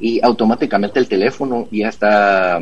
y 0.00 0.20
automáticamente 0.22 0.98
el 0.98 1.08
teléfono 1.08 1.68
ya 1.70 1.88
está 1.88 2.60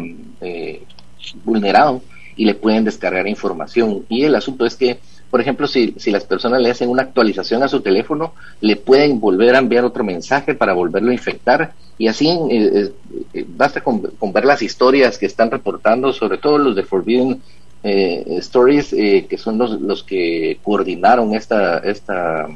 vulnerado 1.45 2.03
y 2.37 2.45
le 2.45 2.55
pueden 2.55 2.85
descargar 2.85 3.27
información. 3.27 4.05
Y 4.09 4.25
el 4.25 4.35
asunto 4.35 4.67
es 4.67 4.77
que 4.77 4.99
por 5.35 5.41
ejemplo, 5.41 5.67
si, 5.67 5.95
si 5.97 6.13
las 6.13 6.23
personas 6.23 6.63
le 6.63 6.71
hacen 6.71 6.89
una 6.89 7.03
actualización 7.03 7.65
a 7.65 7.69
su 7.69 7.81
teléfono, 7.81 8.35
le 8.61 8.77
pueden 8.77 9.19
volver 9.19 9.57
a 9.57 9.59
enviar 9.59 9.85
otro 9.85 10.05
mensaje 10.05 10.55
para 10.55 10.75
volverlo 10.75 11.11
a 11.11 11.13
infectar. 11.13 11.73
Y 11.99 12.07
así 12.07 12.29
eh, 12.51 12.93
eh, 13.33 13.45
basta 13.49 13.81
con, 13.81 14.01
ver 14.33 14.45
las 14.45 14.63
historias 14.63 15.19
que 15.19 15.27
están 15.27 15.51
reportando, 15.51 16.13
sobre 16.13 16.39
todo 16.39 16.59
los 16.59 16.77
de 16.77 16.85
Forbidden 16.85 17.43
eh, 17.85 18.25
Stories, 18.39 18.91
que 18.91 19.39
son 19.39 19.59
los, 19.59 19.81
los 19.81 20.03
que 20.03 20.59
coordinaron 20.63 21.35
esta, 21.35 21.79
esta 21.79 22.49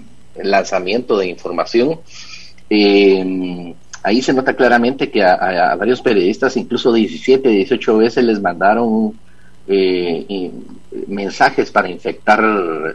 lanzamiento 0.42 1.16
de 1.16 1.28
información. 1.28 2.00
ahí 4.02 4.22
se 4.22 4.32
nota 4.32 4.54
claramente 4.54 5.10
que 5.10 5.22
a, 5.22 5.76
varios 5.76 6.00
periodistas, 6.00 6.56
incluso 6.56 6.92
17, 6.92 7.48
18 7.48 7.98
veces 7.98 8.24
les 8.24 8.40
mandaron 8.40 9.14
eh, 9.68 10.50
mensajes 11.06 11.70
para 11.70 11.90
infectar 11.90 12.42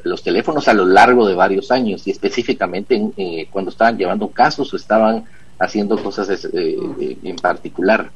los 0.03 0.23
teléfonos 0.23 0.67
a 0.67 0.73
lo 0.73 0.85
largo 0.85 1.27
de 1.27 1.35
varios 1.35 1.71
años 1.71 2.07
y 2.07 2.11
específicamente 2.11 2.99
eh, 3.17 3.47
cuando 3.51 3.71
estaban 3.71 3.97
llevando 3.97 4.29
casos 4.29 4.73
o 4.73 4.77
estaban 4.77 5.25
haciendo 5.59 6.01
cosas 6.01 6.29
eh, 6.45 6.49
eh, 6.53 7.17
en 7.23 7.35
particular. 7.37 8.09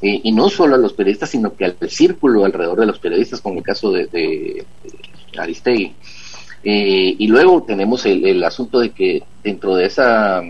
Y 0.00 0.32
no 0.32 0.48
solo 0.48 0.76
a 0.76 0.78
los 0.78 0.92
periodistas, 0.92 1.30
sino 1.30 1.54
que 1.54 1.64
al 1.64 1.76
círculo 1.88 2.44
alrededor 2.44 2.80
de 2.80 2.86
los 2.86 2.98
periodistas, 2.98 3.40
como 3.40 3.58
el 3.58 3.64
caso 3.64 3.90
de, 3.90 4.06
de 4.06 4.64
Aristegui. 5.36 5.94
y 6.62 7.26
luego 7.26 7.62
tenemos 7.64 8.06
el, 8.06 8.42
asunto 8.44 8.80
de 8.80 8.90
que 8.90 9.22
dentro 9.42 9.74
de 9.74 9.86
esa 9.86 10.42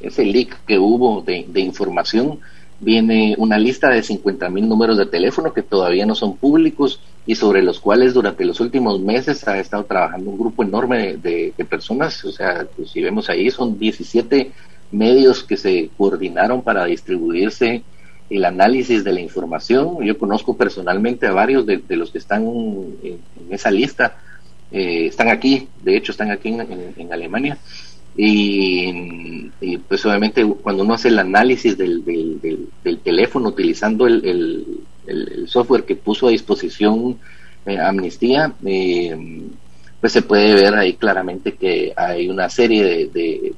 ese 0.00 0.24
leak 0.24 0.64
que 0.66 0.78
hubo 0.78 1.22
de, 1.22 1.46
de 1.48 1.60
información, 1.60 2.38
viene 2.80 3.34
una 3.38 3.58
lista 3.58 3.88
de 3.88 4.02
50 4.02 4.48
mil 4.50 4.68
números 4.68 4.98
de 4.98 5.06
teléfono 5.06 5.52
que 5.52 5.62
todavía 5.62 6.04
no 6.04 6.14
son 6.14 6.36
públicos 6.36 7.00
y 7.26 7.34
sobre 7.34 7.62
los 7.62 7.80
cuales 7.80 8.14
durante 8.14 8.44
los 8.44 8.60
últimos 8.60 9.00
meses 9.00 9.46
ha 9.48 9.58
estado 9.58 9.84
trabajando 9.84 10.30
un 10.30 10.38
grupo 10.38 10.62
enorme 10.62 11.16
de, 11.16 11.52
personas. 11.68 12.24
O 12.24 12.32
sea, 12.32 12.66
pues, 12.76 12.90
si 12.90 13.02
vemos 13.02 13.28
ahí, 13.30 13.50
son 13.50 13.78
17 13.78 14.52
medios 14.90 15.44
que 15.44 15.56
se 15.56 15.90
coordinaron 15.96 16.62
para 16.62 16.84
distribuirse 16.84 17.82
el 18.28 18.44
análisis 18.44 19.04
de 19.04 19.12
la 19.12 19.20
información. 19.20 20.02
Yo 20.04 20.18
conozco 20.18 20.56
personalmente 20.56 21.26
a 21.26 21.32
varios 21.32 21.64
de, 21.66 21.82
los 21.90 22.10
que 22.10 22.18
están 22.18 22.46
en, 22.46 23.20
esa 23.50 23.70
lista. 23.70 24.18
Eh, 24.72 25.06
están 25.06 25.28
aquí, 25.28 25.68
de 25.82 25.96
hecho 25.96 26.10
están 26.12 26.30
aquí 26.30 26.48
en 26.48 27.12
Alemania 27.12 27.56
y, 28.16 29.50
pues 29.88 30.04
obviamente 30.06 30.44
cuando 30.62 30.84
uno 30.84 30.94
hace 30.94 31.08
el 31.08 31.18
análisis 31.18 31.76
del, 31.76 32.02
del, 32.04 32.98
teléfono 33.00 33.48
utilizando 33.50 34.06
el, 34.06 34.80
software 35.46 35.84
que 35.84 35.94
puso 35.94 36.26
a 36.26 36.30
disposición 36.30 37.18
eh, 37.64 37.78
Amnistía, 37.78 38.52
eh, 38.64 39.16
pues 40.00 40.12
se 40.12 40.22
puede 40.22 40.54
ver 40.54 40.74
ahí 40.74 40.94
claramente 40.94 41.54
que 41.54 41.92
hay 41.96 42.28
una 42.28 42.50
serie 42.50 43.08
de, 43.12 43.54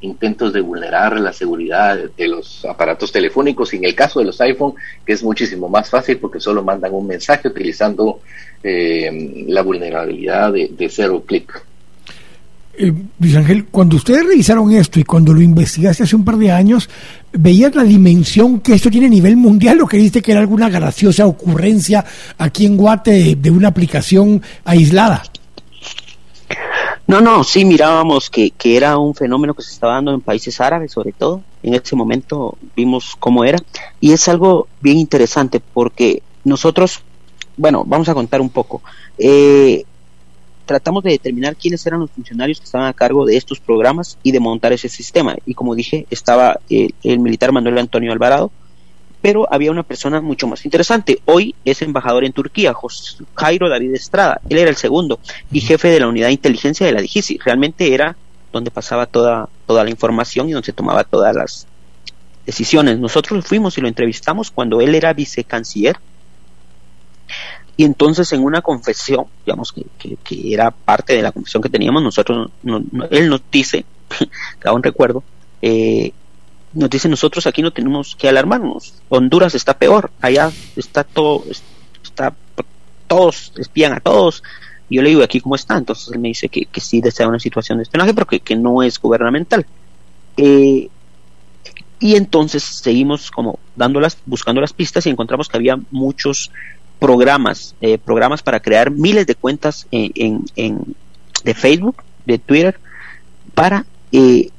intentos 0.00 0.52
de 0.52 0.60
vulnerar 0.60 1.20
la 1.20 1.32
seguridad 1.32 1.98
de 2.16 2.28
los 2.28 2.64
aparatos 2.64 3.12
telefónicos 3.12 3.74
y 3.74 3.76
en 3.76 3.84
el 3.84 3.94
caso 3.94 4.20
de 4.20 4.26
los 4.26 4.40
iPhone, 4.40 4.74
que 5.04 5.12
es 5.12 5.22
muchísimo 5.22 5.68
más 5.68 5.90
fácil 5.90 6.18
porque 6.18 6.40
solo 6.40 6.64
mandan 6.64 6.94
un 6.94 7.06
mensaje 7.06 7.48
utilizando 7.48 8.20
eh, 8.62 9.44
la 9.48 9.62
vulnerabilidad 9.62 10.52
de, 10.52 10.88
cero 10.90 11.22
clic. 11.26 11.62
Eh, 12.76 12.92
Ángel, 13.36 13.66
cuando 13.66 13.96
ustedes 13.96 14.26
revisaron 14.26 14.72
esto 14.72 14.98
y 14.98 15.04
cuando 15.04 15.32
lo 15.32 15.42
investigaste 15.42 16.02
hace 16.02 16.16
un 16.16 16.24
par 16.24 16.38
de 16.38 16.50
años, 16.50 16.88
¿veías 17.32 17.74
la 17.74 17.84
dimensión 17.84 18.60
que 18.60 18.72
esto 18.74 18.90
tiene 18.90 19.06
a 19.06 19.10
nivel 19.10 19.36
mundial 19.36 19.80
o 19.82 19.86
creíste 19.86 20.22
que 20.22 20.32
era 20.32 20.40
alguna 20.40 20.70
graciosa 20.70 21.26
ocurrencia 21.26 22.04
aquí 22.38 22.64
en 22.64 22.76
Guate 22.76 23.36
de 23.36 23.50
una 23.50 23.68
aplicación 23.68 24.42
aislada? 24.64 25.22
No, 27.06 27.20
no, 27.20 27.44
sí 27.44 27.64
mirábamos 27.66 28.30
que, 28.30 28.50
que 28.50 28.76
era 28.76 28.96
un 28.96 29.14
fenómeno 29.14 29.52
que 29.54 29.62
se 29.62 29.72
estaba 29.72 29.94
dando 29.94 30.14
en 30.14 30.22
países 30.22 30.60
árabes, 30.60 30.92
sobre 30.92 31.12
todo. 31.12 31.42
En 31.62 31.74
ese 31.74 31.94
momento 31.96 32.56
vimos 32.74 33.14
cómo 33.18 33.44
era. 33.44 33.58
Y 34.00 34.12
es 34.12 34.26
algo 34.28 34.68
bien 34.80 34.96
interesante 34.96 35.60
porque 35.60 36.22
nosotros, 36.44 37.02
bueno, 37.56 37.84
vamos 37.86 38.08
a 38.08 38.14
contar 38.14 38.40
un 38.40 38.48
poco. 38.48 38.82
Eh, 39.18 39.84
tratamos 40.64 41.02
de 41.04 41.10
determinar 41.10 41.56
quiénes 41.56 41.84
eran 41.86 42.00
los 42.00 42.10
funcionarios 42.10 42.58
que 42.58 42.64
estaban 42.64 42.86
a 42.86 42.94
cargo 42.94 43.26
de 43.26 43.36
estos 43.36 43.60
programas 43.60 44.18
y 44.22 44.32
de 44.32 44.40
montar 44.40 44.72
ese 44.72 44.88
sistema. 44.88 45.36
Y 45.44 45.54
como 45.54 45.74
dije, 45.74 46.06
estaba 46.10 46.58
el 46.68 47.18
militar 47.18 47.52
Manuel 47.52 47.78
Antonio 47.78 48.12
Alvarado, 48.12 48.50
pero 49.24 49.48
había 49.50 49.70
una 49.70 49.84
persona 49.84 50.20
mucho 50.20 50.46
más 50.46 50.66
interesante. 50.66 51.18
Hoy 51.24 51.54
es 51.64 51.80
embajador 51.80 52.26
en 52.26 52.34
Turquía, 52.34 52.74
Jairo 53.34 53.70
David 53.70 53.94
Estrada. 53.94 54.38
Él 54.50 54.58
era 54.58 54.68
el 54.68 54.76
segundo 54.76 55.18
y 55.50 55.62
jefe 55.62 55.88
de 55.88 56.00
la 56.00 56.08
unidad 56.08 56.26
de 56.26 56.34
inteligencia 56.34 56.84
de 56.84 56.92
la 56.92 57.00
DIGISI. 57.00 57.38
Realmente 57.38 57.94
era 57.94 58.18
donde 58.52 58.70
pasaba 58.70 59.06
toda, 59.06 59.48
toda 59.66 59.82
la 59.82 59.88
información 59.88 60.50
y 60.50 60.52
donde 60.52 60.66
se 60.66 60.74
tomaba 60.74 61.04
todas 61.04 61.34
las 61.34 61.66
decisiones. 62.44 62.98
Nosotros 62.98 63.46
fuimos 63.46 63.78
y 63.78 63.80
lo 63.80 63.88
entrevistamos 63.88 64.50
cuando 64.50 64.82
él 64.82 64.94
era 64.94 65.14
vicecanciller. 65.14 65.96
Y 67.78 67.84
entonces 67.84 68.30
en 68.34 68.44
una 68.44 68.60
confesión, 68.60 69.24
digamos 69.46 69.72
que, 69.72 70.16
que, 70.22 70.52
era 70.52 70.70
parte 70.70 71.16
de 71.16 71.22
la 71.22 71.32
confesión 71.32 71.62
que 71.62 71.70
teníamos, 71.70 72.02
nosotros, 72.02 72.50
él 73.10 73.30
nos 73.30 73.40
dice, 73.50 73.86
aún 74.66 74.82
recuerdo, 74.82 75.24
eh, 75.62 76.12
nos 76.74 76.90
dice 76.90 77.08
nosotros 77.08 77.46
aquí 77.46 77.62
no 77.62 77.72
tenemos 77.72 78.16
que 78.16 78.28
alarmarnos, 78.28 78.94
Honduras 79.08 79.54
está 79.54 79.74
peor, 79.78 80.10
allá 80.20 80.50
está 80.76 81.04
todo, 81.04 81.44
está, 82.02 82.34
todos 83.06 83.52
espían 83.56 83.92
a 83.92 84.00
todos, 84.00 84.42
yo 84.90 85.02
le 85.02 85.10
digo 85.10 85.22
aquí 85.22 85.40
cómo 85.40 85.54
está, 85.54 85.76
entonces 85.76 86.08
él 86.12 86.18
me 86.18 86.28
dice 86.28 86.48
que, 86.48 86.66
que 86.66 86.80
sí 86.80 87.00
desea 87.00 87.28
una 87.28 87.38
situación 87.38 87.78
de 87.78 87.84
espionaje, 87.84 88.14
pero 88.14 88.26
que, 88.26 88.40
que 88.40 88.56
no 88.56 88.82
es 88.82 89.00
gubernamental. 89.00 89.66
Eh, 90.36 90.88
y 92.00 92.16
entonces 92.16 92.62
seguimos 92.62 93.30
como 93.30 93.58
dándolas, 93.76 94.18
buscando 94.26 94.60
las 94.60 94.72
pistas 94.72 95.06
y 95.06 95.10
encontramos 95.10 95.48
que 95.48 95.56
había 95.56 95.78
muchos 95.90 96.50
programas, 96.98 97.74
eh, 97.80 97.98
programas 97.98 98.42
para 98.42 98.60
crear 98.60 98.90
miles 98.90 99.26
de 99.26 99.34
cuentas 99.34 99.86
en, 99.90 100.44
en, 100.56 100.94
de 101.44 101.54
Facebook, 101.54 102.02
de 102.26 102.38
Twitter, 102.38 102.78
para 103.54 103.86
eh, 104.12 104.50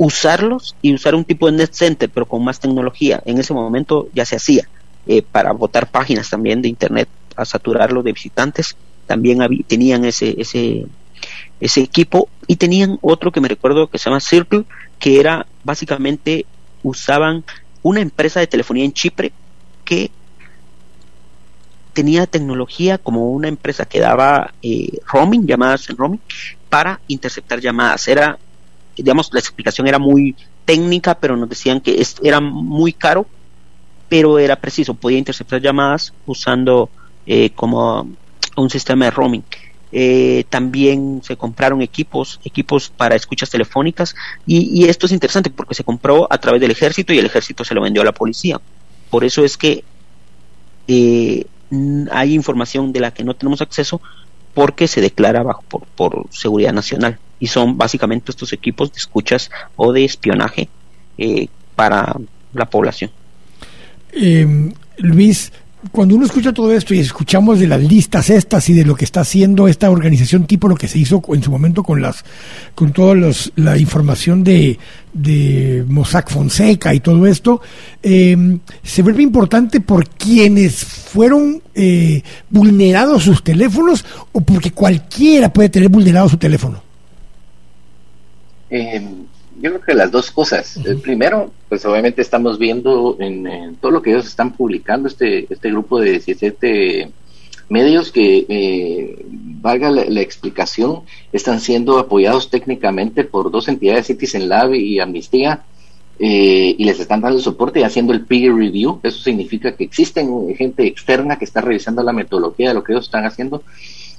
usarlos 0.00 0.74
y 0.80 0.94
usar 0.94 1.14
un 1.14 1.26
tipo 1.26 1.44
de 1.50 1.58
net 1.58 1.72
center, 1.74 2.08
pero 2.08 2.24
con 2.24 2.42
más 2.42 2.58
tecnología. 2.58 3.22
En 3.26 3.36
ese 3.36 3.52
momento 3.52 4.08
ya 4.14 4.24
se 4.24 4.36
hacía 4.36 4.66
eh, 5.06 5.20
para 5.20 5.52
votar 5.52 5.90
páginas 5.90 6.30
también 6.30 6.62
de 6.62 6.68
internet, 6.68 7.06
a 7.36 7.44
saturarlo 7.44 8.02
de 8.02 8.14
visitantes. 8.14 8.76
También 9.06 9.40
tenían 9.66 10.06
ese, 10.06 10.40
ese, 10.40 10.86
ese 11.60 11.82
equipo 11.82 12.30
y 12.46 12.56
tenían 12.56 12.98
otro 13.02 13.30
que 13.30 13.42
me 13.42 13.48
recuerdo 13.48 13.88
que 13.88 13.98
se 13.98 14.08
llama 14.08 14.20
Circle, 14.20 14.64
que 14.98 15.20
era 15.20 15.46
básicamente 15.64 16.46
usaban 16.82 17.44
una 17.82 18.00
empresa 18.00 18.40
de 18.40 18.46
telefonía 18.46 18.86
en 18.86 18.94
Chipre 18.94 19.32
que 19.84 20.10
tenía 21.92 22.26
tecnología 22.26 22.96
como 22.96 23.32
una 23.32 23.48
empresa 23.48 23.84
que 23.84 24.00
daba 24.00 24.54
eh, 24.62 24.98
roaming, 25.12 25.46
llamadas 25.46 25.90
en 25.90 25.98
roaming, 25.98 26.20
para 26.70 27.00
interceptar 27.06 27.60
llamadas. 27.60 28.08
Era, 28.08 28.38
digamos, 29.02 29.30
la 29.32 29.40
explicación 29.40 29.86
era 29.86 29.98
muy 29.98 30.34
técnica, 30.64 31.14
pero 31.14 31.36
nos 31.36 31.48
decían 31.48 31.80
que 31.80 32.02
era 32.22 32.40
muy 32.40 32.92
caro, 32.92 33.26
pero 34.08 34.38
era 34.38 34.56
preciso, 34.56 34.94
podía 34.94 35.18
interceptar 35.18 35.60
llamadas 35.60 36.12
usando 36.26 36.90
eh, 37.26 37.50
como 37.50 38.08
un 38.56 38.70
sistema 38.70 39.06
de 39.06 39.10
roaming. 39.10 39.44
Eh, 39.92 40.44
también 40.48 41.20
se 41.24 41.36
compraron 41.36 41.82
equipos, 41.82 42.40
equipos 42.44 42.90
para 42.90 43.16
escuchas 43.16 43.50
telefónicas 43.50 44.14
y, 44.46 44.88
esto 44.88 45.06
es 45.06 45.12
interesante 45.12 45.50
porque 45.50 45.74
se 45.74 45.82
compró 45.82 46.28
a 46.30 46.38
través 46.38 46.60
del 46.60 46.70
ejército 46.70 47.12
y 47.12 47.18
el 47.18 47.26
ejército 47.26 47.64
se 47.64 47.74
lo 47.74 47.80
vendió 47.80 48.02
a 48.02 48.04
la 48.04 48.12
policía. 48.12 48.60
Por 49.10 49.24
eso 49.24 49.44
es 49.44 49.56
que 49.56 49.82
eh, 50.86 51.44
hay 52.12 52.34
información 52.34 52.92
de 52.92 53.00
la 53.00 53.12
que 53.12 53.24
no 53.24 53.34
tenemos 53.34 53.60
acceso 53.62 54.00
porque 54.54 54.86
se 54.86 55.00
declara 55.00 55.42
bajo 55.42 55.62
por, 55.96 56.26
seguridad 56.30 56.72
nacional 56.72 57.18
y 57.40 57.48
son 57.48 57.76
básicamente 57.76 58.30
estos 58.30 58.52
equipos 58.52 58.92
de 58.92 58.98
escuchas 58.98 59.50
o 59.76 59.92
de 59.92 60.04
espionaje 60.04 60.68
eh, 61.18 61.48
para 61.74 62.14
la 62.52 62.66
población. 62.66 63.10
Luis, 64.98 65.52
cuando 65.92 66.14
uno 66.14 66.26
escucha 66.26 66.52
todo 66.52 66.72
esto 66.72 66.92
y 66.92 66.98
escuchamos 66.98 67.58
de 67.58 67.66
las 67.66 67.82
listas 67.82 68.28
estas 68.28 68.68
y 68.68 68.74
de 68.74 68.84
lo 68.84 68.94
que 68.94 69.04
está 69.04 69.20
haciendo 69.20 69.66
esta 69.66 69.90
organización 69.90 70.46
tipo 70.46 70.68
lo 70.68 70.76
que 70.76 70.88
se 70.88 70.98
hizo 70.98 71.22
en 71.28 71.42
su 71.42 71.50
momento 71.50 71.82
con 71.82 72.02
las 72.02 72.22
con 72.74 72.92
toda 72.92 73.14
la 73.56 73.78
información 73.78 74.44
de, 74.44 74.78
de 75.14 75.84
Mossack 75.88 76.30
Fonseca 76.30 76.92
y 76.92 77.00
todo 77.00 77.26
esto 77.26 77.62
em, 78.02 78.60
se 78.82 79.02
vuelve 79.02 79.22
importante 79.22 79.80
por 79.80 80.06
quienes 80.08 80.84
fueron 80.84 81.62
eh, 81.74 82.22
vulnerados 82.50 83.24
sus 83.24 83.42
teléfonos 83.42 84.04
o 84.32 84.42
porque 84.42 84.72
cualquiera 84.72 85.50
puede 85.50 85.70
tener 85.70 85.88
vulnerado 85.88 86.28
su 86.28 86.36
teléfono 86.36 86.89
eh, 88.70 89.02
yo 89.60 89.70
creo 89.70 89.80
que 89.82 89.94
las 89.94 90.10
dos 90.10 90.30
cosas. 90.30 90.76
El 90.78 91.00
primero, 91.00 91.52
pues 91.68 91.84
obviamente 91.84 92.22
estamos 92.22 92.58
viendo 92.58 93.16
en, 93.20 93.76
todo 93.80 93.92
lo 93.92 94.02
que 94.02 94.10
ellos 94.10 94.26
están 94.26 94.52
publicando, 94.52 95.08
este, 95.08 95.46
este 95.52 95.70
grupo 95.70 96.00
de 96.00 96.12
17 96.12 97.10
medios 97.68 98.10
que, 98.10 98.46
eh, 98.48 99.24
valga 99.62 99.90
la, 99.90 100.20
explicación, 100.20 101.02
están 101.32 101.60
siendo 101.60 101.98
apoyados 101.98 102.50
técnicamente 102.50 103.24
por 103.24 103.50
dos 103.50 103.68
entidades, 103.68 104.06
Citizen 104.06 104.48
Lab 104.48 104.74
y 104.74 104.98
Amnistía, 104.98 105.64
eh, 106.18 106.74
y 106.76 106.84
les 106.84 106.98
están 106.98 107.20
dando 107.20 107.38
soporte 107.38 107.80
y 107.80 107.82
haciendo 107.82 108.12
el 108.12 108.24
peer 108.24 108.54
review. 108.54 109.00
Eso 109.02 109.22
significa 109.22 109.76
que 109.76 109.84
existen 109.84 110.54
gente 110.56 110.86
externa 110.86 111.38
que 111.38 111.44
está 111.44 111.60
revisando 111.60 112.02
la 112.02 112.12
metodología 112.12 112.68
de 112.68 112.74
lo 112.74 112.84
que 112.84 112.92
ellos 112.92 113.06
están 113.06 113.24
haciendo. 113.24 113.62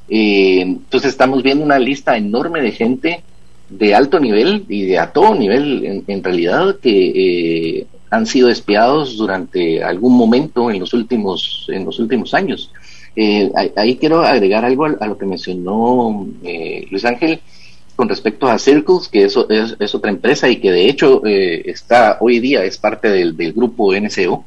Eh, 0.10 0.62
entonces 0.62 1.12
estamos 1.12 1.42
viendo 1.42 1.64
una 1.64 1.80
lista 1.80 2.18
enorme 2.18 2.62
de 2.62 2.72
gente 2.72 3.24
de 3.72 3.96
alto 3.96 4.20
nivel 4.20 4.66
y 4.68 4.86
de 4.86 5.00
a 5.00 5.14
todo 5.14 5.34
nivel 5.34 6.04
en, 6.06 6.24
realidad 6.24 6.78
que 6.80 7.80
eh, 7.80 7.88
han 8.10 8.26
sido 8.26 8.50
espiados 8.50 9.16
durante 9.16 9.82
algún 9.82 10.18
momento 10.18 10.70
en 10.70 10.82
los 10.82 10.94
últimos 10.94 11.68
en 11.70 11.86
los 11.86 11.98
últimos 12.00 12.34
años 12.34 12.72
eh, 13.16 13.50
ahí 13.78 13.96
quiero 13.96 14.22
agregar 14.22 14.66
algo 14.66 14.86
a, 14.86 15.08
lo 15.08 15.18
que 15.18 15.26
mencionó 15.26 16.28
eh, 16.44 16.86
Luis 16.92 17.06
Ángel 17.06 17.40
con 17.96 18.10
respecto 18.10 18.48
a 18.48 18.60
Circles 18.60 19.08
que 19.08 19.24
eso 19.24 19.48
es, 19.50 19.96
otra 19.96 20.12
empresa 20.12 20.50
y 20.50 20.58
que 20.58 20.72
de 20.72 20.90
hecho 20.90 21.22
está 21.26 22.18
hoy 22.20 22.40
día 22.40 22.66
es 22.66 22.78
parte 22.78 23.10
del, 23.10 23.38
del 23.38 23.54
grupo 23.54 23.94
NCO 23.96 24.44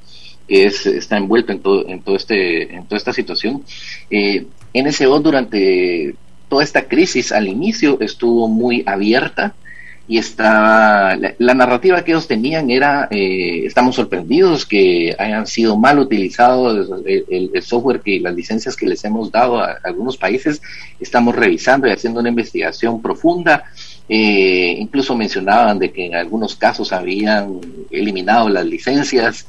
que 0.46 0.64
es, 0.64 0.84
está 0.84 1.16
envuelto 1.16 1.52
en 1.52 1.60
todo, 1.60 1.88
en 1.88 2.02
todo 2.02 2.16
este, 2.16 2.74
en 2.74 2.84
toda 2.84 2.98
esta 2.98 3.14
situación. 3.14 3.62
NCO 4.74 5.20
durante 5.20 6.14
toda 6.54 6.62
esta 6.62 6.86
crisis 6.86 7.32
al 7.32 7.48
inicio 7.48 7.98
estuvo 8.00 8.46
muy 8.46 8.84
abierta 8.86 9.56
y 10.06 10.18
estaba 10.18 11.16
la, 11.16 11.54
narrativa 11.54 12.04
que 12.04 12.12
ellos 12.12 12.28
tenían 12.28 12.70
era 12.70 13.08
eh, 13.10 13.66
estamos 13.66 13.96
sorprendidos 13.96 14.64
que 14.64 15.16
hayan 15.18 15.48
sido 15.48 15.76
mal 15.76 15.98
utilizados 15.98 16.88
el, 17.06 17.50
software 17.60 18.02
que 18.02 18.20
las 18.20 18.36
licencias 18.36 18.76
que 18.76 18.86
les 18.86 19.04
hemos 19.04 19.32
dado 19.32 19.58
a, 19.58 19.80
algunos 19.82 20.16
países 20.16 20.62
estamos 21.00 21.34
revisando 21.34 21.88
y 21.88 21.90
haciendo 21.90 22.20
una 22.20 22.28
investigación 22.28 23.02
profunda. 23.02 23.64
Eh, 24.08 24.76
incluso 24.78 25.16
mencionaban 25.16 25.80
de 25.80 25.90
que 25.90 26.06
en 26.06 26.14
algunos 26.14 26.54
casos 26.54 26.92
habían 26.92 27.58
eliminado 27.90 28.48
las 28.48 28.64
licencias 28.64 29.48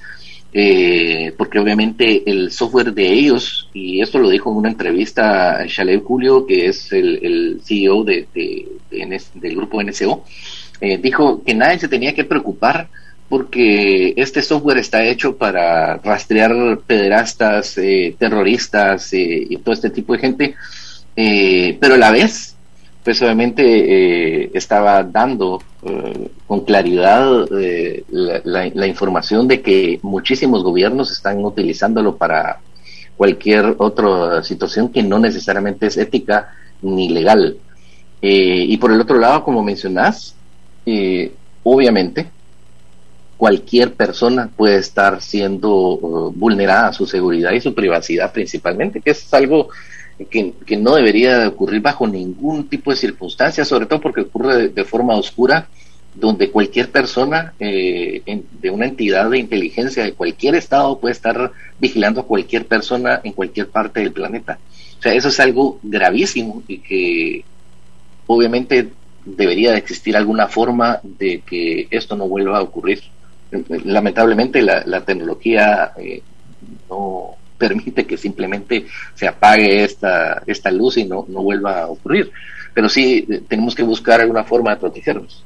eh, 0.58 1.34
porque 1.38 1.60
obviamente 1.60 2.24
el 2.26 2.50
software 2.50 2.94
de 2.94 3.12
ellos, 3.12 3.70
y 3.74 4.00
esto 4.00 4.20
lo 4.20 4.30
dijo 4.30 4.50
en 4.50 4.56
una 4.56 4.70
entrevista 4.70 5.60
a 5.60 5.66
Julio, 6.02 6.46
que 6.46 6.68
es 6.68 6.94
el, 6.94 7.60
CEO 7.62 8.06
de, 8.06 8.26
del 8.32 9.56
grupo 9.58 9.84
NSO, 9.84 10.24
eh, 10.80 10.98
dijo 10.98 11.44
que 11.44 11.54
nadie 11.54 11.80
se 11.80 11.90
tenía 11.90 12.16
que 12.16 12.24
preocupar 12.24 12.88
porque 13.28 14.14
este 14.16 14.42
software 14.42 14.78
está 14.78 15.04
hecho 15.04 15.36
para 15.36 15.98
rastrear 15.98 16.80
pederastas, 16.88 17.78
eh, 17.78 18.16
terroristas 18.18 19.10
y 19.12 19.58
todo 19.58 19.74
este 19.74 19.90
tipo 19.90 20.14
de 20.14 20.20
gente, 20.20 20.56
pero 21.82 21.96
a 21.96 21.98
la 21.98 22.12
vez, 22.12 22.55
pues 23.06 23.22
obviamente 23.22 24.58
estaba 24.58 25.04
dando 25.04 25.62
eh, 25.84 26.28
con 26.48 26.62
claridad 26.62 27.46
eh, 27.56 28.04
la, 28.10 28.88
información 28.88 29.48
de 29.48 29.62
que 29.62 30.00
muchísimos 30.02 30.64
gobiernos 30.64 31.12
están 31.12 31.46
utilizándolo 31.46 32.18
para 32.18 32.62
cualquier 33.16 33.76
otra 33.78 34.44
situación 34.44 34.90
que 34.90 35.04
no 35.04 35.20
necesariamente 35.20 35.86
es 35.86 35.98
ética 35.98 36.56
ni 36.82 37.10
legal. 37.10 37.58
Eh, 38.24 38.66
y 38.68 38.76
por 38.78 38.92
el 38.92 39.00
otro 39.00 39.20
lado, 39.20 39.44
como 39.44 39.62
mencionás, 39.62 40.36
obviamente 41.62 42.28
cualquier 43.38 43.94
persona 43.94 44.50
puede 44.56 44.78
estar 44.78 45.22
siendo 45.22 46.32
vulnerada 46.36 46.88
a 46.88 46.94
su 46.94 47.06
seguridad 47.06 47.52
y 47.52 47.62
su 47.62 47.76
privacidad 47.76 48.34
principalmente, 48.34 49.00
que 49.00 49.12
es 49.12 49.32
algo 49.32 49.70
que, 50.24 50.78
no 50.78 50.96
debería 50.96 51.48
ocurrir 51.48 51.82
bajo 51.82 52.08
ningún 52.08 52.68
tipo 52.70 52.92
de 52.92 52.98
circunstancia, 52.98 53.66
sobre 53.66 53.86
todo 53.86 54.02
porque 54.02 54.22
ocurre 54.22 54.70
de, 54.70 54.84
forma 54.86 55.16
oscura, 55.16 55.68
donde 56.14 56.50
cualquier 56.50 56.90
persona 56.90 57.54
eh, 57.60 58.22
de 58.62 58.70
una 58.70 58.86
entidad 58.86 59.30
de 59.30 59.40
inteligencia 59.40 60.04
de 60.04 60.14
cualquier 60.14 60.56
estado 60.56 60.98
puede 61.00 61.12
estar 61.12 61.52
vigilando 61.80 62.22
a 62.22 62.26
cualquier 62.26 62.66
persona 62.66 63.20
en 63.24 63.34
cualquier 63.34 63.68
parte 63.68 64.00
del 64.00 64.14
planeta. 64.14 64.58
O 64.98 65.02
sea, 65.02 65.14
eso 65.14 65.28
es 65.28 65.40
algo 65.42 65.80
gravísimo 65.84 66.64
y 66.68 66.78
que 66.78 67.44
obviamente 68.28 68.90
debería 69.26 69.72
de 69.72 69.80
existir 69.80 70.16
alguna 70.16 70.48
forma 70.48 71.00
de 71.04 71.42
que 71.46 71.88
esto 71.92 72.16
no 72.16 72.30
vuelva 72.30 72.60
a 72.60 72.64
ocurrir. 72.64 73.02
Lamentablemente 73.84 74.62
la, 74.62 75.02
tecnología 75.02 75.92
eh, 75.98 76.22
no, 76.90 77.36
permite 77.58 78.06
que 78.06 78.18
simplemente 78.18 78.86
se 79.14 79.28
apague 79.28 79.84
esta, 79.84 80.42
esta 80.46 80.72
luz 80.72 80.98
y 80.98 81.06
no, 81.06 81.26
no 81.28 81.42
vuelva 81.42 81.82
a 81.82 81.88
ocurrir. 81.88 82.32
Pero 82.74 82.90
sí 82.90 83.28
tenemos 83.48 83.74
que 83.74 83.84
buscar 83.84 84.22
alguna 84.22 84.44
forma 84.44 84.72
de 84.72 84.78
protegernos. 84.78 85.44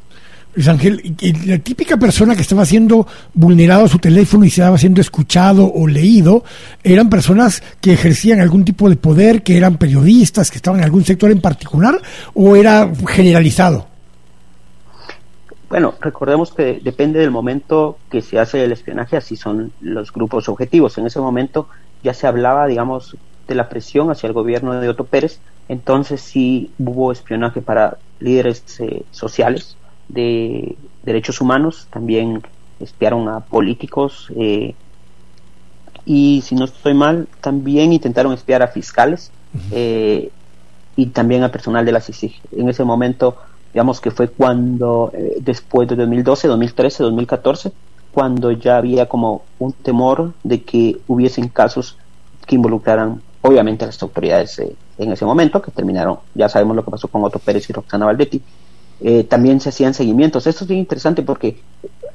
Luis 0.56 0.68
Ángel, 0.68 1.16
la 1.46 1.60
típica 1.60 1.96
persona 1.98 2.36
que 2.36 2.42
estaba 2.42 2.66
siendo 2.66 3.06
vulnerado 3.36 3.86
a 3.86 3.88
su 3.88 4.00
teléfono 4.00 4.46
y 4.46 4.50
se 4.50 4.62
estaba 4.62 4.80
siendo 4.80 5.00
escuchado 5.00 5.72
o 5.72 5.88
leído, 5.88 6.44
eran 6.84 7.10
personas 7.10 7.62
que 7.80 7.94
ejercían 7.94 8.40
algún 8.40 8.66
tipo 8.66 8.90
de 8.90 8.96
poder, 8.96 9.44
que 9.44 9.58
eran 9.58 9.78
periodistas, 9.78 10.50
que 10.50 10.58
estaban 10.58 10.80
en 10.80 10.86
algún 10.86 11.06
sector 11.06 11.30
en 11.30 11.40
particular, 11.40 12.02
o 12.34 12.56
era 12.56 12.92
generalizado. 13.08 13.88
Bueno, 15.70 15.94
recordemos 16.02 16.52
que 16.52 16.82
depende 16.84 17.20
del 17.20 17.30
momento 17.30 18.00
que 18.10 18.24
se 18.24 18.40
hace 18.40 18.64
el 18.64 18.72
espionaje, 18.72 19.18
así 19.18 19.36
son 19.36 19.72
los 19.82 20.12
grupos 20.12 20.50
objetivos. 20.50 20.98
En 20.98 21.06
ese 21.06 21.20
momento 21.20 21.70
ya 22.04 22.14
se 22.14 22.28
hablaba, 22.28 22.68
digamos, 22.68 23.18
de 23.48 23.56
la 23.56 23.70
presión 23.70 24.12
hacia 24.12 24.28
el 24.28 24.34
gobierno 24.34 24.80
de 24.80 24.90
Otto 24.90 25.06
Pérez, 25.06 25.40
entonces 25.68 26.22
sí 26.22 26.72
hubo 26.78 27.12
espionaje 27.12 27.62
para 27.62 27.98
líderes 28.20 28.64
eh, 28.80 29.04
sociales 29.12 29.76
de 30.08 30.76
derechos 31.04 31.42
humanos, 31.42 31.88
también 31.90 32.44
espiaron 32.80 33.28
a 33.28 33.42
políticos 33.42 34.32
eh, 34.36 34.76
y 36.06 36.42
si 36.46 36.56
no 36.56 36.66
estoy 36.66 36.94
mal, 36.94 37.28
también 37.42 37.94
intentaron 37.94 38.34
espiar 38.34 38.62
a 38.62 38.68
fiscales 38.68 39.32
eh, 39.72 40.32
y 40.96 41.08
también 41.08 41.44
a 41.44 41.52
personal 41.52 41.86
de 41.86 41.92
la 41.92 42.02
CICIG. 42.02 42.40
En 42.52 42.70
ese 42.70 42.84
momento 42.84 43.38
digamos 43.74 44.02
que 44.02 44.12
fue 44.12 44.30
cuando, 44.30 45.12
eh, 45.14 45.38
después 45.42 45.88
de 45.88 45.96
2012, 45.96 46.48
2013, 46.48 47.04
2014, 47.04 47.72
cuando 48.12 48.52
ya 48.52 48.78
había 48.78 49.08
como 49.08 49.44
un 49.60 49.74
temor 49.74 50.34
de 50.44 50.64
que 50.64 51.00
hubiesen 51.08 51.50
casos 51.50 51.98
que 52.46 52.56
involucraran 52.56 53.22
obviamente 53.42 53.84
a 53.84 53.88
las 53.88 54.02
autoridades 54.02 54.60
eh, 54.60 54.76
en 54.98 55.12
ese 55.12 55.26
momento, 55.26 55.62
que 55.62 55.72
terminaron, 55.72 56.20
ya 56.36 56.50
sabemos 56.50 56.76
lo 56.76 56.84
que 56.84 56.92
pasó 56.92 57.08
con 57.08 57.24
Otto 57.24 57.40
Pérez 57.40 57.70
y 57.70 57.74
Roxana 57.74 58.06
Valdetti, 58.06 58.42
eh, 59.02 59.24
también 59.24 59.62
se 59.62 59.70
hacían 59.70 59.94
seguimientos. 59.94 60.46
Esto 60.46 60.66
es 60.66 60.72
interesante 60.72 61.22
porque 61.22 61.62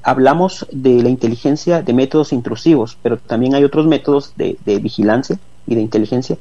hablamos 0.03 0.67
de 0.71 1.03
la 1.03 1.09
inteligencia 1.09 1.81
de 1.81 1.95
métodos 1.95 2.33
intrusivos, 2.33 2.99
pero 3.03 3.17
también 3.17 3.55
hay 3.55 3.65
otros 3.65 3.87
métodos 3.87 4.35
de, 4.37 4.59
de 4.67 4.79
vigilancia 4.79 5.39
y 5.67 5.75
de 5.75 5.81
inteligencia 5.81 6.37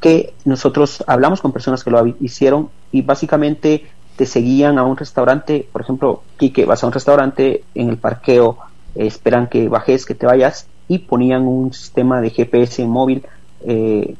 que 0.00 0.34
nosotros 0.44 1.02
hablamos 1.06 1.40
con 1.40 1.52
personas 1.52 1.82
que 1.82 1.90
lo 1.90 2.04
hicieron 2.20 2.68
y 2.92 3.02
básicamente 3.02 3.86
te 4.16 4.26
seguían 4.26 4.78
a 4.78 4.84
un 4.84 4.96
restaurante, 4.96 5.66
por 5.72 5.80
ejemplo, 5.80 6.22
Quique, 6.36 6.66
vas 6.66 6.82
a 6.82 6.86
un 6.86 6.92
restaurante 6.92 7.64
en 7.74 7.88
el 7.88 7.96
parqueo, 7.96 8.58
esperan 8.94 9.48
que 9.48 9.68
bajes, 9.68 10.06
que 10.06 10.14
te 10.14 10.26
vayas 10.26 10.66
y 10.88 10.98
ponían 10.98 11.46
un 11.46 11.72
sistema 11.72 12.20
de 12.20 12.30
GPS 12.30 12.84
móvil 12.86 13.22
eh, 13.66 14.14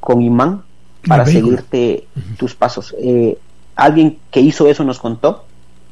con 0.00 0.22
imán 0.22 0.62
para 1.06 1.26
seguirte 1.26 2.06
tus 2.36 2.54
pasos. 2.54 2.94
Eh, 3.00 3.38
alguien 3.76 4.18
que 4.30 4.40
hizo 4.40 4.68
eso 4.68 4.84
nos 4.84 4.98
contó, 4.98 5.44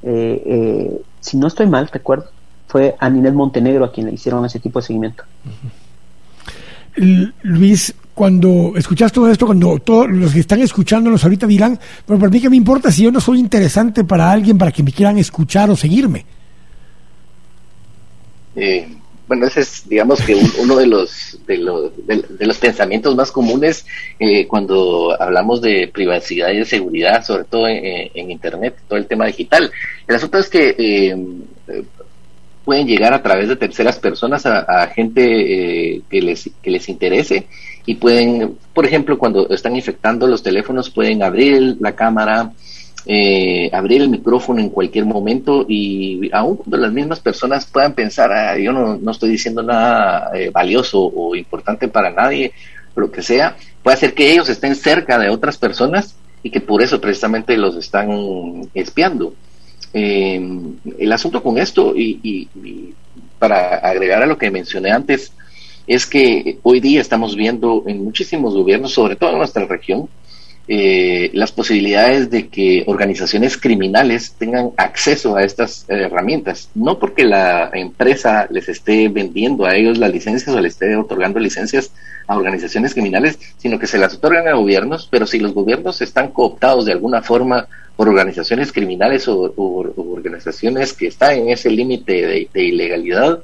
si 0.03 1.37
no 1.37 1.47
estoy 1.47 1.67
mal, 1.67 1.89
recuerdo, 1.93 2.27
fue 2.69 2.97
a 2.99 3.09
Ninel 3.09 3.35
Montenegro 3.35 3.85
a 3.85 3.93
quien 3.93 4.07
le 4.07 4.13
hicieron 4.13 4.45
ese 4.45 4.61
tipo 4.61 4.81
de 4.81 4.87
seguimiento. 4.87 5.25
Luis, 7.43 7.95
cuando 8.15 8.73
escuchas 8.77 9.13
todo 9.13 9.31
esto, 9.31 9.45
cuando 9.47 9.79
todos 9.79 10.09
los 10.11 10.33
que 10.33 10.41
están 10.41 10.61
escuchándonos 10.61 11.23
ahorita 11.23 11.47
dirán, 11.47 11.79
pero 12.07 12.19
para 12.19 12.31
mí 12.31 12.41
qué 12.41 12.49
me 12.49 12.57
importa 12.57 12.91
si 12.91 13.03
yo 13.03 13.13
no 13.13 13.21
soy 13.21 13.39
interesante 13.39 14.05
para 14.05 14.31
alguien 14.31 14.57
para 14.57 14.73
que 14.73 14.83
me 14.83 14.93
quieran 14.93 15.19
escuchar 15.19 15.69
o 15.71 15.77
seguirme. 15.77 16.25
Eh, 18.57 18.89
bueno, 19.29 19.47
ese 19.47 19.61
es, 19.61 19.89
digamos 19.89 20.23
que 20.23 20.37
uno 20.61 20.77
de 20.77 20.87
los, 20.87 21.39
de 21.47 21.59
los, 21.59 21.91
de, 22.07 22.47
los 22.47 22.59
pensamientos 22.59 23.17
más 23.17 23.33
comunes 23.33 23.85
eh, 24.21 24.47
cuando 24.47 25.21
hablamos 25.21 25.61
de 25.61 25.89
privacidad 25.93 26.51
y 26.53 26.59
de 26.59 26.65
seguridad, 26.65 27.25
sobre 27.25 27.45
todo 27.45 27.67
en, 27.67 28.31
Internet, 28.31 28.77
todo 28.89 28.99
el 28.99 29.07
tema 29.07 29.27
digital. 29.27 29.71
El 30.07 30.15
asunto 30.15 30.39
es 30.39 30.49
que 30.49 30.75
eh, 30.79 31.17
pueden 32.65 32.87
llegar 32.87 33.13
a 33.15 33.23
través 33.23 33.49
de 33.49 33.57
terceras 33.57 33.99
personas 33.99 34.47
a, 34.47 34.87
gente 34.95 36.03
que, 36.09 36.23
les, 36.23 36.51
que 36.63 36.71
les 36.71 36.89
interese 36.89 37.47
y 37.85 37.95
pueden, 37.95 38.59
por 38.75 38.85
ejemplo, 38.85 39.17
cuando 39.17 39.49
están 39.49 39.77
infectando 39.77 40.27
los 40.27 40.43
teléfonos, 40.43 40.91
pueden 40.91 41.23
abrir 41.23 41.77
la 41.81 41.95
cámara, 41.95 42.53
eh, 43.09 43.71
abrir 43.73 44.03
el 44.03 44.09
micrófono 44.09 44.61
en 44.61 44.69
cualquier 44.69 45.05
momento 45.05 45.65
y 45.69 46.29
aún 46.33 46.57
cuando 46.57 46.77
las 46.77 46.93
mismas 46.93 47.21
personas 47.21 47.65
puedan 47.65 47.93
pensar, 47.93 48.33
ah, 48.33 48.59
yo 48.59 48.73
no, 48.73 48.97
no, 48.97 49.11
estoy 49.13 49.31
diciendo 49.31 49.63
nada 49.63 50.31
eh, 50.35 50.51
valioso 50.51 51.01
o 51.01 51.37
importante 51.37 51.87
para 51.87 52.11
nadie, 52.11 52.53
lo 52.97 53.11
que 53.11 53.23
sea, 53.23 53.57
puede 53.83 53.95
hacer 53.95 54.13
que 54.13 54.33
ellos 54.33 54.49
estén 54.49 54.75
cerca 54.75 55.19
de 55.19 55.29
otras 55.29 55.57
personas 55.57 56.17
y 56.43 56.51
que 56.51 56.61
por 56.61 56.83
eso 56.83 57.01
precisamente 57.01 57.57
los 57.57 57.77
están 57.77 58.69
espiando. 58.75 59.35
Eh, 59.95 60.41
el 60.99 61.13
asunto 61.13 61.43
con 61.43 61.59
esto, 61.59 61.95
y, 61.97 62.19
y 62.25 62.95
para 63.39 63.77
agregar 63.77 64.23
a 64.23 64.27
lo 64.27 64.37
que 64.37 64.51
mencioné 64.51 64.91
antes, 64.91 65.33
es 65.87 66.07
que 66.07 66.59
hoy 66.63 66.81
día 66.81 67.01
estamos 67.01 67.37
viendo 67.37 67.85
en 67.87 68.03
muchísimos 68.03 68.55
gobiernos, 68.55 68.93
sobre 68.93 69.15
todo 69.15 69.31
en 69.31 69.39
nuestra 69.39 69.65
región, 69.65 70.09
eh, 70.69 71.31
las 71.33 71.53
posibilidades 71.53 72.31
de 72.31 72.49
que 72.49 72.85
organizaciones 72.87 73.57
criminales 73.57 74.35
tengan 74.39 74.71
acceso 74.77 75.37
a 75.37 75.45
estas 75.45 75.85
herramientas, 75.89 76.71
no 76.75 76.99
porque 76.99 77.25
la 77.25 77.71
empresa 77.73 78.47
les 78.51 78.69
esté 78.69 79.09
vendiendo 79.09 79.65
a 79.65 79.77
ellos 79.77 79.99
las 79.99 80.13
licencias 80.13 80.55
o 80.55 80.61
les 80.61 80.73
esté 80.73 80.97
otorgando 80.97 81.39
licencias 81.39 81.93
a 82.27 82.37
organizaciones 82.37 82.95
criminales, 82.95 83.39
sino 83.59 83.79
que 83.79 83.87
se 83.87 83.99
las 83.99 84.15
otorgan 84.15 84.49
a 84.49 84.55
gobiernos, 84.55 85.09
pero 85.11 85.27
si 85.27 85.39
los 85.39 85.55
gobiernos 85.55 86.01
están 86.01 86.33
cooptados 86.33 86.85
de 86.87 86.93
alguna 86.93 87.23
forma 87.23 87.69
por 87.95 88.09
organizaciones 88.09 88.73
criminales 88.73 89.29
o, 89.29 89.55
organizaciones 89.97 90.93
que 90.93 91.07
están 91.07 91.39
en 91.39 91.51
ese 91.51 91.71
límite 91.71 92.49
de 92.53 92.65
ilegalidad, 92.65 93.41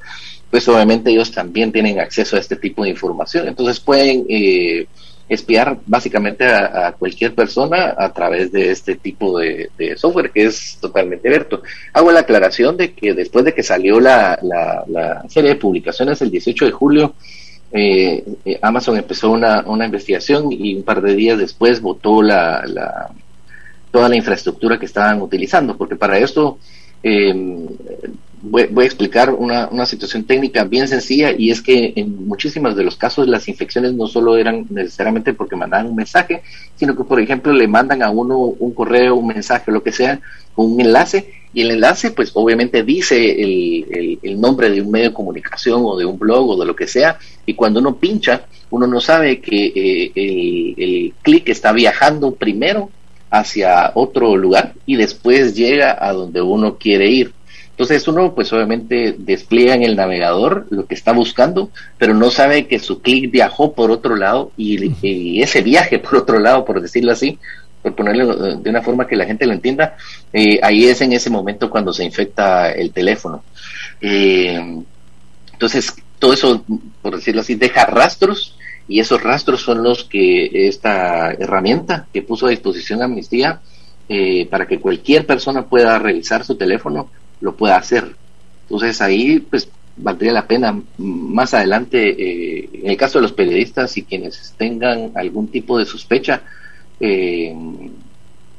pues 0.53 0.69
obviamente 0.69 1.11
ellos 1.11 1.33
también 1.33 1.73
tienen 1.73 1.99
acceso 1.99 2.37
a 2.37 2.39
este 2.39 2.57
tipo 2.57 2.85
de 2.85 2.91
información. 2.91 3.49
Entonces 3.49 3.81
pueden 3.81 4.27
eh, 4.29 4.87
espiar 5.35 5.79
básicamente 5.87 6.45
a, 6.45 6.93
cualquier 6.93 7.35
persona 7.35 7.95
a 7.97 8.13
través 8.13 8.53
de 8.53 8.71
este 8.71 8.97
tipo 8.97 9.39
de, 9.39 9.71
software 9.97 10.31
que 10.31 10.45
es 10.45 10.79
totalmente 10.81 11.29
abierto. 11.29 11.63
Hago 11.93 12.13
la 12.13 12.21
aclaración 12.21 12.77
de 12.77 12.93
que 12.93 13.15
después 13.15 13.45
de 13.45 13.55
que 13.55 13.63
salió 13.63 14.01
la, 14.01 14.39
serie 15.29 15.51
de 15.51 15.57
publicaciones 15.57 16.21
el 16.23 16.31
18 16.31 16.67
de 16.67 16.71
julio, 16.71 17.15
eh, 17.73 18.23
eh, 18.45 18.59
Amazon 18.61 18.99
empezó 18.99 19.31
una, 19.31 19.65
investigación 19.85 20.53
y 20.53 20.75
un 20.75 20.83
par 20.83 21.01
de 21.01 21.15
días 21.15 21.39
después 21.39 21.81
votó 21.81 22.23
la, 22.23 23.11
toda 23.91 24.09
la 24.09 24.17
infraestructura 24.17 24.79
que 24.79 24.87
estaban 24.87 25.23
utilizando, 25.23 25.77
porque 25.77 25.97
para 25.97 26.19
esto 26.19 26.59
voy, 28.43 28.69
a 28.77 28.85
explicar 28.85 29.31
una, 29.31 29.69
una, 29.69 29.87
situación 29.87 30.25
técnica 30.25 30.65
bien 30.65 30.89
sencilla 30.89 31.33
y 31.37 31.51
es 31.51 31.63
que 31.63 31.93
en 31.95 32.27
muchísimos 32.27 32.75
de 32.75 32.83
los 32.83 32.97
casos 32.97 33.29
las 33.29 33.49
infecciones 33.49 33.95
no 33.95 34.09
solo 34.09 34.37
eran 34.37 34.67
necesariamente 34.69 35.33
porque 35.33 35.55
mandaban 35.55 35.87
un 35.87 35.95
mensaje, 35.95 36.43
sino 36.75 36.97
que 36.97 37.05
por 37.05 37.21
ejemplo 37.21 37.53
le 37.53 37.69
mandan 37.69 38.03
a 38.03 38.11
uno 38.11 38.39
un 38.39 38.75
correo, 38.75 39.15
un 39.15 39.29
mensaje, 39.29 39.71
lo 39.71 39.83
que 39.83 39.93
sea, 39.93 40.21
un 40.57 40.81
enlace 40.81 41.33
y 41.55 41.63
el 41.63 41.71
enlace 41.71 42.11
pues 42.11 42.33
obviamente 42.35 42.83
dice 42.83 43.17
el, 43.43 44.19
el, 44.23 44.41
nombre 44.41 44.71
de 44.71 44.83
un 44.83 44.91
medio 44.91 45.11
de 45.11 45.15
comunicación 45.15 45.83
o 45.85 45.97
de 45.97 46.05
un 46.05 46.19
blog 46.19 46.51
o 46.51 46.59
de 46.59 46.67
lo 46.67 46.75
que 46.75 46.89
sea 46.89 47.19
y 47.47 47.55
cuando 47.55 47.79
uno 47.79 47.97
pincha 47.97 48.47
uno 48.71 48.87
no 48.87 49.01
sabe 49.01 49.41
que 49.41 49.67
eh, 49.67 50.13
el, 50.15 50.75
el 50.83 51.15
clic 51.23 51.49
está 51.49 51.73
viajando 51.73 52.35
primero 52.35 52.91
hacia 53.31 53.93
otro 53.95 54.37
lugar 54.37 54.75
y 54.85 54.97
después 54.97 55.55
llega 55.55 55.97
a 55.99 56.13
donde 56.13 56.43
uno 56.43 56.77
quiere 56.77 57.09
ir. 57.11 57.33
Entonces 57.73 58.07
uno 58.07 58.35
pues 58.35 58.53
obviamente 58.53 59.17
despliega 59.19 59.75
en 59.75 59.83
el 59.83 59.97
navegador 59.97 60.67
lo 60.71 60.87
que 60.87 60.95
está 60.95 61.13
buscando, 61.13 61.71
pero 61.97 62.15
no 62.15 62.31
sabe 62.31 62.67
que 62.67 62.79
su 62.79 63.01
clic 63.01 63.31
viajó 63.31 63.73
por 63.73 63.91
otro 63.91 64.15
lado 64.15 64.53
y, 64.59 65.41
ese 65.43 65.63
viaje 65.63 65.99
por 65.99 66.17
otro 66.17 66.39
lado, 66.39 66.65
por 66.65 66.81
decirlo 66.83 67.13
así, 67.13 67.39
por 67.81 67.95
ponerlo 67.95 68.57
de 68.57 68.71
una 68.71 68.83
forma 68.83 69.07
que 69.07 69.17
la 69.17 69.25
gente 69.25 69.47
lo 69.47 69.55
entienda, 69.55 69.97
eh, 70.33 70.61
ahí 70.63 70.85
es 70.85 71.01
en 71.01 71.13
ese 71.13 71.31
momento 71.31 71.71
cuando 71.71 71.93
se 71.93 72.05
infecta 72.05 72.71
el 72.73 72.93
teléfono. 72.93 73.43
Eh, 74.01 74.85
entonces 75.53 75.95
todo 76.19 76.35
eso, 76.35 76.65
por 77.01 77.17
decirlo 77.17 77.41
así, 77.41 77.55
deja 77.55 77.87
rastros 77.87 78.57
y 78.87 79.01
esos 79.01 79.23
rastros 79.23 79.63
son 79.63 79.83
los 79.83 80.05
que 80.05 80.69
esta 80.69 81.33
herramienta 81.33 82.07
que 82.13 82.23
puso 82.23 82.47
a 82.47 82.51
disposición 82.51 83.03
Amnistía 83.03 83.61
eh, 84.09 84.47
para 84.51 84.67
que 84.67 84.79
cualquier 84.79 85.25
persona 85.25 85.65
pueda 85.65 85.99
revisar 85.99 86.45
su 86.45 86.57
teléfono 86.57 87.09
lo 87.43 87.55
pueda 87.55 87.77
hacer. 87.77 88.15
Entonces 88.63 89.03
ahí 89.03 89.41
pues 89.41 89.69
valdría 89.97 90.33
la 90.33 90.47
pena 90.47 90.81
más 90.97 91.53
adelante, 91.53 92.09
eh, 92.11 92.71
en 92.73 92.91
el 92.91 92.97
caso 92.97 93.19
de 93.19 93.23
los 93.23 93.33
periodistas 93.33 93.97
y 93.99 94.05
quienes 94.05 94.55
tengan 94.57 95.13
algún 95.15 95.49
tipo 95.49 95.79
de 95.79 95.85
sospecha, 95.85 96.43
eh, 96.99 97.55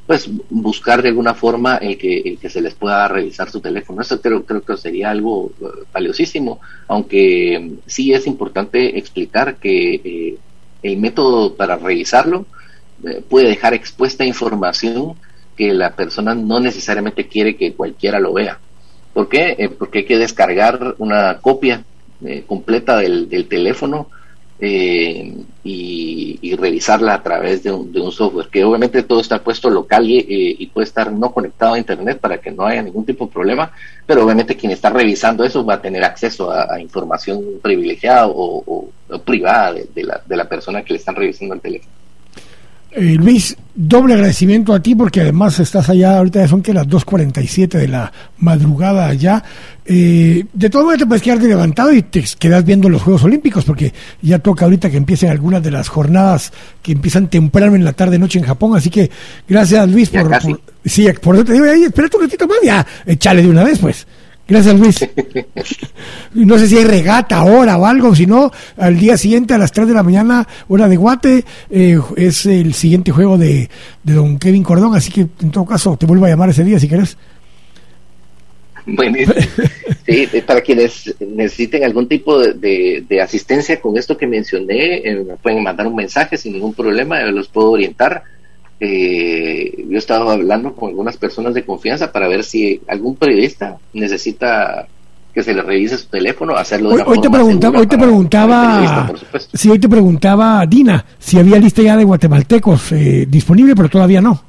pues 0.06 0.28
buscar 0.50 1.02
de 1.02 1.08
alguna 1.08 1.34
forma 1.34 1.78
el 1.78 1.96
que, 1.96 2.36
que 2.40 2.50
se 2.50 2.60
les 2.60 2.74
pueda 2.74 3.08
revisar 3.08 3.50
su 3.50 3.60
teléfono. 3.60 4.02
Eso 4.02 4.20
creo, 4.20 4.44
creo 4.44 4.62
que 4.62 4.76
sería 4.76 5.10
algo 5.10 5.50
eh, 5.60 5.64
valiosísimo, 5.92 6.60
aunque 6.86 7.78
sí 7.86 8.12
es 8.12 8.26
importante 8.26 8.98
explicar 8.98 9.56
que 9.56 10.36
el 10.82 10.98
método 10.98 11.54
para 11.54 11.76
revisarlo 11.76 12.46
puede 13.28 13.48
dejar 13.48 13.74
expuesta 13.74 14.24
información 14.24 15.14
que 15.56 15.72
la 15.72 15.94
persona 15.94 16.34
no 16.34 16.60
necesariamente 16.60 17.26
quiere 17.26 17.56
que 17.56 17.74
cualquiera 17.74 18.18
lo 18.18 18.32
vea. 18.32 18.58
¿Por 19.14 19.28
qué? 19.28 19.70
porque 19.78 20.00
hay 20.00 20.04
que 20.04 20.18
descargar 20.18 20.96
una 20.98 21.38
copia 21.40 21.84
completa 22.46 22.98
del, 22.98 23.46
teléfono 23.48 24.08
eh, 24.58 25.34
y, 25.62 26.56
revisarla 26.56 27.14
a 27.14 27.22
través 27.22 27.62
de 27.62 27.72
un, 27.72 28.12
software, 28.12 28.48
que 28.48 28.64
obviamente 28.64 29.02
todo 29.02 29.20
está 29.20 29.42
puesto 29.42 29.68
local 29.70 30.04
y, 30.06 30.66
puede 30.72 30.86
estar 30.86 31.12
no 31.12 31.32
conectado 31.32 31.74
a 31.74 31.78
Internet 31.78 32.18
para 32.18 32.38
que 32.38 32.50
no 32.50 32.66
haya 32.66 32.82
ningún 32.82 33.04
tipo 33.04 33.26
de 33.26 33.32
problema, 33.32 33.72
pero 34.06 34.24
obviamente 34.24 34.56
quien 34.56 34.72
está 34.72 34.90
revisando 34.90 35.44
eso 35.44 35.64
va 35.64 35.74
a 35.74 35.82
tener 35.82 36.04
acceso 36.04 36.50
a, 36.50 36.80
información 36.80 37.42
privilegiada 37.62 38.26
o, 38.28 38.88
privada 39.24 39.74
de, 39.94 40.02
la, 40.02 40.22
de 40.24 40.36
la 40.36 40.48
persona 40.48 40.82
que 40.82 40.94
le 40.94 40.98
están 40.98 41.14
revisando 41.14 41.54
el 41.54 41.60
teléfono. 41.60 42.03
Eh, 42.96 43.16
Luis, 43.16 43.56
doble 43.74 44.14
agradecimiento 44.14 44.72
a 44.72 44.80
ti 44.80 44.94
porque 44.94 45.22
además 45.22 45.58
estás 45.58 45.88
allá, 45.88 46.18
ahorita 46.18 46.40
ya 46.40 46.48
son 46.48 46.62
que 46.62 46.72
las 46.72 46.86
2.47 46.86 47.68
de 47.70 47.88
la 47.88 48.12
madrugada 48.38 49.08
allá. 49.08 49.42
Eh, 49.84 50.44
de 50.52 50.70
todo 50.70 50.84
modo 50.84 50.96
te 50.96 51.06
puedes 51.06 51.22
quedarte 51.22 51.48
levantado 51.48 51.92
y 51.92 52.02
te 52.02 52.24
quedas 52.38 52.64
viendo 52.64 52.88
los 52.88 53.02
Juegos 53.02 53.24
Olímpicos 53.24 53.64
porque 53.64 53.92
ya 54.22 54.38
toca 54.38 54.64
ahorita 54.64 54.90
que 54.90 54.96
empiecen 54.96 55.30
algunas 55.30 55.60
de 55.60 55.72
las 55.72 55.88
jornadas 55.88 56.52
que 56.82 56.92
empiezan 56.92 57.28
temprano 57.28 57.74
en 57.74 57.84
la 57.84 57.94
tarde 57.94 58.16
noche 58.16 58.38
en 58.38 58.44
Japón. 58.44 58.76
Así 58.76 58.90
que 58.90 59.10
gracias 59.48 59.90
Luis 59.90 60.10
por, 60.10 60.30
por, 60.30 60.60
sí, 60.84 61.08
por 61.20 61.34
eso 61.34 61.44
te 61.44 61.54
digo, 61.54 61.64
ahí, 61.64 61.82
espérate 61.82 62.16
un 62.16 62.22
ratito 62.22 62.46
más, 62.46 62.58
ya, 62.62 62.86
échale 63.06 63.42
de 63.42 63.50
una 63.50 63.64
vez 63.64 63.80
pues. 63.80 64.06
Gracias, 64.46 64.78
Luis. 64.78 65.08
No 66.34 66.58
sé 66.58 66.66
si 66.66 66.76
hay 66.76 66.84
regata 66.84 67.36
ahora 67.38 67.78
o 67.78 67.86
algo, 67.86 68.14
si 68.14 68.26
no, 68.26 68.50
al 68.76 68.98
día 68.98 69.16
siguiente 69.16 69.54
a 69.54 69.58
las 69.58 69.70
3 69.70 69.86
de 69.86 69.94
la 69.94 70.02
mañana, 70.02 70.46
hora 70.66 70.88
de 70.88 70.96
Guate, 70.96 71.44
eh, 71.70 71.98
es 72.16 72.44
el 72.46 72.74
siguiente 72.74 73.12
juego 73.12 73.38
de, 73.38 73.70
don 74.02 74.38
Kevin 74.38 74.64
Cordón, 74.64 74.96
así 74.96 75.12
que 75.12 75.20
en 75.20 75.50
todo 75.52 75.64
caso 75.64 75.96
te 75.96 76.06
vuelvo 76.06 76.26
a 76.26 76.28
llamar 76.28 76.50
ese 76.50 76.64
día 76.64 76.80
si 76.80 76.88
querés. 76.88 77.16
Bueno, 78.84 79.16
sí, 80.06 80.28
para 80.44 80.60
quienes 80.60 81.14
necesiten 81.20 81.84
algún 81.84 82.08
tipo 82.08 82.38
de, 82.38 83.06
asistencia 83.22 83.80
con 83.80 83.96
esto 83.96 84.16
que 84.16 84.26
mencioné, 84.26 84.96
eh, 85.08 85.24
me 85.24 85.36
pueden 85.36 85.62
mandar 85.62 85.86
un 85.86 85.94
mensaje 85.94 86.36
sin 86.36 86.54
ningún 86.54 86.74
problema, 86.74 87.20
yo 87.20 87.30
los 87.30 87.48
puedo 87.48 87.70
orientar 87.70 88.24
eh, 88.80 89.84
yo 89.88 89.94
he 89.94 89.98
estado 89.98 90.30
hablando 90.30 90.74
con 90.74 90.90
algunas 90.90 91.16
personas 91.16 91.54
de 91.54 91.64
confianza 91.64 92.10
para 92.10 92.28
ver 92.28 92.44
si 92.44 92.80
algún 92.88 93.16
periodista 93.16 93.78
necesita 93.92 94.86
que 95.32 95.42
se 95.42 95.52
le 95.52 95.62
revise 95.62 95.98
su 95.98 96.06
teléfono, 96.06 96.54
hacerlo 96.54 96.90
de 96.90 97.02
hoy, 97.04 97.20
te 97.20 97.28
preguntaba, 97.28 97.78
hoy 97.80 97.86
te 97.88 97.98
preguntaba, 97.98 99.12
si 99.52 99.68
hoy 99.68 99.80
te 99.80 99.88
preguntaba 99.88 100.64
Dina 100.64 101.04
si 101.18 101.38
había 101.38 101.58
lista 101.58 101.82
ya 101.82 101.96
de 101.96 102.04
guatemaltecos 102.04 102.92
eh, 102.92 103.26
disponible, 103.28 103.74
pero 103.74 103.88
todavía 103.88 104.20
no. 104.20 104.40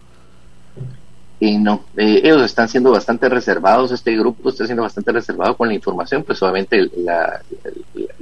Y 1.39 1.57
no, 1.57 1.85
eh, 1.97 2.21
ellos 2.23 2.43
están 2.43 2.69
siendo 2.69 2.91
bastante 2.91 3.27
reservados, 3.29 3.91
este 3.91 4.15
grupo 4.15 4.49
está 4.49 4.65
siendo 4.65 4.83
bastante 4.83 5.11
reservado 5.11 5.57
con 5.57 5.67
la 5.67 5.73
información, 5.73 6.23
pues 6.23 6.41
obviamente 6.43 6.89
la, 6.97 7.41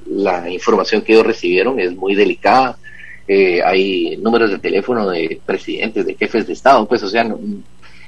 la 0.07 0.49
información 0.49 1.01
que 1.01 1.13
ellos 1.13 1.27
recibieron 1.27 1.79
es 1.79 1.95
muy 1.95 2.15
delicada, 2.15 2.77
eh, 3.27 3.61
hay 3.63 4.17
números 4.17 4.51
de 4.51 4.59
teléfono 4.59 5.09
de 5.09 5.39
presidentes, 5.45 6.05
de 6.05 6.15
jefes 6.15 6.45
de 6.45 6.53
Estado, 6.53 6.85
pues, 6.85 7.03
o 7.03 7.07
sea, 7.07 7.25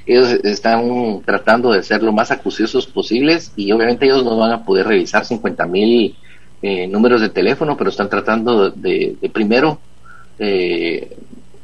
ellos 0.06 0.30
están 0.44 1.22
tratando 1.26 1.72
de 1.72 1.84
ser 1.84 2.04
lo 2.04 2.12
más 2.12 2.32
acuciosos 2.32 2.86
posibles 2.86 3.54
y 3.56 3.72
obviamente 3.72 4.06
ellos 4.06 4.24
no 4.24 4.38
van 4.38 4.52
a 4.52 4.66
poder 4.66 4.88
revisar 4.88 5.26
50 5.26 5.66
mil 5.68 6.16
eh, 6.62 6.88
números 6.88 7.22
de 7.22 7.30
teléfono, 7.30 7.78
pero 7.78 7.90
están 7.90 8.10
tratando 8.10 8.70
de, 8.70 9.18
primero 9.32 9.80
eh, 10.38 11.16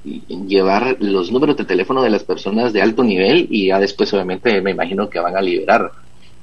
llevar 0.04 0.98
los 1.02 1.32
números 1.32 1.58
de 1.58 1.66
teléfono 1.66 2.02
de 2.02 2.10
las 2.10 2.24
personas 2.24 2.74
de 2.74 2.82
alto 2.82 3.04
nivel 3.04 3.48
y 3.50 3.68
ya 3.68 3.80
después 3.80 4.12
obviamente 4.14 4.62
me 4.62 4.72
imagino 4.72 5.10
que 5.10 5.20
van 5.20 5.36
a 5.36 5.42
liberar. 5.42 5.92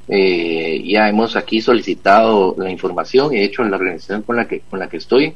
ya 0.09 1.09
hemos 1.09 1.37
aquí 1.37 1.61
solicitado 1.61 2.55
la 2.59 2.71
información 2.71 3.33
y 3.33 3.39
de 3.39 3.45
hecho 3.45 3.65
la 3.65 3.77
organización 3.77 4.23
con 4.23 4.37
la 4.37 4.47
que 4.47 4.61
con 4.61 4.79
la 4.79 4.89
que 4.89 4.99
estoy 4.99 5.35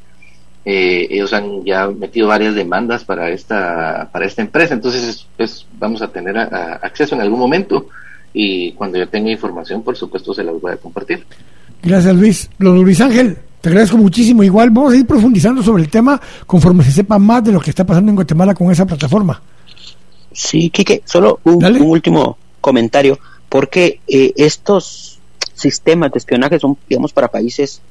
eh, 0.65 1.09
ellos 1.11 1.33
han 1.33 1.65
ya 1.65 1.89
metido 1.89 2.29
varias 2.29 2.55
demandas 2.55 3.05
para 3.05 3.31
esta 3.31 4.09
para 4.13 4.27
esta 4.27 4.43
empresa. 4.43 4.75
Entonces 4.75 5.27
pues, 5.37 5.67
vamos 5.79 6.03
a 6.03 6.09
tener 6.09 6.39
acceso 6.39 7.15
en 7.15 7.21
algún 7.21 7.41
momento 7.41 7.89
y 8.33 8.73
cuando 8.73 8.99
yo 8.99 9.09
tenga 9.09 9.31
información 9.31 9.83
por 9.83 9.97
supuesto 9.97 10.33
se 10.33 10.45
la 10.45 10.53
voy 10.53 10.73
a 10.73 10.77
compartir. 10.77 11.25
Gracias 11.83 12.15
Luis. 12.15 12.51
Luis 12.59 13.01
Ángel 13.01 13.39
te 13.61 13.69
agradezco 13.69 13.97
muchísimo. 13.97 14.43
Igual 14.43 14.71
vamos 14.71 14.93
a 14.93 14.97
ir 14.97 15.07
profundizando 15.07 15.63
sobre 15.63 15.83
el 15.83 15.91
tema 15.91 16.21
conforme 16.47 16.85
se 16.85 16.93
sepa 16.93 17.19
más 17.19 17.43
de 17.45 17.53
lo 17.53 17.61
que 17.61 17.71
está 17.71 17.85
pasando 17.85 18.11
en 18.11 18.17
Guatemala 18.17 18.55
con 18.55 18.71
esa 18.71 18.87
plataforma. 18.87 19.43
Sí 20.33 20.71
Kike 20.71 21.03
solo 21.05 21.41
un, 21.45 21.65
último 21.83 22.39
comentario 22.61 23.19
porque 23.49 24.01
eh, 24.07 24.33
estos 24.37 25.19
sistemas 25.55 26.13
de 26.13 26.19
espionaje 26.19 26.59
son 26.59 26.79
digamos 26.89 27.13
para 27.13 27.29
países 27.29 27.83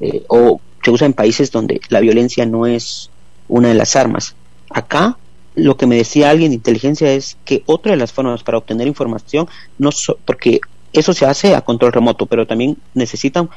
eh, 0.00 0.24
o 0.28 0.60
se 0.86 0.92
usa 0.92 1.04
en 1.04 1.14
países 1.14 1.50
donde 1.50 1.80
la 1.88 1.98
violencia 1.98 2.46
no 2.46 2.64
es 2.64 3.10
una 3.48 3.66
de 3.70 3.74
las 3.74 3.96
armas. 3.96 4.36
Acá 4.70 5.18
lo 5.56 5.76
que 5.76 5.88
me 5.88 5.96
decía 5.96 6.30
alguien 6.30 6.52
de 6.52 6.54
inteligencia 6.54 7.12
es 7.12 7.36
que 7.44 7.64
otra 7.66 7.90
de 7.90 7.98
las 7.98 8.12
formas 8.12 8.44
para 8.44 8.58
obtener 8.58 8.86
información, 8.86 9.48
no 9.78 9.90
porque 10.24 10.60
eso 10.92 11.12
se 11.12 11.26
hace 11.26 11.56
a 11.56 11.62
control 11.62 11.92
remoto, 11.92 12.26
pero 12.26 12.46
también 12.46 12.76
necesitan, 12.94 13.50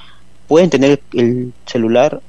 pueden 0.47 0.71
tener 0.71 1.03
el 1.13 1.53
celular 1.67 2.19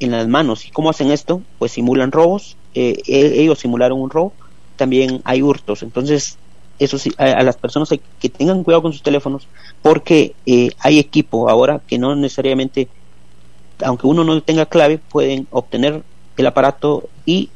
en 0.00 0.10
las 0.10 0.28
manos. 0.28 0.66
¿Y 0.66 0.70
cómo 0.70 0.90
hacen 0.90 1.10
esto? 1.10 1.40
Pues 1.58 1.72
simulan 1.72 2.12
robos, 2.12 2.58
eh, 2.74 3.00
e, 3.06 3.40
ellos 3.40 3.58
simularon 3.58 4.02
un 4.02 4.10
robo, 4.10 4.34
también 4.76 5.22
hay 5.24 5.40
hurtos. 5.40 5.82
Entonces, 5.82 6.36
eso 6.78 6.98
a, 7.16 7.42
las 7.42 7.56
personas 7.56 7.88
que 7.88 8.28
tengan 8.28 8.64
cuidado 8.64 8.82
con 8.82 8.92
sus 8.92 9.02
teléfonos, 9.02 9.48
porque 9.80 10.34
eh, 10.44 10.72
hay 10.78 10.98
equipo 10.98 11.48
ahora 11.48 11.80
que 11.86 11.96
no 11.96 12.14
necesariamente 12.14 12.88
aunque 13.84 14.06
uno 14.06 14.24
no 14.24 14.42
tenga 14.42 14.66
clave, 14.66 14.98
pueden 14.98 15.46
obtener 15.50 16.02
el 16.36 16.46
aparato 16.46 17.08
y 17.26 17.50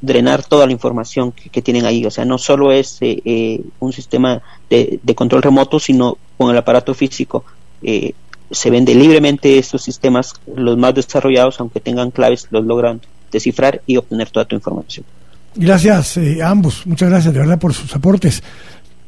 drenar 0.00 0.42
toda 0.42 0.66
la 0.66 0.72
información 0.72 1.32
que, 1.32 1.62
tienen 1.62 1.86
ahí. 1.86 2.04
O 2.04 2.10
sea, 2.10 2.24
no 2.24 2.36
solo 2.36 2.72
es 2.72 2.98
eh, 3.00 3.22
eh, 3.24 3.60
un 3.78 3.92
sistema 3.92 4.42
de, 4.68 5.00
control 5.14 5.42
remoto, 5.42 5.78
sino 5.78 6.18
con 6.36 6.50
el 6.50 6.58
aparato 6.58 6.92
físico. 6.92 7.44
Eh, 7.82 8.12
se 8.50 8.68
vende 8.68 8.94
libremente 8.94 9.58
estos 9.58 9.82
sistemas, 9.82 10.34
los 10.54 10.76
más 10.76 10.94
desarrollados, 10.94 11.58
aunque 11.60 11.80
tengan 11.80 12.10
claves, 12.10 12.48
los 12.50 12.64
logran 12.66 13.00
descifrar 13.30 13.80
y 13.86 13.96
obtener 13.96 14.28
toda 14.28 14.44
tu 14.44 14.56
información. 14.56 15.06
Gracias 15.54 16.18
a 16.18 16.50
ambos, 16.50 16.86
muchas 16.86 17.08
gracias 17.08 17.32
de 17.32 17.40
verdad 17.40 17.58
por 17.58 17.72
sus 17.72 17.94
aportes. 17.94 18.42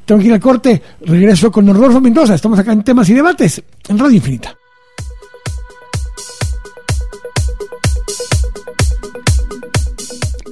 Tengo 0.05 0.21
que 0.21 0.29
ir 0.29 0.33
al 0.33 0.41
corte, 0.41 0.83
regreso 1.01 1.51
con 1.51 1.67
Rodolfo 1.67 2.01
Mendoza, 2.01 2.35
estamos 2.35 2.59
acá 2.59 2.73
en 2.73 2.83
temas 2.83 3.09
y 3.09 3.15
debates 3.15 3.63
en 3.89 3.99
Radio 3.99 4.17
Infinita. 4.17 4.55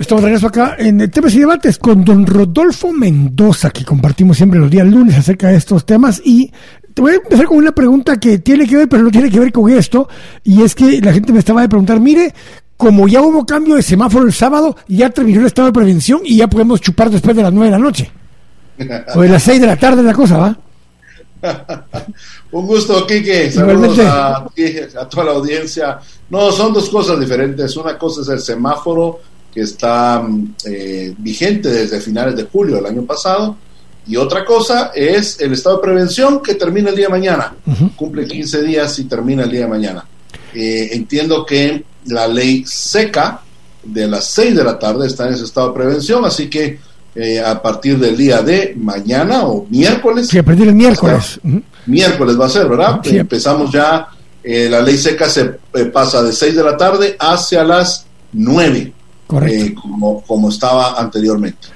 Estamos 0.03 0.25
de 0.25 0.31
regreso 0.31 0.49
acá 0.49 0.75
en 0.81 1.09
temas 1.13 1.33
y 1.33 1.39
debates 1.39 1.79
con 1.79 2.05
don 2.05 2.27
Rodolfo 2.27 2.93
Mendoza, 2.93 3.71
que 3.71 3.85
compartimos 3.85 4.37
siempre 4.37 4.59
los 4.59 4.69
días 4.69 4.85
lunes 4.85 5.17
acerca 5.17 5.47
de 5.47 5.55
estos 5.55 5.87
temas. 5.87 6.21
Y 6.25 6.51
te 6.93 7.03
voy 7.03 7.13
a 7.13 7.15
empezar 7.15 7.47
con 7.47 7.59
una 7.59 7.71
pregunta 7.71 8.19
que 8.19 8.41
tiene 8.41 8.67
que 8.67 8.79
ver, 8.79 8.89
pero 8.89 9.05
no 9.05 9.13
tiene 9.13 9.31
que 9.31 9.39
ver 9.39 9.53
con 9.53 9.71
esto. 9.71 10.09
Y 10.43 10.63
es 10.63 10.75
que 10.75 11.01
la 11.01 11.13
gente 11.13 11.33
me 11.33 11.39
estaba 11.39 11.61
de 11.61 11.69
preguntar, 11.69 12.01
mire, 12.01 12.35
como 12.77 13.07
ya 13.07 13.23
hubo 13.23 13.47
cambio 13.47 13.77
de 13.77 13.83
semáforo 13.83 14.27
el 14.27 14.33
sábado, 14.33 14.75
ya 14.89 15.09
terminó 15.11 15.39
el 15.39 15.47
estado 15.47 15.69
de 15.69 15.73
prevención 15.73 16.23
y 16.25 16.39
ya 16.39 16.49
podemos 16.49 16.81
chupar 16.81 17.09
después 17.09 17.37
de 17.37 17.45
las 17.45 17.53
nueve 17.53 17.67
de 17.67 17.71
la 17.71 17.79
noche. 17.79 18.11
O 19.15 19.21
de 19.21 19.29
las 19.29 19.45
seis 19.45 19.61
de 19.61 19.69
la 19.69 19.77
tarde 19.77 20.03
la 20.03 20.15
cosa, 20.15 20.37
¿va? 20.37 20.59
Un 22.51 22.67
gusto, 22.67 23.07
Kike. 23.07 23.53
Saludos 23.53 24.01
a, 24.01 24.39
a 24.39 25.09
toda 25.09 25.27
la 25.27 25.31
audiencia. 25.31 26.01
No, 26.29 26.51
son 26.51 26.73
dos 26.73 26.91
cosas 26.91 27.21
diferentes. 27.21 27.77
Una 27.77 27.97
cosa 27.97 28.23
es 28.23 28.29
el 28.31 28.41
semáforo 28.41 29.21
que 29.53 29.61
está 29.61 30.27
eh, 30.65 31.15
vigente 31.19 31.69
desde 31.69 32.01
finales 32.01 32.35
de 32.37 32.45
julio 32.45 32.77
del 32.77 32.87
año 32.87 33.03
pasado. 33.03 33.57
Y 34.07 34.17
otra 34.17 34.45
cosa 34.45 34.91
es 34.95 35.39
el 35.41 35.53
estado 35.53 35.77
de 35.77 35.83
prevención 35.83 36.43
que 36.43 36.55
termina 36.55 36.91
el 36.91 36.97
día 36.97 37.07
de 37.07 37.13
mañana. 37.13 37.55
Cumple 37.95 38.27
15 38.27 38.63
días 38.63 38.99
y 38.99 39.05
termina 39.05 39.45
el 39.45 39.51
día 39.51 39.61
de 39.61 39.69
mañana. 39.69 40.05
Eh, 40.55 40.89
entiendo 40.93 41.47
que 41.47 41.85
la 42.07 42.27
ley 42.27 42.65
seca 42.67 43.43
de 43.85 44.09
las 44.09 44.25
6 44.31 44.57
de 44.57 44.65
la 44.65 44.79
tarde 44.79 45.07
está 45.07 45.29
en 45.29 45.35
ese 45.35 45.45
estado 45.45 45.69
de 45.69 45.75
prevención, 45.75 46.25
así 46.25 46.49
que 46.49 46.81
eh, 47.15 47.41
a 47.41 47.61
partir 47.61 47.99
del 47.99 48.17
día 48.17 48.43
de 48.43 48.75
mañana 48.77 49.45
o 49.45 49.67
miércoles. 49.69 50.29
Sí, 50.29 50.39
a 50.39 50.43
partir 50.43 50.67
del 50.67 50.75
miércoles. 50.75 51.39
Miércoles 51.87 52.41
va 52.41 52.47
a 52.47 52.49
ser, 52.49 52.69
¿verdad? 52.69 53.01
Empezamos 53.05 53.71
ya, 53.71 54.09
la 54.43 54.83
ley 54.83 54.97
seca 54.97 55.29
se 55.29 55.45
pasa 55.93 56.23
de 56.23 56.33
6 56.33 56.57
de 56.57 56.65
la 56.65 56.77
tarde 56.77 57.17
hacia 57.21 57.63
las 57.63 58.07
9 58.33 58.95
eh, 59.47 59.75
como, 59.75 60.21
como 60.23 60.49
estaba 60.49 61.01
anteriormente. 61.01 61.69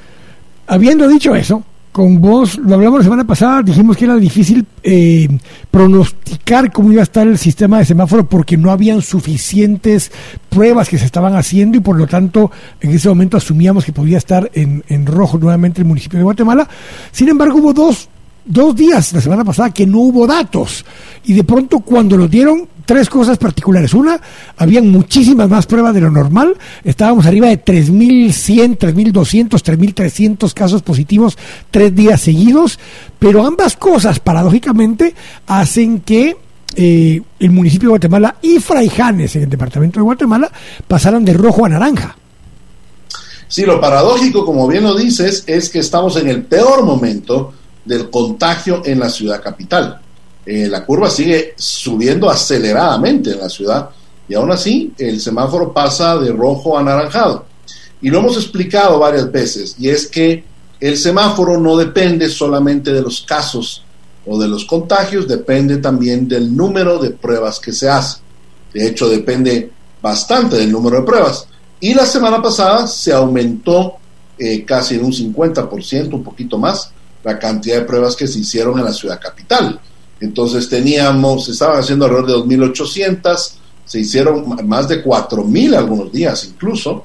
habiendo 0.67 1.09
dicho 1.09 1.35
eso, 1.35 1.63
con 1.97 2.21
vos, 2.21 2.59
lo 2.59 2.75
hablamos 2.75 2.99
la 2.99 3.05
semana 3.05 3.27
pasada, 3.27 3.63
dijimos 3.63 3.97
que 3.97 4.05
era 4.05 4.17
difícil 4.17 4.67
eh, 4.83 5.27
pronosticar 5.71 6.71
cómo 6.71 6.93
iba 6.93 7.01
a 7.01 7.05
estar 7.05 7.27
el 7.27 7.39
sistema 7.39 7.79
de 7.79 7.87
semáforo 7.87 8.29
porque 8.29 8.59
no 8.59 8.71
habían 8.71 9.01
suficientes 9.01 10.13
pruebas 10.51 10.91
que 10.91 10.99
se 10.99 11.07
estaban 11.07 11.35
haciendo 11.35 11.79
y 11.79 11.81
por 11.81 11.97
lo 11.97 12.07
tanto 12.07 12.51
en 12.83 12.91
ese 12.91 13.09
momento 13.09 13.39
asumíamos 13.39 13.87
que 13.87 13.95
podía 13.95 14.19
estar 14.19 14.51
en, 14.53 14.85
en 14.89 15.07
rojo 15.07 15.39
nuevamente 15.39 15.81
el 15.81 15.87
municipio 15.87 16.19
de 16.19 16.25
Guatemala. 16.25 16.69
Sin 17.13 17.31
embargo, 17.31 17.61
hubo 17.61 17.73
dos 17.73 18.11
dos 18.47 18.75
días 18.75 19.13
la 19.13 19.21
semana 19.21 19.45
pasada 19.45 19.71
que 19.71 19.87
no 19.87 19.99
hubo 19.99 20.27
datos 20.27 20.85
y 21.25 21.35
de 21.35 21.45
pronto 21.45 21.81
cuando 21.81 22.17
lo 22.17 22.29
dieron 22.29 22.69
tres 22.87 23.11
cosas 23.11 23.37
particulares. 23.37 23.93
Una, 23.93 24.19
habían 24.57 24.89
muchísimas 24.89 25.49
más 25.49 25.67
pruebas 25.67 25.93
de 25.93 26.01
lo 26.01 26.11
normal. 26.11 26.57
Estábamos 26.85 27.27
arriba 27.27 27.49
de 27.49 27.63
3.100, 27.63 28.79
3.200, 28.79 29.49
3.300 29.49 30.55
casos 30.55 30.83
positivos 30.83 31.37
tres 31.71 31.95
días 31.95 32.21
seguidos. 32.21 32.79
Pero 33.19 33.45
ambas 33.45 33.77
cosas, 33.77 34.21
paradójicamente, 34.21 35.15
hacen 35.49 36.01
que 36.01 36.37
eh, 36.77 37.21
el 37.41 37.51
municipio 37.51 37.89
de 37.89 37.91
Guatemala 37.91 38.37
y 38.41 38.61
Fraijanes, 38.61 39.35
en 39.37 39.43
el 39.43 39.51
departamento 39.51 39.99
de 39.99 40.05
Guatemala, 40.05 40.51
pasaran 40.87 41.25
de 41.25 41.35
rojo 41.35 41.67
a 41.67 41.69
naranja. 41.69 42.17
Sí, 43.49 43.65
lo 43.65 43.81
paradójico, 43.81 44.45
como 44.45 44.67
bien 44.67 44.85
lo 44.85 44.97
dices, 44.97 45.45
es 45.47 45.71
que 45.71 45.79
estamos 45.79 46.17
en 46.17 46.29
el 46.29 46.43
peor 46.45 46.85
momento 46.85 47.53
del 47.87 48.11
contagio 48.11 48.83
en 48.85 49.01
la 49.01 49.09
ciudad 49.09 49.43
capital. 49.43 50.01
Eh, 50.45 50.69
la 50.69 50.85
curva 50.85 51.11
sigue 51.11 51.55
subiendo 51.57 52.29
aceleradamente 52.29 53.31
en 53.31 53.41
la 53.41 53.49
ciudad 53.49 53.91
y 54.29 54.35
aún 54.35 54.51
así 54.53 54.93
el 54.99 55.21
semáforo 55.21 55.73
pasa 55.73 56.17
de 56.19 56.33
rojo 56.33 56.77
a 56.77 56.81
anaranjado. 56.81 57.47
Y 58.01 58.11
lo 58.11 58.19
hemos 58.19 58.37
explicado 58.37 58.99
varias 58.99 59.31
veces 59.33 59.77
y 59.79 59.89
es 59.89 60.07
que 60.07 60.45
el 60.79 60.99
semáforo 60.99 61.59
no 61.59 61.77
depende 61.77 62.29
solamente 62.29 62.93
de 62.93 63.01
los 63.01 63.23
casos 63.23 63.83
o 64.27 64.39
de 64.39 64.49
los 64.49 64.65
contagios, 64.65 65.27
depende 65.27 65.79
también 65.79 66.29
del 66.29 66.55
número 66.55 66.99
de 66.99 67.11
pruebas 67.11 67.59
que 67.59 67.73
se 67.73 67.89
hace. 67.89 68.19
De 68.73 68.87
hecho, 68.87 69.09
depende 69.09 69.71
bastante 70.03 70.57
del 70.57 70.71
número 70.71 70.99
de 70.99 71.07
pruebas. 71.07 71.49
Y 71.81 71.95
la 71.95 72.05
semana 72.05 72.43
pasada 72.43 72.87
se 72.87 73.13
aumentó 73.13 73.95
eh, 74.39 74.65
casi 74.65 74.97
en 74.97 75.05
un 75.05 75.13
50%, 75.13 76.13
un 76.13 76.23
poquito 76.23 76.59
más, 76.59 76.91
la 77.27 77.41
cantidad 77.41 77.81
de 77.81 77.83
pruebas 77.83 78.15
que 78.15 78.29
se 78.29 78.39
hicieron 78.39 78.79
en 78.79 78.85
la 78.85 78.93
ciudad 78.93 79.21
capital. 79.21 79.81
Entonces 80.21 80.69
teníamos, 80.69 81.47
se 81.47 81.51
estaban 81.51 81.81
haciendo 81.81 82.05
alrededor 82.05 82.47
de 82.47 82.57
2.800, 82.57 83.53
se 83.85 84.01
hicieron 84.01 84.65
más 84.67 84.89
de 84.89 85.05
4.000 85.05 85.77
algunos 85.77 86.13
días 86.13 86.45
incluso, 86.45 87.05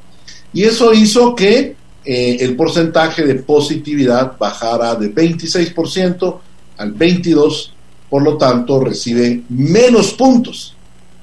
y 0.54 0.64
eso 0.64 0.94
hizo 0.94 1.36
que 1.36 1.76
eh, 2.06 2.38
el 2.40 2.56
porcentaje 2.56 3.26
de 3.26 3.36
positividad 3.36 4.38
bajara 4.38 4.94
de 4.94 5.14
26% 5.14 6.40
al 6.78 6.96
22%, 6.96 7.72
por 8.08 8.22
lo 8.22 8.38
tanto 8.38 8.80
recibe 8.80 9.42
menos 9.50 10.14
puntos 10.14 10.76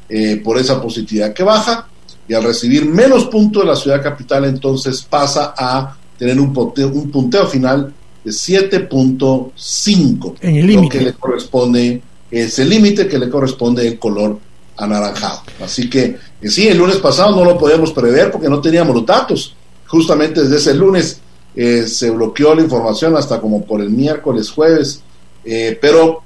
eh, 0.08 0.40
por 0.42 0.58
esa 0.58 0.82
positividad 0.82 1.32
que 1.32 1.44
baja, 1.44 1.86
y 2.26 2.34
al 2.34 2.42
recibir 2.42 2.84
menos 2.84 3.26
puntos 3.26 3.62
de 3.62 3.68
la 3.68 3.76
ciudad 3.76 4.02
capital 4.02 4.44
entonces 4.46 5.02
pasa 5.02 5.54
a 5.56 5.96
tener 6.18 6.40
un 6.40 6.48
un 6.48 7.10
punteo 7.12 7.46
final 7.46 7.94
de 8.28 8.34
7.5. 8.34 10.34
En 10.40 10.56
el 10.56 10.66
límite. 10.66 10.98
que 10.98 11.04
le 11.04 11.12
corresponde, 11.14 12.02
es 12.30 12.58
el 12.58 12.68
límite 12.68 13.08
que 13.08 13.18
le 13.18 13.30
corresponde 13.30 13.86
el 13.86 13.98
color 13.98 14.38
anaranjado. 14.76 15.42
Así 15.62 15.88
que 15.88 16.16
eh, 16.40 16.48
sí, 16.48 16.68
el 16.68 16.78
lunes 16.78 16.96
pasado 16.96 17.34
no 17.34 17.44
lo 17.44 17.58
podíamos 17.58 17.92
prever 17.92 18.30
porque 18.30 18.48
no 18.48 18.60
teníamos 18.60 18.94
los 18.94 19.06
datos. 19.06 19.54
Justamente 19.86 20.42
desde 20.42 20.56
ese 20.56 20.74
lunes 20.74 21.20
eh, 21.56 21.86
se 21.86 22.10
bloqueó 22.10 22.54
la 22.54 22.62
información 22.62 23.16
hasta 23.16 23.40
como 23.40 23.64
por 23.64 23.80
el 23.80 23.90
miércoles, 23.90 24.50
jueves, 24.50 25.00
eh, 25.44 25.76
pero 25.80 26.22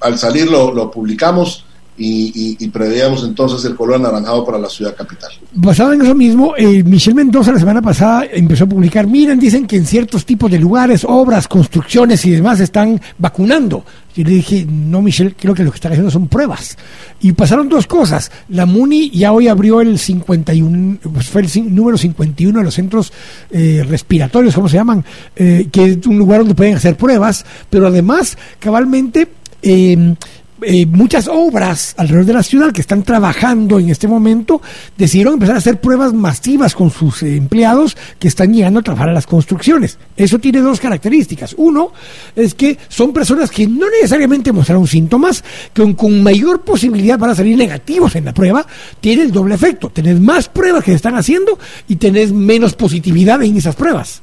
al 0.00 0.16
salir 0.16 0.48
lo, 0.48 0.72
lo 0.72 0.92
publicamos 0.92 1.64
y, 1.98 2.56
y, 2.60 2.68
preveíamos 2.68 3.24
entonces 3.24 3.64
el 3.64 3.74
color 3.74 3.96
anaranjado 3.96 4.44
para 4.44 4.58
la 4.58 4.68
ciudad 4.68 4.94
capital. 4.94 5.30
Basado 5.52 5.92
en 5.92 6.02
eso 6.02 6.14
mismo, 6.14 6.54
eh, 6.56 6.84
Michelle 6.84 7.16
Mendoza 7.16 7.50
la 7.50 7.58
semana 7.58 7.82
pasada 7.82 8.24
empezó 8.32 8.64
a 8.64 8.68
publicar, 8.68 9.06
miren, 9.06 9.40
dicen 9.40 9.66
que 9.66 9.76
en 9.76 9.84
ciertos 9.84 10.24
tipos 10.24 10.50
de 10.50 10.58
lugares, 10.58 11.04
obras, 11.04 11.48
construcciones 11.48 12.24
y 12.24 12.30
demás 12.30 12.60
están 12.60 13.00
vacunando. 13.18 13.84
Y 14.14 14.24
le 14.24 14.30
dije, 14.30 14.66
no, 14.68 15.02
Michelle, 15.02 15.34
creo 15.38 15.54
que 15.54 15.64
lo 15.64 15.70
que 15.70 15.76
están 15.76 15.92
haciendo 15.92 16.10
son 16.10 16.28
pruebas. 16.28 16.76
Y 17.20 17.32
pasaron 17.32 17.68
dos 17.68 17.86
cosas. 17.86 18.30
La 18.48 18.66
MUNI 18.66 19.10
ya 19.10 19.32
hoy 19.32 19.48
abrió 19.48 19.80
el 19.80 19.98
51, 19.98 20.98
pues 21.12 21.28
fue 21.28 21.42
el 21.42 21.74
número 21.74 21.98
51 21.98 22.58
de 22.58 22.64
los 22.64 22.74
centros 22.74 23.12
eh, 23.50 23.84
respiratorios, 23.88 24.54
¿cómo 24.54 24.68
se 24.68 24.76
llaman? 24.76 25.04
Eh, 25.36 25.68
que 25.70 25.84
es 25.84 26.06
un 26.06 26.18
lugar 26.18 26.40
donde 26.40 26.54
pueden 26.54 26.76
hacer 26.76 26.96
pruebas, 26.96 27.44
pero 27.70 27.86
además, 27.86 28.36
cabalmente, 28.58 29.28
eh, 29.62 30.14
eh, 30.62 30.86
muchas 30.86 31.28
obras 31.28 31.94
alrededor 31.96 32.26
de 32.26 32.32
la 32.32 32.42
ciudad 32.42 32.72
que 32.72 32.80
están 32.80 33.04
trabajando 33.04 33.78
en 33.78 33.90
este 33.90 34.08
momento 34.08 34.60
decidieron 34.96 35.34
empezar 35.34 35.54
a 35.54 35.58
hacer 35.58 35.80
pruebas 35.80 36.12
masivas 36.12 36.74
con 36.74 36.90
sus 36.90 37.22
empleados 37.22 37.96
que 38.18 38.26
están 38.26 38.52
llegando 38.52 38.80
a 38.80 38.82
trabajar 38.82 39.10
a 39.10 39.12
las 39.12 39.26
construcciones. 39.26 39.98
Eso 40.16 40.40
tiene 40.40 40.60
dos 40.60 40.80
características. 40.80 41.54
Uno 41.58 41.92
es 42.34 42.54
que 42.54 42.76
son 42.88 43.12
personas 43.12 43.50
que 43.50 43.68
no 43.68 43.88
necesariamente 43.88 44.50
mostraron 44.50 44.88
síntomas, 44.88 45.44
que 45.72 45.94
con, 45.94 46.22
mayor 46.22 46.62
posibilidad 46.62 47.18
para 47.18 47.34
salir 47.34 47.56
negativos 47.56 48.16
en 48.16 48.24
la 48.24 48.34
prueba, 48.34 48.66
tiene 49.00 49.22
el 49.22 49.32
doble 49.32 49.54
efecto. 49.54 49.90
Tenés 49.90 50.18
más 50.18 50.48
pruebas 50.48 50.82
que 50.82 50.90
se 50.90 50.96
están 50.96 51.14
haciendo 51.14 51.56
y 51.86 51.96
tenés 51.96 52.32
menos 52.32 52.74
positividad 52.74 53.40
en 53.42 53.56
esas 53.56 53.76
pruebas. 53.76 54.22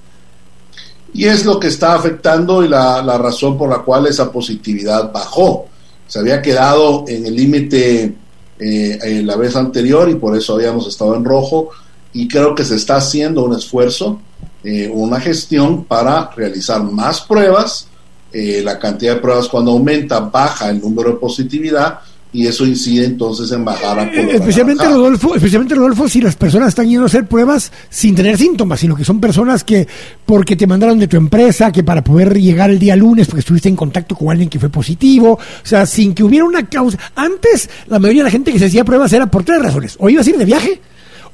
Y 1.14 1.26
es 1.26 1.46
lo 1.46 1.58
que 1.62 1.68
está 1.68 1.94
afectando 1.96 2.62
y 2.62 2.68
la 2.68 3.18
razón 3.18 3.58
por 3.58 3.70
la 3.70 3.78
cual 3.80 4.08
esa 4.08 4.30
positividad 4.30 5.14
bajó 5.14 5.70
se 6.08 6.20
había 6.20 6.42
quedado 6.42 7.06
en 7.08 7.26
el 7.26 7.36
límite 7.36 8.14
eh, 8.60 9.22
la 9.24 9.36
vez 9.36 9.56
anterior 9.56 10.10
y 10.10 10.16
por 10.16 10.36
eso 10.38 10.54
habíamos 10.54 10.88
estado 10.88 11.16
en 11.16 11.26
rojo 11.26 11.72
y 12.16 12.30
creo 12.30 12.56
que 12.56 12.64
se 12.64 12.78
está 12.78 12.96
haciendo 12.96 13.44
un 13.44 13.56
esfuerzo, 13.58 14.22
eh, 14.64 14.90
una 14.92 15.20
gestión 15.20 15.84
para 15.84 16.32
realizar 16.34 16.82
más 16.82 17.20
pruebas. 17.20 17.90
Eh, 18.32 18.62
la 18.64 18.80
cantidad 18.80 19.16
de 19.16 19.22
pruebas 19.22 19.50
cuando 19.50 19.72
aumenta 19.72 20.22
baja 20.22 20.70
el 20.70 20.80
número 20.80 21.12
de 21.12 21.18
positividad 21.18 22.00
y 22.36 22.48
eso 22.48 22.66
incide 22.66 23.06
entonces 23.06 23.50
en 23.54 23.64
bajar 23.64 23.98
a 23.98 24.04
eh, 24.04 24.32
especialmente 24.34 24.84
Rodolfo, 24.84 25.36
especialmente 25.36 25.74
Rodolfo, 25.74 26.10
si 26.10 26.20
las 26.20 26.36
personas 26.36 26.70
están 26.70 26.90
yendo 26.90 27.04
a 27.04 27.06
hacer 27.06 27.28
pruebas 27.28 27.72
sin 27.90 28.14
tener 28.14 28.38
síntomas, 28.38 28.82
sino 28.82 28.94
que 28.94 29.06
son 29.06 29.22
personas 29.22 29.64
que 29.64 29.88
porque 30.26 30.58
te 30.58 30.68
mandaron 30.68 31.00
de 31.00 31.08
tu 31.08 31.16
empresa, 31.16 31.72
que 31.72 31.82
para 31.82 32.04
poder 32.04 32.38
llegar 32.38 32.70
el 32.70 32.78
día 32.78 32.98
lunes 32.98 33.28
porque 33.28 33.40
estuviste 33.40 33.70
en 33.70 33.78
contacto 33.78 34.18
con 34.18 34.32
alguien 34.32 34.50
que 34.50 34.60
fue 34.60 34.68
positivo, 34.68 35.40
o 35.40 35.66
sea, 35.66 35.86
sin 35.86 36.14
que 36.14 36.26
hubiera 36.26 36.44
una 36.44 36.68
causa. 36.68 36.98
Antes 37.16 37.70
la 37.88 38.00
mayoría 38.00 38.24
de 38.24 38.26
la 38.26 38.32
gente 38.32 38.52
que 38.52 38.60
se 38.60 38.66
hacía 38.66 38.84
pruebas 38.84 39.14
era 39.14 39.32
por 39.32 39.46
tres 39.46 39.62
razones, 39.62 39.96
o 39.98 40.10
ibas 40.10 40.28
a 40.28 40.30
ir 40.32 40.38
de 40.38 40.46
viaje, 40.46 40.82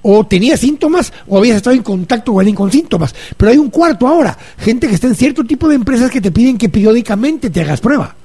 o 0.04 0.24
tenías 0.28 0.60
síntomas 0.60 1.12
o 1.28 1.40
habías 1.40 1.58
estado 1.58 1.76
en 1.76 1.82
contacto 1.82 2.32
con 2.32 2.42
alguien 2.42 2.56
con 2.56 2.72
síntomas. 2.72 3.16
Pero 3.36 3.50
hay 3.50 3.58
un 3.58 3.72
cuarto 3.72 4.08
ahora, 4.08 4.38
gente 4.60 4.88
que 4.88 4.94
está 4.94 5.08
en 5.08 5.16
cierto 5.16 5.44
tipo 5.44 5.68
de 5.68 5.74
empresas 5.74 6.12
que 6.12 6.22
te 6.22 6.32
piden 6.32 6.60
que 6.60 6.70
periódicamente 6.70 7.50
te 7.50 7.62
hagas 7.62 7.82
prueba. 7.82 8.16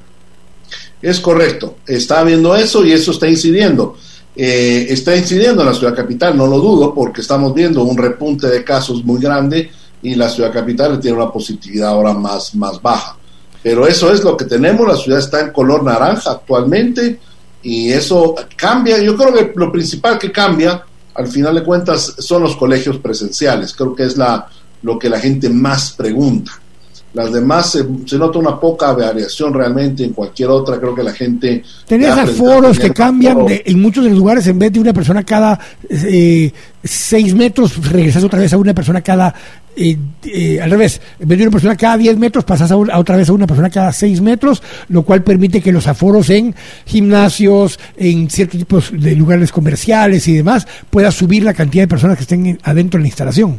Es 1.02 1.20
correcto, 1.20 1.77
está 1.86 2.24
viendo 2.24 2.56
eso 2.56 2.85
y 2.85 2.93
eso 2.93 3.10
está 3.10 3.28
incidiendo. 3.28 3.97
Eh, 4.35 4.86
está 4.90 5.16
incidiendo 5.16 5.62
en 5.62 5.68
la 5.68 5.74
ciudad 5.74 5.94
capital, 5.94 6.36
no 6.36 6.47
lo 6.47 6.59
dudo, 6.59 6.94
porque 6.94 7.23
estamos 7.23 7.55
viendo 7.55 7.82
un 7.82 7.97
repunte 7.97 8.47
de 8.48 8.62
casos 8.62 9.02
muy 9.05 9.20
grande 9.20 9.70
y 10.02 10.14
la 10.14 10.28
ciudad 10.28 10.52
capital 10.52 11.01
tiene 11.01 11.16
una 11.16 11.32
positividad 11.32 11.89
ahora 11.89 12.12
más, 12.12 12.55
más 12.55 12.81
baja. 12.81 13.16
Pero 13.62 13.86
eso 13.86 14.12
es 14.12 14.23
lo 14.23 14.36
que 14.36 14.44
tenemos, 14.44 14.86
la 14.86 14.97
ciudad 14.97 15.18
está 15.18 15.40
en 15.40 15.52
color 15.52 15.82
naranja 15.82 16.32
actualmente 16.32 17.18
y 17.62 17.90
eso 17.90 18.35
cambia. 18.55 18.98
Yo 19.02 19.16
creo 19.16 19.32
que 19.32 19.52
lo 19.56 19.73
principal 19.73 20.18
que 20.18 20.31
cambia, 20.31 20.85
al 21.14 21.27
final 21.27 21.55
de 21.55 21.64
cuentas, 21.64 22.14
son 22.18 22.43
los 22.43 22.56
colegios 22.56 22.98
presenciales. 22.98 23.73
Creo 23.73 23.94
que 23.94 24.05
es 24.05 24.16
la, 24.16 24.47
lo 24.82 24.98
que 24.98 25.09
la 25.09 25.18
gente 25.18 25.48
más 25.48 25.93
pregunta. 25.93 26.52
Las 27.17 27.33
demás 27.33 27.71
se, 27.71 28.19
nota 28.19 28.39
una 28.39 28.61
poca 28.61 28.93
variación 28.93 29.55
realmente 29.55 30.05
en 30.05 30.13
cualquier 30.13 30.51
otra. 30.51 30.79
Creo 30.79 30.95
que 30.95 31.03
la 31.03 31.15
gente. 31.15 31.65
Tenés 31.87 32.11
aforos 32.11 32.79
que 32.79 32.91
cambian 32.91 33.47
de, 33.47 33.63
en 33.65 33.81
muchos 33.81 34.05
de 34.05 34.11
los 34.11 34.19
lugares, 34.19 34.47
en 34.49 34.59
vez 34.59 34.71
de 34.71 34.81
una 34.81 34.93
persona 34.93 35.25
cada 35.25 35.59
eh, 35.89 36.53
seis 36.85 37.35
metros, 37.35 37.91
regresas 37.91 38.23
otra 38.23 38.39
vez 38.39 38.53
a 38.53 38.59
una 38.59 38.75
persona 38.75 39.01
cada. 39.01 39.35
Eh, 39.75 39.97
eh, 40.25 40.61
al 40.61 40.71
revés, 40.71 41.01
en 41.19 41.27
vez 41.27 41.39
de 41.39 41.45
una 41.45 41.53
persona 41.53 41.75
cada 41.75 41.97
diez 41.97 42.19
metros, 42.19 42.45
pasas 42.45 42.71
a, 42.71 42.77
otra 42.77 43.17
vez 43.17 43.31
a 43.31 43.33
una 43.33 43.47
persona 43.47 43.71
cada 43.71 43.95
seis 43.95 44.21
metros, 44.21 44.63
lo 44.91 45.03
cual 45.03 45.23
permite 45.23 45.63
que 45.63 45.73
los 45.73 45.87
aforos 45.87 46.29
en 46.29 46.55
gimnasios, 46.85 47.79
en 47.97 48.29
ciertos 48.29 48.59
tipos 48.59 48.91
de 48.93 49.17
lugares 49.17 49.53
comerciales 49.53 50.29
y 50.29 50.35
demás, 50.35 50.69
pueda 50.91 51.11
subir 51.11 51.45
la 51.45 51.55
cantidad 51.55 51.85
de 51.85 51.89
personas 51.89 52.19
que 52.19 52.25
estén 52.25 52.59
adentro 52.63 52.99
de 52.99 53.05
la 53.05 53.09
instalación. 53.09 53.59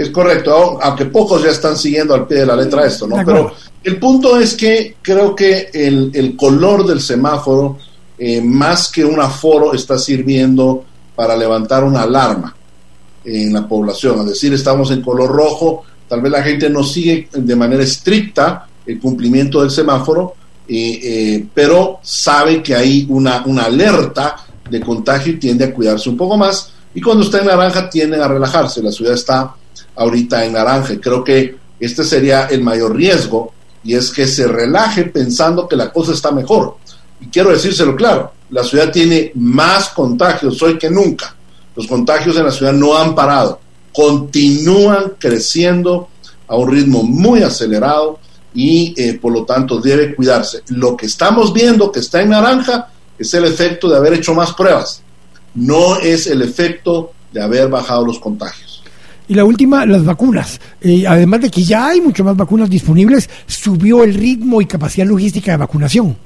Es 0.00 0.08
correcto, 0.08 0.78
aunque 0.80 1.04
pocos 1.04 1.42
ya 1.42 1.50
están 1.50 1.76
siguiendo 1.76 2.14
al 2.14 2.26
pie 2.26 2.38
de 2.38 2.46
la 2.46 2.56
letra 2.56 2.86
esto, 2.86 3.06
¿no? 3.06 3.16
Pero 3.22 3.52
el 3.84 3.98
punto 3.98 4.40
es 4.40 4.54
que 4.54 4.96
creo 5.02 5.36
que 5.36 5.68
el, 5.74 6.34
color 6.38 6.86
del 6.86 7.02
semáforo, 7.02 7.76
eh, 8.16 8.40
más 8.40 8.90
que 8.90 9.04
un 9.04 9.20
aforo, 9.20 9.74
está 9.74 9.98
sirviendo 9.98 10.86
para 11.14 11.36
levantar 11.36 11.84
una 11.84 12.00
alarma 12.00 12.56
en 13.26 13.52
la 13.52 13.68
población. 13.68 14.20
Es 14.20 14.28
decir, 14.28 14.54
estamos 14.54 14.90
en 14.90 15.02
color 15.02 15.30
rojo, 15.30 15.84
tal 16.08 16.22
vez 16.22 16.32
la 16.32 16.42
gente 16.42 16.70
no 16.70 16.82
sigue 16.82 17.28
de 17.30 17.54
manera 17.54 17.82
estricta 17.82 18.68
el 18.86 18.98
cumplimiento 18.98 19.60
del 19.60 19.70
semáforo, 19.70 20.32
eh, 20.66 21.44
pero 21.52 22.00
sabe 22.02 22.62
que 22.62 22.74
hay 22.74 23.04
una, 23.10 23.44
una 23.44 23.64
alerta 23.64 24.46
de 24.70 24.80
contagio 24.80 25.34
y 25.34 25.38
tiende 25.38 25.66
a 25.66 25.74
cuidarse 25.74 26.08
un 26.08 26.16
poco 26.16 26.38
más. 26.38 26.72
Y 26.94 27.02
cuando 27.02 27.22
está 27.22 27.40
en 27.40 27.48
naranja 27.48 27.90
tienden 27.90 28.22
a 28.22 28.28
relajarse. 28.28 28.82
La 28.82 28.90
ciudad 28.90 29.12
está 29.12 29.56
ahorita 29.96 30.44
en 30.44 30.52
naranja. 30.52 30.94
creo 31.00 31.24
que 31.24 31.56
este 31.78 32.04
sería 32.04 32.46
el 32.46 32.62
mayor 32.62 32.94
riesgo 32.94 33.52
y 33.82 33.94
es 33.94 34.10
que 34.10 34.26
se 34.26 34.46
relaje 34.46 35.04
pensando 35.04 35.66
que 35.66 35.76
la 35.76 35.90
cosa 35.92 36.12
está 36.12 36.30
mejor. 36.30 36.76
Y 37.20 37.26
quiero 37.26 37.50
decírselo 37.50 37.96
claro, 37.96 38.32
la 38.50 38.64
ciudad 38.64 38.90
tiene 38.90 39.32
más 39.34 39.90
contagios 39.90 40.62
hoy 40.62 40.78
que 40.78 40.90
nunca. 40.90 41.34
Los 41.76 41.86
contagios 41.86 42.36
en 42.36 42.44
la 42.44 42.50
ciudad 42.50 42.72
no 42.72 42.96
han 42.96 43.14
parado, 43.14 43.60
continúan 43.92 45.14
creciendo 45.18 46.08
a 46.46 46.56
un 46.56 46.70
ritmo 46.70 47.02
muy 47.02 47.42
acelerado 47.42 48.18
y 48.52 48.92
eh, 49.00 49.18
por 49.20 49.32
lo 49.32 49.44
tanto 49.44 49.80
debe 49.80 50.14
cuidarse. 50.14 50.62
Lo 50.68 50.96
que 50.96 51.06
estamos 51.06 51.52
viendo 51.52 51.92
que 51.92 52.00
está 52.00 52.20
en 52.20 52.30
naranja 52.30 52.88
es 53.18 53.32
el 53.34 53.44
efecto 53.44 53.88
de 53.88 53.96
haber 53.96 54.14
hecho 54.14 54.34
más 54.34 54.52
pruebas, 54.52 55.02
no 55.54 55.96
es 55.96 56.26
el 56.26 56.42
efecto 56.42 57.12
de 57.32 57.42
haber 57.42 57.68
bajado 57.68 58.04
los 58.04 58.18
contagios. 58.18 58.69
Y 59.30 59.34
la 59.34 59.44
última, 59.44 59.86
las 59.86 60.04
vacunas. 60.04 60.60
Eh, 60.80 61.04
además 61.06 61.42
de 61.42 61.52
que 61.52 61.62
ya 61.62 61.86
hay 61.86 62.00
mucho 62.00 62.24
más 62.24 62.36
vacunas 62.36 62.68
disponibles, 62.68 63.30
subió 63.46 64.02
el 64.02 64.12
ritmo 64.12 64.60
y 64.60 64.66
capacidad 64.66 65.06
logística 65.06 65.52
de 65.52 65.56
vacunación. 65.58 66.16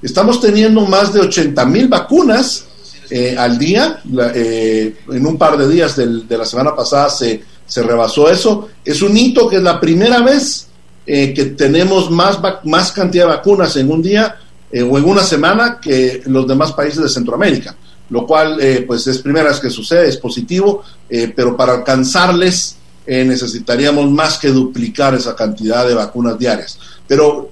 Estamos 0.00 0.40
teniendo 0.40 0.82
más 0.86 1.12
de 1.12 1.18
80 1.18 1.64
mil 1.66 1.88
vacunas 1.88 2.64
eh, 3.10 3.34
al 3.36 3.58
día. 3.58 4.00
Eh, 4.36 4.98
en 5.10 5.26
un 5.26 5.36
par 5.36 5.58
de 5.58 5.68
días 5.68 5.96
de 5.96 6.38
la 6.38 6.44
semana 6.44 6.76
pasada 6.76 7.10
se, 7.10 7.42
se 7.66 7.82
rebasó 7.82 8.30
eso. 8.30 8.68
Es 8.84 9.02
un 9.02 9.16
hito 9.16 9.48
que 9.48 9.56
es 9.56 9.62
la 9.62 9.80
primera 9.80 10.20
vez 10.20 10.68
que 11.04 11.54
tenemos 11.58 12.08
más, 12.08 12.38
más 12.66 12.92
cantidad 12.92 13.24
de 13.24 13.30
vacunas 13.30 13.74
en 13.74 13.90
un 13.90 14.00
día 14.00 14.36
o 14.72 14.96
en 14.96 15.04
una 15.04 15.24
semana 15.24 15.80
que 15.82 16.22
los 16.26 16.46
demás 16.46 16.70
países 16.70 17.02
de 17.02 17.08
Centroamérica 17.08 17.74
lo 18.10 18.26
cual 18.26 18.58
eh, 18.60 18.84
pues 18.86 19.06
es 19.06 19.18
primera 19.18 19.48
vez 19.48 19.60
que 19.60 19.70
sucede, 19.70 20.08
es 20.08 20.16
positivo, 20.16 20.82
eh, 21.08 21.32
pero 21.34 21.56
para 21.56 21.74
alcanzarles 21.74 22.76
eh, 23.06 23.24
necesitaríamos 23.24 24.10
más 24.10 24.38
que 24.38 24.48
duplicar 24.48 25.14
esa 25.14 25.34
cantidad 25.34 25.86
de 25.86 25.94
vacunas 25.94 26.38
diarias. 26.38 26.78
Pero 27.06 27.50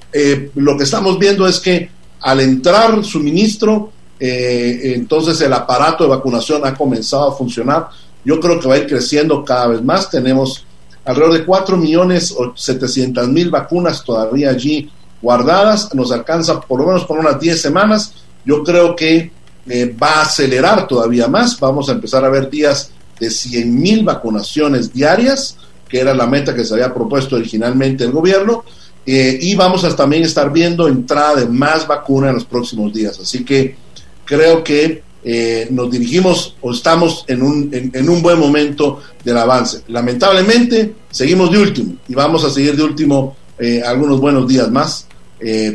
lo 0.55 0.77
que 0.77 0.85
estamos 0.85 1.19
viendo 1.19 1.47
es 1.47 1.59
que 1.59 1.91
al 2.21 2.41
entrar 2.41 3.05
suministro, 3.05 3.91
entonces 4.21 5.41
el 5.41 5.53
aparato 5.53 6.05
de 6.05 6.11
vacunación 6.11 6.65
ha 6.65 6.75
comenzado 6.75 7.33
a 7.33 7.37
funcionar. 7.37 7.89
Yo 8.25 8.39
creo 8.39 8.61
que 8.61 8.69
va 8.69 8.75
a 8.75 8.79
ir 8.79 8.87
creciendo 8.87 9.45
cada 9.45 9.69
vez 9.69 9.83
más. 9.83 10.11
Tenemos 10.11 10.65
alrededor 11.05 11.39
de 11.39 11.45
4 11.45 11.77
millones 11.77 12.33
o 12.37 12.53
700 12.57 13.29
mil 13.29 13.51
vacunas 13.51 14.05
todavía 14.05 14.51
allí 14.51 14.89
guardadas. 15.21 15.93
Nos 15.93 16.13
alcanza 16.13 16.61
por 16.61 16.81
lo 16.81 16.87
menos 16.87 17.05
por 17.05 17.19
unas 17.19 17.41
10 17.41 17.61
semanas. 17.61 18.13
Yo 18.45 18.63
creo 18.63 18.95
que 18.95 19.33
eh, 19.69 19.95
va 20.01 20.21
a 20.21 20.23
acelerar 20.23 20.87
todavía 20.87 21.29
más. 21.29 21.59
Vamos 21.61 21.89
a 21.89 21.93
empezar 21.93 22.25
a 22.25 22.31
ver 22.31 22.49
días 22.49 22.91
de 23.21 23.31
100 23.31 23.81
mil 23.81 24.05
vacunaciones 24.05 24.93
diarias, 24.93 25.57
que 25.89 26.01
era 26.01 26.15
la 26.15 26.27
meta 26.27 26.55
que 26.55 26.65
se 26.65 26.75
había 26.75 26.93
propuesto 26.95 27.37
originalmente 27.37 28.05
el 28.05 28.13
gobierno. 28.13 28.65
Eh, 29.05 29.39
y 29.41 29.55
vamos 29.55 29.85
a 29.85 29.95
también 29.95 30.23
estar 30.23 30.53
viendo 30.53 30.89
entrada 30.89 31.37
de 31.37 31.47
más 31.47 31.87
vacuna 31.87 32.29
en 32.29 32.35
los 32.35 32.45
próximos 32.45 32.93
días. 32.93 33.19
Así 33.21 33.45
que 33.45 33.77
creo 34.25 34.63
que 34.63 35.03
eh, 35.25 35.67
nos 35.71 35.91
dirigimos 35.91 36.57
o 36.61 36.73
estamos 36.73 37.25
en 37.27 37.43
un, 37.43 37.71
en, 37.73 38.09
un 38.09 38.23
buen 38.23 38.39
momento 38.39 39.01
del 39.25 39.37
avance. 39.37 39.83
Lamentablemente, 39.89 40.95
seguimos 41.11 41.51
de 41.51 41.59
último 41.59 41.95
y 42.07 42.15
vamos 42.15 42.45
a 42.45 42.51
seguir 42.51 42.77
de 42.77 42.83
último 42.83 43.37
algunos 43.85 44.21
buenos 44.21 44.47
días 44.47 44.71
más, 44.71 45.09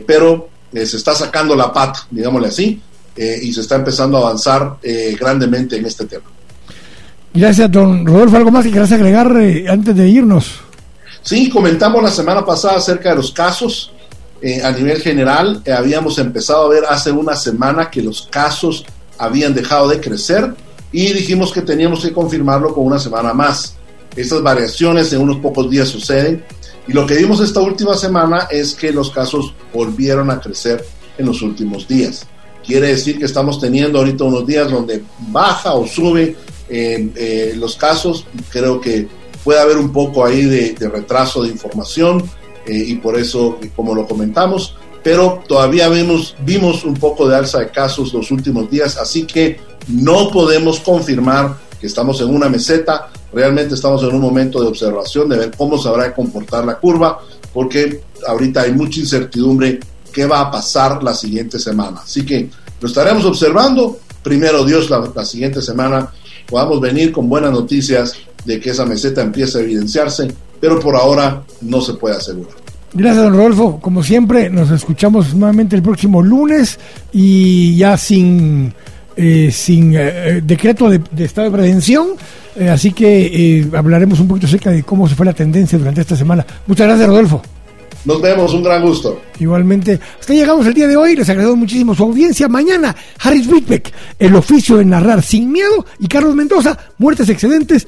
pero 0.08 0.48
se 0.72 0.84
está 0.84 1.14
sacando 1.14 1.54
la 1.54 1.74
pata, 1.74 2.08
digámosle 2.10 2.48
así, 2.48 2.82
eh, 3.16 3.40
y 3.42 3.54
se 3.54 3.62
está 3.62 3.76
empezando 3.76 4.18
a 4.18 4.22
avanzar 4.22 4.78
eh, 4.82 5.16
grandemente 5.20 5.78
en 5.78 5.86
este 5.86 6.06
tema. 6.06 6.26
Gracias, 7.34 7.72
don 7.72 8.06
Rodolfo. 8.06 8.38
¿Algo 8.38 8.52
más 8.52 8.64
que 8.64 8.72
quieras 8.72 8.92
agregar 8.92 9.36
eh, 9.40 9.66
antes 9.68 9.96
de 9.96 10.08
irnos? 10.08 10.62
Sí, 11.22 11.50
comentamos 11.50 12.04
la 12.04 12.12
semana 12.12 12.46
pasada 12.46 12.78
acerca 12.78 13.10
de 13.10 13.16
los 13.16 13.32
casos. 13.32 13.92
a 14.62 14.72
nivel 14.72 15.00
general, 15.02 15.64
habíamos 15.74 16.20
empezado 16.20 16.66
a 16.66 16.70
ver 16.70 16.84
hace 16.90 17.12
una 17.12 17.34
semana 17.34 17.90
que 17.90 18.02
los 18.02 18.24
casos 18.24 18.84
habían 19.18 19.54
dejado 19.54 19.88
de 19.88 20.02
crecer 20.02 20.54
y 20.92 21.14
dijimos 21.14 21.54
que 21.54 21.62
teníamos 21.62 22.02
que 22.02 22.12
confirmarlo 22.12 22.74
con 22.74 22.86
una 22.86 23.00
semana 23.00 23.34
más. 23.34 23.76
Estas 24.16 24.44
variaciones 24.44 25.14
en 25.14 25.22
unos 25.22 25.38
pocos 25.38 25.70
días 25.70 25.88
suceden 25.88 26.44
y 26.88 26.94
lo 26.94 27.06
que 27.06 27.16
vimos 27.16 27.40
esta 27.40 27.62
última 27.62 27.96
semana 27.96 28.48
es 28.52 28.76
que 28.76 28.92
los 28.92 29.10
casos 29.10 29.54
volvieron 29.74 30.30
a 30.30 30.40
crecer 30.40 30.86
en 31.18 31.26
los 31.26 31.42
últimos 31.42 31.88
días. 31.88 32.28
Quiere 32.66 32.88
decir 32.88 33.20
que 33.20 33.26
estamos 33.26 33.60
teniendo 33.60 34.00
ahorita 34.00 34.24
unos 34.24 34.48
días 34.48 34.72
donde 34.72 35.04
baja 35.30 35.74
o 35.74 35.86
sube 35.86 36.36
eh, 36.70 37.10
eh, 37.16 37.54
los 37.58 37.76
casos. 37.76 38.26
Creo 38.50 38.80
que 38.80 39.08
puede 39.44 39.60
haber 39.60 39.78
un 39.78 39.92
poco 39.92 40.26
ahí 40.26 40.46
de, 40.46 40.76
retraso 40.90 41.44
de 41.44 41.50
información 41.50 42.24
eh, 42.66 42.84
y 42.88 42.96
por 42.96 43.20
eso, 43.20 43.60
como 43.76 43.94
lo 43.94 44.08
comentamos, 44.08 44.76
pero 45.04 45.44
todavía 45.48 45.90
vemos, 45.90 46.36
vimos 46.46 46.86
un 46.86 46.94
poco 46.94 47.28
de 47.28 47.36
alza 47.36 47.60
de 47.60 47.70
casos 47.70 48.14
los 48.14 48.32
últimos 48.32 48.70
días, 48.70 48.98
así 48.98 49.26
que 49.26 49.60
no 49.90 50.32
podemos 50.32 50.80
confirmar 50.80 51.58
que 51.82 51.88
estamos 51.88 52.22
en 52.22 52.34
una 52.34 52.48
meseta, 52.48 53.10
realmente 53.34 53.76
estamos 53.76 54.02
en 54.04 54.16
un 54.16 54.22
momento 54.22 54.62
de 54.62 54.68
observación, 54.68 55.28
de 55.28 55.38
ver 55.38 55.52
cómo 55.58 55.78
se 55.78 55.90
habrá 55.90 56.06
de 56.06 56.14
comportar 56.14 56.64
la 56.64 56.80
curva, 56.80 57.20
porque 57.54 58.02
ahorita 58.26 58.62
hay 58.62 58.72
mucha 58.72 59.02
incertidumbre 59.02 59.82
qué 60.14 60.26
va 60.26 60.42
a 60.42 60.52
pasar 60.52 61.04
la 61.04 61.14
siguiente 61.14 61.60
semana. 61.60 62.02
Así 62.04 62.26
que 62.26 62.50
lo 62.80 62.88
estaremos 62.88 63.26
observando. 63.26 64.00
Primero 64.22 64.64
Dios, 64.64 64.90
la, 64.90 65.26
siguiente 65.26 65.62
semana 65.62 66.10
podamos 66.48 66.80
venir 66.80 67.12
con 67.12 67.28
buenas 67.28 67.52
noticias 67.52 68.14
de 68.46 68.60
que 68.60 68.70
esa 68.70 68.86
meseta 68.86 69.22
empiece 69.22 69.58
a 69.58 69.62
evidenciarse, 69.62 70.34
pero 70.62 70.80
por 70.80 70.96
ahora 70.96 71.44
no 71.62 71.82
se 71.82 71.96
puede 71.96 72.16
asegurar. 72.16 72.54
Gracias, 72.94 73.24
don 73.24 73.34
Rodolfo. 73.34 73.80
Como 73.82 74.04
siempre, 74.04 74.50
nos 74.50 74.70
escuchamos 74.70 75.34
nuevamente 75.34 75.76
el 75.76 75.82
próximo 75.82 76.22
lunes 76.22 76.80
y 77.12 77.76
ya 77.76 77.98
sin, 77.98 78.74
eh, 79.18 79.50
sin 79.52 79.96
eh, 79.96 80.42
decreto 80.44 80.90
de, 80.90 81.02
estado 81.24 81.50
de 81.50 81.58
prevención. 81.58 82.10
Eh, 82.56 82.70
así 82.70 82.94
que 82.94 83.68
hablaremos 83.76 84.20
un 84.20 84.28
poquito 84.28 84.46
acerca 84.46 84.70
de 84.70 84.84
cómo 84.84 85.10
se 85.10 85.16
fue 85.16 85.26
la 85.26 85.34
tendencia 85.34 85.78
durante 85.78 86.02
esta 86.02 86.16
semana. 86.16 86.46
Muchas 86.68 86.88
gracias, 86.88 87.08
Rodolfo. 87.08 87.42
Nos 88.06 88.22
vemos, 88.22 88.54
un 88.54 88.64
gran 88.64 88.82
gusto. 88.82 89.22
Igualmente. 89.40 90.00
Hasta 90.20 90.34
llegamos 90.34 90.66
el 90.68 90.74
día 90.74 90.88
de 90.88 90.98
hoy. 90.98 91.16
Les 91.16 91.30
agradezco 91.30 91.56
muchísimo 91.56 91.96
su 91.96 92.04
audiencia. 92.04 92.48
Mañana, 92.48 92.96
Harris 93.20 93.48
Whitbeck, 93.48 93.94
El 94.20 94.36
oficio 94.36 94.78
de 94.78 94.86
narrar 94.86 95.22
sin 95.22 95.52
miedo. 95.52 95.86
Y 96.00 96.08
Carlos 96.08 96.36
Mendoza, 96.36 96.78
Muertes 96.98 97.30
excedentes 97.30 97.88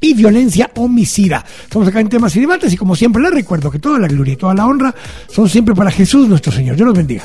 y 0.00 0.14
violencia 0.14 0.70
homicida. 0.76 1.44
Estamos 1.64 1.88
acá 1.88 2.00
en 2.00 2.08
temas 2.08 2.34
y 2.36 2.40
debates 2.40 2.72
y 2.72 2.76
como 2.76 2.94
siempre 2.94 3.22
les 3.22 3.32
recuerdo 3.32 3.70
que 3.70 3.78
toda 3.78 3.98
la 3.98 4.08
gloria 4.08 4.34
y 4.34 4.36
toda 4.36 4.54
la 4.54 4.66
honra 4.66 4.94
son 5.28 5.48
siempre 5.48 5.74
para 5.74 5.90
Jesús 5.90 6.28
nuestro 6.28 6.52
Señor. 6.52 6.76
Dios 6.76 6.86
los 6.86 6.96
bendiga. 6.96 7.24